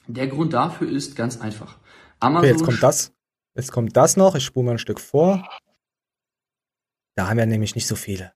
Der 0.08 0.28
Grund 0.28 0.54
dafür 0.54 0.90
ist 0.90 1.16
ganz 1.16 1.40
einfach. 1.40 1.78
Okay, 1.78 2.18
Amazon 2.20 2.50
jetzt 2.50 2.64
kommt 2.64 2.84
das. 2.84 3.14
Jetzt 3.56 3.72
kommt 3.72 3.98
das 3.98 4.18
noch. 4.18 4.36
Ich 4.36 4.44
spule 4.44 4.66
mal 4.66 4.72
ein 4.74 4.80
Stück 4.80 5.00
vor. 5.00 5.48
Da 7.16 7.28
haben 7.28 7.38
wir 7.38 7.46
nämlich 7.46 7.76
nicht 7.76 7.88
so 7.88 7.96
viele. 7.96 8.34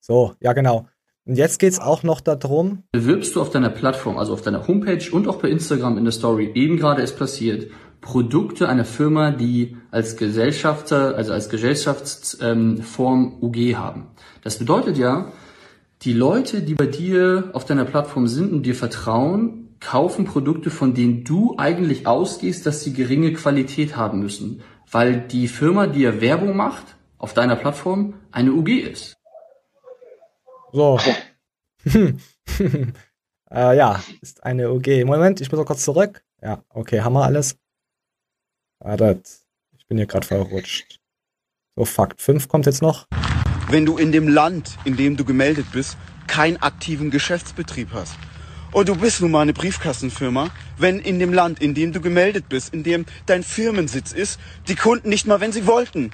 So, 0.00 0.34
ja 0.40 0.52
genau. 0.52 0.88
Und 1.24 1.36
jetzt 1.36 1.60
geht's 1.60 1.78
auch 1.78 2.02
noch 2.02 2.20
darum. 2.20 2.82
bewirbst 2.90 3.36
du 3.36 3.40
auf 3.40 3.50
deiner 3.50 3.70
Plattform, 3.70 4.18
also 4.18 4.32
auf 4.32 4.42
deiner 4.42 4.66
Homepage 4.66 5.04
und 5.12 5.28
auch 5.28 5.36
bei 5.36 5.48
Instagram 5.48 5.96
in 5.96 6.04
der 6.04 6.12
Story, 6.12 6.50
eben 6.54 6.76
gerade 6.76 7.02
ist 7.02 7.16
passiert, 7.16 7.70
Produkte 8.00 8.68
einer 8.68 8.84
Firma, 8.84 9.30
die 9.30 9.76
als 9.92 10.16
Gesellschafter, 10.16 11.14
also 11.16 11.32
als 11.32 11.48
Gesellschaftsform 11.48 13.38
UG 13.40 13.76
haben. 13.76 14.08
Das 14.42 14.58
bedeutet 14.58 14.98
ja, 14.98 15.30
die 16.02 16.12
Leute, 16.12 16.62
die 16.62 16.74
bei 16.74 16.86
dir 16.86 17.50
auf 17.52 17.64
deiner 17.64 17.84
Plattform 17.84 18.26
sind 18.26 18.52
und 18.52 18.66
dir 18.66 18.74
vertrauen, 18.74 19.76
kaufen 19.78 20.24
Produkte, 20.24 20.70
von 20.70 20.94
denen 20.94 21.22
du 21.22 21.54
eigentlich 21.58 22.08
ausgehst, 22.08 22.66
dass 22.66 22.82
sie 22.82 22.92
geringe 22.92 23.32
Qualität 23.32 23.96
haben 23.96 24.18
müssen, 24.18 24.62
weil 24.90 25.20
die 25.20 25.46
Firma, 25.46 25.86
die 25.86 26.00
ja 26.00 26.20
Werbung 26.20 26.56
macht 26.56 26.96
auf 27.18 27.34
deiner 27.34 27.54
Plattform, 27.54 28.14
eine 28.32 28.52
UG 28.52 28.68
ist. 28.68 29.14
So. 30.72 30.98
äh, 33.50 33.76
ja, 33.76 34.02
ist 34.22 34.42
eine 34.42 34.72
UG. 34.72 35.04
Moment, 35.04 35.42
ich 35.42 35.52
muss 35.52 35.58
noch 35.58 35.66
kurz 35.66 35.84
zurück. 35.84 36.24
Ja, 36.40 36.64
okay, 36.70 37.02
haben 37.02 37.12
wir 37.12 37.24
alles. 37.24 37.58
Wartet. 38.78 39.28
Ich 39.76 39.86
bin 39.86 39.98
hier 39.98 40.06
gerade 40.06 40.26
verrutscht. 40.26 40.98
So, 41.76 41.84
Fakt 41.84 42.22
5 42.22 42.48
kommt 42.48 42.64
jetzt 42.64 42.80
noch. 42.80 43.06
Wenn 43.68 43.84
du 43.84 43.98
in 43.98 44.12
dem 44.12 44.28
Land, 44.28 44.78
in 44.84 44.96
dem 44.96 45.18
du 45.18 45.26
gemeldet 45.26 45.66
bist, 45.72 45.98
keinen 46.26 46.56
aktiven 46.56 47.10
Geschäftsbetrieb 47.10 47.88
hast. 47.92 48.14
Und 48.72 48.88
du 48.88 48.96
bist 48.96 49.20
nun 49.20 49.30
mal 49.30 49.42
eine 49.42 49.52
Briefkastenfirma, 49.52 50.48
wenn 50.78 50.98
in 50.98 51.18
dem 51.18 51.34
Land, 51.34 51.60
in 51.60 51.74
dem 51.74 51.92
du 51.92 52.00
gemeldet 52.00 52.48
bist, 52.48 52.72
in 52.72 52.82
dem 52.82 53.04
dein 53.26 53.42
Firmensitz 53.42 54.12
ist, 54.12 54.40
die 54.68 54.76
Kunden 54.76 55.10
nicht 55.10 55.26
mal, 55.26 55.40
wenn 55.40 55.52
sie 55.52 55.66
wollten, 55.66 56.10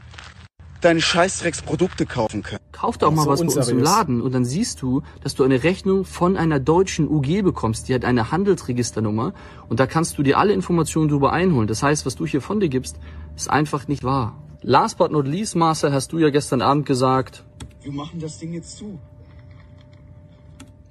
deine 0.81 1.01
Scheißdrecksprodukte 1.01 2.07
kaufen 2.07 2.43
können. 2.43 2.61
Kauf 2.73 2.99
doch 2.99 3.11
mal 3.11 3.25
So 3.25 3.31
was 3.31 3.41
bei 3.41 3.45
uns 3.47 3.55
im 3.55 3.59
unseriös. 3.61 3.85
Laden 3.85 4.21
und 4.21 4.33
dann 4.35 4.45
siehst 4.45 4.83
du, 4.83 5.03
dass 5.23 5.35
du 5.35 5.45
eine 5.45 5.63
Rechnung 5.65 6.05
von 6.05 6.37
einer 6.37 6.61
deutschen 6.61 7.09
UG 7.09 7.43
bekommst. 7.43 7.89
Die 7.89 7.95
hat 7.95 8.05
eine 8.05 8.31
Handelsregisternummer 8.31 9.33
und 9.69 9.81
da 9.81 9.87
kannst 9.87 10.19
du 10.19 10.23
dir 10.23 10.39
alle 10.39 10.53
Informationen 10.53 11.09
drüber 11.09 11.33
einholen. 11.33 11.67
Das 11.67 11.83
heißt, 11.83 12.07
was 12.07 12.15
du 12.17 12.27
hier 12.27 12.41
von 12.41 12.61
dir 12.61 12.69
gibst, 12.69 12.99
ist 13.37 13.51
einfach 13.51 13.89
nicht 13.89 14.05
wahr. 14.05 14.37
Last 14.63 14.99
but 14.99 15.11
not 15.13 15.27
least, 15.27 15.57
Marcel, 15.57 15.93
hast 15.93 16.13
du 16.13 16.19
ja 16.19 16.31
gestern 16.31 16.63
Abend 16.63 16.87
gesagt, 16.87 17.45
Wir 17.83 17.93
machen 17.93 18.21
das 18.21 18.39
Ding 18.39 18.53
jetzt 18.53 18.77
zu. 18.77 18.99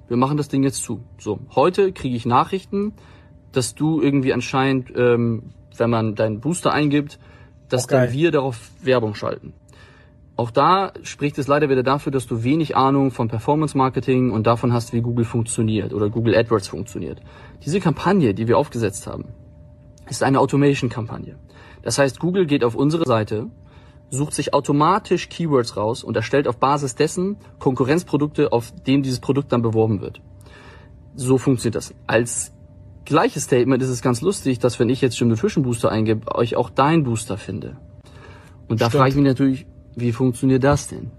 wir 0.08 0.16
machen 0.16 0.36
das 0.36 0.48
Ding 0.48 0.62
jetzt 0.62 0.82
zu. 0.82 1.02
So, 1.18 1.38
heute 1.54 1.92
kriege 1.92 2.16
ich 2.16 2.24
Nachrichten, 2.26 2.94
dass 3.52 3.74
du 3.74 4.00
irgendwie 4.00 4.32
anscheinend, 4.32 4.90
ähm, 4.96 5.50
wenn 5.76 5.90
man 5.90 6.14
deinen 6.14 6.40
Booster 6.40 6.72
eingibt, 6.72 7.18
dass 7.68 7.88
geil. 7.88 8.06
dann 8.06 8.14
wir 8.14 8.30
darauf 8.30 8.70
Werbung 8.80 9.14
schalten. 9.14 9.52
Auch 10.38 10.52
da 10.52 10.92
spricht 11.02 11.36
es 11.38 11.48
leider 11.48 11.68
wieder 11.68 11.82
dafür, 11.82 12.12
dass 12.12 12.28
du 12.28 12.44
wenig 12.44 12.76
Ahnung 12.76 13.10
von 13.10 13.26
Performance 13.26 13.76
Marketing 13.76 14.30
und 14.30 14.46
davon 14.46 14.72
hast, 14.72 14.92
wie 14.92 15.00
Google 15.00 15.24
funktioniert 15.24 15.92
oder 15.92 16.10
Google 16.10 16.36
AdWords 16.36 16.68
funktioniert. 16.68 17.20
Diese 17.64 17.80
Kampagne, 17.80 18.34
die 18.34 18.46
wir 18.46 18.56
aufgesetzt 18.56 19.08
haben, 19.08 19.24
ist 20.08 20.22
eine 20.22 20.38
Automation-Kampagne. 20.38 21.34
Das 21.82 21.98
heißt, 21.98 22.20
Google 22.20 22.46
geht 22.46 22.62
auf 22.62 22.76
unsere 22.76 23.04
Seite, 23.04 23.48
sucht 24.10 24.32
sich 24.32 24.54
automatisch 24.54 25.28
Keywords 25.28 25.76
raus 25.76 26.04
und 26.04 26.14
erstellt 26.14 26.46
auf 26.46 26.58
Basis 26.58 26.94
dessen 26.94 27.38
Konkurrenzprodukte, 27.58 28.52
auf 28.52 28.72
dem 28.86 29.02
dieses 29.02 29.18
Produkt 29.18 29.50
dann 29.50 29.62
beworben 29.62 30.00
wird. 30.00 30.20
So 31.16 31.38
funktioniert 31.38 31.74
das. 31.74 31.92
Als 32.06 32.52
gleiches 33.04 33.42
Statement 33.42 33.82
ist 33.82 33.88
es 33.88 34.02
ganz 34.02 34.20
lustig, 34.20 34.60
dass 34.60 34.78
wenn 34.78 34.88
ich 34.88 35.00
jetzt 35.00 35.18
Jim 35.18 35.30
Nutrition 35.30 35.64
Booster 35.64 35.90
eingebe, 35.90 36.32
euch 36.32 36.54
auch 36.54 36.70
dein 36.70 37.02
Booster 37.02 37.38
finde. 37.38 37.76
Und 38.68 38.80
da 38.80 38.84
Stimmt. 38.88 39.00
frage 39.00 39.10
ich 39.10 39.16
mich 39.16 39.24
natürlich, 39.24 39.66
wie 40.00 40.12
funktioniert 40.12 40.64
das 40.64 40.88
denn? 40.88 41.10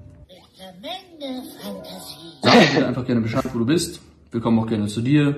Sag 2.41 2.73
mir 2.73 2.88
einfach 2.88 3.05
gerne 3.05 3.21
Bescheid, 3.21 3.45
wo 3.53 3.59
du 3.59 3.65
bist. 3.65 4.01
Wir 4.32 4.41
kommen 4.41 4.59
auch 4.59 4.67
gerne 4.67 4.88
zu 4.88 5.01
dir. 5.01 5.38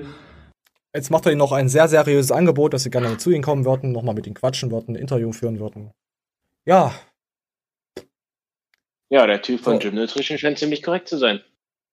Jetzt 0.94 1.10
macht 1.10 1.26
er 1.26 1.32
ihnen 1.32 1.38
noch 1.38 1.52
ein 1.52 1.68
sehr 1.68 1.88
seriöses 1.88 2.30
Angebot, 2.32 2.74
dass 2.74 2.82
sie 2.82 2.90
gerne 2.90 3.16
zu 3.16 3.30
ihnen 3.30 3.42
kommen 3.42 3.64
würden, 3.64 3.92
nochmal 3.92 4.14
mit 4.14 4.26
ihnen 4.26 4.34
quatschen 4.34 4.70
würden, 4.70 4.94
ein 4.94 5.00
Interview 5.00 5.32
führen 5.32 5.58
würden. 5.58 5.90
Ja, 6.66 6.94
Ja, 9.08 9.26
der 9.26 9.42
Typ 9.42 9.60
von 9.60 9.74
So. 9.74 9.80
Gym 9.80 9.94
Nutrition 9.96 10.38
scheint 10.38 10.58
ziemlich 10.58 10.82
korrekt 10.82 11.08
zu 11.08 11.18
sein. 11.18 11.40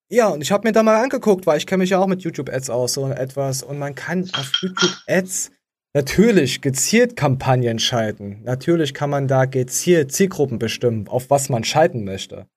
Ja, 0.09 0.29
und 0.29 0.41
ich 0.41 0.51
habe 0.51 0.67
mir 0.67 0.71
da 0.71 0.83
mal 0.83 1.03
angeguckt, 1.03 1.45
weil 1.45 1.57
ich 1.57 1.67
kenne 1.67 1.81
mich 1.81 1.89
ja 1.91 1.99
auch 1.99 2.07
mit 2.07 2.21
YouTube-Ads 2.23 2.69
aus, 2.69 2.93
so 2.93 3.07
etwas. 3.09 3.61
Und 3.61 3.77
man 3.77 3.93
kann 3.93 4.29
auf 4.33 4.51
YouTube-Ads 4.61 5.51
natürlich 5.93 6.61
gezielt 6.61 7.15
Kampagnen 7.15 7.79
schalten. 7.79 8.41
Natürlich 8.43 8.93
kann 8.93 9.09
man 9.09 9.27
da 9.27 9.45
gezielt 9.45 10.11
Zielgruppen 10.11 10.59
bestimmen, 10.59 11.07
auf 11.07 11.29
was 11.29 11.49
man 11.49 11.63
schalten 11.63 12.03
möchte. 12.03 12.47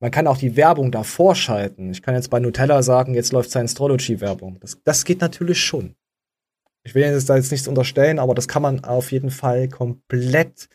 Man 0.00 0.10
kann 0.10 0.26
auch 0.28 0.38
die 0.38 0.56
Werbung 0.56 0.92
davor 0.92 1.34
schalten. 1.34 1.90
Ich 1.90 2.02
kann 2.02 2.14
jetzt 2.14 2.30
bei 2.30 2.38
Nutella 2.38 2.82
sagen, 2.82 3.14
jetzt 3.14 3.32
läuft 3.32 3.50
Scientology-Werbung. 3.50 4.58
Das, 4.60 4.78
das 4.84 5.04
geht 5.04 5.20
natürlich 5.20 5.60
schon. 5.60 5.96
Ich 6.84 6.94
will 6.94 7.02
jetzt 7.02 7.28
da 7.28 7.36
jetzt 7.36 7.50
nichts 7.50 7.66
unterstellen, 7.66 8.18
aber 8.18 8.34
das 8.34 8.46
kann 8.46 8.62
man 8.62 8.84
auf 8.84 9.10
jeden 9.10 9.30
Fall 9.30 9.68
komplett 9.68 10.68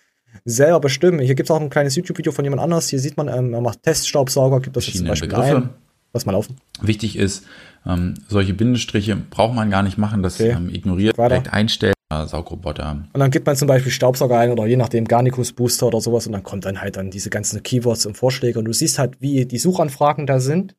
selber 0.43 0.81
bestimmen. 0.81 1.19
Hier 1.19 1.35
gibt 1.35 1.49
es 1.49 1.51
auch 1.51 1.61
ein 1.61 1.69
kleines 1.69 1.95
YouTube-Video 1.95 2.31
von 2.31 2.43
jemand 2.43 2.61
anders. 2.61 2.89
Hier 2.89 2.99
sieht 2.99 3.15
man, 3.15 3.29
ähm, 3.29 3.53
er 3.53 3.61
macht 3.61 3.83
Teststaubsauger, 3.83 4.59
gibt 4.59 4.75
das 4.75 4.87
jetzt 4.87 4.97
zum 4.97 5.07
Beispiel 5.07 5.29
Begriffe. 5.29 5.55
ein. 5.55 5.69
Lass 6.11 6.25
mal 6.25 6.33
laufen. 6.33 6.57
Wichtig 6.81 7.15
ist, 7.15 7.45
ähm, 7.87 8.13
solche 8.27 8.53
Bindestriche 8.53 9.15
braucht 9.15 9.55
man 9.55 9.71
gar 9.71 9.81
nicht 9.81 9.97
machen, 9.97 10.21
das 10.21 10.39
ähm, 10.39 10.69
ignoriert, 10.69 11.17
direkt 11.17 11.51
einstellen. 11.51 11.92
Saugroboter. 12.27 13.03
Und 13.13 13.19
dann 13.19 13.31
gibt 13.31 13.45
man 13.45 13.55
zum 13.55 13.67
Beispiel 13.67 13.91
Staubsauger 13.91 14.37
ein 14.37 14.51
oder 14.51 14.65
je 14.65 14.77
nachdem 14.77 15.05
Garnicus 15.05 15.53
Booster 15.53 15.87
oder 15.87 16.01
sowas 16.01 16.27
und 16.27 16.33
dann 16.33 16.43
kommt 16.43 16.65
dann 16.65 16.81
halt 16.81 16.97
dann 16.97 17.11
diese 17.11 17.29
ganzen 17.29 17.61
Keywords 17.63 18.05
und 18.05 18.17
Vorschläge 18.17 18.59
und 18.59 18.65
du 18.65 18.73
siehst 18.73 18.99
halt, 18.99 19.21
wie 19.21 19.45
die 19.45 19.57
Suchanfragen 19.57 20.25
da 20.25 20.39
sind. 20.39 20.75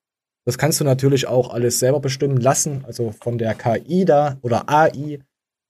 Das 0.47 0.59
kannst 0.59 0.81
du 0.81 0.85
natürlich 0.85 1.27
auch 1.27 1.53
alles 1.53 1.79
selber 1.79 2.01
bestimmen 2.01 2.37
lassen, 2.37 2.85
also 2.87 3.13
von 3.13 3.39
der 3.39 3.55
KI 3.55 4.05
da 4.05 4.39
oder 4.43 4.69
AI. 4.69 5.21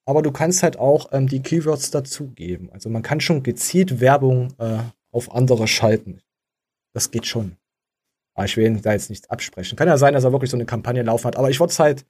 Aber 0.06 0.22
du 0.22 0.32
kannst 0.32 0.62
halt 0.62 0.78
auch 0.78 1.08
ähm, 1.12 1.28
die 1.28 1.40
Keywords 1.40 1.90
dazugeben. 1.90 2.70
Also 2.72 2.90
man 2.90 3.02
kann 3.02 3.20
schon 3.20 3.42
gezielt 3.42 4.00
Werbung 4.00 4.52
äh, 4.58 4.78
auf 5.12 5.34
andere 5.34 5.66
schalten. 5.66 6.20
Das 6.92 7.10
geht 7.10 7.26
schon. 7.26 7.56
Aber 8.34 8.46
ich 8.46 8.56
will 8.56 8.80
da 8.80 8.92
jetzt 8.92 9.10
nichts 9.10 9.30
absprechen. 9.30 9.76
Kann 9.76 9.88
ja 9.88 9.96
sein, 9.96 10.12
dass 10.12 10.24
er 10.24 10.32
wirklich 10.32 10.50
so 10.50 10.56
eine 10.56 10.66
Kampagne 10.66 11.02
laufen 11.02 11.26
hat. 11.26 11.36
Aber 11.36 11.50
ich 11.50 11.60
würde 11.60 11.70
es 11.70 11.78
halt, 11.78 12.04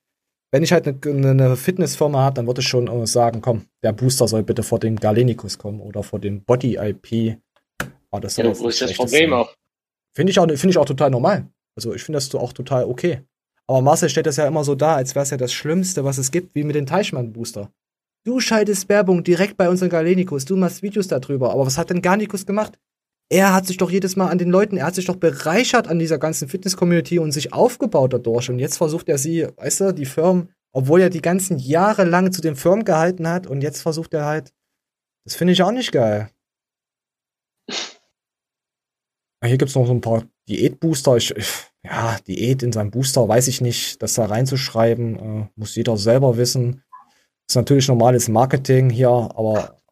wenn 0.54 0.62
ich 0.62 0.70
halt 0.70 0.86
eine, 0.86 1.30
eine 1.30 1.56
Fitnessfirma 1.56 2.20
habe, 2.20 2.34
dann 2.36 2.46
würde 2.46 2.60
ich 2.60 2.68
schon 2.68 2.86
äh, 2.86 3.08
sagen, 3.08 3.40
komm, 3.40 3.62
der 3.82 3.92
Booster 3.92 4.28
soll 4.28 4.44
bitte 4.44 4.62
vor 4.62 4.78
den 4.78 4.94
Galenicus 4.94 5.58
kommen 5.58 5.80
oder 5.80 6.04
vor 6.04 6.20
den 6.20 6.44
Body 6.44 6.76
IP. 6.76 7.38
Aber 8.12 8.20
das 8.20 8.36
ja, 8.36 8.56
wo 8.56 8.68
ist 8.68 8.80
das 8.80 8.92
Problem 8.94 9.30
sein. 9.30 9.40
auch? 9.40 9.52
Finde 10.14 10.30
ich 10.30 10.38
auch, 10.38 10.46
finde 10.46 10.68
ich 10.68 10.78
auch 10.78 10.84
total 10.84 11.10
normal. 11.10 11.48
Also 11.74 11.92
ich 11.92 12.04
finde 12.04 12.18
das 12.18 12.32
auch 12.36 12.52
total 12.52 12.84
okay. 12.84 13.22
Aber 13.66 13.80
Marcel 13.80 14.08
stellt 14.08 14.26
das 14.26 14.36
ja 14.36 14.46
immer 14.46 14.62
so 14.62 14.76
dar, 14.76 14.94
als 14.94 15.16
wäre 15.16 15.24
es 15.24 15.30
ja 15.30 15.36
das 15.36 15.52
Schlimmste, 15.52 16.04
was 16.04 16.18
es 16.18 16.30
gibt, 16.30 16.54
wie 16.54 16.62
mit 16.62 16.76
den 16.76 16.86
Teichmann-Booster. 16.86 17.72
Du 18.22 18.38
schaltest 18.38 18.88
Werbung 18.88 19.24
direkt 19.24 19.56
bei 19.56 19.68
unseren 19.68 19.88
Galenikus, 19.88 20.44
du 20.44 20.54
machst 20.54 20.84
Videos 20.84 21.08
darüber. 21.08 21.50
Aber 21.50 21.66
was 21.66 21.78
hat 21.78 21.90
denn 21.90 22.00
Garnicus 22.00 22.46
gemacht? 22.46 22.78
Er 23.30 23.52
hat 23.54 23.66
sich 23.66 23.76
doch 23.78 23.90
jedes 23.90 24.16
Mal 24.16 24.28
an 24.28 24.38
den 24.38 24.50
Leuten, 24.50 24.76
er 24.76 24.86
hat 24.86 24.94
sich 24.94 25.06
doch 25.06 25.16
bereichert 25.16 25.88
an 25.88 25.98
dieser 25.98 26.18
ganzen 26.18 26.48
Fitness-Community 26.48 27.18
und 27.18 27.32
sich 27.32 27.52
aufgebaut 27.52 28.12
dadurch. 28.12 28.50
Und 28.50 28.58
jetzt 28.58 28.76
versucht 28.76 29.08
er 29.08 29.18
sie, 29.18 29.48
weißt 29.56 29.80
du, 29.80 29.92
die 29.92 30.06
Firmen, 30.06 30.50
obwohl 30.72 31.00
er 31.00 31.10
die 31.10 31.22
ganzen 31.22 31.58
Jahre 31.58 32.04
lang 32.04 32.32
zu 32.32 32.40
den 32.40 32.56
Firmen 32.56 32.84
gehalten 32.84 33.28
hat 33.28 33.46
und 33.46 33.62
jetzt 33.62 33.82
versucht 33.82 34.14
er 34.14 34.26
halt, 34.26 34.52
das 35.24 35.36
finde 35.36 35.52
ich 35.52 35.62
auch 35.62 35.72
nicht 35.72 35.92
geil. 35.92 36.30
Hier 39.44 39.58
gibt 39.58 39.68
es 39.70 39.74
noch 39.74 39.86
so 39.86 39.92
ein 39.92 40.00
paar 40.00 40.24
Diätbooster. 40.48 41.18
Ja, 41.82 42.16
Diät 42.26 42.62
in 42.62 42.72
seinem 42.72 42.90
Booster 42.90 43.28
weiß 43.28 43.48
ich 43.48 43.60
nicht, 43.60 44.02
das 44.02 44.14
da 44.14 44.24
reinzuschreiben, 44.24 45.16
äh, 45.16 45.48
muss 45.54 45.74
jeder 45.74 45.96
selber 45.98 46.38
wissen. 46.38 46.82
Ist 47.46 47.56
natürlich 47.56 47.88
normales 47.88 48.28
Marketing 48.28 48.88
hier, 48.88 49.08
aber 49.08 49.82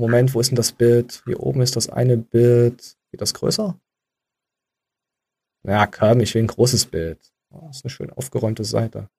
Moment, 0.00 0.34
wo 0.34 0.40
ist 0.40 0.50
denn 0.50 0.56
das 0.56 0.72
Bild? 0.72 1.22
Hier 1.26 1.40
oben 1.40 1.60
ist 1.60 1.76
das 1.76 1.90
eine 1.90 2.16
Bild. 2.16 2.96
Geht 3.10 3.20
das 3.20 3.34
größer? 3.34 3.78
Ja, 5.64 5.86
komm, 5.86 6.20
ich 6.20 6.34
will 6.34 6.42
ein 6.42 6.46
großes 6.46 6.86
Bild. 6.86 7.18
Oh, 7.50 7.66
das 7.66 7.78
ist 7.78 7.84
eine 7.84 7.90
schön 7.90 8.10
aufgeräumte 8.10 8.64
Seite. 8.64 9.10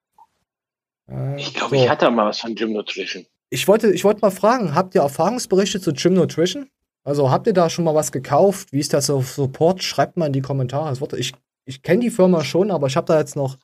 Äh, 1.08 1.40
ich 1.40 1.54
glaube, 1.54 1.78
so. 1.78 1.84
ich 1.84 1.88
hatte 1.88 2.10
mal 2.10 2.26
was 2.26 2.40
von 2.40 2.56
Gym 2.56 2.74
Nutrition. 2.74 3.28
Ich 3.52 3.68
wollte, 3.68 3.92
ich 3.92 4.04
wollte 4.04 4.22
mal 4.22 4.32
fragen, 4.32 4.74
habt 4.74 4.96
ihr 4.96 5.02
Erfahrungsberichte 5.02 5.80
zu 5.80 5.94
Gym 5.94 6.16
Nutrition? 6.16 6.68
Also 7.04 7.30
habt 7.30 7.46
ihr 7.46 7.54
da 7.54 7.70
schon 7.70 7.86
mal 7.86 7.94
was 7.94 8.12
gekauft? 8.12 8.74
Wie 8.74 8.80
ist 8.80 8.94
das 8.94 9.12
auf 9.12 9.32
Support? 9.32 9.84
Schreibt 9.84 10.18
mal 10.18 10.28
in 10.28 10.34
die 10.34 10.42
Kommentare. 10.42 10.92
Ich, 11.18 11.34
ich 11.66 11.84
kenne 11.84 12.02
die 12.02 12.10
Firma 12.10 12.44
schon, 12.44 12.72
aber 12.72 12.88
ich 12.88 12.96
habe 12.96 13.06
da 13.06 13.20
jetzt 13.20 13.36
noch 13.36 13.58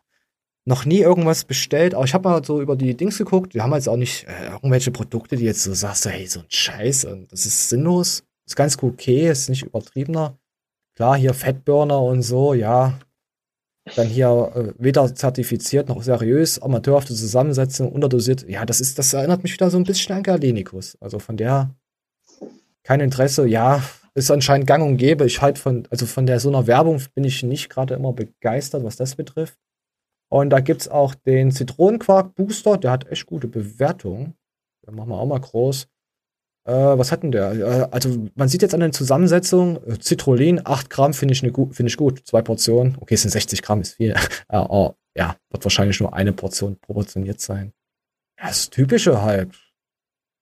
noch 0.68 0.84
nie 0.84 0.99
irgendwas 0.99 1.45
bestellt, 1.45 1.95
aber 1.95 2.03
ich 2.03 2.13
habe 2.13 2.28
mal 2.28 2.43
so 2.43 2.61
über 2.61 2.76
die 2.76 2.93
Dings 2.95 3.18
geguckt. 3.18 3.53
Wir 3.53 3.63
haben 3.63 3.74
jetzt 3.74 3.88
auch 3.88 3.95
nicht 3.95 4.26
äh, 4.28 4.51
irgendwelche 4.51 4.91
Produkte, 4.91 5.38
die 5.38 5.45
jetzt 5.45 5.63
so 5.63 5.74
sagst, 5.74 6.05
hey, 6.05 6.28
so 6.28 6.41
ein 6.41 6.45
Scheiß, 6.49 7.05
und 7.05 7.32
das 7.32 7.45
ist 7.45 7.70
sinnlos. 7.70 8.24
Ist 8.45 8.57
ganz 8.57 8.78
okay, 8.82 9.30
ist 9.30 9.49
nicht 9.49 9.63
übertriebener. 9.63 10.38
Klar, 10.95 11.15
hier 11.15 11.34
Fettburner 11.34 12.01
und 12.01 12.22
so, 12.22 12.53
ja. 12.53 12.99
Dann 13.95 14.07
hier 14.07 14.51
äh, 14.55 14.74
weder 14.78 15.15
zertifiziert 15.15 15.88
noch 15.88 16.03
seriös, 16.03 16.61
amateurhafte 16.61 17.15
Zusammensetzung, 17.15 17.89
unterdosiert. 17.89 18.45
Ja, 18.49 18.65
das 18.65 18.82
ist, 18.82 18.99
das 18.99 19.13
erinnert 19.13 19.43
mich 19.43 19.53
wieder 19.53 19.70
so 19.70 19.78
ein 19.78 19.86
bisschen 19.86 20.18
an 20.18 20.24
Galenikus. 20.24 20.97
Also 20.99 21.20
von 21.20 21.38
der 21.38 21.74
kein 22.84 22.99
Interesse, 22.99 23.47
ja, 23.47 23.84
ist 24.15 24.32
anscheinend 24.32 24.68
gang 24.68 24.84
und 24.84 24.97
gäbe. 24.97 25.26
Ich 25.26 25.41
halt 25.41 25.59
von, 25.59 25.88
also 25.91 26.05
von 26.05 26.26
der 26.26 26.41
so 26.41 26.49
einer 26.49 26.68
Werbung 26.68 27.01
bin 27.15 27.24
ich 27.24 27.41
nicht 27.43 27.70
gerade 27.70 27.93
immer 27.93 28.11
begeistert, 28.11 28.84
was 28.84 28.97
das 28.97 29.15
betrifft. 29.15 29.57
Und 30.30 30.49
da 30.49 30.59
gibt 30.59 30.82
es 30.82 30.88
auch 30.88 31.15
den 31.15 31.51
Zitronenquark-Booster, 31.51 32.78
der 32.78 32.91
hat 32.91 33.09
echt 33.09 33.25
gute 33.25 33.47
Bewertungen. 33.47 34.36
Den 34.86 34.95
machen 34.95 35.09
wir 35.09 35.19
auch 35.19 35.25
mal 35.25 35.39
groß. 35.39 35.88
Äh, 36.65 36.97
was 36.97 37.11
hat 37.11 37.23
denn 37.23 37.32
der? 37.32 37.53
Äh, 37.53 37.88
also, 37.91 38.28
man 38.36 38.49
sieht 38.49 38.61
jetzt 38.61 38.73
an 38.73 38.82
den 38.82 38.91
Zusammensetzungen, 38.91 39.78
äh, 39.88 39.97
Citrullin, 40.01 40.61
8 40.65 40.89
Gramm 40.89 41.13
finde 41.13 41.34
ich, 41.34 41.41
ne, 41.41 41.53
find 41.53 41.89
ich 41.89 41.95
gut. 41.95 42.28
Zwei 42.28 42.41
Portionen. 42.41 42.97
Okay, 42.99 43.13
es 43.13 43.21
sind 43.21 43.32
60 43.32 43.61
Gramm, 43.61 43.82
ist 43.82 43.95
viel. 43.95 44.13
oh, 44.51 44.93
ja, 45.15 45.38
wird 45.49 45.63
wahrscheinlich 45.63 45.99
nur 46.01 46.13
eine 46.13 46.34
Portion 46.34 46.78
proportioniert 46.78 47.39
sein. 47.39 47.71
Ja, 48.39 48.47
das 48.47 48.69
Typische 48.69 49.21
halt. 49.21 49.55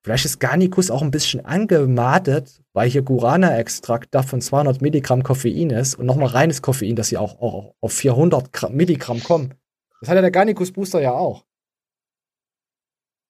Vielleicht 0.04 0.26
ist 0.26 0.40
Garnicus 0.40 0.92
auch 0.92 1.02
ein 1.02 1.10
bisschen 1.10 1.46
angematet, 1.46 2.62
weil 2.74 2.90
hier 2.90 3.02
Guarana-Extrakt 3.02 4.14
davon 4.14 4.40
200 4.40 4.82
Milligramm 4.82 5.24
Koffein 5.24 5.72
ist 5.72 5.96
und 5.96 6.06
nochmal 6.06 6.28
reines 6.28 6.62
Koffein, 6.62 6.96
dass 6.96 7.08
sie 7.08 7.18
auch, 7.18 7.42
auch 7.42 7.74
auf 7.82 7.94
400 7.94 8.72
Milligramm 8.72 9.24
kommen. 9.24 9.56
Das 10.00 10.10
hat 10.10 10.16
ja 10.16 10.22
der 10.22 10.32
Garnicus 10.32 10.72
Booster 10.72 11.02
ja 11.02 11.12
auch. 11.12 11.46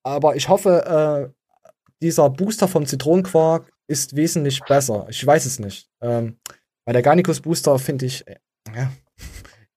Aber 0.04 0.36
ich 0.36 0.50
hoffe, 0.50 1.34
äh, 1.34 1.74
dieser 2.02 2.30
Booster 2.30 2.68
vom 2.68 2.86
Zitronenquark 2.86 3.72
ist 3.88 4.16
wesentlich 4.16 4.62
besser. 4.62 5.08
Ich 5.10 5.26
weiß 5.26 5.46
es 5.46 5.60
nicht. 5.60 5.90
Ähm, 6.02 6.40
weil 6.86 6.94
der 6.94 7.02
Garnicus 7.02 7.42
Booster, 7.42 7.80
finde 7.80 8.06
ich, 8.06 8.28
äh, 8.28 8.38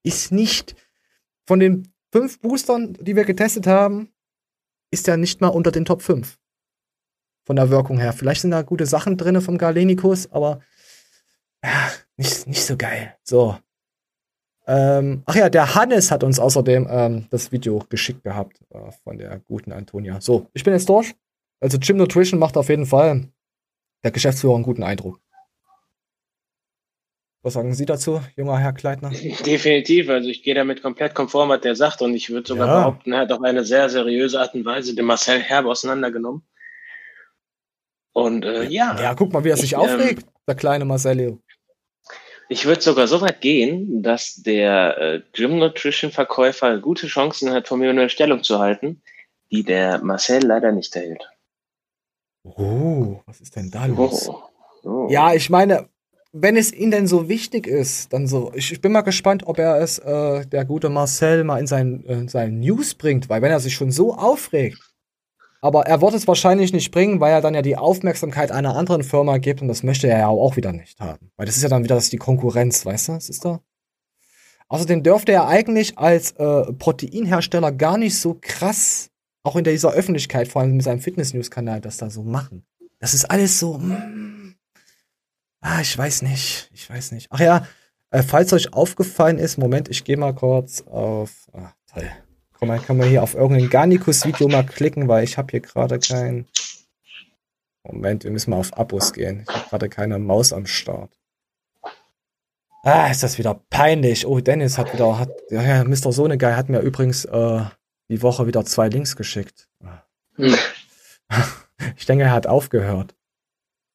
ist 0.03 0.33
nicht 0.33 0.77
von 1.47 1.61
den 1.61 1.93
fünf 2.13 2.41
Boostern, 2.41 2.95
die 2.95 3.17
wir 3.17 3.25
getestet 3.25 3.67
haben, 3.67 4.13
ist 4.91 5.09
er 5.09 5.17
nicht 5.17 5.41
mal 5.41 5.49
unter 5.49 5.71
den 5.71 5.85
Top 5.85 6.03
5. 6.03 6.39
Von 7.47 7.57
der 7.57 7.71
Wirkung 7.71 7.99
her. 7.99 8.13
Vielleicht 8.13 8.43
sind 8.43 8.51
da 8.51 8.63
gute 8.63 8.87
Sachen 8.87 9.17
drin 9.17 9.41
vom 9.41 9.57
Galenicus, 9.57 10.31
aber 10.31 10.61
ja, 11.65 11.91
nicht, 12.17 12.47
nicht 12.47 12.65
so 12.65 12.77
geil. 12.77 13.17
So. 13.23 13.59
Ähm, 14.71 15.23
ach 15.25 15.35
ja, 15.35 15.49
der 15.49 15.75
Hannes 15.75 16.11
hat 16.11 16.23
uns 16.23 16.39
außerdem 16.39 16.87
ähm, 16.91 17.27
das 17.31 17.51
Video 17.51 17.83
geschickt 17.89 18.23
gehabt 18.23 18.61
äh, 18.69 18.93
von 19.03 19.17
der 19.17 19.41
guten 19.49 19.73
Antonia. 19.73 20.21
So, 20.21 20.47
ich 20.53 20.63
bin 20.63 20.75
jetzt 20.75 20.91
durch. 20.91 21.15
Also 21.59 21.79
Gym 21.79 21.97
Nutrition 21.97 22.39
macht 22.39 22.57
auf 22.59 22.69
jeden 22.69 22.85
Fall 22.85 23.29
der 24.05 24.11
Geschäftsführer 24.11 24.57
einen 24.57 24.65
guten 24.65 24.83
Eindruck. 24.83 25.21
Was 27.43 27.55
sagen 27.55 27.73
Sie 27.73 27.87
dazu, 27.87 28.21
junger 28.37 28.59
Herr 28.59 28.75
Kleitner? 28.75 29.11
Definitiv, 29.47 30.11
also 30.11 30.29
ich 30.29 30.43
gehe 30.43 30.55
damit 30.55 30.83
komplett 30.83 31.15
konform, 31.15 31.49
was 31.49 31.63
der 31.63 31.75
sagt 31.75 32.03
und 32.03 32.15
ich 32.15 32.29
würde 32.29 32.47
sogar 32.47 32.67
ja. 32.67 32.79
behaupten, 32.81 33.13
er 33.13 33.21
hat 33.21 33.33
auf 33.33 33.43
eine 33.43 33.65
sehr 33.65 33.89
seriöse 33.89 34.39
Art 34.39 34.55
und 34.55 34.67
Weise 34.67 34.95
den 34.95 35.07
Marcel 35.07 35.41
Herbe 35.41 35.71
auseinandergenommen. 35.71 36.43
Und 38.13 38.45
äh, 38.45 38.65
ja. 38.65 39.01
Ja, 39.01 39.15
guck 39.15 39.33
mal, 39.33 39.45
wie 39.45 39.51
er 39.51 39.57
sich 39.57 39.73
ich, 39.73 39.77
aufregt, 39.77 40.25
ähm, 40.25 40.33
der 40.47 40.57
kleine 40.57 40.85
Marcelio. 40.85 41.41
Ich 42.49 42.65
würde 42.65 42.81
sogar 42.81 43.07
so 43.07 43.21
weit 43.21 43.41
gehen, 43.41 44.03
dass 44.03 44.37
der 44.37 44.99
äh, 44.99 45.23
Gym 45.33 45.59
Nutrition 45.59 46.11
Verkäufer 46.11 46.79
gute 46.79 47.07
Chancen 47.07 47.51
hat, 47.51 47.69
von 47.69 47.79
mir 47.79 47.91
eine 47.91 48.09
Stellung 48.09 48.43
zu 48.43 48.59
halten, 48.59 49.03
die 49.51 49.65
der 49.65 50.03
Marcel 50.03 50.45
leider 50.45 50.73
nicht 50.73 50.97
erhält. 50.97 51.29
Oh, 52.45 53.21
was 53.27 53.41
ist 53.41 53.57
denn 53.57 53.71
da 53.71 53.85
los? 53.85 54.29
Oh, 54.29 54.43
oh. 54.85 55.09
Ja, 55.11 55.35
ich 55.35 55.51
meine, 55.51 55.89
wenn 56.33 56.57
es 56.57 56.73
ihm 56.73 56.91
denn 56.91 57.07
so 57.07 57.29
wichtig 57.29 57.67
ist, 57.67 58.13
dann 58.13 58.27
so. 58.27 58.53
Ich, 58.55 58.73
ich 58.73 58.81
bin 58.81 58.93
mal 58.93 59.03
gespannt, 59.03 59.47
ob 59.47 59.59
er 59.59 59.81
es, 59.81 59.99
äh, 59.99 60.47
der 60.47 60.65
gute 60.65 60.89
Marcel, 60.89 61.45
mal 61.45 61.59
in 61.59 61.67
seinen, 61.67 62.07
äh, 62.07 62.29
seinen 62.29 62.61
News 62.61 62.95
bringt, 62.95 63.29
weil 63.29 63.43
wenn 63.43 63.51
er 63.51 63.61
sich 63.61 63.75
schon 63.75 63.91
so 63.91 64.15
aufregt, 64.15 64.88
aber 65.61 65.87
er 65.87 66.01
wird 66.01 66.15
es 66.15 66.29
wahrscheinlich 66.29 66.73
nicht 66.73 66.91
bringen, 66.91 67.21
weil 67.21 67.33
er 67.33 67.41
dann 67.41 67.55
ja 67.55 67.63
die 67.63 67.77
Aufmerksamkeit 67.77 68.53
einer 68.53 68.77
anderen 68.77 69.03
Firma 69.03 69.39
gibt 69.39 69.61
und 69.63 69.69
das 69.69 69.83
möchte 69.83 70.09
er 70.09 70.19
ja 70.19 70.29
auch 70.29 70.57
wieder 70.57 70.73
nicht 70.73 71.01
haben. 71.01 71.31
Weil 71.37 71.47
das 71.47 71.57
ist 71.57 71.63
ja 71.63 71.69
dann 71.69 71.85
wieder 71.85 71.97
das 71.97 72.11
die 72.11 72.17
Konkurrenz, 72.17 72.87
weißt 72.87 73.09
du? 73.09 73.13
Das 73.13 73.29
ist 73.29 73.45
da. 73.45 73.61
Außerdem 74.69 75.03
dürfte 75.03 75.33
er 75.33 75.49
eigentlich 75.49 75.99
als 75.99 76.33
äh, 76.33 76.73
Proteinhersteller 76.75 77.73
gar 77.73 77.97
nicht 77.97 78.19
so 78.21 78.37
krass, 78.41 79.11
auch 79.43 79.57
in 79.57 79.65
dieser 79.65 79.93
Öffentlichkeit, 79.93 80.49
vor 80.49 80.63
allem 80.63 80.77
mit 80.77 80.85
seinem 80.85 81.01
Fitness-News-Kanal, 81.01 81.81
das 81.81 81.97
da 81.97 82.11
so 82.11 82.23
machen. 82.23 82.67
Das 82.99 83.15
ist 83.15 83.25
alles 83.25 83.59
so. 83.59 83.79
Mm, 83.79 84.57
ah, 85.61 85.81
ich 85.81 85.97
weiß 85.97 86.23
nicht. 86.23 86.71
Ich 86.75 86.89
weiß 86.89 87.13
nicht. 87.13 87.29
Ach 87.31 87.41
ja, 87.41 87.67
äh, 88.11 88.23
falls 88.23 88.53
euch 88.53 88.75
aufgefallen 88.75 89.39
ist, 89.39 89.57
Moment, 89.57 89.89
ich 89.89 90.05
gehe 90.05 90.19
mal 90.19 90.35
kurz 90.35 90.83
auf. 90.83 91.49
Ah, 91.53 91.73
toll. 91.87 92.11
Komm 92.59 92.69
mal, 92.69 92.81
kann 92.81 92.97
man 92.97 93.09
hier 93.09 93.23
auf 93.23 93.35
irgendein 93.35 93.71
Garnicus-Video 93.71 94.49
mal 94.49 94.67
klicken, 94.67 95.07
weil 95.07 95.23
ich 95.23 95.39
habe 95.39 95.51
hier 95.51 95.61
gerade 95.61 95.99
kein. 96.01 96.47
Moment, 97.85 98.25
wir 98.25 98.33
müssen 98.33 98.51
mal 98.51 98.59
auf 98.59 98.77
Abos 98.77 99.13
gehen. 99.13 99.45
Ich 99.49 99.55
habe 99.55 99.69
gerade 99.69 99.89
keine 99.89 100.19
Maus 100.19 100.53
am 100.53 100.67
Start. 100.67 101.11
Ah, 102.83 103.09
ist 103.09 103.23
das 103.23 103.39
wieder 103.39 103.55
peinlich. 103.71 104.27
Oh, 104.27 104.41
Dennis 104.41 104.77
hat 104.77 104.93
wieder, 104.93 105.19
hat, 105.19 105.31
ja, 105.51 105.63
ja 105.63 105.85
Mr. 105.85 106.13
Sohnegeil 106.13 106.57
hat 106.57 106.69
mir 106.69 106.81
übrigens 106.81 107.25
äh, 107.27 107.61
die 108.09 108.23
Woche 108.23 108.47
wieder 108.47 108.65
zwei 108.65 108.89
Links 108.89 109.15
geschickt. 109.15 109.69
ich 111.97 112.07
denke, 112.07 112.25
er 112.25 112.33
hat 112.33 112.47
aufgehört. 112.47 113.15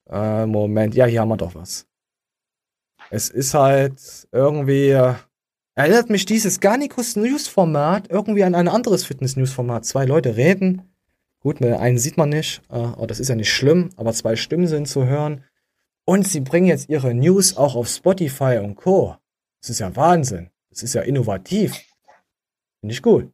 Äh, 0.09 0.45
Moment, 0.45 0.95
ja, 0.95 1.05
hier 1.05 1.21
haben 1.21 1.29
wir 1.29 1.37
doch 1.37 1.55
was. 1.55 1.85
Es 3.09 3.29
ist 3.29 3.53
halt 3.53 4.27
irgendwie, 4.31 4.91
Erinnert 5.75 6.09
mich 6.09 6.25
dieses 6.25 6.59
Garnicus 6.59 7.15
News 7.15 7.47
Format 7.47 8.09
irgendwie 8.09 8.43
an 8.43 8.55
ein 8.55 8.67
anderes 8.67 9.05
Fitness 9.05 9.35
News 9.35 9.51
Format. 9.51 9.85
Zwei 9.85 10.05
Leute 10.05 10.35
reden, 10.37 10.93
Gut, 11.43 11.59
ne, 11.59 11.77
einen 11.77 11.97
sieht 11.97 12.15
man 12.15 12.29
nicht, 12.29 12.61
aber 12.69 13.05
das 13.05 13.19
ist 13.19 13.27
ja 13.27 13.35
nicht 13.35 13.51
schlimm, 13.51 13.89
aber 13.97 14.13
zwei 14.13 14.37
Stimmen 14.37 14.65
sind 14.65 14.87
zu 14.87 15.05
hören. 15.05 15.43
Und 16.05 16.25
sie 16.25 16.39
bringen 16.39 16.67
jetzt 16.67 16.87
ihre 16.87 17.13
News 17.13 17.57
auch 17.57 17.75
auf 17.75 17.89
Spotify 17.89 18.59
und 18.63 18.75
Co. 18.75 19.17
Das 19.59 19.69
ist 19.69 19.79
ja 19.79 19.93
Wahnsinn. 19.93 20.51
Das 20.69 20.83
ist 20.83 20.93
ja 20.93 21.01
innovativ. 21.01 21.73
Finde 22.79 22.93
ich 22.93 23.01
gut. 23.01 23.29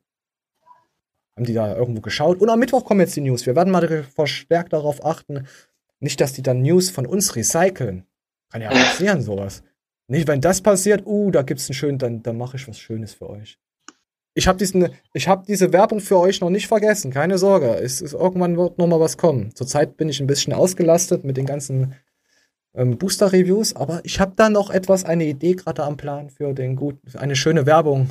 Haben 1.36 1.46
die 1.46 1.54
da 1.54 1.76
irgendwo 1.76 2.02
geschaut? 2.02 2.42
Und 2.42 2.50
am 2.50 2.60
Mittwoch 2.60 2.84
kommen 2.84 3.00
jetzt 3.00 3.16
die 3.16 3.22
News. 3.22 3.46
Wir 3.46 3.56
werden 3.56 3.72
mal 3.72 4.04
verstärkt 4.04 4.74
darauf 4.74 5.06
achten, 5.06 5.48
nicht, 6.00 6.20
dass 6.20 6.34
die 6.34 6.42
dann 6.42 6.64
News 6.64 6.90
von 6.90 7.06
uns 7.06 7.36
recyceln. 7.36 8.06
Kann 8.50 8.62
ja 8.64 8.70
passieren, 8.70 9.22
sowas. 9.22 9.62
Nicht, 10.10 10.28
wenn 10.28 10.41
das 10.41 10.62
passiert, 10.62 11.05
uh, 11.05 11.30
da 11.30 11.43
gibt's 11.43 11.70
einen 11.70 11.76
schönen, 11.76 11.99
dann, 11.99 12.24
dann 12.24 12.36
mache 12.36 12.57
ich 12.57 12.68
was 12.68 12.80
Schönes 12.80 13.14
für 13.14 13.30
euch. 13.30 13.60
Ich 14.34 14.47
habe 14.47 14.57
diesen, 14.57 14.89
ich 15.14 15.28
habe 15.28 15.45
diese 15.47 15.72
Werbung 15.72 15.99
für 15.99 16.18
euch 16.18 16.41
noch 16.41 16.49
nicht 16.49 16.68
vergessen, 16.68 17.12
keine 17.12 17.38
Sorge. 17.38 17.76
Es 17.76 18.01
ist, 18.01 18.14
irgendwann 18.14 18.57
wird 18.57 18.80
noch 18.80 18.88
mal 18.88 18.99
was 18.99 19.18
kommen. 19.18 19.53
Zurzeit 19.53 19.97
bin 19.97 20.10
ich 20.10 20.20
ein 20.20 20.28
bisschen 20.28 20.53
ausgelastet 20.53 21.24
mit 21.24 21.38
den 21.38 21.45
ganzen 21.45 21.93
ähm, 22.74 22.97
Booster-Reviews, 22.97 23.76
aber 23.76 24.01
ich 24.03 24.20
habe 24.20 24.34
da 24.36 24.49
noch 24.49 24.72
etwas, 24.72 25.05
eine 25.05 25.26
Idee 25.26 25.53
gerade 25.53 25.84
am 25.84 25.95
Plan 25.95 26.32
für 26.32 26.53
den 26.53 26.76
guten, 26.76 27.16
eine 27.18 27.36
schöne 27.36 27.68
Werbung. 27.68 28.10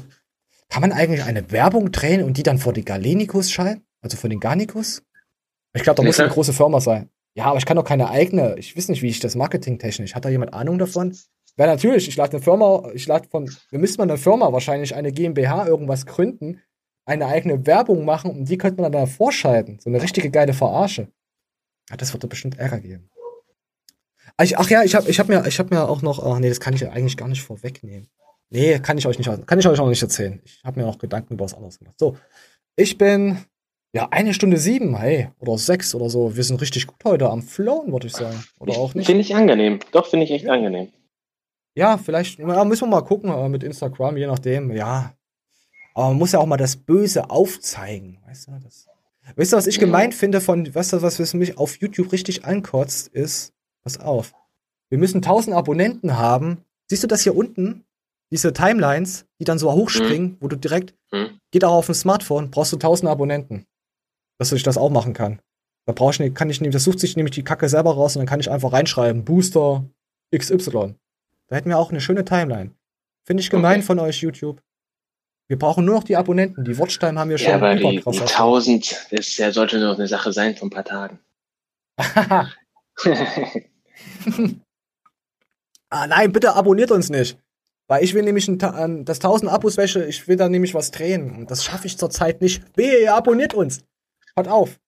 Kann 0.68 0.82
man 0.82 0.92
eigentlich 0.92 1.24
eine 1.24 1.50
Werbung 1.50 1.90
drehen 1.90 2.22
und 2.22 2.36
die 2.36 2.44
dann 2.44 2.58
vor 2.58 2.72
die 2.72 2.84
Galenicus 2.84 3.50
schalten? 3.50 3.82
Also 4.02 4.16
vor 4.16 4.30
den 4.30 4.38
Garnicus? 4.38 5.02
Ich 5.72 5.82
glaube, 5.82 5.96
da 5.96 6.04
muss 6.04 6.20
eine 6.20 6.30
große 6.30 6.52
Firma 6.52 6.80
sein. 6.80 7.10
Ja, 7.34 7.46
aber 7.46 7.58
ich 7.58 7.66
kann 7.66 7.76
doch 7.76 7.84
keine 7.84 8.10
eigene. 8.10 8.56
Ich 8.56 8.76
weiß 8.76 8.88
nicht, 8.88 9.02
wie 9.02 9.08
ich 9.08 9.18
das 9.18 9.34
marketingtechnisch. 9.34 10.14
Hat 10.14 10.24
da 10.24 10.28
jemand 10.28 10.54
Ahnung 10.54 10.78
davon? 10.78 11.16
Ja, 11.58 11.66
natürlich. 11.66 12.08
Ich 12.08 12.16
lade 12.16 12.36
eine 12.36 12.42
Firma, 12.42 12.90
ich 12.94 13.06
lade 13.06 13.28
von, 13.28 13.50
wir 13.70 13.78
müssen 13.78 13.98
mal 13.98 14.04
eine 14.04 14.16
Firma, 14.16 14.52
wahrscheinlich 14.52 14.94
eine 14.94 15.12
GmbH, 15.12 15.66
irgendwas 15.66 16.06
gründen, 16.06 16.60
eine 17.04 17.26
eigene 17.26 17.66
Werbung 17.66 18.04
machen 18.04 18.30
und 18.30 18.48
die 18.48 18.58
könnte 18.58 18.80
man 18.80 18.92
dann 18.92 19.02
da 19.02 19.06
vorschalten. 19.06 19.78
So 19.80 19.90
eine 19.90 20.00
richtige 20.00 20.30
geile 20.30 20.54
Verarsche. 20.54 21.08
Ja, 21.90 21.96
das 21.96 22.12
wird 22.12 22.22
doch 22.22 22.28
bestimmt 22.28 22.58
Ärger 22.58 22.80
geben. 22.80 23.10
Ich, 24.40 24.56
ach 24.56 24.70
ja, 24.70 24.84
ich 24.84 24.94
habe 24.94 25.10
ich 25.10 25.18
hab 25.18 25.28
mir, 25.28 25.44
ich 25.46 25.58
hab 25.58 25.70
mir 25.70 25.88
auch 25.88 26.00
noch, 26.00 26.24
ach 26.24 26.38
nee, 26.38 26.48
das 26.48 26.60
kann 26.60 26.74
ich 26.74 26.86
eigentlich 26.86 27.16
gar 27.16 27.28
nicht 27.28 27.42
vorwegnehmen. 27.42 28.08
Nee, 28.50 28.78
kann 28.78 28.96
ich 28.96 29.06
euch 29.06 29.18
nicht, 29.18 29.46
kann 29.46 29.58
ich 29.58 29.66
euch 29.66 29.80
auch 29.80 29.88
nicht 29.88 30.02
erzählen. 30.02 30.40
Ich 30.44 30.62
habe 30.64 30.80
mir 30.80 30.86
auch 30.86 30.98
Gedanken 30.98 31.34
über 31.34 31.44
was 31.44 31.54
anderes 31.54 31.78
gemacht. 31.80 31.98
So, 31.98 32.16
ich 32.76 32.96
bin, 32.98 33.38
ja, 33.92 34.06
eine 34.10 34.32
Stunde 34.32 34.58
sieben, 34.58 34.96
hey, 34.96 35.28
oder 35.40 35.58
sechs 35.58 35.94
oder 35.94 36.08
so. 36.08 36.36
Wir 36.36 36.44
sind 36.44 36.60
richtig 36.60 36.86
gut 36.86 37.04
heute 37.04 37.28
am 37.28 37.42
Flown, 37.42 37.90
würde 37.90 38.06
ich 38.06 38.12
sagen. 38.12 38.44
Oder 38.60 38.74
auch 38.74 38.94
nicht? 38.94 39.06
Finde 39.06 39.22
ich 39.22 39.34
angenehm. 39.34 39.80
Doch, 39.90 40.06
finde 40.06 40.24
ich 40.24 40.30
echt 40.30 40.44
ja. 40.44 40.52
angenehm. 40.52 40.92
Ja, 41.78 41.96
vielleicht, 41.96 42.38
ja, 42.38 42.64
müssen 42.64 42.82
wir 42.82 42.96
mal 42.96 43.02
gucken 43.02 43.50
mit 43.50 43.62
Instagram, 43.62 44.16
je 44.16 44.26
nachdem, 44.26 44.72
ja. 44.72 45.14
Aber 45.94 46.08
man 46.08 46.18
muss 46.18 46.32
ja 46.32 46.40
auch 46.40 46.46
mal 46.46 46.56
das 46.56 46.76
Böse 46.76 47.30
aufzeigen, 47.30 48.18
weißt 48.26 48.48
du? 48.48 48.52
Das, 48.62 48.88
weißt 49.36 49.52
du, 49.52 49.56
was 49.56 49.66
ich 49.66 49.78
gemeint 49.78 50.14
finde 50.14 50.40
von, 50.40 50.74
weißt 50.74 50.92
du, 50.92 51.02
was 51.02 51.34
mich 51.34 51.56
auf 51.56 51.76
YouTube 51.76 52.12
richtig 52.12 52.44
ankotzt, 52.44 53.08
ist, 53.08 53.52
Pass 53.88 54.00
auf. 54.00 54.34
Wir 54.90 54.98
müssen 54.98 55.18
1000 55.18 55.56
Abonnenten 55.56 56.18
haben. 56.18 56.64
Siehst 56.88 57.04
du 57.04 57.06
das 57.06 57.22
hier 57.22 57.34
unten? 57.34 57.84
Diese 58.30 58.52
Timelines, 58.52 59.24
die 59.40 59.44
dann 59.44 59.58
so 59.58 59.72
hochspringen, 59.72 60.32
mhm. 60.32 60.36
wo 60.40 60.48
du 60.48 60.56
direkt, 60.56 60.94
mhm. 61.10 61.40
geht 61.50 61.64
auch 61.64 61.72
auf 61.72 61.86
dem 61.86 61.94
Smartphone, 61.94 62.50
brauchst 62.50 62.72
du 62.72 62.76
1000 62.76 63.10
Abonnenten. 63.10 63.66
Dass 64.38 64.52
ich 64.52 64.62
das 64.62 64.76
auch 64.76 64.90
machen 64.90 65.14
kann. 65.14 65.40
Da 65.86 65.94
brauche 65.94 66.22
ich 66.22 66.34
kann 66.34 66.50
ich 66.50 66.58
das 66.58 66.84
sucht 66.84 67.00
sich 67.00 67.16
nämlich 67.16 67.34
die 67.34 67.44
Kacke 67.44 67.68
selber 67.68 67.94
raus 67.94 68.14
und 68.14 68.20
dann 68.20 68.26
kann 68.26 68.40
ich 68.40 68.50
einfach 68.50 68.74
reinschreiben, 68.74 69.24
Booster 69.24 69.88
XY. 70.36 70.96
Da 71.48 71.56
hätten 71.56 71.68
wir 71.70 71.78
auch 71.78 71.90
eine 71.90 72.00
schöne 72.00 72.24
Timeline. 72.24 72.74
Finde 73.24 73.42
ich 73.42 73.50
gemein 73.50 73.78
okay. 73.78 73.86
von 73.86 73.98
euch, 73.98 74.22
YouTube. 74.22 74.62
Wir 75.48 75.58
brauchen 75.58 75.84
nur 75.84 75.96
noch 75.96 76.04
die 76.04 76.16
Abonnenten. 76.16 76.64
Die 76.64 76.78
Watchtime 76.78 77.18
haben 77.18 77.30
wir 77.30 77.38
schon. 77.38 77.48
Ja, 77.48 77.56
aber 77.56 77.74
die, 77.74 78.00
die 78.00 78.20
1000, 78.20 79.06
das 79.10 79.36
ja, 79.38 79.50
sollte 79.50 79.78
nur 79.78 79.94
eine 79.94 80.06
Sache 80.06 80.32
sein 80.32 80.54
von 80.56 80.68
ein 80.68 80.70
paar 80.70 80.84
Tagen. 80.84 81.18
ah 85.90 86.06
nein, 86.06 86.32
bitte 86.32 86.54
abonniert 86.54 86.90
uns 86.90 87.08
nicht. 87.08 87.38
Weil 87.86 88.04
ich 88.04 88.12
will 88.12 88.22
nämlich 88.22 88.46
ein, 88.48 89.04
das 89.06 89.18
1000 89.18 89.50
Abos 89.50 89.78
wäsche, 89.78 90.04
ich 90.04 90.28
will 90.28 90.36
da 90.36 90.50
nämlich 90.50 90.74
was 90.74 90.90
drehen. 90.90 91.34
Und 91.34 91.50
das 91.50 91.64
schaffe 91.64 91.86
ich 91.86 91.96
zurzeit 91.96 92.42
nicht. 92.42 92.62
Wehe, 92.76 93.00
ihr 93.00 93.14
abonniert 93.14 93.54
uns. 93.54 93.82
Hört 94.36 94.48
auf. 94.48 94.78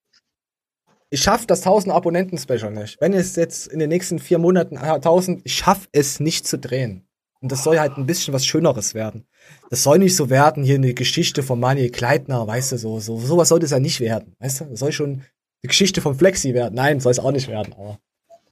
Ich 1.11 1.23
schaffe 1.23 1.47
das 1.47 1.61
1000 1.61 1.93
Abonnenten-Special 1.93 2.71
nicht. 2.71 3.01
Wenn 3.01 3.13
es 3.13 3.35
jetzt 3.35 3.67
in 3.67 3.81
den 3.81 3.89
nächsten 3.89 4.21
vier 4.21 4.39
Monaten 4.39 4.79
1000, 4.79 5.39
äh, 5.39 5.43
ich 5.45 5.55
schaffe 5.55 5.89
es 5.93 6.21
nicht 6.21 6.47
zu 6.47 6.59
drehen. 6.59 7.05
Und 7.41 7.51
das 7.51 7.65
soll 7.65 7.81
halt 7.81 7.97
ein 7.97 8.07
bisschen 8.07 8.33
was 8.33 8.47
Schöneres 8.47 8.95
werden. 8.95 9.27
Das 9.71 9.83
soll 9.83 9.99
nicht 9.99 10.15
so 10.15 10.31
werden, 10.31 10.63
hier 10.63 10.77
eine 10.77 10.95
Geschichte 10.95 11.43
von 11.43 11.59
Manuel 11.59 11.91
Kleitner, 11.91 12.47
weißt 12.47 12.73
du, 12.73 12.79
so, 12.79 13.01
so, 13.01 13.19
sowas 13.19 13.49
sollte 13.49 13.65
es 13.65 13.73
ja 13.73 13.81
nicht 13.81 14.01
werden, 14.01 14.37
weißt 14.39 14.61
du? 14.61 14.65
Das 14.67 14.79
soll 14.79 14.93
schon 14.93 15.23
die 15.63 15.69
Geschichte 15.69 16.01
von 16.01 16.15
Flexi 16.15 16.55
werden. 16.55 16.75
Nein, 16.75 17.01
soll 17.01 17.13
es 17.13 17.19
auch 17.19 17.33
nicht 17.33 17.49
werden, 17.49 17.73
aber 17.73 17.99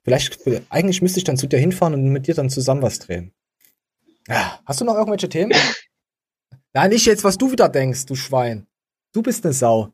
vielleicht, 0.02 0.40
eigentlich 0.70 1.02
müsste 1.02 1.18
ich 1.18 1.24
dann 1.24 1.36
zu 1.36 1.46
dir 1.46 1.59
hinfahren 1.59 1.94
und 1.94 2.09
mit 2.09 2.26
dir 2.26 2.34
dann 2.34 2.50
zusammen 2.50 2.82
was 2.82 2.98
drehen. 2.98 3.32
Ja, 4.26 4.61
hast 4.64 4.80
du 4.80 4.84
noch 4.84 4.94
irgendwelche 4.94 5.28
Themen? 5.28 5.52
Nein, 6.72 6.90
nicht 6.90 7.06
jetzt, 7.06 7.24
was 7.24 7.38
du 7.38 7.52
wieder 7.52 7.68
denkst, 7.68 8.06
du 8.06 8.14
Schwein. 8.14 8.66
Du 9.12 9.22
bist 9.22 9.44
eine 9.44 9.52
Sau. 9.52 9.92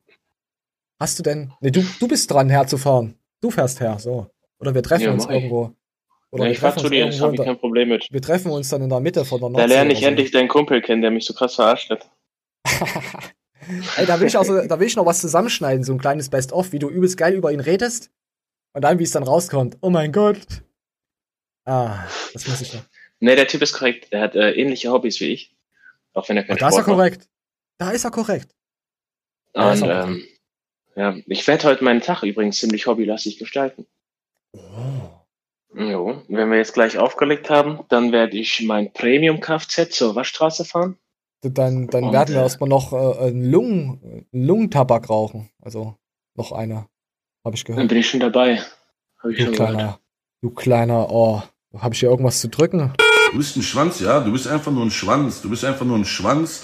Hast 1.05 1.19
du 1.19 1.23
denn, 1.23 1.53
ne, 1.61 1.71
du, 1.71 1.85
du 2.01 2.09
bist 2.09 2.31
dran, 2.31 2.49
herzufahren. 2.49 3.19
Du 3.43 3.51
fährst 3.51 3.79
her, 3.79 3.99
so. 3.99 4.31
Oder 4.59 4.75
wir 4.75 4.83
treffen 4.83 5.03
ja, 5.03 5.13
uns 5.13 5.27
irgendwo. 5.27 5.75
Oder 6.31 6.47
ja, 6.47 6.53
ich 6.53 6.59
fahr 6.59 6.75
zu 6.79 6.89
dir, 6.89 7.05
das 7.05 7.21
habe 7.21 7.35
ich 7.35 7.43
kein 7.43 7.59
Problem 7.59 7.91
mit. 7.91 8.09
Wir 8.11 8.23
treffen 8.23 8.51
uns 8.51 8.71
dann 8.71 8.81
in 8.81 8.89
der 8.89 9.01
Mitte 9.01 9.27
von 9.27 9.39
der 9.39 9.51
Nordsee. 9.51 9.69
Da 9.69 9.75
lerne 9.75 9.93
ich 9.93 10.03
endlich 10.03 10.31
deinen 10.31 10.49
Kumpel 10.49 10.81
kennen, 10.81 11.03
der 11.03 11.11
mich 11.11 11.27
so 11.27 11.35
krass 11.35 11.57
verarscht 11.57 11.91
hat. 11.91 12.11
Ey, 13.99 14.07
da 14.07 14.19
will 14.19 14.29
ich 14.29 14.39
auch 14.39 14.47
so, 14.47 14.67
da 14.67 14.81
will 14.81 14.87
ich 14.87 14.97
noch 14.97 15.05
was 15.05 15.21
zusammenschneiden, 15.21 15.85
so 15.85 15.93
ein 15.93 15.99
kleines 15.99 16.31
Best-of, 16.31 16.73
wie 16.73 16.79
du 16.79 16.89
übelst 16.89 17.19
geil 17.19 17.35
über 17.35 17.53
ihn 17.53 17.61
redest. 17.61 18.11
Und 18.73 18.81
dann, 18.81 18.99
wie 18.99 19.05
es 19.05 19.11
dann 19.11 19.25
rauskommt. 19.25 19.77
Oh 19.83 19.91
mein 19.91 20.11
Gott. 20.11 20.63
Ah, 21.67 22.07
das 22.33 22.49
muss 22.49 22.63
ich 22.63 22.73
noch. 22.73 22.85
Ne, 23.21 23.37
der 23.37 23.47
Typ 23.47 23.61
ist 23.61 23.75
korrekt. 23.75 24.07
Er 24.11 24.23
hat 24.23 24.37
äh, 24.37 24.53
ähnliche 24.53 24.91
Hobbys 24.91 25.21
wie 25.21 25.35
ich. 25.35 25.55
Auch 26.15 26.27
wenn 26.31 26.39
er 26.39 26.45
kein 26.45 26.57
Da 26.57 26.71
ist 26.71 26.79
er 26.79 26.83
korrekt. 26.83 27.19
Macht. 27.19 27.29
Da 27.77 27.91
ist 27.91 28.05
er 28.05 28.11
korrekt. 28.11 28.55
Da 29.53 29.73
Und, 29.73 29.83
er 29.83 30.05
ähm, 30.05 30.25
ja, 30.97 31.17
ich 31.27 31.47
werde 31.47 31.65
heute 31.65 31.85
meinen 31.85 32.01
Tag 32.01 32.23
übrigens 32.23 32.59
ziemlich 32.59 32.87
hobbylastig 32.87 33.39
gestalten. 33.39 33.87
Oh. 34.53 35.15
Jo, 35.77 36.23
wenn 36.29 36.51
wir 36.51 36.59
jetzt 36.59 36.75
gleich 36.75 36.99
aufgelegt 36.99 37.51
haben, 37.51 37.81
dann 37.89 38.13
werde 38.13 38.37
ich 38.37 38.63
mein 38.63 38.93
Premium-Kfz 38.93 39.91
zur 39.91 40.15
Waschstraße 40.15 40.65
fahren. 40.65 40.97
Dann, 41.43 41.89
dann 41.89 42.13
werden 42.13 42.35
wir 42.35 42.41
äh, 42.41 42.45
erstmal 42.45 42.69
noch 42.69 42.93
äh, 42.93 43.27
einen 43.27 43.51
Lungen, 43.51 44.27
Lungentabak 44.31 45.11
rauchen. 45.11 45.51
Also 45.61 45.97
noch 46.37 46.53
einer. 46.53 46.89
Habe 47.45 47.57
ich 47.57 47.65
gehört. 47.65 47.81
Dann 47.81 47.89
bin 47.89 47.99
ich 47.99 48.09
schon 48.09 48.21
dabei. 48.21 48.63
Hab 49.19 49.31
ich 49.31 49.39
du 49.39 49.45
schon 49.47 49.55
kleiner, 49.55 49.77
gehört. 49.77 50.01
du 50.43 50.51
kleiner, 50.51 51.11
oh, 51.11 51.43
habe 51.77 51.95
ich 51.95 52.01
hier 52.01 52.09
irgendwas 52.09 52.41
zu 52.41 52.49
drücken? 52.49 52.93
Du 53.33 53.39
bist 53.39 53.57
ein 53.57 53.63
Schwanz, 53.63 54.01
ja. 54.01 54.21
Du 54.21 54.31
bist 54.33 54.47
einfach 54.47 54.71
nur 54.71 54.85
ein 54.85 54.93
Schwanz. 54.93 55.43
Du 55.43 55.51
bist 55.51 55.65
einfach 55.65 55.85
nur 55.85 55.99
ein 55.99 56.05
Schwanz 56.05 56.63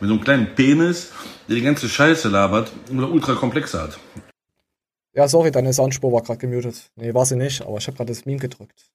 mit 0.00 0.08
so 0.08 0.14
einem 0.14 0.24
kleinen 0.24 0.54
Penis, 0.54 1.12
der 1.48 1.56
die 1.56 1.62
ganze 1.62 1.88
Scheiße 1.88 2.28
labert 2.28 2.72
und 2.90 3.02
ultra 3.02 3.34
komplexe 3.34 3.80
hat. 3.80 3.98
Ja, 5.14 5.26
sorry, 5.26 5.50
deine 5.50 5.72
Soundspur 5.72 6.12
war 6.12 6.22
gerade 6.22 6.38
gemutet. 6.38 6.90
Nee, 6.96 7.12
war 7.14 7.26
sie 7.26 7.36
nicht, 7.36 7.62
aber 7.62 7.78
ich 7.78 7.86
habe 7.86 7.96
gerade 7.96 8.12
das 8.12 8.24
Meme 8.24 8.38
gedrückt. 8.38 8.90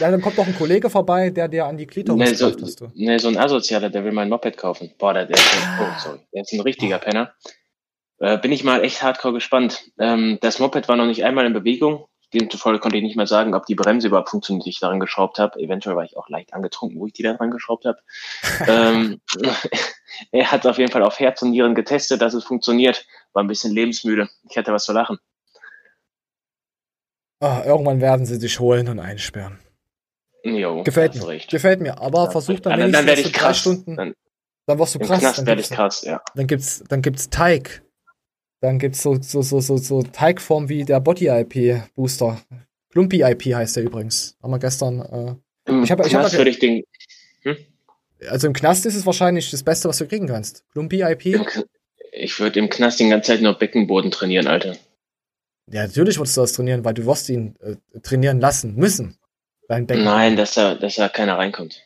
Ja, 0.00 0.10
dann 0.10 0.20
kommt 0.20 0.38
doch 0.38 0.46
ein 0.46 0.56
Kollege 0.56 0.90
vorbei, 0.90 1.30
der 1.30 1.48
dir 1.48 1.66
an 1.66 1.76
die 1.76 1.86
Klitoris 1.86 2.30
nee, 2.30 2.34
so, 2.34 2.52
hast 2.60 2.80
du. 2.80 2.90
Nee, 2.94 3.18
so 3.18 3.28
ein 3.28 3.36
Asozialer, 3.36 3.90
der 3.90 4.04
will 4.04 4.12
mein 4.12 4.28
Moped 4.28 4.56
kaufen. 4.56 4.92
Boah, 4.98 5.14
der, 5.14 5.26
der, 5.26 5.36
ist, 5.36 5.54
oh, 5.80 6.00
sorry, 6.02 6.18
der 6.34 6.42
ist 6.42 6.52
ein 6.52 6.60
richtiger 6.60 6.98
Penner. 6.98 7.32
Äh, 8.18 8.38
bin 8.38 8.52
ich 8.52 8.64
mal 8.64 8.82
echt 8.82 9.02
hardcore 9.02 9.34
gespannt. 9.34 9.90
Ähm, 9.98 10.38
das 10.40 10.58
Moped 10.58 10.88
war 10.88 10.96
noch 10.96 11.06
nicht 11.06 11.24
einmal 11.24 11.46
in 11.46 11.52
Bewegung. 11.52 12.06
Demzufolge 12.34 12.78
konnte 12.78 12.98
ich 12.98 13.02
nicht 13.02 13.16
mehr 13.16 13.26
sagen, 13.26 13.54
ob 13.54 13.64
die 13.66 13.74
Bremse 13.74 14.08
überhaupt 14.08 14.28
funktioniert, 14.28 14.66
die 14.66 14.70
ich 14.70 14.80
daran 14.80 15.00
geschraubt 15.00 15.38
habe. 15.38 15.58
Eventuell 15.60 15.96
war 15.96 16.04
ich 16.04 16.16
auch 16.16 16.28
leicht 16.28 16.52
angetrunken, 16.52 17.00
wo 17.00 17.06
ich 17.06 17.12
die 17.14 17.22
da 17.22 17.32
dran 17.32 17.50
geschraubt 17.50 17.86
habe. 17.86 17.98
ähm, 18.68 19.20
er 20.32 20.50
hat 20.50 20.66
auf 20.66 20.78
jeden 20.78 20.92
Fall 20.92 21.02
auf 21.02 21.18
Herz 21.18 21.40
und 21.42 21.50
Nieren 21.50 21.74
getestet, 21.74 22.20
dass 22.20 22.34
es 22.34 22.44
funktioniert. 22.44 23.06
War 23.32 23.42
ein 23.42 23.48
bisschen 23.48 23.72
lebensmüde. 23.72 24.28
Ich 24.48 24.58
hatte 24.58 24.72
was 24.72 24.84
zu 24.84 24.92
lachen. 24.92 25.18
Ah, 27.40 27.62
irgendwann 27.64 28.00
werden 28.00 28.26
sie 28.26 28.38
dich 28.38 28.58
holen 28.58 28.88
und 28.88 28.98
einsperren. 28.98 29.58
Jo, 30.42 30.82
gefällt 30.82 31.14
mir. 31.14 31.28
Recht. 31.28 31.50
Gefällt 31.50 31.80
mir. 31.80 32.00
Aber 32.00 32.24
ja, 32.24 32.30
versuch 32.30 32.60
dann, 32.60 32.78
dann, 32.78 32.92
dann 32.92 33.06
werde 33.06 33.20
ich 33.20 33.32
krass. 33.32 33.58
Stunden. 33.58 33.96
Dann, 33.96 34.14
dann 34.66 34.78
wirst 34.78 34.94
du 34.94 34.98
krass. 34.98 35.20
Knast 35.20 35.46
werde 35.46 35.60
ich 35.60 35.70
krass, 35.70 36.02
ja. 36.02 36.20
Dann 36.34 36.46
gibt's, 36.46 36.82
dann 36.88 37.00
gibt's 37.02 37.30
Teig. 37.30 37.82
Dann 38.60 38.78
gibt's 38.78 39.02
so, 39.02 39.20
so, 39.20 39.42
so, 39.42 39.60
so, 39.60 39.76
so 39.76 40.02
Teigform 40.02 40.68
wie 40.68 40.84
der 40.84 41.00
Body-IP-Booster. 41.00 42.40
Klumpi-IP 42.90 43.54
heißt 43.54 43.76
der 43.76 43.84
übrigens. 43.84 44.36
Haben 44.42 44.50
wir 44.50 44.58
gestern. 44.58 45.00
Äh, 45.00 45.70
Im 45.70 45.84
ich 45.84 45.90
hab, 45.90 46.04
ich 46.04 46.10
Knast 46.10 46.32
hab, 46.32 46.38
würde 46.38 46.50
ich 46.50 46.58
den. 46.58 46.82
Hm? 47.42 47.56
Also 48.28 48.48
im 48.48 48.52
Knast 48.52 48.84
ist 48.86 48.96
es 48.96 49.06
wahrscheinlich 49.06 49.50
das 49.50 49.62
Beste, 49.62 49.88
was 49.88 49.98
du 49.98 50.06
kriegen 50.06 50.26
kannst. 50.26 50.64
Klumpi-IP. 50.72 51.46
Ich 52.12 52.40
würde 52.40 52.58
im 52.58 52.68
Knast 52.68 52.98
die 52.98 53.08
ganze 53.08 53.32
Zeit 53.32 53.42
nur 53.42 53.54
Beckenboden 53.54 54.10
trainieren, 54.10 54.48
Alter. 54.48 54.76
Ja, 55.70 55.86
natürlich 55.86 56.18
würdest 56.18 56.36
du 56.36 56.40
das 56.40 56.52
trainieren, 56.52 56.84
weil 56.84 56.94
du 56.94 57.04
wirst 57.06 57.28
ihn 57.28 57.54
äh, 57.60 57.76
trainieren 58.00 58.40
lassen 58.40 58.74
müssen. 58.74 59.18
Dein 59.68 59.86
Becken. 59.86 60.04
Nein, 60.04 60.36
dass 60.36 60.54
da, 60.54 60.74
dass 60.74 60.96
da 60.96 61.08
keiner 61.08 61.36
reinkommt. 61.36 61.84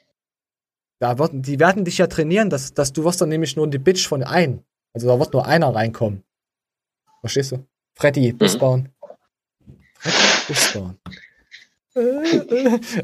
Da 1.01 1.19
wird, 1.19 1.33
die 1.35 1.59
werden 1.59 1.85
dich 1.85 1.99
ja 1.99 2.07
trainieren, 2.07 2.49
dass, 2.49 2.75
dass 2.75 2.93
du 2.93 3.05
wirst 3.05 3.21
dann 3.21 3.29
nämlich 3.29 3.57
nur 3.57 3.69
die 3.69 3.79
Bitch 3.79 4.07
von 4.07 4.23
ein. 4.23 4.65
Also 4.95 5.09
da 5.09 5.19
wird 5.19 5.33
nur 5.33 5.47
einer 5.47 5.75
reinkommen. 5.75 6.23
Verstehst 7.23 7.53
du? 7.53 7.65
Freddy, 7.95 8.33
Busbauen. 8.33 8.89
Freddy, 9.95 10.47
Busbauen. 10.49 10.99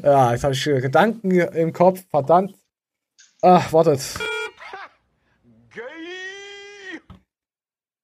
ja, 0.02 0.32
jetzt 0.32 0.42
habe 0.42 0.54
ich 0.54 0.64
Gedanken 0.64 1.30
im 1.30 1.72
Kopf, 1.72 2.04
verdammt. 2.10 2.56
Ach, 3.42 3.72
wartet. 3.72 4.00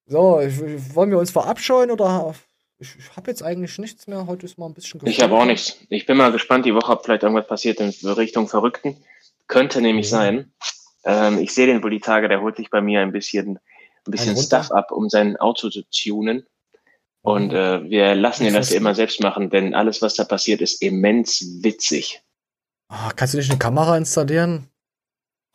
So, 0.06 0.40
ich, 0.40 0.94
wollen 0.94 1.10
wir 1.10 1.18
uns 1.18 1.32
verabscheuen 1.32 1.90
oder 1.90 2.32
ich, 2.78 2.96
ich 2.96 3.16
habe 3.16 3.30
jetzt 3.30 3.42
eigentlich 3.42 3.76
nichts 3.78 4.06
mehr. 4.06 4.28
Heute 4.28 4.46
ist 4.46 4.56
mal 4.56 4.66
ein 4.66 4.74
bisschen 4.74 5.00
Ich 5.06 5.20
habe 5.20 5.34
auch 5.34 5.46
nichts. 5.46 5.78
Ich 5.88 6.06
bin 6.06 6.16
mal 6.16 6.30
gespannt 6.30 6.66
die 6.66 6.74
Woche, 6.74 6.92
ob 6.92 7.04
vielleicht 7.04 7.24
irgendwas 7.24 7.48
passiert 7.48 7.80
in 7.80 7.90
Richtung 8.10 8.46
Verrückten. 8.46 8.96
Könnte 9.48 9.80
nämlich 9.80 10.10
ja. 10.10 10.18
sein. 10.18 10.52
Ähm, 11.04 11.38
ich 11.38 11.52
sehe 11.52 11.66
den 11.66 11.82
wohl 11.82 11.90
die 11.90 12.00
Tage, 12.00 12.28
der 12.28 12.40
holt 12.40 12.56
sich 12.56 12.70
bei 12.70 12.80
mir 12.80 13.00
ein 13.00 13.12
bisschen, 13.12 13.58
ein 14.06 14.10
bisschen 14.10 14.36
Stuff 14.36 14.70
ab, 14.70 14.90
um 14.92 15.08
sein 15.08 15.36
Auto 15.36 15.70
zu 15.70 15.82
tunen. 15.90 16.46
Und 17.22 17.52
mhm. 17.52 17.56
äh, 17.56 17.90
wir 17.90 18.14
lassen 18.14 18.46
ihn 18.46 18.54
das 18.54 18.70
immer 18.70 18.94
selbst 18.94 19.20
machen, 19.20 19.50
denn 19.50 19.74
alles, 19.74 20.02
was 20.02 20.14
da 20.14 20.24
passiert, 20.24 20.60
ist 20.60 20.82
immens 20.82 21.62
witzig. 21.62 22.22
Oh, 22.90 23.10
kannst 23.16 23.34
du 23.34 23.38
nicht 23.38 23.50
eine 23.50 23.58
Kamera 23.58 23.96
installieren? 23.96 24.68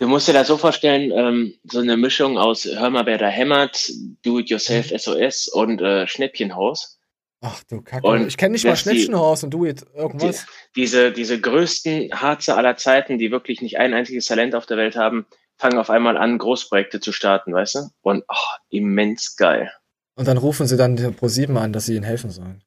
Du 0.00 0.08
musst 0.08 0.26
dir 0.26 0.32
das 0.32 0.48
so 0.48 0.58
vorstellen, 0.58 1.12
ähm, 1.12 1.54
so 1.62 1.78
eine 1.78 1.96
Mischung 1.96 2.36
aus 2.36 2.64
Hör 2.64 2.90
mal, 2.90 3.06
wer 3.06 3.16
da 3.16 3.28
hämmert, 3.28 3.90
Do-it-yourself 4.22 4.92
SOS 4.94 5.48
und 5.48 5.80
äh, 5.80 6.06
Schnäppchenhaus. 6.06 6.98
Ach 7.40 7.62
du 7.64 7.80
Kacke. 7.80 8.06
Und 8.06 8.26
ich 8.26 8.36
kenne 8.36 8.52
nicht 8.52 8.64
mal 8.64 8.76
Schnäppchenhaus 8.76 9.40
die, 9.40 9.46
und 9.46 9.50
du 9.52 9.64
jetzt 9.64 9.86
irgendwas. 9.94 10.46
Die, 10.46 10.80
diese, 10.80 11.12
diese 11.12 11.40
größten 11.40 12.10
Harze 12.12 12.56
aller 12.56 12.76
Zeiten, 12.76 13.18
die 13.18 13.30
wirklich 13.30 13.62
nicht 13.62 13.78
ein 13.78 13.94
einziges 13.94 14.26
Talent 14.26 14.54
auf 14.54 14.66
der 14.66 14.78
Welt 14.78 14.96
haben, 14.96 15.26
fangen 15.56 15.78
auf 15.78 15.90
einmal 15.90 16.16
an, 16.16 16.38
Großprojekte 16.38 17.00
zu 17.00 17.12
starten, 17.12 17.52
weißt 17.52 17.74
du? 17.76 17.88
Und 18.02 18.24
oh, 18.28 18.56
immens 18.70 19.36
geil. 19.36 19.72
Und 20.16 20.28
dann 20.28 20.38
rufen 20.38 20.66
sie 20.66 20.76
dann 20.76 21.14
Pro 21.16 21.28
7 21.28 21.56
an, 21.56 21.72
dass 21.72 21.86
sie 21.86 21.94
ihnen 21.94 22.04
helfen 22.04 22.30
sollen. 22.30 22.62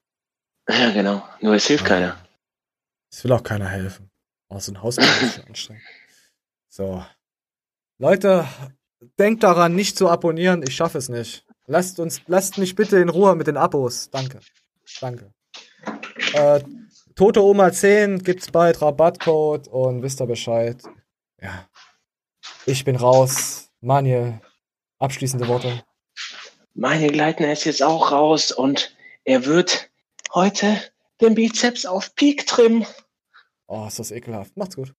Ja, 0.69 0.91
genau. 0.91 1.27
Nur 1.41 1.55
es 1.55 1.65
hilft 1.65 1.83
ja. 1.83 1.89
keiner. 1.89 2.17
Es 3.11 3.23
will 3.23 3.31
auch 3.31 3.43
keiner 3.43 3.69
helfen. 3.69 4.09
Oh, 4.49 4.59
so 4.59 4.71
ein 4.71 4.81
Haus 4.81 4.97
ist 4.97 5.43
anstrengend. 5.47 5.83
So. 6.69 7.05
Leute, 7.99 8.45
denkt 9.17 9.43
daran, 9.43 9.75
nicht 9.75 9.97
zu 9.97 10.09
abonnieren. 10.09 10.63
Ich 10.67 10.75
schaffe 10.75 10.97
es 10.97 11.09
nicht. 11.09 11.45
Lasst 11.65 11.99
uns, 11.99 12.21
lasst 12.27 12.57
mich 12.57 12.75
bitte 12.75 12.97
in 12.97 13.09
Ruhe 13.09 13.35
mit 13.35 13.47
den 13.47 13.57
Abos. 13.57 14.09
Danke. 14.09 14.39
Danke. 15.01 15.33
Äh, 16.33 16.61
Tote 17.15 17.43
Oma 17.43 17.71
10 17.71 18.23
gibt's 18.23 18.51
bald 18.51 18.81
Rabattcode 18.81 19.67
und 19.67 20.03
wisst 20.03 20.21
ihr 20.21 20.27
Bescheid. 20.27 20.81
Ja. 21.41 21.66
Ich 22.69 22.83
bin 22.83 22.97
raus. 22.97 23.69
Manuel, 23.79 24.41
abschließende 24.99 25.47
Worte. 25.47 25.85
Meine 26.73 27.07
Gleitner 27.07 27.53
ist 27.53 27.63
jetzt 27.63 27.81
auch 27.81 28.11
raus 28.11 28.51
und 28.51 28.93
er 29.23 29.45
wird 29.45 29.89
heute 30.33 30.77
den 31.21 31.33
Bizeps 31.33 31.85
auf 31.85 32.13
Peak 32.15 32.45
trimmen. 32.45 32.85
Oh, 33.67 33.85
ist 33.87 33.99
das 33.99 34.11
ekelhaft. 34.11 34.57
Macht's 34.57 34.75
gut. 34.75 34.93